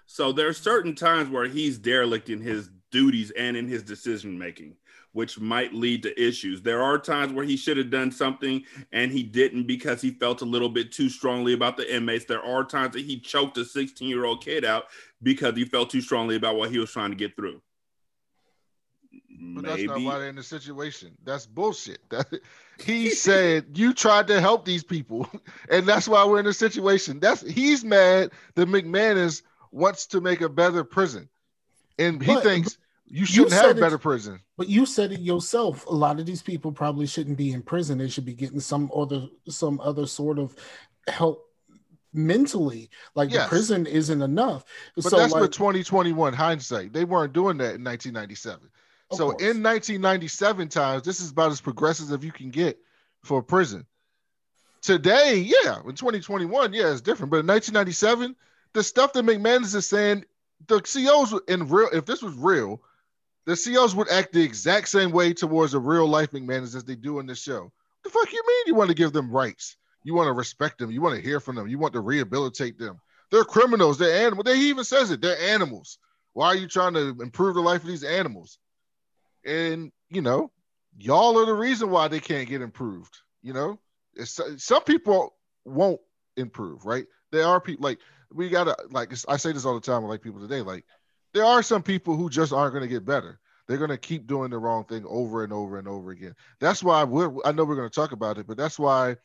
So 0.06 0.32
there 0.32 0.48
are 0.48 0.54
certain 0.54 0.94
times 0.94 1.28
where 1.28 1.46
he's 1.46 1.78
derelict 1.78 2.30
in 2.30 2.40
his 2.40 2.70
duties 2.90 3.30
and 3.32 3.56
in 3.56 3.68
his 3.68 3.82
decision 3.82 4.38
making, 4.38 4.74
which 5.12 5.38
might 5.38 5.74
lead 5.74 6.02
to 6.02 6.20
issues. 6.20 6.62
There 6.62 6.82
are 6.82 6.98
times 6.98 7.34
where 7.34 7.44
he 7.44 7.58
should 7.58 7.76
have 7.76 7.90
done 7.90 8.10
something 8.10 8.64
and 8.92 9.12
he 9.12 9.22
didn't 9.22 9.66
because 9.66 10.00
he 10.00 10.12
felt 10.12 10.40
a 10.40 10.46
little 10.46 10.70
bit 10.70 10.92
too 10.92 11.10
strongly 11.10 11.52
about 11.52 11.76
the 11.76 11.94
inmates. 11.94 12.24
There 12.24 12.42
are 12.42 12.64
times 12.64 12.94
that 12.94 13.04
he 13.04 13.20
choked 13.20 13.58
a 13.58 13.64
16 13.64 14.08
year 14.08 14.24
old 14.24 14.42
kid 14.42 14.64
out 14.64 14.84
because 15.22 15.54
he 15.56 15.66
felt 15.66 15.90
too 15.90 16.00
strongly 16.00 16.36
about 16.36 16.56
what 16.56 16.70
he 16.70 16.78
was 16.78 16.90
trying 16.90 17.10
to 17.10 17.16
get 17.16 17.36
through. 17.36 17.60
But 19.40 19.64
that's 19.64 19.82
not 19.82 20.00
why 20.00 20.18
they're 20.18 20.28
in 20.28 20.36
the 20.36 20.42
situation. 20.42 21.16
That's 21.24 21.46
bullshit. 21.46 22.00
That, 22.10 22.26
he 22.84 23.10
said 23.10 23.66
you 23.74 23.92
tried 23.92 24.28
to 24.28 24.40
help 24.40 24.64
these 24.64 24.84
people, 24.84 25.28
and 25.70 25.86
that's 25.86 26.06
why 26.08 26.24
we're 26.24 26.38
in 26.38 26.44
the 26.44 26.52
situation. 26.52 27.18
That's 27.18 27.42
he's 27.42 27.84
mad 27.84 28.30
that 28.54 28.68
McManus 28.68 29.42
wants 29.72 30.06
to 30.08 30.20
make 30.20 30.40
a 30.42 30.48
better 30.48 30.84
prison, 30.84 31.28
and 31.98 32.22
he 32.22 32.34
But- 32.34 32.42
thinks 32.44 32.78
you 33.10 33.24
shouldn't 33.24 33.52
said 33.52 33.64
have 33.66 33.78
a 33.78 33.80
better 33.80 33.98
prison. 33.98 34.40
But 34.56 34.68
you 34.68 34.86
said 34.86 35.12
it 35.12 35.20
yourself. 35.20 35.86
A 35.86 35.92
lot 35.92 36.20
of 36.20 36.26
these 36.26 36.42
people 36.42 36.70
probably 36.72 37.06
shouldn't 37.06 37.38
be 37.38 37.52
in 37.52 37.62
prison. 37.62 37.98
They 37.98 38.08
should 38.08 38.26
be 38.26 38.34
getting 38.34 38.60
some 38.60 38.90
other 38.94 39.26
some 39.48 39.80
other 39.80 40.06
sort 40.06 40.38
of 40.38 40.54
help 41.08 41.48
mentally. 42.12 42.90
Like 43.14 43.30
Yes. 43.32 43.44
the 43.44 43.48
prison 43.48 43.86
isn't 43.86 44.22
enough. 44.22 44.64
But 44.94 45.04
so 45.04 45.16
that's 45.16 45.32
like, 45.32 45.40
what 45.42 45.52
2021 45.52 46.32
hindsight. 46.32 46.92
They 46.92 47.04
weren't 47.04 47.32
doing 47.32 47.56
that 47.58 47.74
in 47.76 47.84
1997. 47.84 48.68
Of 49.10 49.16
so 49.16 49.30
course. 49.30 49.42
in 49.42 49.62
1997 49.62 50.68
times, 50.68 51.02
this 51.02 51.20
is 51.20 51.30
about 51.30 51.52
as 51.52 51.60
progressive 51.60 52.12
as 52.12 52.24
you 52.24 52.32
can 52.32 52.50
get 52.50 52.78
for 53.22 53.38
a 53.38 53.42
prison. 53.42 53.86
Today, 54.82 55.38
yeah, 55.38 55.78
in 55.86 55.94
2021, 55.94 56.72
yeah, 56.72 56.92
it's 56.92 57.00
different. 57.00 57.30
But 57.30 57.40
in 57.40 57.46
1997, 57.46 58.36
the 58.74 58.82
stuff 58.82 59.12
that 59.14 59.24
McManus 59.24 59.74
is 59.74 59.86
saying, 59.86 60.24
the 60.66 60.80
COs 60.80 61.34
in 61.48 61.68
real, 61.68 61.88
if 61.92 62.04
this 62.04 62.22
was 62.22 62.34
real, 62.34 62.82
the 63.46 63.56
COs 63.56 63.94
would 63.94 64.10
act 64.10 64.32
the 64.32 64.42
exact 64.42 64.88
same 64.88 65.10
way 65.10 65.32
towards 65.32 65.74
a 65.74 65.78
real 65.78 66.06
life 66.06 66.32
McManus 66.32 66.76
as 66.76 66.84
they 66.84 66.94
do 66.94 67.18
in 67.18 67.26
this 67.26 67.42
show. 67.42 67.72
The 68.04 68.10
fuck 68.10 68.32
you 68.32 68.42
mean 68.46 68.64
you 68.66 68.74
want 68.74 68.88
to 68.88 68.94
give 68.94 69.12
them 69.12 69.30
rights? 69.30 69.76
You 70.04 70.14
want 70.14 70.28
to 70.28 70.32
respect 70.32 70.78
them. 70.78 70.90
You 70.90 71.00
want 71.00 71.16
to 71.16 71.22
hear 71.22 71.40
from 71.40 71.56
them. 71.56 71.66
You 71.66 71.78
want 71.78 71.94
to 71.94 72.00
rehabilitate 72.00 72.78
them. 72.78 73.00
They're 73.30 73.44
criminals. 73.44 73.98
They're 73.98 74.26
animals. 74.26 74.44
They 74.44 74.56
he 74.56 74.68
even 74.68 74.84
says 74.84 75.10
it. 75.10 75.20
They're 75.20 75.38
animals. 75.38 75.98
Why 76.34 76.48
are 76.48 76.56
you 76.56 76.68
trying 76.68 76.94
to 76.94 77.16
improve 77.20 77.54
the 77.54 77.60
life 77.60 77.82
of 77.82 77.88
these 77.88 78.04
animals? 78.04 78.58
And 79.44 79.92
you 80.10 80.22
know, 80.22 80.50
y'all 80.96 81.38
are 81.38 81.46
the 81.46 81.54
reason 81.54 81.90
why 81.90 82.08
they 82.08 82.20
can't 82.20 82.48
get 82.48 82.62
improved. 82.62 83.16
You 83.42 83.52
know, 83.52 83.78
it's, 84.14 84.40
some 84.56 84.82
people 84.82 85.34
won't 85.64 86.00
improve, 86.36 86.84
right? 86.84 87.06
There 87.30 87.46
are 87.46 87.60
people 87.60 87.84
like 87.84 87.98
we 88.32 88.48
gotta 88.48 88.76
like 88.90 89.12
I 89.28 89.36
say 89.36 89.52
this 89.52 89.64
all 89.64 89.74
the 89.74 89.80
time 89.80 90.02
with 90.02 90.10
like 90.10 90.22
people 90.22 90.40
today. 90.40 90.62
Like 90.62 90.84
there 91.34 91.44
are 91.44 91.62
some 91.62 91.82
people 91.82 92.16
who 92.16 92.30
just 92.30 92.52
aren't 92.52 92.72
going 92.72 92.82
to 92.82 92.88
get 92.88 93.04
better. 93.04 93.38
They're 93.66 93.78
going 93.78 93.90
to 93.90 93.98
keep 93.98 94.26
doing 94.26 94.50
the 94.50 94.58
wrong 94.58 94.84
thing 94.84 95.04
over 95.06 95.44
and 95.44 95.52
over 95.52 95.78
and 95.78 95.86
over 95.86 96.10
again. 96.10 96.34
That's 96.58 96.82
why 96.82 97.04
we're. 97.04 97.30
I 97.44 97.52
know 97.52 97.64
we're 97.64 97.76
going 97.76 97.88
to 97.88 97.94
talk 97.94 98.12
about 98.12 98.38
it, 98.38 98.46
but 98.46 98.56
that's 98.56 98.78
why, 98.78 99.16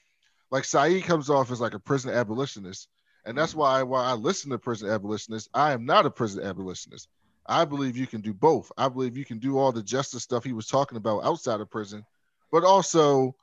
like 0.51 0.65
Said 0.65 1.03
comes 1.03 1.29
off 1.29 1.49
as 1.49 1.61
like 1.61 1.73
a 1.73 1.79
prison 1.79 2.13
abolitionist, 2.13 2.89
and 3.25 3.37
that's 3.37 3.53
mm. 3.53 3.57
why 3.57 3.83
why 3.83 4.03
I 4.03 4.13
listen 4.13 4.51
to 4.51 4.59
prison 4.59 4.89
abolitionists. 4.89 5.49
I 5.53 5.71
am 5.71 5.85
not 5.85 6.05
a 6.05 6.11
prison 6.11 6.43
abolitionist. 6.45 7.07
I 7.45 7.65
believe 7.65 7.97
you 7.97 8.07
can 8.07 8.21
do 8.21 8.33
both. 8.33 8.71
I 8.77 8.87
believe 8.89 9.17
you 9.17 9.25
can 9.25 9.39
do 9.39 9.57
all 9.57 9.71
the 9.71 9.83
justice 9.83 10.23
stuff 10.23 10.43
he 10.43 10.53
was 10.53 10.67
talking 10.67 10.97
about 10.97 11.25
outside 11.25 11.59
of 11.59 11.69
prison, 11.69 12.05
but 12.51 12.63
also 12.63 13.35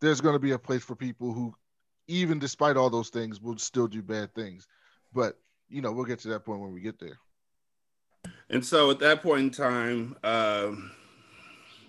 there's 0.00 0.20
going 0.20 0.34
to 0.34 0.40
be 0.40 0.52
a 0.52 0.58
place 0.58 0.82
for 0.82 0.96
people 0.96 1.32
who, 1.32 1.54
even 2.08 2.38
despite 2.38 2.76
all 2.76 2.90
those 2.90 3.10
things, 3.10 3.40
will 3.40 3.58
still 3.58 3.86
do 3.86 4.02
bad 4.02 4.34
things. 4.34 4.66
But 5.12 5.38
you 5.68 5.82
know, 5.82 5.92
we'll 5.92 6.04
get 6.04 6.18
to 6.20 6.28
that 6.28 6.44
point 6.44 6.60
when 6.60 6.72
we 6.72 6.80
get 6.80 6.98
there. 6.98 7.18
And 8.48 8.64
so 8.64 8.90
at 8.90 8.98
that 8.98 9.22
point 9.22 9.42
in 9.42 9.50
time, 9.50 10.16
um 10.24 10.90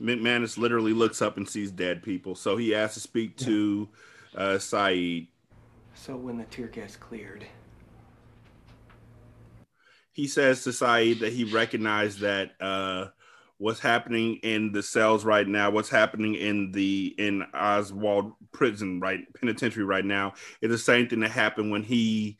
McManus 0.01 0.57
literally 0.57 0.93
looks 0.93 1.21
up 1.21 1.37
and 1.37 1.47
sees 1.47 1.71
dead 1.71 2.01
people. 2.01 2.35
So 2.35 2.57
he 2.57 2.73
asks 2.73 2.95
to 2.95 2.99
speak 2.99 3.37
to 3.37 3.87
uh, 4.35 4.57
Said. 4.57 5.27
So 5.93 6.15
when 6.15 6.37
the 6.37 6.45
tear 6.45 6.67
gas 6.67 6.95
cleared, 6.95 7.45
He 10.13 10.27
says 10.27 10.63
to 10.63 10.73
Said 10.73 11.19
that 11.19 11.33
he 11.33 11.45
recognized 11.45 12.19
that 12.19 12.51
uh, 12.59 13.07
what's 13.57 13.79
happening 13.79 14.37
in 14.43 14.71
the 14.71 14.83
cells 14.83 15.23
right 15.23 15.47
now, 15.47 15.69
what's 15.69 15.89
happening 15.89 16.35
in 16.35 16.71
the 16.71 17.15
in 17.17 17.43
Oswald 17.53 18.33
prison 18.51 18.99
right 18.99 19.21
penitentiary 19.39 19.85
right 19.85 20.05
now, 20.05 20.33
is 20.61 20.69
the 20.69 20.77
same 20.77 21.07
thing 21.07 21.21
that 21.21 21.31
happened 21.31 21.71
when 21.71 21.83
he 21.83 22.37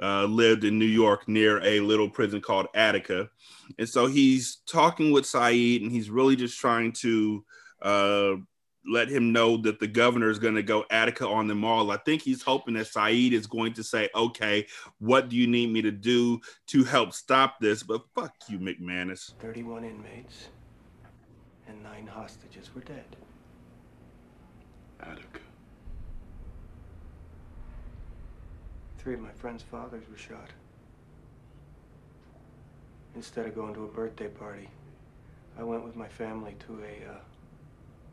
uh, 0.00 0.24
lived 0.24 0.64
in 0.64 0.78
New 0.78 0.86
York 0.86 1.28
near 1.28 1.62
a 1.62 1.80
little 1.80 2.08
prison 2.08 2.40
called 2.40 2.68
Attica. 2.74 3.28
And 3.78 3.88
so 3.88 4.06
he's 4.06 4.58
talking 4.66 5.10
with 5.10 5.26
Said 5.26 5.82
and 5.82 5.90
he's 5.90 6.08
really 6.08 6.36
just 6.36 6.58
trying 6.58 6.92
to 7.00 7.44
uh, 7.82 8.32
let 8.90 9.08
him 9.08 9.32
know 9.32 9.56
that 9.58 9.78
the 9.78 9.86
governor 9.86 10.28
is 10.30 10.38
going 10.38 10.56
to 10.56 10.62
go 10.62 10.84
Attica 10.90 11.26
on 11.26 11.46
them 11.46 11.64
all. 11.64 11.90
I 11.90 11.96
think 11.98 12.22
he's 12.22 12.42
hoping 12.42 12.74
that 12.74 12.88
Said 12.88 13.32
is 13.32 13.46
going 13.46 13.72
to 13.74 13.84
say, 13.84 14.08
okay, 14.14 14.66
what 14.98 15.28
do 15.28 15.36
you 15.36 15.46
need 15.46 15.72
me 15.72 15.80
to 15.82 15.92
do 15.92 16.40
to 16.68 16.84
help 16.84 17.12
stop 17.12 17.60
this? 17.60 17.82
But 17.82 18.02
fuck 18.14 18.34
you, 18.48 18.58
McManus. 18.58 19.32
31 19.38 19.84
inmates 19.84 20.48
and 21.68 21.82
nine 21.82 22.06
hostages 22.06 22.74
were 22.74 22.80
dead. 22.82 23.16
Attica. 25.00 25.40
Three 28.98 29.14
of 29.14 29.20
my 29.20 29.30
friends' 29.30 29.62
fathers 29.62 30.04
were 30.10 30.18
shot. 30.18 30.50
Instead 33.14 33.46
of 33.46 33.54
going 33.54 33.74
to 33.74 33.84
a 33.84 33.88
birthday 33.88 34.28
party, 34.28 34.68
I 35.58 35.62
went 35.62 35.84
with 35.84 35.96
my 35.96 36.08
family 36.08 36.54
to 36.66 36.82
a 36.82 37.10
uh, 37.10 37.18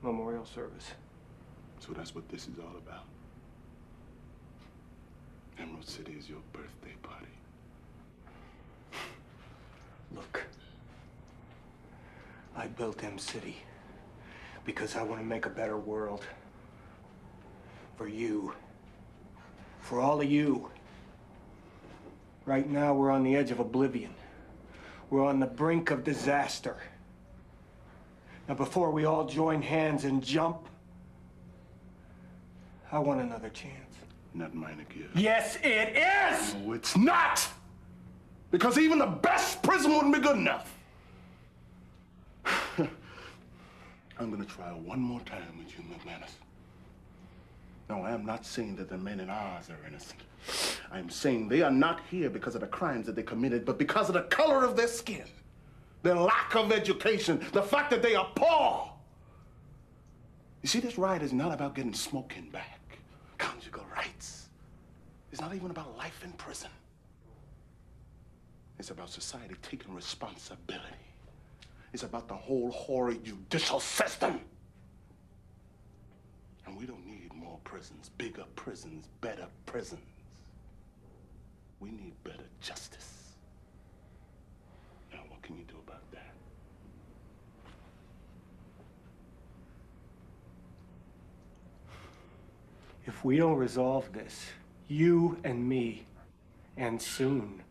memorial 0.02 0.46
service. 0.46 0.92
So 1.80 1.94
that's 1.94 2.14
what 2.16 2.28
this 2.30 2.48
is 2.48 2.60
all 2.60 2.76
about. 2.78 3.06
Emerald 5.60 5.88
City 5.88 6.16
is 6.18 6.30
your 6.30 6.40
birthday 6.54 6.96
party. 7.02 7.26
Look, 10.16 10.44
I 12.56 12.68
built 12.68 13.04
Em 13.04 13.18
City 13.18 13.58
because 14.66 14.96
I 14.96 15.04
want 15.04 15.22
to 15.22 15.26
make 15.26 15.46
a 15.46 15.50
better 15.50 15.78
world 15.78 16.24
for 17.96 18.08
you, 18.08 18.54
for 19.82 20.00
all 20.00 20.22
of 20.22 20.30
you. 20.30 20.70
Right 22.46 22.70
now, 22.70 22.94
we're 22.94 23.12
on 23.12 23.24
the 23.24 23.36
edge 23.36 23.52
of 23.52 23.60
oblivion. 23.60 24.14
We're 25.10 25.26
on 25.26 25.40
the 25.40 25.48
brink 25.48 25.92
of 25.92 26.04
disaster. 26.04 26.78
Now, 28.48 28.56
before 28.56 28.92
we 28.92 29.06
all 29.06 29.26
join 29.26 29.62
hands 29.62 30.06
and 30.06 30.24
jump, 30.24 30.68
I 32.92 33.00
want 33.00 33.22
another 33.22 33.50
chance. 33.50 33.74
Not 34.34 34.54
mine 34.56 34.86
again. 34.90 35.10
Yes, 35.16 35.58
it 35.64 35.98
is! 35.98 36.56
No, 36.56 36.74
it's 36.74 36.96
not! 36.96 37.46
Because 38.52 38.78
even 38.78 39.00
the 39.00 39.08
best 39.08 39.62
prison 39.62 39.92
wouldn't 39.94 40.14
be 40.14 40.22
good 40.22 40.38
enough. 40.38 40.74
I'm 42.78 44.32
gonna 44.32 44.46
try 44.46 44.70
one 44.70 45.00
more 45.00 45.20
time 45.22 45.58
with 45.58 45.78
you, 45.78 45.84
McManus. 45.84 46.32
No, 47.90 48.02
I 48.04 48.12
am 48.12 48.26
not 48.26 48.46
saying 48.46 48.76
that 48.78 48.90
the 48.90 48.98
men 48.98 49.20
in 49.20 49.30
ours 49.30 49.70
are 49.70 49.88
innocent. 49.88 50.22
I 50.92 51.00
am 51.00 51.10
saying 51.10 51.50
they 51.50 51.62
are 51.62 51.72
not 51.72 52.02
here 52.10 52.30
because 52.30 52.56
of 52.56 52.62
the 52.62 52.68
crimes 52.68 53.06
that 53.08 53.16
they 53.16 53.24
committed, 53.24 53.66
but 53.66 53.78
because 53.78 54.08
of 54.08 54.14
the 54.14 54.24
color 54.24 54.64
of 54.64 54.78
their 54.78 54.88
skin, 54.88 55.26
their 56.08 56.16
lack 56.16 56.56
of 56.56 56.72
education, 56.72 57.46
the 57.52 57.62
fact 57.62 57.90
that 57.92 58.02
they 58.02 58.16
are 58.16 58.30
poor. 58.34 58.94
You 60.62 60.70
see, 60.70 60.80
this 60.80 60.98
riot 60.98 61.22
is 61.22 61.34
not 61.34 61.54
about 61.54 61.76
getting 61.76 61.94
smoking 61.94 62.50
back, 62.50 62.80
conjugal 63.38 63.86
rights. 63.94 64.48
It's 65.32 65.42
not 65.42 65.54
even 65.54 65.70
about 65.70 65.98
life 65.98 66.24
in 66.24 66.32
prison. 66.34 66.70
It's 68.80 68.90
about 68.90 69.10
society 69.10 69.56
taking 69.62 69.94
responsibility. 69.94 70.88
It's 71.92 72.04
about 72.04 72.28
the 72.28 72.36
whole 72.36 72.72
hoary 72.72 73.20
judicial 73.24 73.80
system. 73.80 74.40
And 76.66 76.78
we 76.78 76.86
don't 76.86 77.06
need 77.06 77.34
more 77.34 77.60
prisons, 77.66 78.12
bigger 78.18 78.46
prisons, 78.56 79.10
better 79.20 79.48
prisons. 79.66 80.02
We 81.80 81.92
need 81.92 82.14
better 82.24 82.48
justice. 82.62 83.18
Now, 85.12 85.20
what 85.30 85.42
can 85.42 85.58
you 85.58 85.64
do 85.64 85.76
about 85.86 86.02
that? 86.12 86.34
If 93.08 93.24
we 93.24 93.38
don't 93.38 93.56
resolve 93.56 94.12
this, 94.12 94.48
you 94.90 95.40
and 95.46 95.68
me, 95.68 96.06
and 96.76 97.02
soon, 97.02 97.64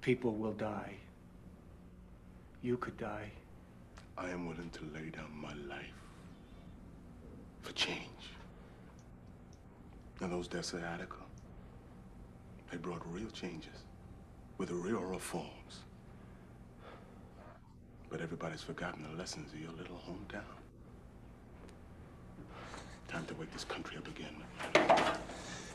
people 0.00 0.34
will 0.34 0.52
die. 0.52 0.94
You 2.62 2.76
could 2.76 2.96
die. 2.96 3.32
I 4.16 4.30
am 4.30 4.46
willing 4.46 4.70
to 4.70 4.84
lay 4.94 5.10
down 5.10 5.30
my 5.36 5.52
life 5.68 6.00
for 7.62 7.72
change. 7.72 7.98
And 10.20 10.30
those 10.30 10.46
deaths 10.46 10.72
at 10.74 10.84
Attica, 10.84 11.16
they 12.70 12.76
brought 12.76 13.02
real 13.12 13.30
changes 13.30 13.82
with 14.58 14.70
real 14.70 15.00
reforms. 15.00 15.80
But 18.08 18.20
everybody's 18.20 18.62
forgotten 18.62 19.02
the 19.02 19.18
lessons 19.18 19.52
of 19.52 19.58
your 19.58 19.72
little 19.72 20.00
hometown. 20.08 20.63
Time 23.08 23.24
to 23.26 23.34
wake 23.34 23.52
this 23.52 23.64
country 23.64 23.96
up 23.96 24.08
again. 24.08 24.34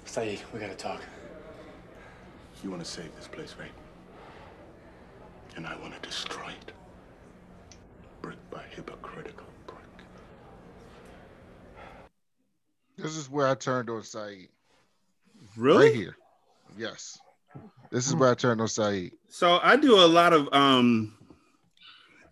Said, 0.06 0.40
we 0.54 0.60
gotta 0.60 0.76
talk. 0.76 1.02
You 2.64 2.70
want 2.70 2.84
to 2.84 2.90
save 2.90 3.16
this 3.16 3.28
place, 3.28 3.56
right? 3.60 3.72
And 5.56 5.66
I 5.66 5.78
want 5.80 5.94
to 5.94 6.00
destroy 6.08 6.50
it. 6.50 6.72
Brick 8.22 8.38
by 8.50 8.64
hypocritical 8.76 9.46
brick. 9.66 9.80
This 12.98 13.16
is 13.16 13.30
where 13.30 13.48
I 13.48 13.56
turned 13.56 13.90
on 13.90 14.04
Said. 14.04 14.48
Really? 15.56 15.88
Right 15.88 15.96
here. 15.96 16.18
Yes. 16.78 17.18
This 17.92 18.08
is 18.08 18.16
where 18.16 18.32
I 18.32 18.36
turned 18.36 18.60
on 18.60 18.68
Said. 18.68 19.12
So 19.30 19.60
I 19.64 19.78
do 19.78 19.96
a 19.96 20.06
lot 20.06 20.34
of 20.34 20.50
um 20.52 21.16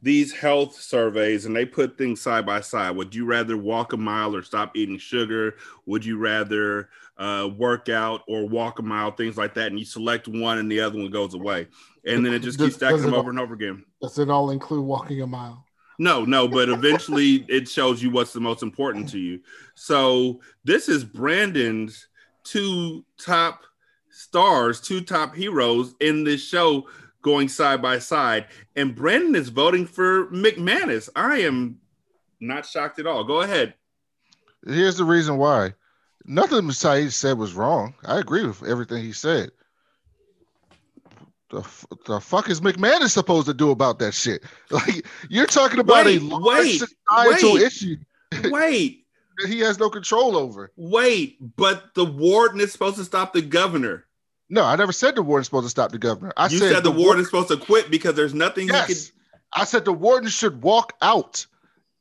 these 0.02 0.34
health 0.34 0.80
surveys 0.80 1.45
and 1.45 1.56
they 1.56 1.65
put 1.65 1.98
things 1.98 2.22
side 2.22 2.45
by 2.45 2.61
side. 2.61 2.95
Would 2.95 3.15
you 3.15 3.26
rather 3.26 3.57
walk 3.57 3.94
a 3.94 3.98
mile 3.98 4.36
or 4.36 4.44
stop 4.44 4.76
eating 4.76 4.98
sugar? 4.98 5.56
Would 5.86 6.06
you 6.06 6.18
rather 6.18 6.90
uh, 7.18 7.49
work 7.57 7.90
out 7.90 8.22
or 8.28 8.48
walk 8.48 8.80
a 8.80 8.84
mile? 8.84 9.11
Things 9.11 9.38
like 9.38 9.53
that. 9.56 9.68
And 9.68 9.80
you 9.80 9.86
select 9.86 10.28
one 10.28 10.60
and 10.60 10.72
the 10.72 10.80
other 10.80 10.98
one 10.98 11.10
goes 11.10 11.34
away. 11.34 11.68
And 12.06 12.26
then 12.26 12.34
it 12.34 12.40
just 12.40 12.60
keeps 12.60 12.76
stacking 12.76 13.02
them 13.02 13.14
it- 13.14 13.18
over 13.18 13.30
and 13.30 13.40
over 13.40 13.53
again. 13.53 13.84
Does 14.02 14.19
it 14.19 14.30
all 14.30 14.52
include 14.52 14.86
walking 14.86 15.22
a 15.22 15.28
mile? 15.28 15.65
No, 15.99 16.26
no, 16.26 16.48
but 16.48 16.69
eventually 16.69 17.45
it 17.49 17.68
shows 17.68 18.03
you 18.03 18.11
what's 18.11 18.34
the 18.34 18.40
most 18.40 18.61
important 18.61 19.10
to 19.10 19.19
you. 19.19 19.40
So 19.74 20.41
this 20.64 20.90
is 20.90 21.03
Brandon's 21.03 22.07
two 22.44 23.03
top 23.19 23.64
stars, 24.11 24.80
two 24.80 25.02
top 25.02 25.36
heroes 25.36 25.95
in 25.99 26.24
this 26.24 26.48
show 26.48 26.88
going 27.27 27.49
side 27.49 27.81
by 27.81 27.99
side. 27.99 28.45
And 28.77 28.95
Brandon 28.95 29.35
is 29.35 29.49
voting 29.49 29.85
for 29.85 30.27
McManus. 30.27 31.09
I 31.15 31.39
am 31.39 31.77
not 32.39 32.65
shocked 32.65 32.99
at 32.99 33.05
all. 33.05 33.25
Go 33.25 33.41
ahead. 33.41 33.73
Here's 34.65 34.95
the 34.97 35.03
reason 35.03 35.37
why. 35.37 35.73
Nothing 36.25 36.71
Saeed 36.71 37.11
said 37.11 37.37
was 37.37 37.53
wrong. 37.53 37.93
I 38.05 38.19
agree 38.19 38.45
with 38.45 38.63
everything 38.63 39.03
he 39.03 39.11
said. 39.13 39.49
The, 41.49 41.59
f- 41.59 41.85
the 42.05 42.19
fuck 42.19 42.49
is 42.49 42.59
McManus 42.61 43.09
supposed 43.11 43.47
to 43.47 43.53
do 43.53 43.71
about 43.71 43.99
that 43.99 44.13
shit? 44.13 44.43
Like 44.71 45.05
you're 45.29 45.45
talking 45.45 45.79
about 45.79 46.05
Wait, 46.05 46.21
a 46.21 46.25
large 46.25 46.57
wait, 46.59 46.79
societal 46.81 47.53
wait. 47.55 47.61
issue 47.63 47.95
Wait, 48.45 49.05
that 49.37 49.47
he 49.49 49.59
has 49.59 49.79
no 49.79 49.89
control 49.89 50.35
over. 50.37 50.71
wait, 50.77 51.37
but 51.57 51.93
the 51.93 52.03
warden 52.05 52.59
is 52.61 52.71
supposed 52.73 52.97
to 52.97 53.05
stop 53.05 53.31
the 53.33 53.41
governor. 53.41 54.05
No, 54.49 54.64
I 54.64 54.76
never 54.76 54.91
said 54.91 55.15
the 55.15 55.22
warden's 55.22 55.48
supposed 55.48 55.65
to 55.65 55.69
stop 55.69 55.91
the 55.91 55.98
governor. 55.98 56.32
I 56.38 56.48
you 56.48 56.57
said, 56.57 56.72
said, 56.76 56.84
the, 56.84 56.91
warden 56.91 57.22
is 57.22 57.28
supposed 57.28 57.49
to 57.49 57.57
quit 57.57 57.91
because 57.91 58.15
there's 58.15 58.34
nothing 58.34 58.68
he 58.68 58.69
can 58.69 58.86
Yes. 58.88 59.11
I 59.53 59.65
said 59.65 59.86
the 59.86 59.94
warden 59.94 60.30
should 60.30 60.61
walk 60.61 60.94
out 61.02 61.45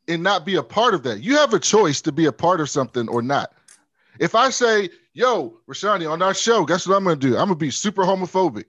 and 0.09 0.23
not 0.23 0.45
be 0.45 0.57
a 0.57 0.63
part 0.63 0.95
of 0.95 1.03
that. 1.05 1.21
You 1.21 1.37
have 1.37 1.55
a 1.55 1.59
choice 1.59 2.01
to 2.03 2.13
be 2.13 2.27
a 2.27 2.33
part 2.33 2.61
of 2.61 2.71
something 2.71 3.09
or 3.09 3.23
not. 3.23 3.53
If 4.19 4.35
I 4.35 4.51
say, 4.51 4.91
yo, 5.15 5.59
Rashani, 5.69 6.11
on 6.11 6.23
our 6.23 6.35
show, 6.35 6.65
guess 6.65 6.87
what 6.87 6.97
I'm 6.97 7.05
going 7.05 7.19
to 7.19 7.27
do? 7.27 7.35
I'm 7.35 7.47
going 7.47 7.51
to 7.51 7.55
be 7.57 7.71
super 7.71 8.03
homophobic. 8.03 8.65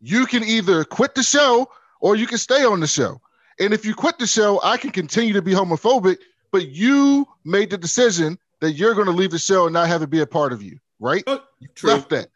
You 0.00 0.26
can 0.26 0.42
either 0.44 0.84
quit 0.84 1.14
the 1.14 1.22
show 1.22 1.70
or 2.00 2.16
you 2.16 2.26
can 2.26 2.38
stay 2.38 2.64
on 2.64 2.80
the 2.80 2.86
show. 2.86 3.20
And 3.60 3.72
if 3.72 3.84
you 3.84 3.94
quit 3.94 4.18
the 4.18 4.26
show, 4.26 4.60
I 4.64 4.76
can 4.76 4.90
continue 4.90 5.32
to 5.34 5.42
be 5.42 5.52
homophobic, 5.52 6.18
but 6.50 6.68
you 6.68 7.26
made 7.44 7.70
the 7.70 7.78
decision 7.78 8.38
that 8.60 8.72
you're 8.72 8.94
going 8.94 9.06
to 9.06 9.12
leave 9.12 9.30
the 9.30 9.38
show 9.38 9.66
and 9.66 9.72
not 9.72 9.88
have 9.88 10.02
it 10.02 10.10
be 10.10 10.20
a 10.20 10.26
part 10.26 10.52
of 10.52 10.62
you, 10.62 10.78
right? 10.98 11.22
Oh, 11.26 11.40
you 11.60 11.68
left 11.82 12.08
that. 12.10 12.28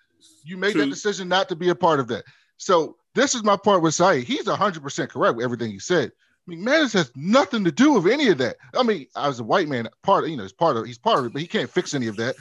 You 0.46 0.56
made 0.56 0.76
that 0.76 0.86
decision 0.86 1.28
not 1.28 1.48
to 1.48 1.56
be 1.56 1.70
a 1.70 1.74
part 1.74 2.00
of 2.00 2.08
that. 2.08 2.24
So 2.56 2.96
this 3.14 3.34
is 3.34 3.42
my 3.42 3.56
part 3.56 3.82
with 3.82 3.94
Said. 3.94 4.22
He's 4.22 4.44
100% 4.44 5.08
correct 5.08 5.36
with 5.36 5.44
everything 5.44 5.70
he 5.70 5.78
said. 5.78 6.12
McManus 6.48 6.92
has 6.92 7.10
nothing 7.16 7.64
to 7.64 7.72
do 7.72 7.94
with 7.94 8.06
any 8.12 8.28
of 8.28 8.38
that. 8.38 8.56
I 8.74 8.82
mean, 8.84 9.06
I 9.16 9.26
was 9.26 9.40
a 9.40 9.44
white 9.44 9.68
man, 9.68 9.88
part 10.02 10.24
of, 10.24 10.30
you 10.30 10.36
know, 10.36 10.44
he's 10.44 10.52
part 10.52 10.76
of 10.76 10.86
he's 10.86 10.98
part 10.98 11.18
of 11.18 11.26
it, 11.26 11.32
but 11.32 11.42
he 11.42 11.48
can't 11.48 11.68
fix 11.68 11.92
any 11.92 12.06
of 12.06 12.16
that. 12.16 12.36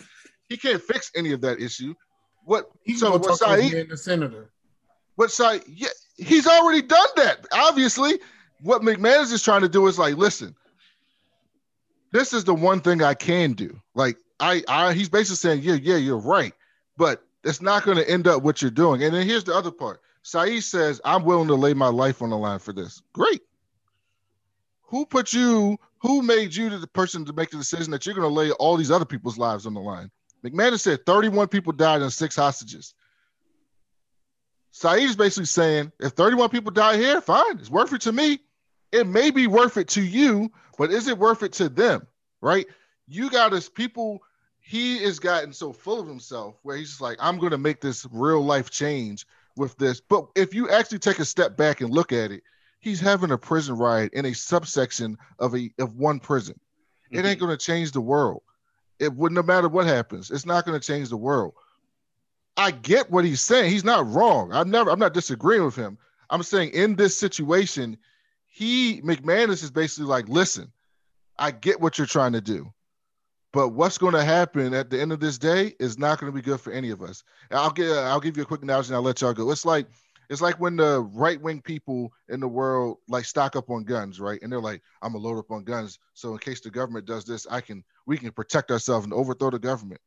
He 0.48 0.58
can't 0.58 0.82
fix 0.82 1.12
any 1.16 1.32
of 1.32 1.42
that 1.42 1.60
issue. 1.60 1.96
What 2.44 2.70
He's 2.84 3.00
so 3.00 3.18
what 3.18 3.38
Said 3.38 3.72
being 3.72 3.88
the 3.88 3.98
senator. 3.98 4.52
what 5.16 5.32
Said 5.32 5.64
yeah, 5.68 5.90
he's 6.18 6.46
already 6.46 6.84
done 6.84 7.08
that. 7.16 7.48
Obviously, 7.52 8.20
what 8.62 8.84
McManus 8.84 9.34
is 9.34 9.42
trying 9.42 9.62
to 9.62 9.70
do 9.70 9.88
is 9.88 9.98
like, 9.98 10.16
listen, 10.16 10.56
this 12.12 12.32
is 12.32 12.44
the 12.44 12.54
one 12.54 12.82
thing 12.82 13.02
I 13.02 13.16
can 13.16 13.54
do. 13.54 13.80
Like, 13.96 14.18
I, 14.40 14.64
I 14.68 14.94
he's 14.94 15.10
basically 15.10 15.38
saying, 15.38 15.64
yeah, 15.64 15.80
yeah, 15.82 15.98
you're 15.98 16.20
right, 16.20 16.54
but 16.96 17.25
it's 17.46 17.62
not 17.62 17.84
going 17.84 17.98
to 17.98 18.10
end 18.10 18.28
up 18.28 18.44
what 18.44 18.62
you're 18.62 18.72
doing. 18.72 19.04
And 19.04 19.14
then 19.14 19.28
here's 19.28 19.44
the 19.44 19.56
other 19.56 19.72
part. 19.72 20.02
Said 20.24 20.60
says, 20.64 21.00
I'm 21.06 21.24
willing 21.24 21.48
to 21.48 21.56
lay 21.56 21.76
my 21.76 21.88
life 21.88 22.24
on 22.24 22.32
the 22.32 22.38
line 22.38 22.60
for 22.60 22.74
this. 22.74 23.02
Great. 23.14 23.42
Who 24.88 25.06
put 25.06 25.32
you? 25.32 25.78
Who 26.00 26.24
made 26.24 26.56
you 26.56 26.76
the 26.78 26.88
person 26.88 27.26
to 27.26 27.34
make 27.34 27.52
the 27.52 27.58
decision 27.58 27.92
that 27.92 28.06
you're 28.06 28.16
going 28.16 28.28
to 28.28 28.34
lay 28.34 28.52
all 28.52 28.76
these 28.76 28.92
other 28.92 29.06
people's 29.06 29.38
lives 29.38 29.68
on 29.68 29.76
the 29.76 29.80
line? 29.80 30.10
McManus 30.44 30.82
said 30.82 31.06
31 31.06 31.48
people 31.48 31.74
died 31.74 32.02
and 32.02 32.12
six 32.12 32.36
hostages. 32.36 32.96
Said 34.72 35.00
is 35.00 35.16
basically 35.16 35.46
saying, 35.46 35.92
if 36.00 36.14
31 36.14 36.50
people 36.50 36.72
die 36.72 36.98
here, 36.98 37.22
fine, 37.22 37.60
it's 37.60 37.70
worth 37.70 37.94
it 37.94 38.02
to 38.02 38.12
me. 38.12 38.40
It 38.92 39.08
may 39.08 39.30
be 39.32 39.48
worth 39.48 39.78
it 39.78 39.90
to 39.90 40.02
you, 40.02 40.52
but 40.78 40.92
is 40.92 41.08
it 41.08 41.18
worth 41.18 41.44
it 41.44 41.54
to 41.54 41.70
them? 41.70 42.08
Right? 42.42 42.66
You 43.08 43.30
got 43.30 43.54
us 43.54 43.70
people. 43.70 44.22
He 44.68 44.98
has 45.04 45.20
gotten 45.20 45.54
so 45.54 45.72
full 45.72 46.00
of 46.00 46.08
himself 46.08 46.58
where 46.64 46.76
he's 46.76 46.90
just 46.90 47.02
like, 47.02 47.18
I'm 47.20 47.38
going 47.38 47.52
to 47.52 47.58
make 47.58 47.82
this 47.82 48.08
real 48.12 48.42
life 48.42 48.72
change 48.72 49.28
with 49.56 49.78
this. 49.78 50.02
But 50.02 50.28
if 50.36 50.56
you 50.56 50.70
actually 50.70 51.00
take 51.00 51.20
a 51.20 51.26
step 51.26 51.56
back 51.56 51.82
and 51.82 51.94
look 51.94 52.12
at 52.12 52.32
it, 52.32 52.42
he's 52.80 53.00
having 53.00 53.30
a 53.30 53.38
prison 53.38 53.78
riot 53.78 54.14
in 54.14 54.26
a 54.26 54.34
subsection 54.34 55.18
of 55.38 55.56
a 55.56 55.72
of 55.78 55.96
one 55.96 56.20
prison. 56.20 56.60
It 57.12 57.18
ain't 57.18 57.26
mm-hmm. 57.26 57.46
going 57.46 57.58
to 57.58 57.64
change 57.64 57.92
the 57.92 58.02
world. 58.02 58.42
It 59.00 59.14
would 59.14 59.32
no 59.32 59.44
matter 59.44 59.70
what 59.70 59.86
happens. 59.86 60.32
It's 60.32 60.48
not 60.48 60.66
going 60.66 60.80
to 60.80 60.86
change 60.86 61.10
the 61.10 61.18
world. 61.18 61.54
I 62.58 62.72
get 62.72 63.12
what 63.12 63.24
he's 63.24 63.42
saying. 63.42 63.70
He's 63.70 63.84
not 63.84 64.08
wrong. 64.08 64.52
I'm 64.52 64.72
never. 64.72 64.90
I'm 64.90 65.00
not 65.00 65.14
disagreeing 65.14 65.64
with 65.64 65.76
him. 65.76 65.98
I'm 66.32 66.42
saying 66.42 66.72
in 66.72 66.96
this 66.96 67.16
situation, 67.16 67.98
he 68.48 69.02
McManus 69.02 69.64
is 69.64 69.70
basically 69.70 70.08
like, 70.08 70.28
listen, 70.28 70.72
I 71.38 71.52
get 71.52 71.82
what 71.82 71.98
you're 71.98 72.08
trying 72.08 72.34
to 72.34 72.42
do, 72.42 72.74
but 73.56 73.70
what's 73.70 73.98
going 73.98 74.14
to 74.14 74.24
happen 74.24 74.74
at 74.74 74.90
the 74.90 75.00
end 75.02 75.14
of 75.14 75.22
this 75.22 75.38
day 75.38 75.74
is 75.80 75.98
not 75.98 76.20
going 76.20 76.30
to 76.30 76.36
be 76.36 76.42
good 76.42 76.60
for 76.60 76.74
any 76.74 76.90
of 76.90 77.02
us. 77.02 77.24
And 77.50 77.58
I'll 77.58 77.72
get. 77.72 77.90
I'll 77.90 78.20
give 78.20 78.36
you 78.36 78.44
a 78.44 78.46
quick 78.46 78.62
analogy 78.62 78.90
and 78.90 78.98
I'll 78.98 79.02
let 79.02 79.22
y'all 79.22 79.34
go. 79.34 79.50
It's 79.50 79.64
like 79.64 79.88
it's 80.30 80.42
like 80.42 80.60
when 80.60 80.76
the 80.76 81.00
right 81.14 81.42
wing 81.42 81.62
people 81.62 82.12
in 82.28 82.42
the 82.42 82.50
world 82.50 82.98
like 83.08 83.24
stock 83.24 83.56
up 83.56 83.70
on 83.70 83.86
guns, 83.86 84.20
right? 84.20 84.42
And 84.42 84.52
they're 84.52 84.60
like, 84.60 84.82
I'm 85.02 85.14
gonna 85.14 85.24
load 85.24 85.40
up 85.40 85.52
on 85.52 85.64
guns, 85.64 86.00
so 86.14 86.34
in 86.34 86.40
case 86.40 86.60
the 86.60 86.70
government 86.70 87.06
does 87.06 87.24
this, 87.24 87.48
I 87.50 87.62
can 87.62 87.82
we 88.06 88.18
can 88.18 88.30
protect 88.32 88.72
ourselves 88.72 89.06
and 89.06 89.14
overthrow 89.14 89.52
the 89.52 89.60
government. 89.60 90.02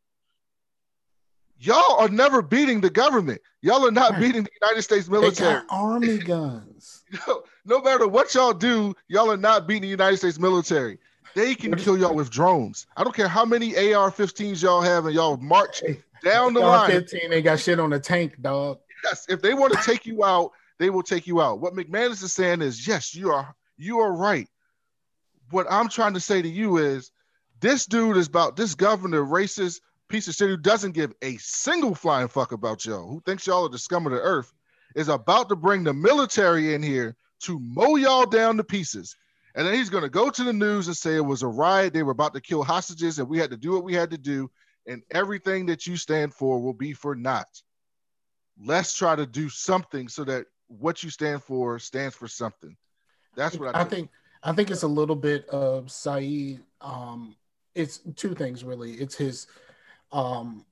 Y'all 1.58 1.96
are 1.98 2.08
never 2.08 2.42
beating 2.42 2.82
the 2.82 2.90
government. 2.90 3.40
Y'all 3.62 3.86
are 3.86 3.90
not 3.90 4.20
beating 4.20 4.42
the 4.42 4.50
United 4.60 4.82
States 4.82 5.08
military. 5.08 5.62
army 5.70 6.18
guns. 6.32 7.02
No, 7.26 7.42
no 7.64 7.80
matter 7.80 8.06
what 8.06 8.32
y'all 8.34 8.52
do, 8.52 8.94
y'all 9.08 9.30
are 9.32 9.38
not 9.38 9.66
beating 9.66 9.82
the 9.82 9.88
United 9.88 10.18
States 10.18 10.38
military. 10.38 10.98
They 11.34 11.54
can 11.54 11.74
kill 11.76 11.96
y'all 11.96 12.14
with 12.14 12.30
drones. 12.30 12.86
I 12.96 13.04
don't 13.04 13.14
care 13.14 13.28
how 13.28 13.44
many 13.44 13.74
AR-15s 13.76 14.62
y'all 14.62 14.80
have, 14.82 15.06
and 15.06 15.14
y'all 15.14 15.36
march 15.36 15.82
down 16.24 16.54
the 16.54 16.60
line. 16.60 16.90
15, 16.90 17.30
they 17.30 17.42
got 17.42 17.60
shit 17.60 17.78
on 17.78 17.90
the 17.90 18.00
tank, 18.00 18.40
dog. 18.40 18.78
Yes, 19.04 19.26
if 19.28 19.40
they 19.40 19.54
want 19.54 19.72
to 19.72 19.82
take 19.84 20.06
you 20.06 20.24
out, 20.24 20.52
they 20.78 20.90
will 20.90 21.02
take 21.02 21.26
you 21.26 21.40
out. 21.40 21.60
What 21.60 21.74
McManus 21.74 22.22
is 22.22 22.32
saying 22.32 22.62
is, 22.62 22.86
yes, 22.86 23.14
you 23.14 23.30
are 23.30 23.54
you 23.76 24.00
are 24.00 24.12
right. 24.12 24.48
What 25.50 25.66
I'm 25.70 25.88
trying 25.88 26.14
to 26.14 26.20
say 26.20 26.42
to 26.42 26.48
you 26.48 26.78
is, 26.78 27.10
this 27.60 27.86
dude 27.86 28.16
is 28.16 28.26
about 28.26 28.56
this 28.56 28.74
governor, 28.74 29.22
racist 29.22 29.80
piece 30.08 30.28
of 30.28 30.34
shit 30.34 30.48
who 30.48 30.56
doesn't 30.56 30.92
give 30.92 31.12
a 31.22 31.36
single 31.38 31.94
flying 31.94 32.28
fuck 32.28 32.52
about 32.52 32.84
y'all, 32.84 33.08
who 33.08 33.20
thinks 33.24 33.46
y'all 33.46 33.66
are 33.66 33.70
the 33.70 33.78
scum 33.78 34.06
of 34.06 34.12
the 34.12 34.20
earth, 34.20 34.52
is 34.94 35.08
about 35.08 35.48
to 35.48 35.56
bring 35.56 35.84
the 35.84 35.92
military 35.92 36.74
in 36.74 36.82
here 36.82 37.16
to 37.40 37.58
mow 37.60 37.96
y'all 37.96 38.26
down 38.26 38.56
to 38.56 38.64
pieces. 38.64 39.16
And 39.58 39.66
then 39.66 39.74
he's 39.74 39.90
going 39.90 40.04
to 40.04 40.08
go 40.08 40.30
to 40.30 40.44
the 40.44 40.52
news 40.52 40.86
and 40.86 40.96
say 40.96 41.16
it 41.16 41.20
was 41.20 41.42
a 41.42 41.48
riot. 41.48 41.92
They 41.92 42.02
were 42.02 42.12
about 42.12 42.32
to 42.34 42.40
kill 42.40 42.62
hostages, 42.62 43.18
and 43.18 43.28
we 43.28 43.38
had 43.38 43.50
to 43.50 43.58
do 43.58 43.72
what 43.72 43.84
we 43.84 43.92
had 43.92 44.10
to 44.12 44.18
do. 44.18 44.50
And 44.86 45.02
everything 45.10 45.66
that 45.66 45.86
you 45.86 45.96
stand 45.96 46.32
for 46.32 46.62
will 46.62 46.72
be 46.72 46.94
for 46.94 47.14
naught 47.14 47.48
let's 48.64 48.94
try 48.94 49.14
to 49.14 49.26
do 49.26 49.48
something 49.48 50.08
so 50.08 50.24
that 50.24 50.46
what 50.66 51.02
you 51.02 51.10
stand 51.10 51.42
for 51.42 51.78
stands 51.78 52.14
for 52.14 52.28
something. 52.28 52.76
That's 53.36 53.56
what 53.56 53.74
I, 53.74 53.82
I 53.82 53.84
think 53.84 54.10
I 54.42 54.52
think 54.52 54.70
it's 54.70 54.82
a 54.82 54.88
little 54.88 55.16
bit 55.16 55.48
of 55.48 55.90
Said. 55.90 56.60
Um, 56.80 57.36
it's 57.74 57.98
two 58.16 58.34
things 58.34 58.64
really. 58.64 58.92
It's 58.92 59.14
his 59.14 59.46
um 60.12 60.64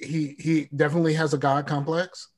he 0.00 0.36
he 0.38 0.68
definitely 0.74 1.14
has 1.14 1.34
a 1.34 1.38
God 1.38 1.66
complex. 1.66 2.28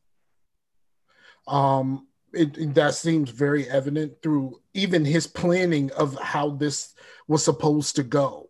Um 1.46 2.06
it, 2.34 2.56
it- 2.59 2.74
that 2.74 2.94
seems 2.94 3.30
very 3.30 3.68
evident 3.68 4.22
through 4.22 4.60
even 4.74 5.04
his 5.04 5.26
planning 5.26 5.90
of 5.92 6.18
how 6.20 6.50
this 6.50 6.94
was 7.28 7.44
supposed 7.44 7.96
to 7.96 8.02
go. 8.02 8.48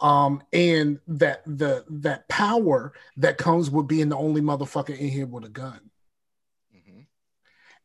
Um, 0.00 0.42
and 0.52 0.98
that 1.06 1.42
the 1.46 1.84
that 1.88 2.28
power 2.28 2.92
that 3.18 3.38
comes 3.38 3.70
with 3.70 3.86
being 3.86 4.08
the 4.08 4.16
only 4.16 4.40
motherfucker 4.40 4.98
in 4.98 5.08
here 5.08 5.26
with 5.26 5.44
a 5.44 5.48
gun. 5.48 5.90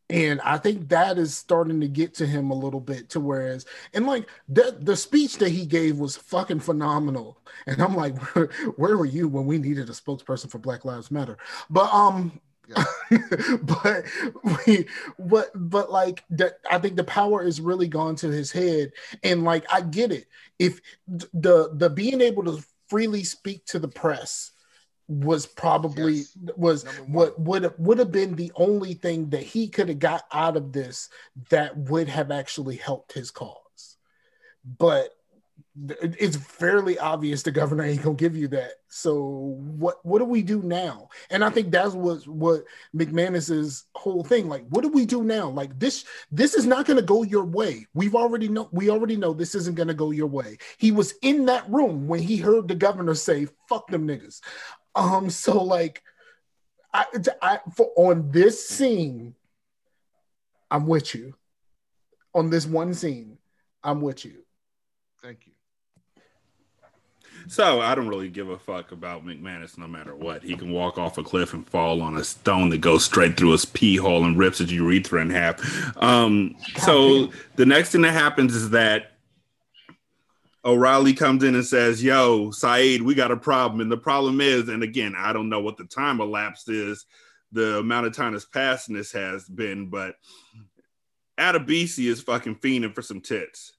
And 0.09 0.39
I 0.41 0.57
think 0.57 0.87
that 0.89 1.17
is 1.17 1.35
starting 1.35 1.81
to 1.81 1.87
get 1.87 2.13
to 2.15 2.25
him 2.25 2.49
a 2.49 2.55
little 2.55 2.79
bit 2.79 3.09
to 3.09 3.19
whereas 3.19 3.65
and 3.93 4.05
like 4.05 4.29
the 4.47 4.77
the 4.79 4.95
speech 4.95 5.37
that 5.39 5.49
he 5.49 5.65
gave 5.65 5.99
was 5.99 6.15
fucking 6.15 6.61
phenomenal. 6.61 7.41
And 7.65 7.81
I'm 7.81 7.93
like, 7.93 8.17
where, 8.33 8.45
where 8.77 8.97
were 8.97 9.05
you 9.05 9.27
when 9.27 9.45
we 9.45 9.57
needed 9.57 9.89
a 9.89 9.93
spokesperson 9.93 10.49
for 10.49 10.59
Black 10.59 10.85
Lives 10.85 11.11
Matter? 11.11 11.37
But 11.69 11.93
um 11.93 12.39
but 13.61 14.05
we 14.67 14.87
but 15.17 15.51
but 15.55 15.91
like 15.91 16.23
that 16.31 16.59
I 16.69 16.79
think 16.79 16.95
the 16.95 17.03
power 17.03 17.43
is 17.43 17.61
really 17.61 17.87
gone 17.87 18.15
to 18.17 18.29
his 18.29 18.51
head. 18.51 18.91
And 19.23 19.43
like 19.43 19.65
I 19.71 19.81
get 19.81 20.11
it. 20.11 20.27
If 20.59 20.81
the 21.07 21.69
the 21.73 21.89
being 21.89 22.21
able 22.21 22.43
to 22.45 22.63
freely 22.89 23.23
speak 23.23 23.65
to 23.67 23.79
the 23.79 23.87
press 23.87 24.51
was 25.07 25.45
probably 25.45 26.23
was 26.57 26.83
what 27.07 27.39
would 27.39 27.63
have 27.63 27.75
would 27.77 27.97
have 27.97 28.11
been 28.11 28.35
the 28.35 28.51
only 28.55 28.93
thing 28.93 29.29
that 29.29 29.43
he 29.43 29.69
could 29.69 29.87
have 29.87 29.99
got 29.99 30.23
out 30.33 30.57
of 30.57 30.73
this 30.73 31.09
that 31.49 31.77
would 31.77 32.09
have 32.09 32.29
actually 32.29 32.75
helped 32.75 33.13
his 33.13 33.31
cause. 33.31 33.97
But 34.65 35.16
it's 35.85 36.37
fairly 36.37 36.97
obvious 36.97 37.43
the 37.43 37.51
governor 37.51 37.83
ain't 37.83 38.01
gonna 38.01 38.15
give 38.15 38.35
you 38.35 38.47
that. 38.47 38.71
So 38.87 39.57
what 39.59 40.03
what 40.03 40.19
do 40.19 40.25
we 40.25 40.41
do 40.41 40.61
now? 40.61 41.09
And 41.29 41.43
I 41.43 41.49
think 41.49 41.71
that's 41.71 41.93
what 41.93 42.27
what 42.27 42.63
McManus's 42.95 43.85
whole 43.93 44.23
thing. 44.23 44.49
Like, 44.49 44.65
what 44.69 44.81
do 44.81 44.89
we 44.89 45.05
do 45.05 45.23
now? 45.23 45.49
Like 45.49 45.77
this 45.77 46.05
this 46.31 46.55
is 46.55 46.65
not 46.65 46.85
gonna 46.85 47.01
go 47.01 47.23
your 47.23 47.45
way. 47.45 47.85
We've 47.93 48.15
already 48.15 48.47
know 48.47 48.69
we 48.71 48.89
already 48.89 49.17
know 49.17 49.33
this 49.33 49.53
isn't 49.55 49.75
gonna 49.75 49.93
go 49.93 50.11
your 50.11 50.27
way. 50.27 50.57
He 50.77 50.91
was 50.91 51.13
in 51.21 51.45
that 51.45 51.69
room 51.69 52.07
when 52.07 52.21
he 52.21 52.37
heard 52.37 52.67
the 52.67 52.75
governor 52.75 53.13
say, 53.13 53.47
fuck 53.69 53.87
them 53.87 54.07
niggas. 54.07 54.41
Um, 54.95 55.29
so 55.29 55.63
like 55.63 56.01
I, 56.93 57.05
I 57.41 57.59
for 57.75 57.91
on 57.95 58.31
this 58.31 58.67
scene, 58.67 59.35
I'm 60.71 60.87
with 60.87 61.13
you. 61.13 61.35
On 62.33 62.49
this 62.49 62.65
one 62.65 62.93
scene, 62.93 63.37
I'm 63.83 64.01
with 64.01 64.25
you. 64.25 64.43
Thank 65.21 65.45
you. 65.45 65.53
So 67.47 67.79
I 67.81 67.95
don't 67.95 68.07
really 68.07 68.29
give 68.29 68.49
a 68.49 68.57
fuck 68.57 68.91
about 68.91 69.25
McManus 69.25 69.77
no 69.77 69.87
matter 69.87 70.15
what. 70.15 70.43
He 70.43 70.55
can 70.55 70.71
walk 70.71 70.97
off 70.97 71.17
a 71.17 71.23
cliff 71.23 71.53
and 71.53 71.67
fall 71.67 72.01
on 72.01 72.17
a 72.17 72.23
stone 72.23 72.69
that 72.69 72.79
goes 72.79 73.05
straight 73.05 73.37
through 73.37 73.51
his 73.51 73.65
pee 73.65 73.95
hole 73.95 74.25
and 74.25 74.37
rips 74.37 74.57
his 74.57 74.71
urethra 74.71 75.21
in 75.21 75.29
half. 75.29 75.61
Um, 76.01 76.55
so 76.77 77.31
the 77.55 77.65
next 77.65 77.91
thing 77.91 78.01
that 78.01 78.13
happens 78.13 78.53
is 78.53 78.71
that 78.71 79.13
O'Reilly 80.65 81.13
comes 81.13 81.43
in 81.43 81.55
and 81.55 81.65
says, 81.65 82.03
Yo, 82.03 82.51
Said, 82.51 83.01
we 83.01 83.15
got 83.15 83.31
a 83.31 83.37
problem. 83.37 83.79
And 83.79 83.91
the 83.91 83.97
problem 83.97 84.41
is, 84.41 84.67
and 84.67 84.83
again, 84.83 85.15
I 85.17 85.31
don't 85.31 85.49
know 85.49 85.61
what 85.61 85.77
the 85.77 85.85
time 85.85 86.19
elapsed 86.19 86.69
is, 86.69 87.05
the 87.53 87.77
amount 87.77 88.07
of 88.07 88.13
time 88.13 88.33
that's 88.33 88.45
passed 88.45 88.91
this 88.91 89.13
has 89.13 89.47
been, 89.47 89.89
but 89.89 90.15
Adebisi 91.39 92.09
is 92.09 92.21
fucking 92.21 92.55
fiending 92.55 92.93
for 92.93 93.01
some 93.01 93.21
tits. 93.21 93.71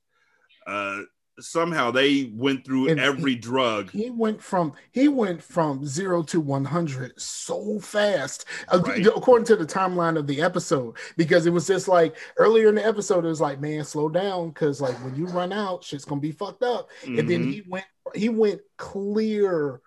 Uh, 0.66 1.02
somehow 1.40 1.90
they 1.90 2.32
went 2.34 2.64
through 2.64 2.88
And 2.88 2.98
every 3.00 3.34
drug. 3.34 3.90
He 3.90 4.10
went 4.10 4.42
from 4.42 4.72
he 4.92 5.08
went 5.08 5.42
from 5.42 5.84
zero 5.86 6.22
to 6.24 6.40
one 6.40 6.64
hundred 6.64 7.12
so 7.20 7.78
fast, 7.80 8.44
uh, 8.68 8.80
Right. 8.84 9.06
according 9.06 9.46
to 9.46 9.56
the 9.56 9.66
timeline 9.66 10.18
of 10.18 10.26
the 10.26 10.40
episode. 10.40 10.96
Because 11.16 11.46
it 11.46 11.50
was 11.52 11.66
just 11.66 11.88
like 11.88 12.16
earlier 12.36 12.68
in 12.68 12.74
the 12.74 12.86
episode, 12.86 13.24
it 13.24 13.28
was 13.28 13.40
like, 13.40 13.60
man, 13.60 13.84
slow 13.84 14.08
down, 14.08 14.48
because 14.48 14.80
like 14.80 14.96
when 15.04 15.14
you 15.16 15.26
run 15.26 15.52
out, 15.52 15.84
shit's 15.84 16.04
gonna 16.04 16.20
be 16.20 16.32
fucked 16.32 16.62
up. 16.62 16.90
And 17.04 17.28
then 17.28 17.44
Mhm. 17.46 17.52
he 17.52 17.62
went 17.68 17.86
he 18.14 18.28
went 18.30 18.60
clear, 18.78 19.80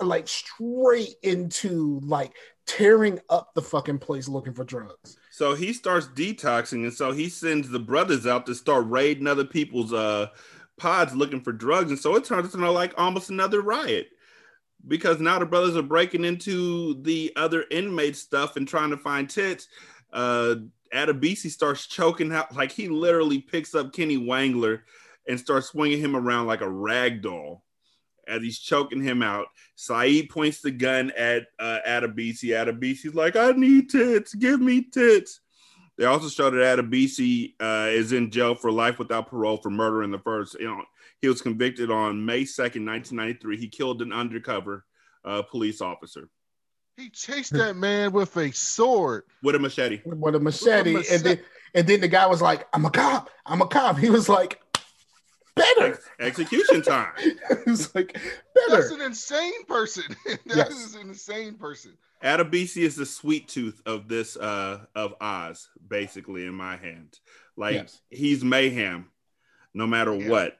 like 0.00 0.28
straight 0.28 1.14
into 1.22 2.00
like 2.04 2.32
tearing 2.66 3.18
up 3.28 3.52
the 3.54 3.62
fucking 3.62 3.98
place 3.98 4.28
looking 4.28 4.52
for 4.54 4.64
drugs. 4.64 5.16
So 5.32 5.54
he 5.54 5.72
starts 5.72 6.06
detoxing, 6.08 6.84
and 6.84 6.92
so 6.92 7.12
he 7.12 7.28
sends 7.28 7.68
the 7.70 7.78
brothers 7.78 8.26
out 8.26 8.46
to 8.46 8.54
start 8.54 8.86
raiding 8.88 9.26
other 9.26 9.44
people's 9.44 9.92
uh 9.92 10.28
pods 10.80 11.14
looking 11.14 11.40
for 11.40 11.52
drugs, 11.52 11.90
and 11.90 12.00
so 12.00 12.16
it 12.16 12.24
turns 12.24 12.54
into 12.54 12.70
like 12.70 12.94
almost 12.96 13.30
another 13.30 13.60
riot 13.60 14.08
because 14.88 15.20
now 15.20 15.38
the 15.38 15.46
brothers 15.46 15.76
are 15.76 15.82
breaking 15.82 16.24
into 16.24 17.00
the 17.02 17.32
other 17.36 17.66
inmate 17.70 18.16
stuff 18.16 18.56
and 18.56 18.66
trying 18.66 18.90
to 18.90 18.96
find 18.96 19.28
tits. 19.28 19.68
Uh, 20.12 20.56
Adebisi 20.92 21.50
starts 21.50 21.86
choking 21.86 22.32
out, 22.32 22.54
like 22.56 22.72
he 22.72 22.88
literally 22.88 23.38
picks 23.40 23.74
up 23.74 23.92
Kenny 23.92 24.16
Wangler 24.16 24.80
and 25.28 25.38
starts 25.38 25.68
swinging 25.68 26.00
him 26.00 26.16
around 26.16 26.46
like 26.46 26.62
a 26.62 26.70
rag 26.70 27.22
doll 27.22 27.62
as 28.26 28.42
he's 28.42 28.58
choking 28.58 29.02
him 29.02 29.22
out. 29.22 29.46
Said 29.76 30.28
points 30.30 30.60
the 30.60 30.70
gun 30.70 31.12
at 31.16 31.46
uh, 31.58 31.78
Adebisi. 31.86 32.50
Adebisi's 32.50 33.14
like, 33.14 33.36
I 33.36 33.52
need 33.52 33.90
tits. 33.90 34.34
Give 34.34 34.60
me 34.60 34.82
tits. 34.82 35.40
They 36.00 36.06
also 36.06 36.30
show 36.30 36.48
that 36.48 36.78
Adebisi 36.78 37.52
uh, 37.60 37.90
is 37.90 38.12
in 38.12 38.30
jail 38.30 38.54
for 38.54 38.72
life 38.72 38.98
without 38.98 39.28
parole 39.28 39.58
for 39.58 39.68
murder 39.68 40.02
in 40.02 40.10
the 40.10 40.18
first. 40.18 40.58
You 40.58 40.66
know, 40.68 40.82
he 41.20 41.28
was 41.28 41.42
convicted 41.42 41.90
on 41.90 42.24
May 42.24 42.44
2nd, 42.44 42.86
1993. 42.86 43.58
He 43.58 43.68
killed 43.68 44.00
an 44.00 44.10
undercover 44.10 44.86
uh, 45.26 45.42
police 45.42 45.82
officer 45.82 46.30
He 46.96 47.10
chased 47.10 47.52
that 47.52 47.76
man 47.76 48.12
with 48.12 48.34
a 48.38 48.50
sword. 48.50 49.24
with 49.42 49.54
a 49.56 49.58
machete. 49.58 50.00
with 50.06 50.34
a 50.34 50.40
machete, 50.40 50.94
With 50.94 51.10
a 51.10 51.14
and 51.14 51.22
then 51.22 51.40
and 51.74 51.86
then 51.86 52.00
the 52.00 52.08
guy 52.08 52.26
was 52.26 52.40
like, 52.40 52.66
"I'm 52.72 52.86
a 52.86 52.90
cop. 52.90 53.28
I'm 53.44 53.60
a 53.60 53.66
cop." 53.66 53.98
He 53.98 54.08
was 54.08 54.26
like, 54.26 54.58
"Better." 55.76 56.00
Execution 56.18 56.82
time. 56.82 57.12
he 57.64 57.70
was 57.70 57.94
like, 57.94 58.18
That's 58.68 58.90
an 58.90 59.00
insane 59.00 59.64
person. 59.66 60.04
That 60.26 60.38
Yes. 60.56 60.70
is 60.70 60.94
an 60.94 61.08
insane 61.08 61.54
person. 61.54 61.96
Adebisi 62.22 62.82
is 62.82 62.96
the 62.96 63.06
sweet 63.06 63.48
tooth 63.48 63.80
of 63.86 64.08
this 64.08 64.36
uh 64.36 64.84
of 64.94 65.14
Oz, 65.20 65.68
basically 65.88 66.46
in 66.46 66.54
my 66.54 66.76
hand. 66.76 67.18
Like 67.56 67.74
Yes. 67.74 68.00
he's 68.10 68.44
mayhem, 68.44 69.10
no 69.74 69.86
matter 69.86 70.12
what. 70.14 70.58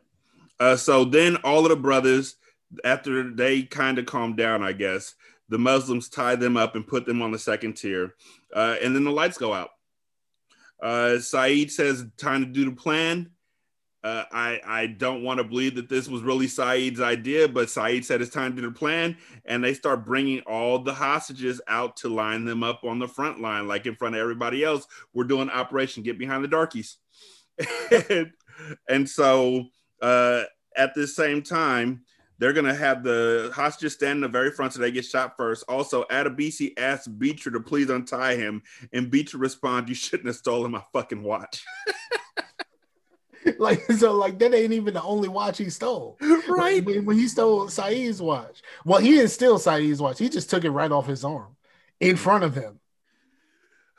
Uh, 0.59 0.77
so 0.77 1.05
then 1.05 1.37
all 1.37 1.65
of 1.65 1.71
the 1.71 1.77
brothers, 1.77 2.37
after 2.85 3.31
they 3.35 3.63
kind 3.63 3.99
of 3.99 4.07
calm 4.07 4.37
down, 4.37 4.63
I 4.63 4.73
guess 4.73 5.15
the 5.49 5.59
Muslims 5.59 6.09
tie 6.09 6.37
them 6.37 6.57
up 6.57 6.77
and 6.77 6.87
put 6.87 7.07
them 7.07 7.23
on 7.23 7.31
the 7.33 7.39
second 7.39 7.75
tier, 7.75 8.15
uh, 8.55 8.77
and 8.83 8.95
then 8.95 9.05
the 9.05 9.11
lights 9.11 9.39
go 9.39 9.53
out. 9.53 9.71
Uh, 10.83 11.19
Said 11.19 11.71
says, 11.71 12.05
"Time 12.17 12.41
to 12.45 12.51
do 12.51 12.65
the 12.65 12.77
plan." 12.77 13.31
Uh, 14.03 14.25
I 14.33 14.61
I 14.65 14.87
don't 14.87 15.23
want 15.23 15.39
to 15.39 15.45
believe 15.45 15.75
that 15.75 15.91
this 15.91 16.09
was 16.09 16.23
really 16.23 16.47
Said's 16.47 17.01
idea, 17.01 17.47
but 17.47 17.69
Saeed 17.69 18.05
said 18.05 18.23
it's 18.23 18.33
time 18.33 18.57
to 18.57 18.63
the 18.63 18.71
plan, 18.71 19.17
and 19.45 19.63
they 19.63 19.75
start 19.75 20.07
bringing 20.07 20.41
all 20.41 20.79
the 20.79 20.95
hostages 20.95 21.61
out 21.69 21.99
to 21.99 22.09
line 22.09 22.47
them 22.47 22.63
up 22.63 22.83
on 22.83 22.99
the 22.99 23.09
front 23.09 23.41
line, 23.41 23.69
like 23.69 23.85
in 23.85 23.95
front 23.95 24.15
of 24.15 24.21
everybody 24.23 24.65
else. 24.65 24.87
We're 25.13 25.25
doing 25.25 25.51
Operation 25.51 26.03
Get 26.03 26.19
Behind 26.19 26.43
the 26.43 26.49
Darkies, 26.49 26.97
and, 28.09 28.33
and 28.89 29.09
so 29.09 29.67
uh, 30.01 30.45
at 30.77 30.95
the 30.95 31.07
same 31.07 31.43
time, 31.43 32.01
they're 32.39 32.55
gonna 32.55 32.75
have 32.75 33.03
the 33.03 33.53
hostages 33.55 33.93
stand 33.93 34.17
in 34.17 34.21
the 34.23 34.29
very 34.29 34.51
front 34.51 34.73
so 34.73 34.81
they 34.81 34.91
get 34.91 35.05
shot 35.05 35.37
first. 35.37 35.63
Also, 35.69 36.05
Adebisi 36.05 36.73
asks 36.79 37.07
Beecher 37.07 37.51
to 37.51 37.61
please 37.61 37.91
untie 37.91 38.37
him, 38.37 38.63
and 38.95 39.11
Beecher 39.11 39.37
responds, 39.37 39.91
"You 39.91 39.95
shouldn't 39.95 40.29
have 40.29 40.37
stolen 40.37 40.71
my 40.71 40.83
fucking 40.95 41.23
watch." 41.23 41.63
Like 43.59 43.81
so, 43.93 44.13
like 44.13 44.39
that 44.39 44.55
ain't 44.55 44.73
even 44.73 44.95
the 44.95 45.03
only 45.03 45.29
watch 45.29 45.59
he 45.59 45.71
stole. 45.71 46.19
Right 46.49 46.85
when, 46.85 47.07
when 47.07 47.19
he 47.19 47.27
stole 47.27 47.69
Said's 47.69 48.21
watch. 48.21 48.63
Well, 48.85 49.01
he 49.01 49.13
didn't 49.13 49.31
steal 49.31 49.59
Said's 49.59 50.01
watch. 50.01 50.19
He 50.19 50.29
just 50.29 50.51
took 50.51 50.65
it 50.65 50.71
right 50.71 50.93
off 50.93 51.07
his 51.07 51.25
arm 51.25 51.57
in 52.01 52.17
front 52.17 52.45
of 52.45 52.55
him. 52.55 52.81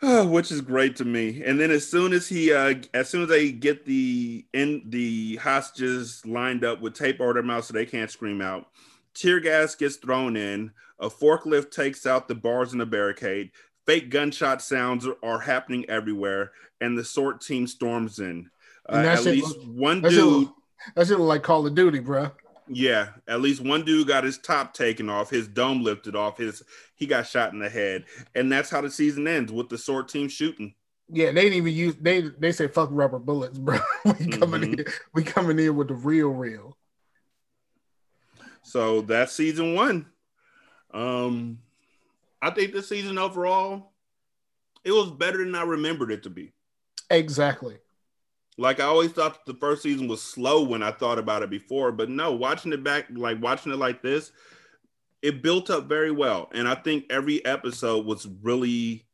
which 0.26 0.52
is 0.52 0.62
great 0.62 0.96
to 0.96 1.06
me. 1.06 1.44
And 1.44 1.60
then 1.60 1.70
as 1.70 1.88
soon 1.88 2.14
as 2.14 2.28
he, 2.28 2.52
uh, 2.52 2.76
as 2.94 3.10
soon 3.10 3.24
as 3.24 3.30
they 3.30 3.52
get 3.52 3.86
the 3.86 4.46
in 4.54 4.84
the 4.88 5.36
hostages 5.38 6.26
lined 6.26 6.64
up 6.64 6.82
with 6.82 6.96
tape 6.96 7.22
over 7.22 7.34
their 7.34 7.44
mouth 7.44 7.66
so 7.66 7.74
they 7.74 7.86
can't 7.86 8.10
scream 8.10 8.42
out, 8.42 8.68
tear 9.14 9.40
gas 9.40 9.76
gets 9.76 9.98
thrown 9.98 10.36
in. 10.36 10.72
A 11.00 11.10
forklift 11.10 11.72
takes 11.72 12.06
out 12.06 12.28
the 12.28 12.36
bars 12.36 12.74
in 12.74 12.80
the 12.80 12.86
barricade. 12.86 13.52
Fake 13.88 14.12
gunshot 14.12 14.62
sounds 14.62 15.08
are, 15.08 15.18
are 15.24 15.40
happening 15.40 15.90
everywhere, 15.90 16.52
and 16.80 16.96
the 16.96 17.04
sort 17.04 17.42
team 17.42 17.66
storms 17.66 18.20
in. 18.20 18.51
Uh, 18.90 18.96
at 18.98 19.20
shit 19.20 19.36
least 19.36 19.64
one 19.68 20.02
that 20.02 20.12
shit 20.12 20.20
dude. 20.22 20.34
look- 20.34 20.56
That 20.96 21.08
shit 21.08 21.18
look 21.20 21.28
like 21.28 21.44
Call 21.44 21.66
of 21.68 21.76
Duty, 21.76 22.00
bro. 22.00 22.32
Yeah, 22.68 23.10
at 23.28 23.42
least 23.42 23.62
one 23.62 23.84
dude 23.84 24.08
got 24.08 24.24
his 24.24 24.38
top 24.38 24.74
taken 24.74 25.10
off, 25.10 25.30
his 25.30 25.48
dome 25.48 25.84
lifted 25.84 26.16
off, 26.16 26.38
his 26.38 26.64
he 26.96 27.06
got 27.06 27.28
shot 27.28 27.52
in 27.54 27.60
the 27.60 27.70
head, 27.70 28.06
and 28.36 28.52
that's 28.52 28.70
how 28.70 28.80
the 28.82 28.90
season 28.90 29.28
ends 29.28 29.52
with 29.52 29.68
the 29.70 29.78
sword 29.78 30.08
team 30.08 30.30
shooting. 30.30 30.74
Yeah, 31.14 31.28
they 31.34 31.42
didn't 31.42 31.58
even 31.58 31.74
use 31.74 31.96
they 32.00 32.22
they 32.22 32.52
say 32.54 32.68
fuck 32.68 32.88
rubber 32.92 33.20
bullets, 33.20 33.58
bro. 33.58 33.78
we 34.06 34.28
coming 34.28 34.62
Mm-hmm. 34.62 34.80
in, 34.80 34.86
we 35.14 35.24
coming 35.24 35.60
in 35.60 35.76
with 35.76 35.90
the 35.90 35.96
real 35.96 36.30
real. 36.30 36.78
So 38.64 39.02
that's 39.02 39.34
season 39.34 39.74
one. 39.76 40.06
Um, 40.94 41.60
I 42.42 42.52
think 42.52 42.72
this 42.74 42.88
season 42.90 43.18
overall, 43.18 43.92
it 44.86 44.92
was 44.92 45.12
better 45.12 45.40
than 45.44 45.56
I 45.56 45.64
remembered 45.64 46.12
it 46.12 46.24
to 46.24 46.30
be. 46.30 46.54
Exactly. 47.10 47.78
Like 48.62 48.80
I 48.80 48.84
always 48.84 49.12
thought 49.12 49.44
the 49.48 49.56
first 49.56 49.82
season 49.82 50.08
was 50.08 50.22
slow 50.22 50.62
when 50.62 50.84
I 50.84 50.92
thought 50.92 51.18
about 51.18 51.42
it 51.42 51.50
before, 51.50 51.92
but 51.92 52.10
no, 52.10 52.32
watching 52.32 52.72
it 52.72 52.84
back, 52.84 53.08
like 53.10 53.42
watching 53.42 53.72
it 53.72 53.78
like 53.78 54.04
this, 54.04 54.32
it 55.24 55.42
built 55.42 55.72
up 55.72 55.90
very 55.90 56.12
well. 56.12 56.48
And 56.54 56.68
I 56.68 56.76
think 56.76 57.06
every 57.10 57.44
episode 57.44 58.06
was 58.06 58.28
really 58.44 59.08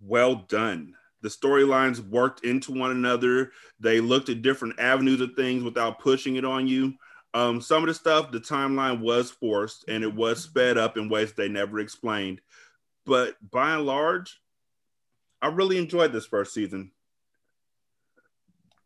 well 0.00 0.34
done. 0.48 0.94
The 1.22 1.30
storylines 1.30 2.06
worked 2.06 2.44
into 2.44 2.70
one 2.72 2.90
another. 2.90 3.50
They 3.80 4.00
looked 4.00 4.28
at 4.28 4.42
different 4.42 4.78
avenues 4.78 5.22
of 5.22 5.32
things 5.32 5.62
without 5.62 5.98
pushing 5.98 6.36
it 6.36 6.44
on 6.44 6.68
you. 6.68 6.94
Um, 7.32 7.62
some 7.62 7.82
of 7.82 7.88
the 7.88 7.94
stuff, 7.94 8.30
the 8.30 8.40
timeline 8.40 9.00
was 9.00 9.30
forced 9.30 9.86
and 9.88 10.04
it 10.04 10.14
was 10.14 10.42
sped 10.42 10.76
up 10.76 10.98
in 10.98 11.08
ways 11.08 11.32
they 11.32 11.48
never 11.48 11.78
explained. 11.78 12.42
But 13.06 13.36
by 13.50 13.72
and 13.72 13.86
large, 13.86 14.38
I 15.40 15.48
really 15.48 15.78
enjoyed 15.78 16.12
this 16.12 16.26
first 16.26 16.52
season. 16.52 16.92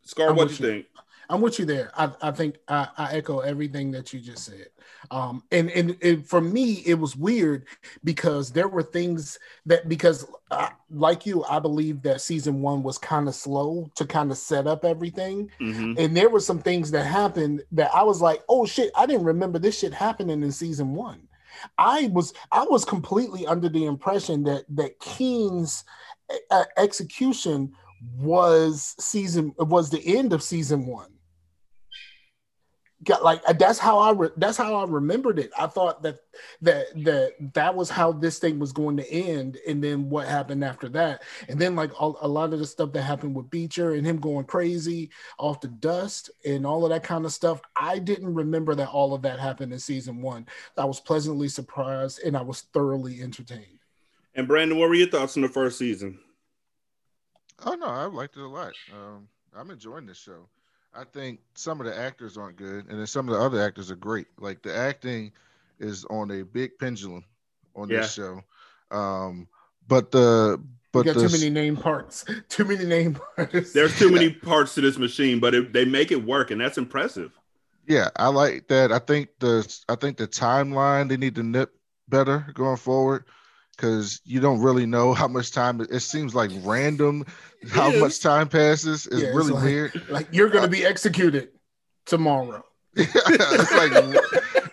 Scar, 0.03 0.29
I'm 0.29 0.35
what 0.35 0.47
do 0.49 0.53
you 0.55 0.59
you. 0.59 0.65
think? 0.73 0.85
I'm 1.29 1.39
with 1.39 1.59
you 1.59 1.65
there. 1.65 1.91
I, 1.97 2.11
I 2.21 2.31
think 2.31 2.57
I, 2.67 2.89
I 2.97 3.13
echo 3.13 3.39
everything 3.39 3.91
that 3.91 4.11
you 4.11 4.19
just 4.19 4.43
said. 4.43 4.67
Um, 5.11 5.43
and 5.51 5.69
and 5.71 5.95
it, 6.01 6.25
for 6.27 6.41
me, 6.41 6.83
it 6.85 6.95
was 6.95 7.15
weird 7.15 7.67
because 8.03 8.51
there 8.51 8.67
were 8.67 8.83
things 8.83 9.39
that 9.65 9.87
because 9.87 10.25
uh, 10.51 10.69
like 10.89 11.25
you, 11.25 11.45
I 11.45 11.59
believe 11.59 12.01
that 12.01 12.19
season 12.19 12.61
one 12.61 12.83
was 12.83 12.97
kind 12.97 13.29
of 13.29 13.35
slow 13.35 13.89
to 13.95 14.05
kind 14.05 14.29
of 14.29 14.37
set 14.37 14.67
up 14.67 14.83
everything, 14.83 15.49
Mhm. 15.61 15.97
and 15.97 16.17
there 16.17 16.29
were 16.29 16.41
some 16.41 16.59
things 16.59 16.91
that 16.91 17.05
happened 17.05 17.63
that 17.71 17.91
I 17.95 18.03
was 18.03 18.21
like, 18.21 18.43
oh 18.49 18.65
shit, 18.65 18.91
I 18.95 19.05
didn't 19.05 19.23
remember 19.25 19.57
this 19.57 19.79
shit 19.79 19.93
happening 19.93 20.43
in 20.43 20.51
season 20.51 20.93
one. 20.95 21.29
I 21.77 22.07
was 22.13 22.33
I 22.51 22.63
was 22.65 22.83
completely 22.83 23.47
under 23.47 23.69
the 23.69 23.85
impression 23.85 24.43
that 24.43 24.65
that 24.69 24.99
Keane's 24.99 25.85
uh, 26.49 26.65
execution 26.77 27.73
was 28.19 28.95
season 28.99 29.53
was 29.57 29.89
the 29.89 30.17
end 30.17 30.33
of 30.33 30.43
season 30.43 30.85
one. 30.85 31.09
Got 33.03 33.23
like 33.23 33.41
that's 33.57 33.79
how 33.79 33.97
I 33.97 34.11
re- 34.11 34.29
that's 34.37 34.57
how 34.57 34.75
I 34.75 34.85
remembered 34.85 35.39
it. 35.39 35.49
I 35.57 35.65
thought 35.65 36.03
that 36.03 36.19
that 36.61 36.85
that 37.03 37.31
that 37.55 37.75
was 37.75 37.89
how 37.89 38.11
this 38.11 38.37
thing 38.37 38.59
was 38.59 38.71
going 38.71 38.95
to 38.97 39.11
end, 39.11 39.57
and 39.67 39.83
then 39.83 40.07
what 40.07 40.27
happened 40.27 40.63
after 40.63 40.87
that, 40.89 41.23
and 41.49 41.59
then 41.59 41.75
like 41.75 41.99
all, 41.99 42.19
a 42.21 42.27
lot 42.27 42.53
of 42.53 42.59
the 42.59 42.65
stuff 42.67 42.91
that 42.93 43.01
happened 43.01 43.35
with 43.35 43.49
Beecher 43.49 43.95
and 43.95 44.05
him 44.05 44.17
going 44.17 44.45
crazy 44.45 45.09
off 45.39 45.61
the 45.61 45.67
dust 45.67 46.29
and 46.45 46.63
all 46.63 46.83
of 46.83 46.91
that 46.91 47.01
kind 47.01 47.25
of 47.25 47.33
stuff. 47.33 47.59
I 47.75 47.97
didn't 47.97 48.35
remember 48.35 48.75
that 48.75 48.89
all 48.89 49.15
of 49.15 49.23
that 49.23 49.39
happened 49.39 49.73
in 49.73 49.79
season 49.79 50.21
one. 50.21 50.45
I 50.77 50.85
was 50.85 50.99
pleasantly 50.99 51.47
surprised 51.47 52.21
and 52.23 52.37
I 52.37 52.43
was 52.43 52.61
thoroughly 52.71 53.23
entertained. 53.23 53.79
And 54.35 54.47
Brandon, 54.47 54.77
what 54.77 54.89
were 54.89 54.95
your 54.95 55.09
thoughts 55.09 55.35
on 55.37 55.41
the 55.41 55.49
first 55.49 55.79
season? 55.79 56.19
Oh 57.65 57.75
no, 57.75 57.85
I 57.87 58.05
liked 58.05 58.37
it 58.37 58.41
a 58.41 58.47
lot. 58.47 58.73
Um, 58.91 59.27
I'm 59.55 59.69
enjoying 59.71 60.05
this 60.05 60.17
show. 60.17 60.47
I 60.93 61.03
think 61.05 61.39
some 61.55 61.79
of 61.79 61.85
the 61.85 61.97
actors 61.97 62.37
aren't 62.37 62.57
good, 62.57 62.87
and 62.89 62.99
then 62.99 63.07
some 63.07 63.29
of 63.29 63.35
the 63.35 63.41
other 63.41 63.61
actors 63.61 63.91
are 63.91 63.95
great. 63.95 64.27
Like 64.37 64.61
the 64.61 64.75
acting 64.75 65.31
is 65.79 66.05
on 66.05 66.31
a 66.31 66.43
big 66.43 66.77
pendulum 66.79 67.23
on 67.75 67.91
this 67.91 68.11
show. 68.13 68.41
Um, 68.91 69.47
but 69.87 70.11
the 70.11 70.59
You 70.93 71.03
but 71.03 71.03
got 71.03 71.17
the 71.17 71.19
too 71.19 71.29
many 71.29 71.49
name 71.49 71.77
parts. 71.77 72.25
Too 72.49 72.65
many 72.65 72.85
name 72.85 73.15
parts. 73.35 73.73
There's 73.73 73.97
too 73.97 74.09
many 74.09 74.29
parts 74.33 74.75
to 74.75 74.81
this 74.81 74.97
machine, 74.97 75.39
but 75.39 75.55
it, 75.55 75.73
they 75.73 75.85
make 75.85 76.11
it 76.11 76.23
work, 76.25 76.51
and 76.51 76.59
that's 76.59 76.77
impressive. 76.77 77.31
yeah, 77.87 78.09
I 78.15 78.27
like 78.27 78.67
that. 78.67 78.91
I 78.91 78.99
think 78.99 79.29
the 79.39 79.67
I 79.89 79.95
think 79.95 80.17
the 80.17 80.27
timeline 80.27 81.09
they 81.09 81.17
need 81.17 81.35
to 81.35 81.43
nip 81.43 81.73
better 82.07 82.47
going 82.53 82.77
forward 82.77 83.25
because 83.75 84.21
you 84.25 84.39
don't 84.39 84.59
really 84.61 84.85
know 84.85 85.13
how 85.13 85.27
much 85.27 85.51
time 85.51 85.81
it, 85.81 85.89
it 85.91 86.01
seems 86.01 86.35
like 86.35 86.51
random 86.63 87.25
how 87.69 87.91
much 87.99 88.19
time 88.19 88.47
passes. 88.47 89.07
It's 89.07 89.21
Yeah, 89.21 89.27
it's 89.27 89.35
really 89.35 89.51
like- 89.53 89.63
weird. 89.63 90.09
Like 90.09 90.27
you're 90.31 90.49
gonna 90.49 90.67
be 90.67 90.85
executed 90.85 91.49
tomorrow. 92.05 92.63
it's 92.95 93.71
like 93.71 93.91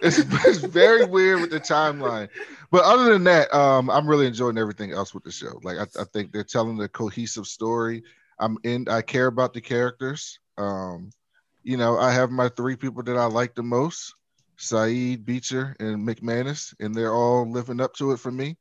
it's, 0.03 0.19
it's 0.19 0.59
very 0.59 1.05
weird 1.05 1.41
with 1.41 1.51
the 1.51 1.61
timeline. 1.61 2.29
But 2.71 2.85
other 2.85 3.13
than 3.13 3.25
that, 3.25 3.53
um, 3.55 3.89
I'm 3.91 4.07
really 4.09 4.27
enjoying 4.27 4.59
everything 4.59 4.93
else 4.93 5.15
with 5.15 5.23
the 5.25 5.31
show. 5.31 5.61
Like 5.63 5.79
I, 5.79 6.01
I 6.01 6.05
think 6.13 6.33
they're 6.33 6.45
telling 6.45 6.81
a 6.81 6.89
cohesive 6.89 7.47
story. 7.47 8.03
I'm 8.41 8.59
in. 8.65 8.89
I 8.89 9.03
care 9.03 9.27
about 9.27 9.55
the 9.55 9.61
characters. 9.61 10.39
Um, 10.59 11.11
you 11.63 11.77
know, 11.77 11.99
I 11.99 12.13
have 12.13 12.31
my 12.31 12.49
three 12.49 12.77
people 12.77 13.03
that 13.05 13.17
I 13.17 13.27
like 13.27 13.55
the 13.55 13.63
most: 13.63 14.15
Said, 14.57 15.25
Beecher, 15.25 15.77
and 15.79 16.07
McManus, 16.07 16.75
and 16.81 16.95
they're 16.95 17.15
all 17.15 17.49
living 17.49 17.81
up 17.81 17.95
to 17.95 18.13
it 18.13 18.19
for 18.19 18.33
me. 18.33 18.57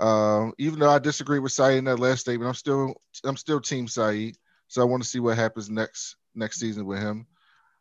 Um, 0.00 0.54
even 0.58 0.78
though 0.78 0.90
I 0.90 0.98
disagree 0.98 1.38
with 1.38 1.52
Said 1.52 1.74
in 1.74 1.84
that 1.84 2.00
last 2.00 2.20
statement, 2.20 2.48
I'm 2.48 2.54
still 2.54 2.94
I'm 3.22 3.36
still 3.36 3.60
Team 3.60 3.86
Said. 3.86 4.36
So 4.68 4.80
I 4.80 4.84
want 4.84 5.02
to 5.02 5.08
see 5.08 5.20
what 5.20 5.36
happens 5.36 5.68
next 5.68 6.16
next 6.34 6.58
season 6.58 6.86
with 6.86 7.00
him. 7.00 7.26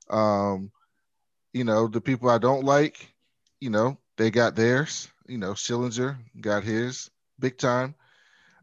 Um, 0.09 0.71
you 1.53 1.63
know, 1.63 1.87
the 1.87 2.01
people 2.01 2.29
I 2.29 2.37
don't 2.37 2.65
like, 2.65 3.13
you 3.61 3.69
know, 3.69 3.97
they 4.17 4.31
got 4.31 4.55
theirs. 4.55 5.07
You 5.27 5.37
know, 5.37 5.53
Schillinger 5.53 6.17
got 6.41 6.63
his 6.63 7.09
big 7.39 7.57
time. 7.57 7.95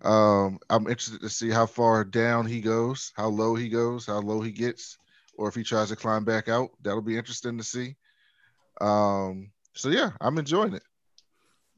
Um, 0.03 0.59
I'm 0.69 0.87
interested 0.87 1.21
to 1.23 1.31
see 1.31 1.51
how 1.51 1.67
far 1.67 2.05
down 2.05 2.47
he 2.47 2.61
goes, 2.61 3.13
how 3.17 3.29
low 3.29 3.55
he 3.55 3.69
goes, 3.69 4.07
how 4.07 4.19
low 4.19 4.41
he 4.43 4.51
gets, 4.51 4.99
or 5.39 5.49
if 5.49 5.55
he 5.55 5.63
tries 5.63 5.89
to 5.89 5.97
climb 5.97 6.25
back 6.25 6.49
out. 6.49 6.71
That'll 6.83 7.01
be 7.01 7.17
interesting 7.17 7.57
to 7.57 7.65
see. 7.65 7.97
Um, 8.81 9.51
so 9.73 9.89
yeah, 9.89 10.11
I'm 10.21 10.39
enjoying 10.39 10.75
it. 10.75 10.83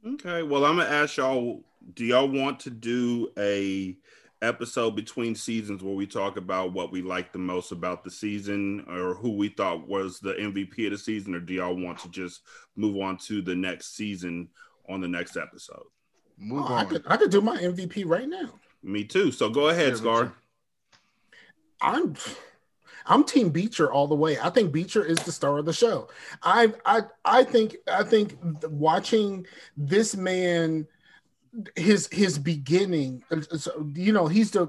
Okay, 0.05 0.43
well, 0.43 0.65
I'm 0.65 0.77
gonna 0.77 0.89
ask 0.89 1.17
y'all: 1.17 1.63
Do 1.95 2.05
y'all 2.05 2.29
want 2.29 2.61
to 2.61 2.71
do 2.71 3.31
a 3.39 3.97
episode 4.43 4.93
between 4.93 5.35
seasons 5.35 5.83
where 5.83 5.95
we 5.95 6.07
talk 6.07 6.37
about 6.37 6.73
what 6.73 6.93
we 6.93 7.03
like 7.03 7.33
the 7.33 7.39
most 7.39 7.73
about 7.73 8.05
the 8.05 8.11
season, 8.11 8.85
or 8.89 9.15
who 9.15 9.37
we 9.37 9.49
thought 9.49 9.89
was 9.89 10.21
the 10.21 10.35
MVP 10.35 10.87
of 10.87 10.93
the 10.93 10.99
season, 10.99 11.35
or 11.35 11.41
do 11.41 11.55
y'all 11.55 11.75
want 11.75 11.99
to 12.01 12.09
just 12.11 12.43
move 12.77 12.97
on 12.99 13.17
to 13.19 13.43
the 13.43 13.55
next 13.55 13.97
season 13.97 14.49
on 14.89 15.01
the 15.01 15.09
next 15.09 15.37
episode? 15.37 15.85
Move 16.37 16.65
Oh, 16.69 16.75
I 16.75 16.85
could 16.85 17.03
I 17.07 17.17
could 17.17 17.31
do 17.31 17.41
my 17.41 17.57
MVP 17.57 18.05
right 18.07 18.29
now. 18.29 18.51
Me 18.83 19.05
too. 19.05 19.33
So 19.33 19.51
go 19.51 19.69
ahead, 19.69 19.97
Scar. 19.97 20.33
I'm 21.81 22.15
I'm 23.07 23.25
Team 23.25 23.51
Beecher 23.51 23.91
all 23.91 24.07
the 24.07 24.15
way. 24.15 24.39
I 24.39 24.51
think 24.51 24.71
Beecher 24.71 25.05
is 25.05 25.19
the 25.19 25.33
star 25.33 25.59
of 25.59 25.65
the 25.65 25.73
show. 25.73 26.09
I 26.43 26.73
I 26.85 27.03
I 27.25 27.45
think 27.45 27.77
I 27.91 28.05
think 28.05 28.37
watching 28.65 29.47
this 29.77 30.15
man 30.15 30.87
his 31.77 32.09
his 32.13 32.39
beginning 32.39 33.23
so, 33.57 33.87
you 33.95 34.13
know 34.13 34.27
he's 34.27 34.51
the 34.51 34.67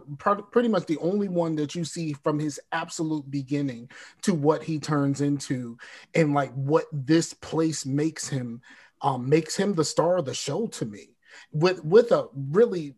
pretty 0.51 0.67
much 0.67 0.85
the 0.85 0.97
only 0.97 1.27
one 1.27 1.55
that 1.55 1.75
you 1.75 1.83
see 1.83 2.13
from 2.13 2.39
his 2.39 2.59
absolute 2.71 3.29
beginning 3.29 3.89
to 4.21 4.33
what 4.33 4.63
he 4.63 4.79
turns 4.79 5.21
into 5.21 5.77
and 6.15 6.33
like 6.33 6.51
what 6.53 6.85
this 6.91 7.33
place 7.33 7.85
makes 7.85 8.27
him 8.27 8.61
um 9.01 9.27
makes 9.27 9.55
him 9.55 9.73
the 9.73 9.83
star 9.83 10.17
of 10.17 10.25
the 10.25 10.33
show 10.33 10.67
to 10.67 10.85
me 10.85 11.09
with 11.51 11.83
with 11.83 12.11
a 12.11 12.27
really 12.33 12.95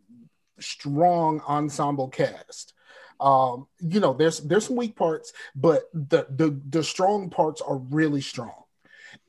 strong 0.58 1.40
ensemble 1.40 2.08
cast. 2.08 2.74
Um 3.20 3.66
you 3.80 4.00
know 4.00 4.12
there's 4.12 4.40
there's 4.40 4.66
some 4.66 4.76
weak 4.76 4.96
parts 4.96 5.32
but 5.54 5.84
the 5.92 6.26
the 6.30 6.60
the 6.68 6.84
strong 6.84 7.30
parts 7.30 7.60
are 7.60 7.78
really 7.78 8.20
strong. 8.20 8.62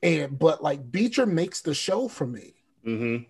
And 0.02 0.38
but 0.38 0.64
like 0.64 0.92
beecher 0.92 1.26
makes 1.26 1.62
the 1.62 1.74
show 1.74 2.08
for 2.08 2.28
me. 2.28 2.54
Mm-hmm. 2.86 3.24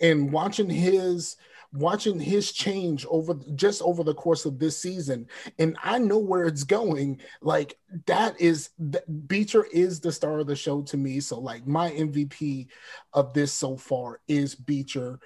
And 0.00 0.32
watching 0.32 0.68
his 0.68 1.36
watching 1.72 2.20
his 2.20 2.52
change 2.52 3.04
over 3.10 3.34
just 3.56 3.82
over 3.82 4.04
the 4.04 4.14
course 4.14 4.44
of 4.44 4.60
this 4.60 4.78
season 4.78 5.26
and 5.58 5.76
i 5.82 5.98
know 5.98 6.18
where 6.18 6.44
it's 6.44 6.62
going 6.62 7.20
like 7.40 7.76
that 8.06 8.40
is 8.40 8.70
that 8.78 9.26
beecher 9.26 9.66
is 9.72 9.98
the 9.98 10.12
star 10.12 10.38
of 10.38 10.46
the 10.46 10.54
show 10.54 10.82
to 10.82 10.96
me 10.96 11.18
so 11.18 11.38
like 11.38 11.66
my 11.66 11.90
mvp 11.90 12.68
of 13.12 13.34
this 13.34 13.52
so 13.52 13.76
far 13.76 14.20
is 14.28 14.54
beecher 14.54 15.18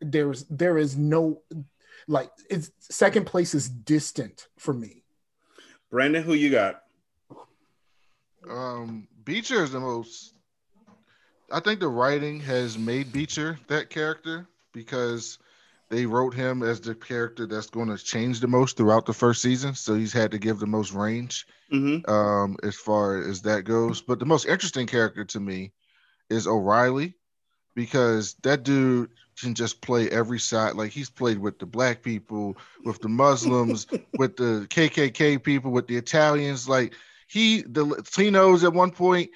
there's 0.00 0.44
there 0.44 0.78
is 0.78 0.96
no 0.96 1.42
like 2.08 2.30
it's 2.48 2.70
second 2.80 3.26
place 3.26 3.54
is 3.54 3.68
distant 3.68 4.48
for 4.56 4.72
me 4.72 5.00
Brandon, 5.90 6.22
who 6.22 6.34
you 6.34 6.50
got? 6.50 6.82
Um, 8.48 9.08
Beecher 9.24 9.64
is 9.64 9.72
the 9.72 9.80
most. 9.80 10.34
I 11.50 11.60
think 11.60 11.80
the 11.80 11.88
writing 11.88 12.40
has 12.40 12.78
made 12.78 13.12
Beecher 13.12 13.58
that 13.68 13.90
character 13.90 14.46
because 14.72 15.38
they 15.88 16.06
wrote 16.06 16.34
him 16.34 16.62
as 16.62 16.80
the 16.80 16.94
character 16.94 17.46
that's 17.46 17.70
going 17.70 17.88
to 17.88 17.98
change 17.98 18.40
the 18.40 18.46
most 18.46 18.76
throughout 18.76 19.06
the 19.06 19.12
first 19.12 19.42
season. 19.42 19.74
So 19.74 19.94
he's 19.94 20.12
had 20.12 20.30
to 20.30 20.38
give 20.38 20.58
the 20.58 20.66
most 20.66 20.92
range 20.92 21.46
Mm-hmm. 21.72 22.10
um, 22.10 22.56
as 22.64 22.74
far 22.74 23.22
as 23.22 23.42
that 23.42 23.62
goes. 23.62 24.00
But 24.00 24.18
the 24.18 24.26
most 24.26 24.44
interesting 24.46 24.88
character 24.88 25.24
to 25.26 25.38
me 25.38 25.70
is 26.28 26.48
O'Reilly 26.48 27.14
because 27.76 28.34
that 28.42 28.64
dude 28.64 29.10
can 29.40 29.54
just 29.54 29.80
play 29.80 30.10
every 30.10 30.40
side. 30.40 30.74
Like 30.74 30.90
he's 30.90 31.10
played 31.10 31.38
with 31.38 31.60
the 31.60 31.66
black 31.66 32.02
people, 32.02 32.56
with 32.84 33.00
the 33.00 33.08
Muslims, 33.08 33.86
with 34.18 34.36
the 34.36 34.66
KKK 34.68 35.40
people, 35.42 35.70
with 35.70 35.86
the 35.86 35.96
Italians. 35.96 36.68
Like 36.68 36.94
he, 37.28 37.62
the 37.62 37.86
Latinos 37.86 38.64
at 38.64 38.72
one 38.72 38.90
point, 38.90 39.30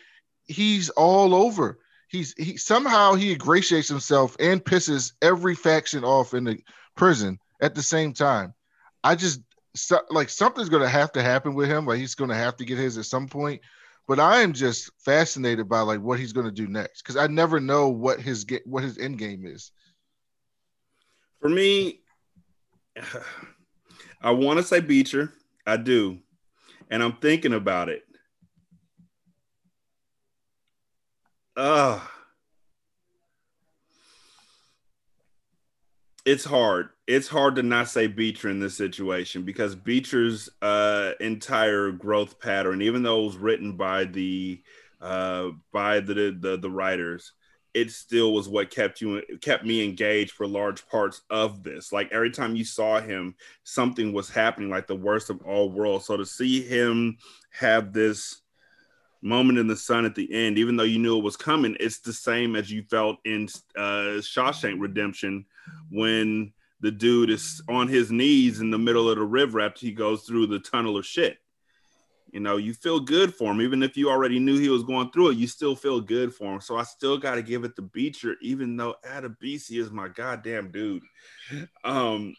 he's 0.47 0.91
all 0.91 1.37
over. 1.37 1.79
He's 2.15 2.33
he 2.39 2.57
somehow 2.57 3.15
he 3.15 3.33
ingratiates 3.33 3.89
himself 3.89 4.37
and 4.39 4.65
pisses 4.65 5.15
every 5.21 5.57
faction 5.57 6.05
off 6.05 6.33
in 6.33 6.45
the 6.45 6.59
prison 6.95 7.41
at 7.61 7.75
the 7.75 7.83
same 7.83 8.13
time. 8.13 8.55
I 9.03 9.17
just 9.17 9.41
so, 9.75 9.99
like 10.11 10.29
something's 10.29 10.69
gonna 10.69 10.89
have 10.89 11.11
to 11.13 11.23
happen 11.23 11.55
with 11.55 11.69
him. 11.69 11.87
Like 11.87 11.99
he's 11.99 12.15
gonna 12.15 12.37
have 12.37 12.57
to 12.59 12.65
get 12.65 12.79
his 12.79 12.99
at 12.99 13.07
some 13.07 13.27
point. 13.27 13.63
But 14.07 14.21
I 14.21 14.43
am 14.43 14.53
just 14.53 14.93
fascinated 15.05 15.69
by 15.69 15.81
like 15.81 16.01
what 16.01 16.21
he's 16.21 16.33
gonna 16.33 16.53
do 16.53 16.69
next 16.69 17.03
because 17.03 17.17
I 17.17 17.27
never 17.27 17.59
know 17.59 17.89
what 17.89 18.21
his 18.21 18.45
get 18.45 18.65
what 18.65 18.85
his 18.85 18.97
end 18.97 19.19
game 19.19 19.45
is. 19.45 19.73
For 21.41 21.49
me, 21.49 21.99
I 24.23 24.31
want 24.31 24.59
to 24.59 24.63
say 24.63 24.79
Beecher. 24.79 25.33
I 25.67 25.79
do. 25.79 26.21
And 26.93 27.03
I'm 27.03 27.17
thinking 27.17 27.55
about 27.55 27.89
it. 27.89 28.05
Uh 31.57 32.01
it's 36.25 36.45
hard. 36.45 36.89
It's 37.07 37.29
hard 37.29 37.57
to 37.57 37.63
not 37.63 37.89
say 37.89 38.07
Beecher 38.07 38.49
in 38.49 38.59
this 38.59 38.77
situation 38.77 39.43
because 39.43 39.75
Beecher's 39.75 40.49
uh, 40.63 41.13
entire 41.21 41.91
growth 41.91 42.41
pattern, 42.41 42.81
even 42.81 43.03
though 43.03 43.21
it 43.23 43.27
was 43.27 43.37
written 43.37 43.77
by 43.77 44.05
the 44.05 44.63
uh, 45.01 45.51
by 45.73 46.01
the, 46.01 46.37
the 46.41 46.57
the 46.57 46.71
writers, 46.71 47.33
it 47.75 47.91
still 47.91 48.33
was 48.33 48.49
what 48.49 48.71
kept 48.71 49.03
you 49.03 49.23
kept 49.43 49.67
me 49.67 49.85
engaged 49.85 50.33
for 50.33 50.47
large 50.47 50.87
parts 50.89 51.21
of 51.29 51.63
this. 51.63 51.93
Like 51.93 52.11
every 52.11 52.31
time 52.31 52.57
you 52.57 52.65
saw 52.65 53.01
him, 53.01 53.35
something 53.65 54.13
was 54.15 54.31
happening, 54.31 54.71
like 54.71 54.87
the 54.87 54.97
worst 54.97 55.29
of 55.29 55.43
all 55.43 55.71
worlds. 55.71 56.07
So 56.07 56.17
to 56.17 56.25
see 56.25 56.63
him 56.63 57.19
have 57.51 57.93
this 57.93 58.41
moment 59.25 59.59
in 59.59 59.67
the 59.67 59.77
sun 59.77 60.05
at 60.05 60.15
the 60.15 60.33
end, 60.33 60.59
even 60.59 60.77
though 60.77 60.85
you 60.85 60.99
knew 60.99 61.19
it 61.19 61.25
was 61.25 61.37
coming, 61.37 61.77
it's 61.81 61.99
the 62.01 62.13
same 62.13 62.55
as 62.55 62.71
you 62.71 62.83
felt 62.83 63.17
in 63.25 63.49
uh, 63.77 64.21
Shawshank 64.21 64.81
Redemption 64.81 65.47
when 65.91 66.53
the 66.81 66.91
dude 66.91 67.31
is 67.31 67.63
on 67.69 67.89
his 67.89 68.13
knees 68.13 68.61
in 68.61 68.71
the 68.71 68.79
middle 68.79 69.09
of 69.09 69.17
the 69.17 69.25
river 69.25 69.61
after 69.61 69.81
he 69.81 69.93
goes 69.93 70.25
through 70.25 70.47
the 70.47 70.61
tunnel 70.61 70.99
of 70.99 71.07
shit. 71.07 71.39
You 72.31 72.41
know, 72.41 72.57
you 72.57 72.75
feel 72.75 73.01
good 73.01 73.33
for 73.33 73.53
him, 73.53 73.61
even 73.61 73.83
if 73.83 73.97
you 73.97 74.11
already 74.11 74.41
knew 74.41 74.59
he 74.59 74.69
was 74.69 74.83
going 74.83 75.11
through 75.11 75.31
it. 75.31 75.37
You 75.37 75.47
still 75.47 75.77
feel 75.77 76.01
good 76.01 76.35
for 76.35 76.53
him. 76.53 76.61
So 76.61 76.77
I 76.77 76.83
still 76.83 77.17
got 77.17 77.37
to 77.37 77.43
give 77.43 77.65
it 77.65 77.77
to 77.77 77.83
Beecher, 77.83 78.35
even 78.43 78.77
though 78.77 78.97
Adebisi 79.09 79.81
is 79.81 79.91
my 79.91 80.09
goddamn 80.09 80.73
dude. 80.73 81.05
Um, 81.85 82.35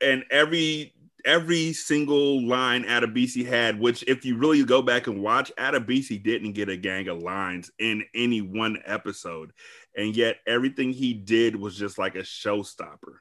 and 0.00 0.24
every 0.30 0.94
every 1.24 1.72
single 1.72 2.46
line 2.46 2.84
Adebisi 2.84 3.44
had, 3.46 3.78
which 3.80 4.02
if 4.06 4.24
you 4.24 4.36
really 4.36 4.62
go 4.64 4.82
back 4.82 5.06
and 5.06 5.22
watch, 5.22 5.50
Adebisi 5.58 6.22
didn't 6.22 6.52
get 6.52 6.68
a 6.68 6.76
gang 6.76 7.08
of 7.08 7.18
lines 7.22 7.70
in 7.78 8.04
any 8.14 8.40
one 8.40 8.78
episode, 8.84 9.52
and 9.96 10.16
yet 10.16 10.36
everything 10.46 10.92
he 10.92 11.12
did 11.14 11.56
was 11.56 11.76
just 11.76 11.98
like 11.98 12.14
a 12.14 12.20
showstopper. 12.20 13.16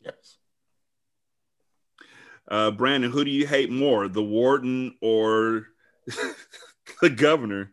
Yes. 0.00 0.36
Uh, 2.46 2.70
Brandon, 2.70 3.10
who 3.10 3.24
do 3.24 3.30
you 3.30 3.46
hate 3.46 3.70
more, 3.70 4.06
the 4.08 4.22
warden 4.22 4.96
or 5.00 5.68
the 7.00 7.10
governor? 7.10 7.70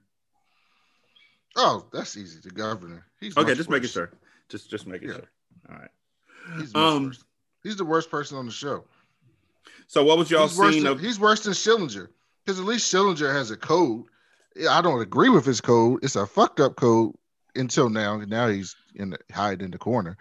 Oh, 1.57 1.85
that's 1.91 2.15
easy. 2.15 2.39
The 2.41 2.51
governor. 2.51 3.05
He's 3.19 3.35
okay. 3.35 3.49
much 3.49 3.57
Just 3.57 3.69
making 3.69 3.89
sure. 3.89 4.11
Just 4.49 4.69
just 4.69 4.87
making 4.87 5.09
Yeah. 5.09 5.15
sure. 5.15 5.29
All 5.69 5.75
right. 5.75 5.89
He's 6.57 6.73
much 6.73 6.81
Um. 6.81 7.05
worse. 7.07 7.23
He's 7.63 7.75
the 7.75 7.85
worst 7.85 8.09
person 8.09 8.37
on 8.37 8.45
the 8.45 8.51
show. 8.51 8.85
So 9.91 10.05
what 10.05 10.17
was 10.17 10.31
y'all 10.31 10.47
he's 10.47 10.57
seeing 10.57 10.83
than, 10.83 10.93
of? 10.93 11.01
he's 11.01 11.19
worse 11.19 11.41
than 11.41 11.51
Schillinger 11.51 12.07
because 12.45 12.61
at 12.61 12.65
least 12.65 12.89
Schillinger 12.89 13.29
has 13.33 13.51
a 13.51 13.57
code. 13.57 14.05
I 14.69 14.81
don't 14.81 15.01
agree 15.01 15.27
with 15.27 15.43
his 15.45 15.59
code. 15.59 15.99
It's 16.01 16.15
a 16.15 16.25
fucked 16.25 16.61
up 16.61 16.77
code 16.77 17.13
until 17.57 17.89
now. 17.89 18.15
Now 18.19 18.47
he's 18.47 18.73
in 18.95 19.09
the, 19.09 19.19
hiding 19.33 19.65
in 19.65 19.71
the 19.71 19.77
corner, 19.77 20.15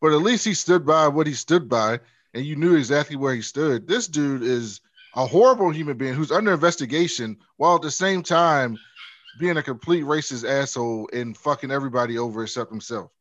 but 0.00 0.10
at 0.10 0.22
least 0.22 0.44
he 0.44 0.54
stood 0.54 0.84
by 0.84 1.06
what 1.06 1.28
he 1.28 1.34
stood 1.34 1.68
by, 1.68 2.00
and 2.34 2.44
you 2.44 2.56
knew 2.56 2.74
exactly 2.74 3.14
where 3.14 3.32
he 3.32 3.42
stood. 3.42 3.86
This 3.86 4.08
dude 4.08 4.42
is 4.42 4.80
a 5.14 5.24
horrible 5.24 5.70
human 5.70 5.96
being 5.96 6.14
who's 6.14 6.32
under 6.32 6.52
investigation 6.52 7.36
while 7.58 7.76
at 7.76 7.82
the 7.82 7.92
same 7.92 8.24
time 8.24 8.76
being 9.38 9.56
a 9.56 9.62
complete 9.62 10.02
racist 10.02 10.44
asshole 10.44 11.08
and 11.12 11.36
fucking 11.36 11.70
everybody 11.70 12.18
over 12.18 12.42
except 12.42 12.72
himself. 12.72 13.12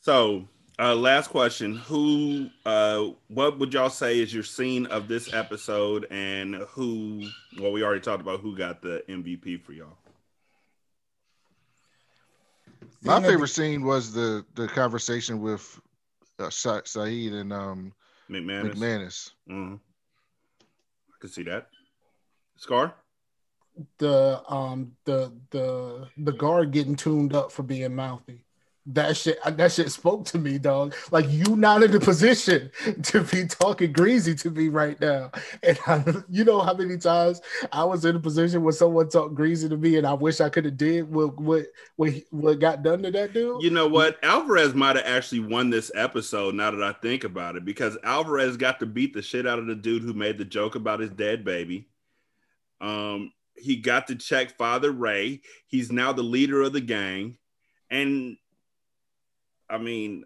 So 0.00 0.48
uh, 0.78 0.94
last 0.94 1.28
question: 1.28 1.76
Who? 1.76 2.50
Uh, 2.64 3.10
what 3.28 3.58
would 3.58 3.72
y'all 3.72 3.90
say 3.90 4.18
is 4.20 4.32
your 4.32 4.42
scene 4.42 4.86
of 4.86 5.08
this 5.08 5.32
episode, 5.32 6.06
and 6.10 6.54
who? 6.68 7.26
Well, 7.58 7.72
we 7.72 7.82
already 7.82 8.00
talked 8.00 8.20
about 8.20 8.40
who 8.40 8.56
got 8.56 8.82
the 8.82 9.02
MVP 9.08 9.62
for 9.62 9.72
y'all. 9.72 9.96
My 13.02 13.22
favorite 13.22 13.48
scene 13.48 13.84
was 13.84 14.12
the 14.12 14.44
the 14.54 14.66
conversation 14.68 15.40
with 15.40 15.80
uh, 16.38 16.50
Sa- 16.50 16.82
Said 16.84 17.32
and 17.32 17.52
um, 17.52 17.92
McManus. 18.28 18.74
McManus. 18.74 19.30
Mhm. 19.48 19.78
I 19.78 21.14
can 21.20 21.30
see 21.30 21.42
that. 21.44 21.68
Scar. 22.56 22.94
the 23.98 24.42
um 24.48 24.92
the 25.04 25.32
the 25.50 26.08
the 26.16 26.32
guard 26.32 26.70
getting 26.72 26.96
tuned 26.96 27.34
up 27.34 27.52
for 27.52 27.62
being 27.62 27.94
mouthy. 27.94 28.45
That 28.88 29.16
shit 29.16 29.38
that 29.44 29.72
shit 29.72 29.90
spoke 29.90 30.26
to 30.26 30.38
me, 30.38 30.58
dog. 30.58 30.94
Like 31.10 31.26
you 31.28 31.56
not 31.56 31.82
in 31.82 31.90
the 31.90 31.98
position 31.98 32.70
to 33.02 33.22
be 33.22 33.46
talking 33.46 33.92
greasy 33.92 34.34
to 34.36 34.50
me 34.50 34.68
right 34.68 35.00
now. 35.00 35.32
And 35.62 35.78
I, 35.86 36.04
you 36.28 36.44
know 36.44 36.60
how 36.60 36.74
many 36.74 36.96
times 36.96 37.40
I 37.72 37.84
was 37.84 38.04
in 38.04 38.14
a 38.14 38.20
position 38.20 38.62
where 38.62 38.72
someone 38.72 39.08
talked 39.08 39.34
greasy 39.34 39.68
to 39.68 39.76
me 39.76 39.96
and 39.96 40.06
I 40.06 40.12
wish 40.12 40.40
I 40.40 40.48
could 40.48 40.66
have 40.66 40.76
did 40.76 41.10
what 41.10 41.38
what 41.40 41.66
what, 41.96 42.12
what 42.30 42.60
got 42.60 42.82
done 42.82 43.02
to 43.02 43.10
that 43.10 43.32
dude. 43.32 43.62
You 43.62 43.70
know 43.70 43.88
what? 43.88 44.22
Alvarez 44.22 44.74
might 44.74 44.96
have 44.96 45.06
actually 45.06 45.40
won 45.40 45.70
this 45.70 45.90
episode 45.94 46.54
now 46.54 46.70
that 46.70 46.82
I 46.82 46.92
think 46.92 47.24
about 47.24 47.56
it 47.56 47.64
because 47.64 47.98
Alvarez 48.04 48.56
got 48.56 48.78
to 48.80 48.86
beat 48.86 49.14
the 49.14 49.22
shit 49.22 49.46
out 49.46 49.58
of 49.58 49.66
the 49.66 49.74
dude 49.74 50.02
who 50.02 50.12
made 50.12 50.38
the 50.38 50.44
joke 50.44 50.76
about 50.76 51.00
his 51.00 51.10
dead 51.10 51.44
baby. 51.44 51.88
Um, 52.80 53.32
he 53.56 53.76
got 53.76 54.06
to 54.08 54.16
check 54.16 54.56
Father 54.56 54.92
Ray. 54.92 55.40
He's 55.66 55.90
now 55.90 56.12
the 56.12 56.22
leader 56.22 56.62
of 56.62 56.72
the 56.72 56.80
gang. 56.80 57.38
And 57.90 58.36
I 59.68 59.78
mean, 59.78 60.24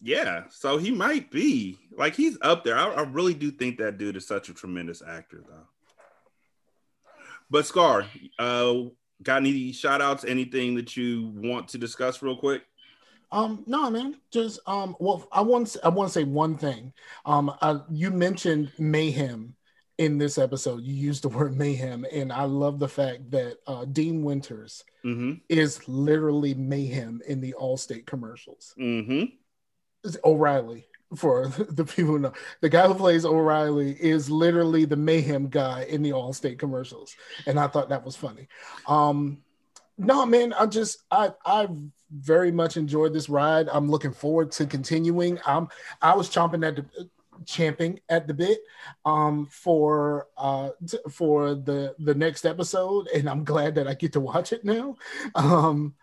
yeah, 0.00 0.44
so 0.50 0.78
he 0.78 0.90
might 0.90 1.30
be 1.30 1.78
like 1.96 2.14
he's 2.14 2.38
up 2.42 2.64
there. 2.64 2.76
I, 2.76 2.86
I 2.90 3.02
really 3.02 3.34
do 3.34 3.50
think 3.50 3.78
that 3.78 3.98
dude 3.98 4.16
is 4.16 4.26
such 4.26 4.48
a 4.48 4.54
tremendous 4.54 5.02
actor, 5.06 5.42
though. 5.46 5.66
But 7.50 7.66
Scar, 7.66 8.06
uh, 8.38 8.74
got 9.22 9.38
any 9.38 9.72
shout 9.72 10.00
outs, 10.00 10.24
anything 10.24 10.74
that 10.76 10.96
you 10.96 11.32
want 11.34 11.68
to 11.68 11.78
discuss 11.78 12.22
real 12.22 12.36
quick? 12.36 12.62
Um, 13.30 13.64
no, 13.66 13.90
man. 13.90 14.16
Just 14.30 14.60
um, 14.66 14.96
well, 15.00 15.26
I 15.32 15.42
want 15.42 15.76
I 15.84 15.88
want 15.88 16.08
to 16.08 16.12
say 16.12 16.24
one 16.24 16.56
thing. 16.56 16.92
Um, 17.26 17.52
uh, 17.60 17.80
you 17.90 18.10
mentioned 18.10 18.72
mayhem 18.78 19.54
in 19.98 20.16
this 20.18 20.38
episode. 20.38 20.82
You 20.84 20.94
used 20.94 21.24
the 21.24 21.28
word 21.28 21.56
mayhem, 21.56 22.06
and 22.12 22.32
I 22.32 22.44
love 22.44 22.78
the 22.78 22.88
fact 22.88 23.30
that 23.32 23.58
uh, 23.66 23.84
Dean 23.84 24.22
Winters 24.22 24.84
Mm-hmm. 25.04 25.34
is 25.48 25.86
literally 25.88 26.54
mayhem 26.54 27.22
in 27.28 27.40
the 27.40 27.54
Allstate 27.58 28.04
commercials. 28.04 28.74
Mm-hmm. 28.78 29.26
O'Reilly 30.24 30.86
for 31.16 31.46
the 31.70 31.84
people 31.84 32.12
who 32.12 32.18
know. 32.18 32.32
The 32.60 32.68
guy 32.68 32.86
who 32.86 32.94
plays 32.94 33.24
O'Reilly 33.24 33.92
is 33.92 34.28
literally 34.28 34.84
the 34.84 34.96
mayhem 34.96 35.48
guy 35.48 35.84
in 35.84 36.02
the 36.02 36.10
Allstate 36.10 36.58
commercials, 36.58 37.14
and 37.46 37.58
I 37.60 37.68
thought 37.68 37.88
that 37.90 38.04
was 38.04 38.16
funny. 38.16 38.48
Um, 38.86 39.38
no, 39.96 40.26
man, 40.26 40.52
I 40.52 40.66
just 40.66 41.04
I 41.10 41.32
I 41.46 41.68
very 42.10 42.50
much 42.50 42.76
enjoyed 42.76 43.12
this 43.12 43.28
ride. 43.28 43.68
I'm 43.70 43.90
looking 43.90 44.12
forward 44.12 44.50
to 44.52 44.66
continuing. 44.66 45.38
Um, 45.46 45.68
I 46.02 46.14
was 46.14 46.28
chomping 46.28 46.66
at 46.66 46.76
the 46.76 47.08
champing 47.46 48.00
at 48.08 48.26
the 48.26 48.34
bit 48.34 48.58
um 49.04 49.46
for 49.46 50.26
uh 50.36 50.70
t- 50.86 50.98
for 51.10 51.54
the 51.54 51.94
the 51.98 52.14
next 52.14 52.44
episode 52.44 53.08
and 53.08 53.28
i'm 53.28 53.44
glad 53.44 53.74
that 53.74 53.88
i 53.88 53.94
get 53.94 54.12
to 54.12 54.20
watch 54.20 54.52
it 54.52 54.64
now 54.64 54.96
um 55.34 55.94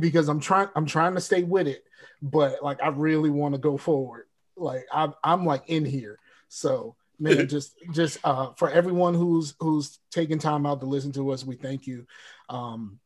because 0.00 0.28
i'm 0.28 0.40
trying 0.40 0.68
i'm 0.74 0.86
trying 0.86 1.14
to 1.14 1.20
stay 1.20 1.42
with 1.42 1.66
it 1.66 1.84
but 2.22 2.62
like 2.62 2.82
i 2.82 2.88
really 2.88 3.30
want 3.30 3.54
to 3.54 3.58
go 3.58 3.76
forward. 3.76 4.26
Like 4.56 4.86
i'm 4.92 5.14
i'm 5.22 5.44
like 5.44 5.64
in 5.66 5.84
here. 5.84 6.18
So 6.48 6.96
man 7.18 7.48
just 7.48 7.74
just 7.92 8.18
uh 8.24 8.52
for 8.56 8.70
everyone 8.70 9.14
who's 9.14 9.54
who's 9.60 9.98
taking 10.10 10.38
time 10.38 10.66
out 10.66 10.80
to 10.80 10.86
listen 10.86 11.12
to 11.12 11.30
us 11.30 11.44
we 11.44 11.56
thank 11.56 11.86
you. 11.86 12.06
Um 12.48 12.98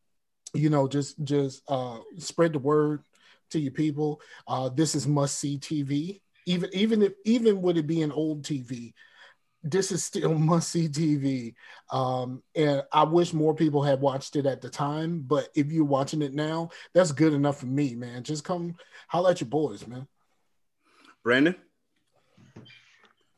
you 0.53 0.69
know 0.69 0.87
just 0.87 1.21
just 1.23 1.63
uh 1.67 1.99
spread 2.17 2.53
the 2.53 2.59
word 2.59 3.03
to 3.51 3.59
your 3.59 3.71
people. 3.71 4.21
Uh 4.47 4.69
this 4.69 4.95
is 4.95 5.07
must 5.07 5.37
see 5.37 5.57
tv 5.57 6.21
even 6.45 6.69
even 6.73 7.01
if 7.01 7.13
even 7.25 7.61
would 7.61 7.77
it 7.77 7.87
be 7.87 8.01
an 8.01 8.11
old 8.11 8.43
tv 8.43 8.93
this 9.63 9.91
is 9.91 10.03
still 10.03 10.33
must 10.37 10.69
see 10.69 10.87
tv 10.87 11.53
um 11.91 12.41
and 12.55 12.83
i 12.91 13.03
wish 13.03 13.33
more 13.33 13.55
people 13.55 13.83
had 13.83 14.01
watched 14.01 14.35
it 14.35 14.45
at 14.45 14.61
the 14.61 14.69
time 14.69 15.23
but 15.27 15.49
if 15.55 15.71
you're 15.71 15.85
watching 15.85 16.21
it 16.21 16.33
now 16.33 16.69
that's 16.93 17.11
good 17.11 17.33
enough 17.33 17.59
for 17.59 17.67
me 17.67 17.95
man 17.95 18.23
just 18.23 18.43
come 18.43 18.75
holler 19.07 19.31
at 19.31 19.41
your 19.41 19.49
boys 19.49 19.87
man 19.87 20.07
Brandon. 21.23 21.55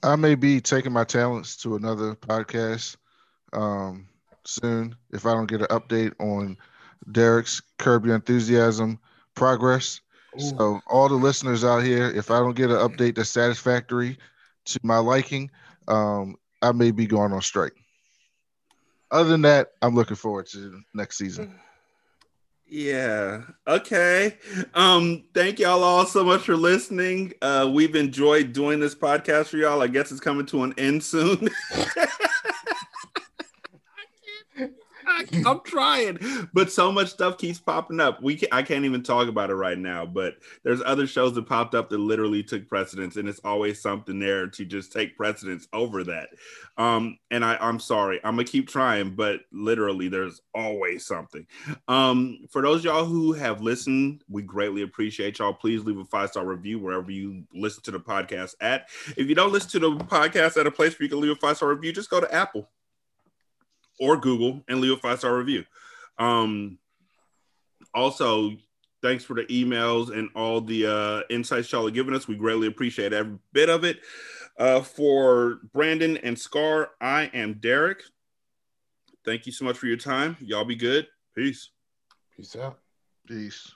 I 0.04 0.16
may 0.16 0.36
be 0.36 0.62
taking 0.62 0.94
my 0.94 1.04
talents 1.04 1.58
to 1.58 1.76
another 1.76 2.16
podcast 2.16 2.96
um, 3.52 4.08
soon 4.46 4.96
if 5.12 5.26
I 5.26 5.34
don't 5.34 5.50
get 5.50 5.62
an 5.62 5.68
update 5.68 6.14
on 6.20 6.58
Derek's 7.12 7.62
Curb 7.78 8.06
Your 8.06 8.16
Enthusiasm 8.16 9.00
progress. 9.36 10.00
So, 10.38 10.82
all 10.88 11.10
the 11.10 11.16
listeners 11.16 11.64
out 11.64 11.84
here, 11.84 12.10
if 12.10 12.32
I 12.32 12.40
don't 12.40 12.56
get 12.56 12.72
an 12.72 12.78
update 12.78 13.16
that's 13.16 13.30
satisfactory 13.30 14.18
to 14.66 14.80
my 14.84 14.98
liking, 14.98 15.52
um, 15.88 16.36
I 16.62 16.72
may 16.72 16.92
be 16.92 17.06
going 17.06 17.34
on 17.34 17.42
strike. 17.42 17.74
Other 19.12 19.30
than 19.30 19.44
that, 19.44 19.74
I'm 19.82 19.96
looking 19.96 20.16
forward 20.16 20.48
to 20.48 20.82
next 20.94 21.18
season. 21.18 21.60
Yeah. 22.66 23.42
Okay. 23.68 24.36
Um, 24.74 25.26
thank 25.36 25.60
y'all 25.60 25.84
all 25.84 26.08
so 26.08 26.24
much 26.24 26.42
for 26.42 26.58
listening. 26.58 27.34
Uh, 27.40 27.70
we've 27.72 27.96
enjoyed 27.96 28.52
doing 28.52 28.80
this 28.80 28.96
podcast 28.96 29.48
for 29.48 29.58
y'all. 29.58 29.84
I 29.84 29.88
guess 29.88 30.12
it's 30.12 30.20
coming 30.20 30.48
to 30.48 30.64
an 30.64 30.74
end 30.80 31.04
soon. 31.04 31.50
I, 35.14 35.26
I'm 35.46 35.62
trying, 35.62 36.18
but 36.54 36.72
so 36.72 36.92
much 36.92 37.10
stuff 37.10 37.38
keeps 37.38 37.60
popping 37.60 38.00
up. 38.00 38.22
We 38.22 38.36
can, 38.36 38.50
I 38.52 38.64
can't 38.64 38.86
even 38.86 39.04
talk 39.04 39.28
about 39.28 39.50
it 39.50 39.56
right 39.56 39.78
now. 39.78 40.06
But 40.06 40.36
there's 40.64 40.82
other 40.84 41.08
shows 41.08 41.34
that 41.36 41.48
popped 41.48 41.76
up 41.76 41.90
that 41.90 42.00
literally 42.00 42.44
took 42.44 42.68
precedence, 42.68 43.16
and 43.16 43.30
it's 43.30 43.40
always 43.44 43.82
something 43.82 44.20
there 44.20 44.48
to 44.48 44.66
just 44.66 44.92
take 44.92 45.16
precedence 45.16 45.68
over 45.74 46.04
that. 46.06 46.30
Um, 46.78 47.18
and 47.30 47.46
I, 47.46 47.58
I'm 47.62 47.80
sorry, 47.80 48.20
I'm 48.24 48.36
gonna 48.36 48.46
keep 48.46 48.68
trying, 48.68 49.16
but 49.16 49.42
literally, 49.52 50.08
there's 50.08 50.42
always 50.56 51.06
something. 51.06 51.46
Um, 51.88 52.46
for 52.50 52.62
those 52.62 52.84
y'all 52.84 53.06
who 53.06 53.34
have 53.34 53.62
listened, 53.62 54.24
we 54.30 54.42
greatly 54.42 54.82
appreciate 54.82 55.40
y'all. 55.40 55.54
Please 55.54 55.84
leave 55.84 55.98
a 55.98 56.06
five 56.06 56.30
star 56.30 56.46
review 56.46 56.80
wherever 56.80 57.12
you 57.12 57.44
listen 57.54 57.84
to 57.84 57.92
the 57.92 58.00
podcast 58.00 58.56
at. 58.62 58.90
If 59.16 59.28
you 59.30 59.36
don't 59.36 59.52
listen 59.52 59.70
to 59.72 59.80
the 59.80 60.04
podcast 60.06 60.60
at 60.60 60.68
a 60.68 60.72
place 60.72 60.98
where 60.98 61.06
you 61.06 61.10
can 61.10 61.22
leave 61.22 61.32
a 61.32 61.36
five 61.36 61.58
star 61.58 61.70
review, 61.70 61.94
just 61.94 62.10
go 62.10 62.20
to 62.20 62.34
Apple 62.34 62.70
or 64.00 64.18
Google 64.18 64.64
and 64.68 64.80
leave 64.80 64.94
a 64.94 64.98
five 64.98 65.20
star 65.20 65.38
review. 65.38 65.66
Um, 66.18 66.78
also, 67.94 68.52
thanks 69.02 69.24
for 69.24 69.36
the 69.36 69.46
emails 69.46 70.18
and 70.18 70.30
all 70.36 70.62
the 70.62 70.88
uh, 70.88 71.22
insights 71.30 71.72
y'all 71.72 71.88
are 71.88 71.92
giving 71.92 72.16
us. 72.16 72.28
We 72.28 72.36
greatly 72.36 72.68
appreciate 72.68 73.14
every 73.14 73.38
bit 73.52 73.70
of 73.70 73.84
it. 73.84 74.00
Uh, 74.58 74.82
for 74.82 75.60
Brandon 75.74 76.18
and 76.18 76.38
Scar, 76.38 76.92
I 77.02 77.24
am 77.34 77.56
Derek. 77.56 78.04
Thank 79.26 79.46
you 79.46 79.52
so 79.52 79.66
much 79.66 79.78
for 79.78 79.88
your 79.88 79.98
time. 79.98 80.38
Y'all 80.40 80.66
be 80.66 80.76
good. 80.76 81.08
Peace. 81.36 81.70
Peace 82.36 82.56
out. 82.56 82.80
Peace. 83.28 83.72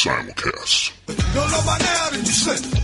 Simulcast. 0.00 0.92
Don't 1.08 1.50
know 1.50 1.62
by 1.66 1.76
now 1.76 2.08
that 2.08 2.20
you 2.20 2.32
slip. 2.32 2.79